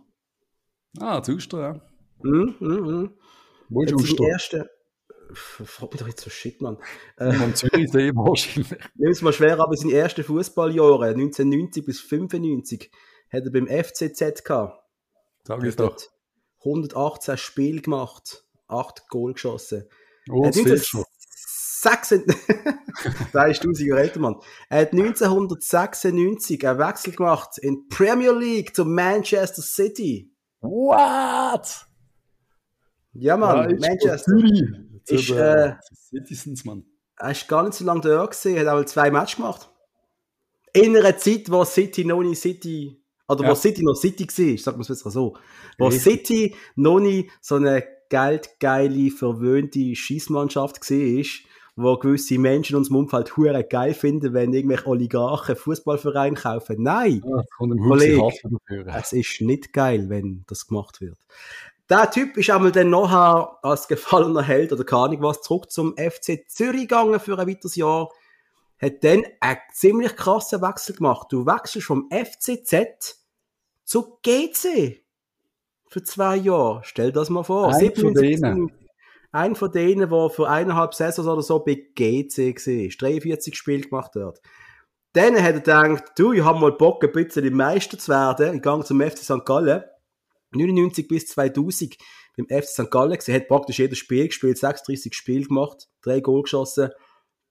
Ah, 0.99 1.23
zu 1.23 1.33
Uster, 1.33 1.61
ja. 1.61 1.81
Mhm, 2.23 2.57
mhm, 2.59 2.69
mhm. 2.69 3.11
Wo 3.69 3.83
ist 3.83 3.95
Uster? 3.95 4.25
Erste, 4.25 4.71
frag 5.33 5.93
mich 5.93 6.01
doch 6.01 6.09
jetzt 6.09 6.23
so 6.23 6.31
shit, 6.31 6.61
Mann. 6.61 6.79
Äh, 7.17 7.35
Am 7.37 7.55
Zürichsee 7.55 8.13
wahrscheinlich. 8.15 8.71
Nimm 8.95 9.11
es 9.11 9.23
mal 9.23 9.33
schwer, 9.33 9.59
aber 9.59 9.77
seine 9.77 9.95
ersten 9.95 10.25
Fußballjahre, 10.25 11.07
1990 11.09 11.85
bis 11.85 12.01
95, 12.01 12.91
hat 13.33 13.45
er 13.45 13.51
beim 13.51 13.67
FCZ 13.67 14.45
gehabt. 14.45 14.83
Sag 15.45 15.63
ich 15.63 15.77
doch. 15.77 15.97
118 16.61 17.37
Spiele 17.37 17.81
gemacht, 17.81 18.45
8 18.69 19.09
Goal 19.09 19.35
geschossen. 19.35 19.89
Oh, 20.31 20.45
das 20.47 20.57
ist 20.57 20.89
schon. 20.89 21.05
3000 21.83 23.79
Jahre 23.81 24.01
älter, 24.01 24.19
Mann. 24.19 24.37
Er 24.69 24.81
hat 24.83 24.93
1996 24.93 26.67
einen 26.67 26.79
Wechsel 26.79 27.13
gemacht 27.13 27.59
in 27.59 27.87
Premier 27.89 28.33
League 28.33 28.75
zu 28.75 28.85
Manchester 28.85 29.63
City. 29.63 30.33
What? 30.61 31.87
Ja, 33.13 33.37
Mann, 33.37 33.71
ja, 33.71 33.89
Manchester. 33.89 34.33
Ist, 35.07 35.31
äh, 35.31 35.75
Citizens, 36.11 36.65
Mann. 36.65 36.85
Er 37.19 37.31
ist 37.31 37.49
gar 37.49 37.63
nicht 37.65 37.75
so 37.75 37.85
lange 37.85 38.03
da 38.03 38.25
gewesen, 38.25 38.59
hat 38.59 38.67
auch 38.67 38.85
zwei 38.85 39.11
Matches 39.11 39.37
gemacht. 39.37 39.71
In 40.73 40.97
einer 40.97 41.17
Zeit, 41.17 41.51
wo 41.51 41.65
City 41.65 42.05
noch 42.05 42.23
nicht 42.23 42.41
City, 42.41 43.03
oder 43.29 43.45
ja. 43.45 43.51
wo 43.51 43.55
City 43.55 43.83
noch 43.83 43.95
City 43.95 44.27
war, 44.27 44.59
sagen 44.59 44.79
wir 44.79 44.83
es 44.83 44.89
besser 44.89 45.11
so. 45.11 45.37
Wo 45.79 45.87
Richtig. 45.87 46.03
City 46.03 46.55
noch 46.75 47.01
nicht 47.01 47.31
so 47.41 47.55
eine 47.55 47.85
geldgeile, 48.11 49.11
verwöhnte 49.11 49.95
Schießmannschaft 49.95 50.91
war, 50.91 51.25
wo 51.77 51.97
gewisse 51.99 52.39
Menschen 52.39 52.75
in 52.75 52.79
unserem 52.79 52.97
Umfeld 52.97 53.37
hure 53.37 53.65
geil 53.65 53.95
finden, 53.95 54.33
wenn 54.33 54.53
irgendwelche 54.53 54.87
Oligarchen 54.87 55.57
Fußballverein 55.57 56.35
kaufen. 56.35 56.83
Nein, 56.83 57.23
ja, 57.25 57.43
Kollege, 57.59 58.31
es 58.97 59.13
ist 59.13 59.41
nicht 59.43 59.73
geil, 59.73 60.09
wenn 60.09 60.45
das 60.47 60.67
gemacht 60.67 61.01
wird. 61.01 61.19
Der 61.89 62.11
Typ 62.11 62.37
ist 62.37 62.51
einmal 62.51 62.73
dann 62.73 62.91
nachher 62.91 63.59
als 63.63 63.87
gefallener 63.87 64.43
Held 64.43 64.73
oder 64.73 64.85
keine 64.85 65.03
Ahnung 65.03 65.23
was 65.23 65.43
zurück 65.43 65.71
zum 65.71 65.95
FC 65.97 66.45
Zürich 66.49 66.83
gegangen 66.83 67.21
für 67.21 67.39
ein 67.39 67.47
weiteres 67.47 67.77
Jahr. 67.77 68.09
Hat 68.79 69.05
dann 69.05 69.25
einen 69.41 69.59
ziemlich 69.73 70.17
krassen 70.17 70.61
Wechsel 70.63 70.97
gemacht. 70.97 71.29
Du 71.31 71.47
wechselst 71.47 71.87
vom 71.87 72.11
FCZ 72.11 73.25
zu 73.85 74.19
GC. 74.23 75.03
Für 75.89 76.03
zwei 76.03 76.37
Jahre. 76.37 76.81
Stell 76.83 77.13
das 77.13 77.31
mal 77.31 77.45
vor. 77.45 77.73
Ein 77.73 77.95
von 77.95 78.15
denen. 78.15 78.73
Ein 79.31 79.55
von 79.55 79.71
denen, 79.71 80.11
der 80.11 80.31
für 80.31 80.49
eineinhalb 80.49 80.95
Saisons 80.95 81.29
oder 81.29 81.43
so 81.43 81.61
bei 81.61 81.75
GC 81.95 82.39
war. 82.39 83.09
43 83.09 83.57
Spiele 83.57 83.83
gemacht 83.83 84.15
hat. 84.17 84.41
Dann 85.13 85.37
hat 85.37 85.45
er 85.45 85.53
gedacht, 85.53 86.05
du, 86.17 86.33
ich 86.33 86.45
habe 86.45 86.59
mal 86.59 86.73
Bock, 86.73 87.03
ein 87.05 87.13
bisschen 87.13 87.55
Meister 87.55 87.99
zu 87.99 88.11
werden. 88.11 88.57
Ich 88.57 88.63
gehe 88.63 88.85
zum 88.85 89.01
FC 89.01 89.19
St. 89.19 89.47
Gallen. 89.47 89.85
99 90.53 91.09
bis 91.09 91.27
2000 91.27 91.97
beim 92.37 92.47
FC 92.47 92.69
St. 92.69 92.91
Gallen 92.91 93.19
Er 93.27 93.35
hat 93.35 93.49
praktisch 93.49 93.79
jedes 93.79 93.99
Spiel 93.99 94.27
gespielt, 94.27 94.59
36 94.59 95.15
Spiele 95.15 95.47
gemacht, 95.47 95.89
drei 96.03 96.21
Goal 96.21 96.43
geschossen. 96.43 96.91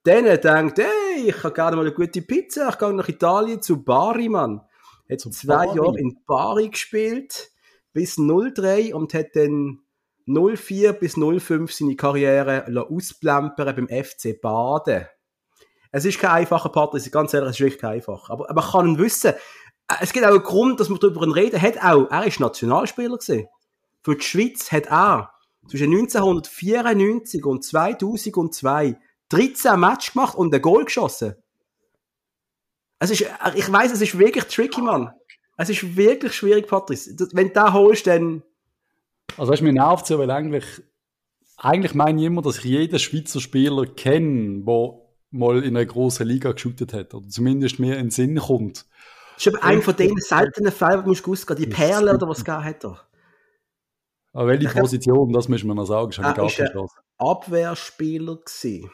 Dann 0.03 0.25
er 0.25 0.37
gedacht, 0.37 0.77
hey, 0.77 1.29
ich 1.29 1.43
habe 1.43 1.53
gerne 1.53 1.75
mal 1.75 1.85
eine 1.85 1.93
gute 1.95 2.21
Pizza, 2.21 2.69
ich 2.69 2.77
gehe 2.77 2.93
nach 2.93 3.09
Italien 3.09 3.61
zu 3.61 3.83
Bari, 3.83 4.29
Mann. 4.29 4.61
Hat 5.09 5.19
zu 5.19 5.31
zwei 5.31 5.65
Bari. 5.65 5.77
Jahre 5.77 5.99
in 5.99 6.19
Bari 6.27 6.69
gespielt, 6.69 7.51
bis 7.91 8.15
03 8.17 8.93
und 8.93 9.13
hat 9.15 9.35
dann 9.35 9.79
04 10.27 10.93
bis 10.93 11.15
05 11.15 11.71
seine 11.71 11.95
Karriere 11.95 12.65
ausplempern 12.87 13.75
beim 13.75 13.87
FC 13.87 14.39
Baden. 14.39 15.07
Es 15.91 16.03
ist 16.03 16.19
kein 16.19 16.31
einfacher 16.31 16.69
Partner, 16.69 16.99
ganz 17.09 17.33
ehrlich, 17.33 17.51
es 17.51 17.55
ist 17.55 17.61
wirklich 17.61 17.81
kein 17.81 17.93
einfach. 17.93 18.29
Aber, 18.29 18.53
man 18.53 18.63
kann 18.63 18.97
wissen, 18.99 19.31
äh, 19.31 19.37
es 20.01 20.13
gibt 20.13 20.25
auch 20.25 20.31
einen 20.31 20.43
Grund, 20.43 20.79
dass 20.79 20.89
man 20.89 20.99
darüber 20.99 21.35
reden. 21.35 21.61
Hat 21.61 21.77
auch, 21.83 22.09
er 22.09 22.25
ist 22.25 22.39
Nationalspieler 22.39 23.17
gewesen. 23.17 23.47
Für 24.03 24.15
die 24.15 24.23
Schweiz 24.23 24.71
hat 24.71 24.87
er 24.87 25.31
zwischen 25.67 25.91
1994 25.91 27.45
und 27.45 27.63
2002 27.63 28.97
13 29.29 29.79
Matches 29.79 30.13
gemacht 30.13 30.35
und 30.35 30.53
ein 30.53 30.61
Goal 30.61 30.85
geschossen. 30.85 31.35
Es 32.99 33.09
ist, 33.09 33.25
ich 33.55 33.71
weiß, 33.71 33.91
es 33.91 34.01
ist 34.01 34.17
wirklich 34.17 34.45
tricky, 34.45 34.81
Mann. 34.81 35.11
Es 35.57 35.69
ist 35.69 35.95
wirklich 35.95 36.33
schwierig, 36.33 36.67
Patrice. 36.67 37.15
Wenn 37.33 37.47
du 37.47 37.53
da 37.53 37.73
holst, 37.73 38.07
dann. 38.07 38.43
Also, 39.37 39.51
weißt 39.51 39.61
du, 39.61 39.65
mir 39.65 39.73
nervt 39.73 40.05
so, 40.05 40.19
weil 40.19 40.29
eigentlich, 40.31 40.65
eigentlich 41.57 41.93
meine 41.93 42.19
ich 42.19 42.27
immer, 42.27 42.41
dass 42.41 42.59
ich 42.59 42.65
jeden 42.65 42.99
Schweizer 42.99 43.41
Spieler 43.41 43.85
kenne, 43.85 44.63
der 44.65 44.93
mal 45.31 45.63
in 45.63 45.75
einer 45.75 45.85
großen 45.85 46.25
Liga 46.25 46.51
geshootet 46.51 46.93
hat. 46.93 47.13
Oder 47.13 47.27
zumindest 47.27 47.79
mir 47.79 47.97
in 47.97 48.05
den 48.05 48.11
Sinn 48.11 48.37
kommt. 48.37 48.85
Das 49.35 49.45
ist 49.45 49.53
aber 49.53 49.63
einer 49.63 49.81
von 49.81 49.95
den 49.95 50.17
seltenen 50.17 50.71
Fällen, 50.71 51.05
wo 51.05 51.13
du 51.13 51.31
ausgehen 51.31 51.59
Die 51.59 51.67
Perle 51.67 52.13
oder 52.13 52.27
was 52.27 52.39
es 52.39 52.47
hat 52.47 52.83
er. 52.83 53.01
Aber 54.33 54.47
welche 54.47 54.67
Position, 54.67 55.31
das 55.31 55.47
müssen 55.47 55.67
wir 55.67 55.75
noch 55.75 55.85
sagen, 55.85 56.09
ist 56.09 56.19
er 56.19 56.75
ein 56.75 56.87
Abwehrspieler 57.17 58.35
gewesen. 58.35 58.91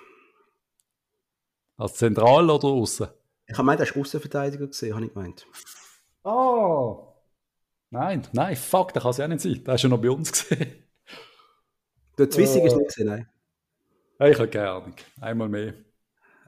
Als 1.77 1.95
Zentral 1.95 2.49
oder 2.49 2.67
außen? 2.67 3.07
Ich 3.47 3.53
habe 3.53 3.63
gemeint, 3.63 3.79
er 3.79 3.87
war 3.87 4.01
Außenverteidiger 4.01 4.67
gesehen, 4.67 4.95
habe 4.95 5.05
ich 5.05 5.13
gemeint. 5.13 5.47
Oh! 6.23 7.07
Nein, 7.89 8.27
nein, 8.31 8.55
fuck, 8.55 8.93
der 8.93 9.01
kann 9.01 9.11
es 9.11 9.17
ja 9.17 9.27
nicht 9.27 9.41
sein. 9.41 9.63
Der 9.63 9.75
ist 9.75 9.81
ja 9.81 9.89
noch 9.89 10.01
bei 10.01 10.11
uns 10.11 10.31
gesehen. 10.49 10.87
Der 12.17 12.29
Zwissig 12.29 12.61
uh, 12.61 12.67
ist 12.67 12.75
nicht 12.75 12.87
gesehen, 12.87 13.07
nein. 13.07 13.29
Ich 14.29 14.37
habe 14.37 14.47
gerne. 14.47 14.93
Einmal 15.19 15.49
mehr. 15.49 15.73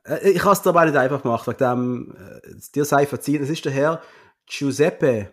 Äh, 0.05 0.31
ich 0.31 0.43
habe 0.43 0.53
es 0.53 0.61
dabei 0.61 0.85
nicht 0.85 0.97
einfach 0.97 1.21
gemacht, 1.21 1.47
wegen 1.47 1.57
dem, 1.57 2.15
äh, 2.17 2.55
dir 2.75 2.85
sei 2.85 3.05
verziehen. 3.05 3.43
Es 3.43 3.49
ist 3.49 3.65
der 3.65 3.71
Herr 3.71 4.01
Giuseppe 4.45 5.31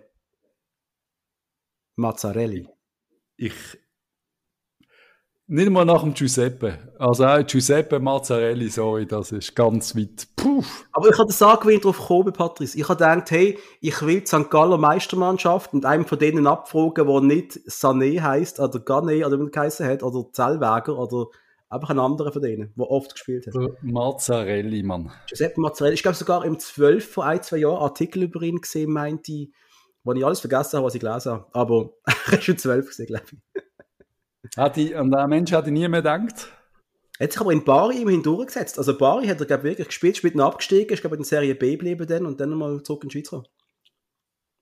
Mazzarelli. 1.97 2.69
Ich. 3.37 3.55
Nicht 5.47 5.71
mal 5.71 5.85
nach 5.85 6.03
dem 6.03 6.15
Giuseppe. 6.15 6.79
Also 6.99 7.27
auch 7.27 7.45
Giuseppe 7.45 7.99
Mazzarelli, 7.99 8.69
sorry, 8.69 9.05
das 9.05 9.33
ist 9.33 9.57
ganz 9.57 9.97
weit. 9.97 10.29
Puh. 10.37 10.63
Aber 10.93 11.09
ich 11.09 11.19
habe 11.19 11.27
das 11.27 11.43
angewöhnt 11.43 11.85
drauf 11.85 11.99
gekommen, 11.99 12.33
Patrice. 12.33 12.79
Ich 12.79 12.89
habe 12.89 12.97
gedacht, 12.97 13.31
hey, 13.33 13.59
ich 13.81 14.01
will 14.03 14.21
die 14.21 14.27
St. 14.27 14.49
Galler 14.49 14.79
Meistermannschaft 14.79 15.75
und 15.75 15.85
einem 15.85 16.07
von 16.07 16.21
denen 16.21 16.47
abfragen, 16.47 17.07
der 17.07 17.21
nicht 17.21 17.55
Sané 17.67 18.21
heißt 18.21 18.61
oder 18.61 18.79
Gané 18.79 19.27
oder 19.27 19.39
wie 19.39 19.43
man 19.43 19.51
geheißen 19.51 19.87
hat 19.87 20.05
oder 20.05 20.33
Zellweger 20.33 20.97
oder 20.97 21.27
einfach 21.71 21.91
ein 21.91 21.99
anderer 21.99 22.33
von 22.33 22.43
denen, 22.43 22.73
der 22.77 22.91
oft 22.91 23.15
gespielt 23.15 23.47
hat. 23.47 23.55
Mazzarelli, 23.83 24.83
Mann. 24.83 25.11
Giuseppe 25.29 25.61
Mazzarelli. 25.61 25.95
Ich 25.95 26.03
glaube 26.03 26.17
sogar 26.17 26.45
im 26.45 26.59
12 26.59 27.09
vor 27.09 27.25
ein, 27.25 27.43
zwei 27.43 27.59
Jahren 27.59 27.79
Artikel 27.79 28.25
über 28.25 28.43
ihn 28.43 28.61
gesehen, 28.61 28.93
meinte 28.93 29.33
ich, 29.33 29.53
wo 30.03 30.13
ich 30.13 30.25
alles 30.25 30.41
vergessen 30.41 30.77
habe, 30.77 30.87
was 30.87 30.95
ich 30.95 31.01
gelesen 31.01 31.33
habe. 31.33 31.47
Aber 31.53 31.91
er 32.27 32.39
ist 32.39 32.45
schon 32.45 32.59
12 32.59 32.87
gesehen, 32.87 33.07
glaube 33.07 33.25
ich. 33.31 33.63
Hat 34.57 34.77
die, 34.77 34.95
und 34.95 35.11
der 35.11 35.29
Mensch 35.29 35.53
hat 35.53 35.67
nie 35.69 35.87
mehr 35.87 36.03
gedacht? 36.03 36.53
Er 37.19 37.25
hat 37.25 37.33
sich 37.33 37.41
aber 37.41 37.53
in 37.53 37.65
Bari 37.65 38.01
immerhin 38.01 38.23
durchgesetzt. 38.23 38.79
Also 38.79 38.97
Bari 38.97 39.27
hat 39.29 39.39
er, 39.41 39.47
glaube 39.47 39.69
ich, 39.69 39.73
wirklich 39.73 39.89
gespielt, 39.89 40.17
spielt 40.17 40.35
noch 40.35 40.47
abgestiegen, 40.47 40.93
ist, 40.93 41.03
glaube 41.03 41.17
ich, 41.17 41.21
in 41.21 41.25
Serie 41.25 41.55
B 41.55 41.73
geblieben 41.73 42.07
dann 42.07 42.27
und 42.27 42.41
dann 42.41 42.51
nochmal 42.51 42.83
zurück 42.83 43.05
in 43.05 43.11
die 43.11 43.19
Schweiz 43.19 43.31
gekommen. 43.31 43.47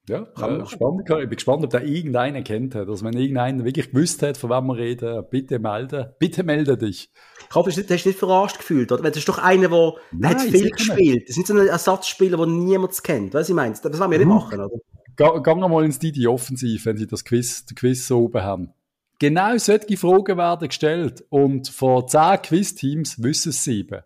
Ja, 0.09 0.23
äh, 0.23 0.67
spannend. 0.67 1.03
Ich 1.03 1.07
bin 1.07 1.31
gespannt, 1.31 1.65
ob 1.65 1.71
da 1.71 1.81
irgendeiner 1.81 2.43
kennt. 2.43 2.75
Also 2.75 3.05
wenn 3.05 3.13
irgendeiner 3.13 3.65
wirklich 3.65 3.91
gewusst 3.91 4.23
hat, 4.23 4.37
von 4.37 4.51
wem 4.51 4.67
wir 4.67 4.77
reden, 4.77 5.25
bitte 5.31 5.59
melde, 5.59 6.17
bitte 6.19 6.43
melde 6.43 6.79
dich. 6.79 7.13
Ich 7.49 7.55
hoffe, 7.55 7.71
du 7.71 7.77
hast 7.77 7.91
dich 7.91 8.07
nicht 8.07 8.19
verarscht 8.19 8.59
gefühlt, 8.59 8.91
oder? 8.91 9.03
Das 9.03 9.17
ist 9.17 9.29
doch 9.29 9.39
einer, 9.39 9.69
der, 9.69 9.93
der 10.13 10.31
hat 10.31 10.41
viel 10.41 10.71
gespielt. 10.71 11.29
Das 11.29 11.35
sind 11.35 11.47
so 11.47 11.55
ein 11.55 11.67
Ersatzspieler, 11.67 12.39
den 12.39 12.65
niemand 12.65 13.03
kennt. 13.03 13.35
Weißt 13.35 13.49
du, 13.49 13.53
ich 13.53 13.57
meine? 13.57 13.75
Das 13.75 13.99
wollen 13.99 14.11
wir 14.11 14.19
nicht 14.19 14.29
hm. 14.29 14.35
machen, 14.35 14.61
oder? 14.61 15.43
Gehen 15.43 15.61
wir 15.61 15.69
mal 15.69 15.85
ins 15.85 15.99
Didi 15.99 16.27
Offensiv, 16.27 16.87
wenn 16.87 16.97
Sie 16.97 17.07
das 17.07 17.25
Quiz, 17.25 17.67
den 17.67 17.75
Quiz 17.75 18.07
so 18.07 18.21
oben 18.21 18.43
haben. 18.43 18.73
Genau 19.19 19.57
solche 19.59 19.97
Fragen 19.97 20.39
werden 20.39 20.69
gestellt 20.69 21.25
und 21.29 21.69
von 21.69 22.07
zehn 22.07 22.41
Quiz-Teams 22.41 23.21
wissen 23.21 23.51
es 23.51 23.65
sieben. 23.65 24.03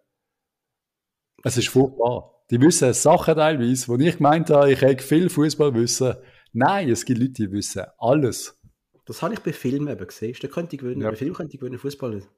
Es 1.45 1.59
ist 1.59 1.69
furchtbar. 1.69 2.32
Die 2.53 2.61
wissen 2.61 2.93
Sachen 2.93 3.35
teilweise, 3.35 3.89
wo 3.89 3.97
ich 3.97 4.19
gemeint 4.19 4.51
habe, 4.51 4.71
ich 4.71 4.83
hätte 4.83 5.03
viel 5.03 5.31
Fußball 5.31 5.73
wissen. 5.73 6.17
Nein, 6.53 6.91
es 6.91 7.03
gibt 7.07 7.19
Leute, 7.19 7.33
die 7.33 7.51
wissen 7.51 7.83
alles. 7.97 8.61
Das 9.07 9.23
habe 9.23 9.33
ich 9.33 9.41
bei 9.41 9.55
Filmen 9.55 9.89
eben 9.89 10.07
gesehen. 10.07 10.37
Da 10.39 10.49
könnte 10.49 10.77
ich 10.77 10.83
gewinnen. 10.83 11.01
Ja. 11.01 11.09
Bei 11.09 11.17
Filmen 11.17 11.33
könnte 11.33 11.55
ich 11.55 11.61
gewinnen, 11.61 11.79
Fußball 11.79 12.15
nicht. 12.15 12.29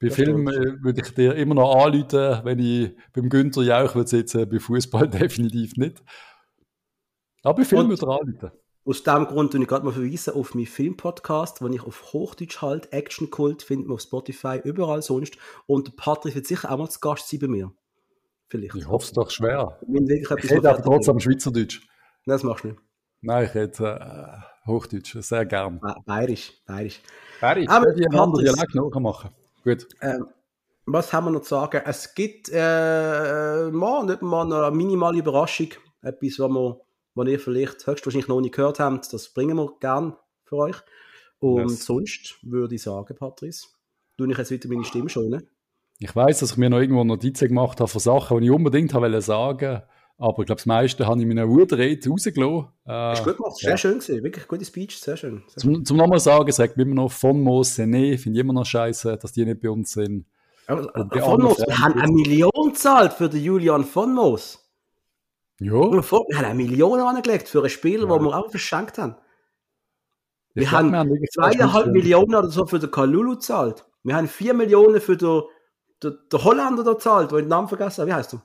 Bei 0.00 0.08
Filmen 0.08 0.48
äh, 0.48 0.82
würde 0.82 1.02
ich 1.02 1.14
dir 1.14 1.34
immer 1.34 1.56
noch 1.56 1.84
anrufen, 1.84 2.40
wenn 2.42 2.58
ich 2.58 2.92
beim 3.12 3.28
Günther 3.28 3.62
Jauch 3.62 3.94
würde 3.94 4.08
sitzen, 4.08 4.48
bei 4.48 4.58
Fußball 4.58 5.08
definitiv 5.10 5.76
nicht. 5.76 6.02
Aber 7.42 7.56
bei 7.58 7.64
Filmen 7.66 7.90
würde 7.90 8.02
ich 8.02 8.08
anrufen. 8.08 8.52
Aus 8.86 9.02
diesem 9.02 9.26
Grund 9.26 9.52
würde 9.52 9.64
ich 9.64 9.68
gerade 9.68 9.84
mal 9.84 9.92
verweisen 9.92 10.32
auf 10.32 10.54
meinen 10.54 10.64
Filmpodcast, 10.64 11.60
den 11.60 11.74
ich 11.74 11.82
auf 11.82 12.14
Hochdeutsch 12.14 12.62
halt, 12.62 12.94
Action 12.94 13.28
Kult, 13.28 13.62
findet 13.62 13.88
man 13.88 13.96
auf 13.96 14.00
Spotify, 14.00 14.58
überall 14.64 15.02
sonst. 15.02 15.36
Und 15.66 15.96
Patrick 15.96 16.34
wird 16.34 16.46
sicher 16.46 16.72
auch 16.72 16.78
mal 16.78 16.88
zu 16.88 16.98
Gast 16.98 17.28
sein 17.28 17.40
bei 17.40 17.48
mir. 17.48 17.74
Vielleicht. 18.50 18.74
Ich 18.74 18.88
hoffe 18.88 19.04
es 19.04 19.12
doch 19.12 19.30
schwer. 19.30 19.78
Ich, 19.88 20.10
ich 20.20 20.50
rede 20.50 20.70
aber 20.70 20.82
trotzdem 20.82 21.20
Schweizerdeutsch. 21.20 21.86
Nein, 22.26 22.34
das 22.34 22.42
machst 22.42 22.64
du 22.64 22.68
nicht. 22.68 22.80
Nein, 23.22 23.44
ich 23.44 23.54
rede 23.54 24.42
äh, 24.64 24.66
Hochdeutsch, 24.68 25.16
sehr 25.20 25.46
gern. 25.46 25.80
Bayerisch, 26.04 26.52
bayerisch. 26.66 27.00
Bayerisch, 27.40 27.68
aber 27.68 27.92
die 27.92 28.04
haben 28.04 28.18
anderen 28.18 28.44
Dialekt 28.44 28.74
noch 28.74 28.90
machen. 29.00 29.30
Gut. 29.62 29.86
Ähm, 30.00 30.26
was 30.86 31.12
haben 31.12 31.26
wir 31.26 31.30
noch 31.30 31.42
zu 31.42 31.50
sagen? 31.50 31.82
Es 31.84 32.14
gibt 32.14 32.48
äh, 32.52 33.70
mal, 33.70 34.04
nicht 34.04 34.22
mal 34.22 34.52
eine 34.52 34.76
minimale 34.76 35.18
Überraschung. 35.18 35.68
Etwas, 36.02 36.38
was, 36.40 36.50
wir, 36.50 36.80
was 37.14 37.28
ihr 37.28 37.38
vielleicht 37.38 37.86
höchstwahrscheinlich 37.86 38.28
noch 38.28 38.40
nicht 38.40 38.54
gehört 38.54 38.80
habt. 38.80 39.12
Das 39.12 39.28
bringen 39.28 39.56
wir 39.56 39.76
gern 39.78 40.16
für 40.44 40.56
euch. 40.56 40.76
Und 41.38 41.70
yes. 41.70 41.84
sonst 41.84 42.38
würde 42.42 42.74
ich 42.74 42.82
sagen, 42.82 43.16
Patrice, 43.16 43.68
tue 44.16 44.30
ich 44.30 44.36
jetzt 44.36 44.50
wieder 44.50 44.68
meine 44.68 44.84
Stimme 44.84 45.08
schon, 45.08 45.28
ne? 45.28 45.46
Ich 46.00 46.16
weiß, 46.16 46.40
dass 46.40 46.52
ich 46.52 46.56
mir 46.56 46.70
noch 46.70 46.80
irgendwo 46.80 47.04
Notizen 47.04 47.48
gemacht 47.48 47.78
habe 47.78 47.88
von 47.88 48.00
Sachen, 48.00 48.40
die 48.40 48.46
ich 48.46 48.52
unbedingt 48.52 48.92
habe 48.94 49.20
sagen 49.22 49.82
aber 50.20 50.40
ich 50.40 50.46
glaube, 50.46 50.58
das 50.58 50.66
meiste 50.66 51.06
habe 51.06 51.16
ich 51.16 51.22
in 51.22 51.28
meiner 51.28 51.48
Wutrede 51.48 52.10
rausgelassen. 52.10 52.68
Äh, 52.84 53.14
du 53.14 53.24
gut 53.24 53.36
gemacht, 53.38 53.56
sehr 53.56 53.70
ja. 53.70 53.76
schön 53.78 53.98
gewesen. 53.98 54.22
Wirklich 54.22 54.46
gute 54.46 54.64
Speech, 54.66 55.00
sehr 55.00 55.16
schön. 55.16 55.42
Sehr 55.48 55.62
zum, 55.62 55.82
zum 55.82 55.96
nochmal 55.96 56.20
sagen, 56.20 56.52
sagt 56.52 56.76
mir 56.76 56.82
immer 56.82 56.96
noch 56.96 57.10
von 57.10 57.40
Mos 57.40 57.74
Sene, 57.74 58.18
finde 58.18 58.38
ich 58.38 58.44
immer 58.44 58.52
noch 58.52 58.66
scheiße, 58.66 59.16
dass 59.16 59.32
die 59.32 59.46
nicht 59.46 59.62
bei 59.62 59.70
uns 59.70 59.92
sind. 59.92 60.26
Von 60.66 61.40
Mos, 61.40 61.58
wir 61.66 61.78
haben 61.78 61.98
eine 61.98 62.12
Million 62.12 62.74
zahlt 62.74 63.14
für 63.14 63.30
den 63.30 63.42
Julian 63.42 63.82
von 63.82 64.14
Mos. 64.14 64.70
Ja. 65.58 65.72
Wir 65.72 66.02
haben 66.02 66.44
eine 66.44 66.54
Million 66.54 67.00
angelegt 67.00 67.48
für 67.48 67.64
ein 67.64 67.70
Spiel, 67.70 68.00
ja. 68.02 68.06
das 68.06 68.20
wir 68.20 68.38
auch 68.38 68.50
verschenkt 68.50 68.98
haben. 68.98 69.16
Wir 70.52 70.64
ich 70.64 70.70
haben 70.70 70.92
zweieinhalb 71.32 71.92
Millionen 71.92 72.34
oder 72.34 72.50
so 72.50 72.66
für 72.66 72.78
den 72.78 72.90
Kalulu 72.90 73.36
zahlt. 73.36 73.86
Wir 74.02 74.16
haben 74.16 74.28
vier 74.28 74.52
Millionen 74.52 75.00
für 75.00 75.16
den, 75.16 75.42
den, 76.02 76.18
den 76.32 76.44
Holländer 76.44 76.84
da 76.84 76.98
zahlt, 76.98 77.32
wo 77.32 77.36
ich 77.36 77.42
den 77.42 77.48
Namen 77.48 77.68
vergessen 77.68 78.02
habe. 78.02 78.10
Wie 78.10 78.14
heißt 78.14 78.32
du? 78.32 78.40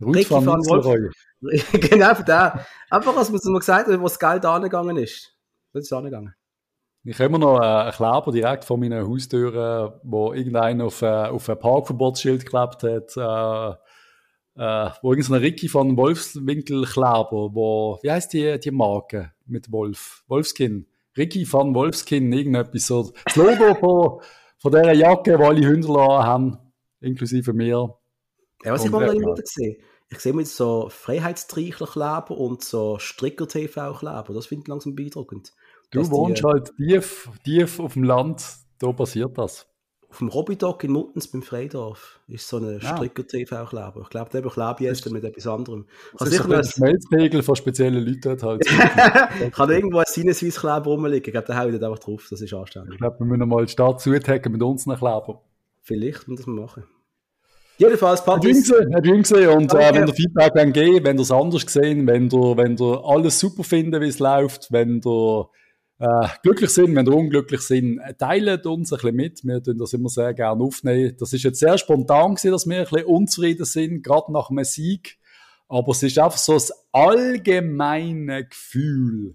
Ricky 0.00 0.30
van 0.30 0.46
Wolf. 0.46 1.12
genau, 1.72 2.14
der. 2.14 2.66
Einfach, 2.90 3.16
als 3.16 3.30
man 3.30 3.40
so 3.40 3.52
gesagt 3.52 3.88
hat, 3.88 3.98
wo 3.98 4.04
das 4.04 4.18
Geld 4.18 4.44
angegangen 4.44 4.96
ist. 4.96 5.34
Das 5.72 5.84
ist 5.84 5.92
angegangen. 5.92 6.34
Ich 7.04 7.18
habe 7.18 7.24
immer 7.24 7.38
noch 7.38 7.60
äh, 7.60 7.64
einen 7.64 7.92
Kleber 7.92 8.30
direkt 8.32 8.64
vor 8.64 8.78
meiner 8.78 9.06
Haustür, 9.06 10.00
wo 10.04 10.32
irgendeiner 10.32 10.84
auf, 10.84 11.02
äh, 11.02 11.06
auf 11.06 11.48
ein 11.48 11.58
Parkverbotsschild 11.58 12.44
geklebt 12.44 12.82
hat, 12.84 13.16
äh, 13.16 14.62
äh, 14.62 14.90
wo 15.02 15.12
irgendein 15.12 15.40
Ricky 15.40 15.68
von 15.68 15.96
Wolfswinkel 15.96 16.84
Kleber, 16.84 17.50
wo, 17.54 17.98
wie 18.02 18.10
heißt 18.10 18.32
die, 18.32 18.60
die 18.60 18.70
Marke 18.70 19.32
mit 19.46 19.72
Wolf? 19.72 20.22
Wolfskin. 20.28 20.86
Ricky 21.16 21.50
van 21.50 21.74
Wolfskin, 21.74 22.32
irgendetwas 22.32 22.86
so. 22.86 23.12
Das 23.24 23.36
Logo 23.36 23.74
von, 23.74 24.20
von 24.58 24.72
dieser 24.72 24.92
Jacke, 24.92 25.36
die 25.36 25.44
alle 25.44 25.66
Hündler 25.66 26.24
haben, 26.24 26.58
inklusive 27.02 27.52
mir. 27.52 27.94
Ja, 28.64 28.72
was 28.72 28.84
ich 28.84 28.90
mal 28.90 29.12
wieder 29.12 29.34
gesehen 29.34 29.76
ich 30.12 30.20
sehe 30.20 30.32
mir 30.32 30.42
jetzt 30.42 30.56
so 30.56 30.88
Freiheitstreichler 30.90 31.86
kleben 31.86 32.38
und 32.38 32.62
so 32.62 32.98
Stricker-TV 32.98 33.94
kleben. 33.94 34.34
Das 34.34 34.46
finde 34.46 34.62
ich 34.62 34.68
langsam 34.68 34.94
beeindruckend. 34.94 35.52
Du 35.90 36.08
wohnst 36.10 36.40
die, 36.40 36.46
halt 36.46 36.72
tief, 36.76 37.30
tief 37.44 37.80
auf 37.80 37.94
dem 37.94 38.04
Land, 38.04 38.44
da 38.78 38.92
passiert 38.92 39.36
das. 39.38 39.66
Auf 40.08 40.18
dem 40.18 40.32
Hobbydock 40.32 40.84
in 40.84 40.92
Muttens 40.92 41.28
beim 41.28 41.40
Freidorf 41.40 42.20
ist 42.28 42.46
so 42.46 42.58
eine 42.58 42.78
ja. 42.78 42.94
Stricker-TV 42.94 43.64
kleben. 43.64 44.02
Ich 44.02 44.10
glaube, 44.10 44.30
der 44.30 44.42
klebe 44.42 44.84
jetzt 44.84 45.10
mit 45.10 45.24
etwas 45.24 45.46
anderem. 45.46 45.86
Das 46.18 46.28
ist 46.28 46.40
ein 46.50 46.64
Schmelzpegel 46.64 47.42
von 47.42 47.56
speziellen 47.56 48.04
Leuten 48.04 48.42
halt. 48.42 48.66
ich 48.66 49.58
habe 49.58 49.74
irgendwo 49.74 49.98
ein 49.98 50.04
Sinneswiss-Kleber 50.06 50.90
rumliegen. 50.90 51.24
Ich 51.24 51.32
glaube, 51.32 51.46
da 51.46 51.58
haue 51.58 51.74
ich 51.74 51.82
einfach 51.82 51.98
drauf. 51.98 52.26
Das 52.28 52.42
ist 52.42 52.52
anständig. 52.52 52.94
Ich 52.94 52.98
glaube, 52.98 53.18
wir 53.20 53.26
müssen 53.26 53.48
mal 53.48 53.64
die 53.64 53.72
Stadt 53.72 54.02
zutacken 54.02 54.52
mit 54.52 54.62
unseren 54.62 54.98
Kleber. 54.98 55.40
Vielleicht, 55.82 56.28
wenn 56.28 56.36
das 56.36 56.46
wir 56.46 56.54
machen. 56.54 56.84
Jedenfalls, 57.78 58.24
Patrice. 58.24 58.86
Hat 58.94 59.06
ihn 59.06 59.22
gesehen. 59.22 59.48
Und 59.50 59.74
äh, 59.74 59.94
wenn 59.94 60.06
ihr 60.06 60.14
Feedback 60.14 60.52
dann 60.54 60.72
geben, 60.72 61.04
wenn 61.04 61.18
ihr 61.18 61.22
es 61.22 61.32
anders 61.32 61.66
gesehen, 61.66 62.06
wenn 62.06 62.28
ihr, 62.30 62.56
wenn 62.56 62.76
ihr 62.76 63.04
alles 63.04 63.40
super 63.40 63.64
findet, 63.64 64.00
wie 64.02 64.08
es 64.08 64.20
läuft, 64.20 64.70
wenn 64.70 65.00
ihr 65.04 65.48
äh, 65.98 66.28
glücklich 66.42 66.70
sind, 66.70 66.94
wenn 66.94 67.06
ihr 67.06 67.14
unglücklich 67.14 67.62
sind, 67.62 68.00
teilt 68.18 68.66
uns 68.66 68.92
ein 68.92 68.96
bisschen 68.96 69.16
mit. 69.16 69.44
Wir 69.44 69.62
tun 69.62 69.78
das 69.78 69.92
immer 69.92 70.08
sehr 70.08 70.32
gerne 70.34 70.62
aufnehmen. 70.62 71.16
Das 71.18 71.32
ist 71.32 71.42
jetzt 71.42 71.58
sehr 71.58 71.76
spontan 71.78 72.36
gewesen, 72.36 72.52
dass 72.52 72.68
wir 72.68 72.78
ein 72.78 72.84
bisschen 72.84 73.06
unzufrieden 73.06 73.64
sind, 73.64 74.02
gerade 74.04 74.32
nach 74.32 74.50
einem 74.50 74.64
Sieg. 74.64 75.18
Aber 75.68 75.92
es 75.92 76.02
ist 76.02 76.18
einfach 76.18 76.38
so 76.38 76.52
das 76.52 76.72
allgemeine 76.92 78.46
Gefühl. 78.46 79.34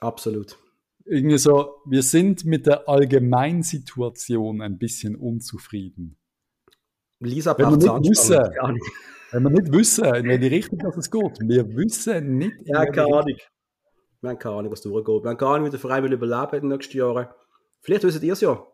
Absolut. 0.00 0.58
Irgendwie 1.06 1.38
so, 1.38 1.82
wir 1.86 2.02
sind 2.02 2.44
mit 2.46 2.66
der 2.66 2.88
Allgemeinsituation 2.88 4.62
ein 4.62 4.78
bisschen 4.78 5.16
unzufrieden. 5.16 6.16
Lisa 7.20 7.56
wenn 7.58 7.70
wir 7.70 7.98
nicht 7.98 8.10
wissen, 8.10 8.38
wenn 9.30 9.42
wir 9.42 9.50
nicht 9.50 9.72
wissen, 9.72 10.14
in 10.14 10.28
welche 10.28 10.50
Richtung 10.50 10.80
es 10.80 11.10
geht. 11.10 11.38
Wir 11.40 11.76
wissen 11.76 12.38
nicht. 12.38 12.56
Ja, 12.64 12.86
keine 12.86 13.14
Ahnung. 13.14 13.36
Wir 14.20 14.30
haben 14.30 14.38
keine 14.38 14.54
Ahnung, 14.56 14.72
was 14.72 14.80
durchgeht. 14.80 15.22
Wir 15.22 15.30
haben 15.30 15.36
keine 15.36 15.50
Ahnung, 15.52 15.66
wie 15.66 15.70
der 15.70 15.80
Verein 15.80 16.02
will 16.04 16.12
überleben 16.12 16.56
in 16.56 16.60
den 16.62 16.68
nächsten 16.70 16.96
Jahren. 16.96 17.28
Vielleicht 17.80 18.04
wisst 18.04 18.22
ihr 18.22 18.32
es 18.32 18.40
ja, 18.40 18.66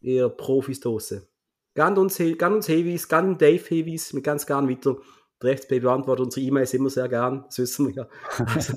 ihr 0.00 0.28
Profis 0.28 0.80
draussen. 0.80 1.26
Gebt 1.74 1.96
uns, 1.96 2.18
gebt 2.18 2.42
uns 2.42 2.66
Hinweis, 2.66 3.08
gebt 3.08 3.40
Dave 3.40 3.64
Hinweis, 3.66 4.12
wir 4.12 4.20
ganz 4.20 4.46
gerne 4.46 4.68
weiter. 4.68 4.96
Der 5.42 5.56
FCP 5.56 5.80
beantwortet 5.80 6.26
unsere 6.26 6.44
E-Mails 6.44 6.74
immer 6.74 6.90
sehr 6.90 7.08
gern, 7.08 7.44
das 7.46 7.58
wissen 7.58 7.88
wir 7.88 7.94
ja. 7.94 8.08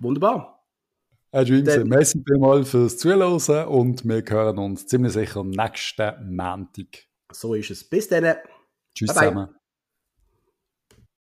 Wunderbar. 0.00 0.59
Herr 1.32 1.44
Jimse, 1.44 1.84
merci 1.84 2.20
vielmals 2.26 2.70
fürs 2.70 2.98
Zuhören 2.98 3.68
und 3.68 4.04
wir 4.04 4.24
hören 4.28 4.58
uns 4.58 4.86
ziemlich 4.86 5.12
sicher 5.12 5.44
nächsten 5.44 6.34
Montag. 6.34 7.06
So 7.32 7.54
ist 7.54 7.70
es. 7.70 7.88
Bis 7.88 8.08
dann. 8.08 8.36
Tschüss 8.94 9.14
bye 9.14 9.14
bye. 9.14 9.28
zusammen. 9.28 9.59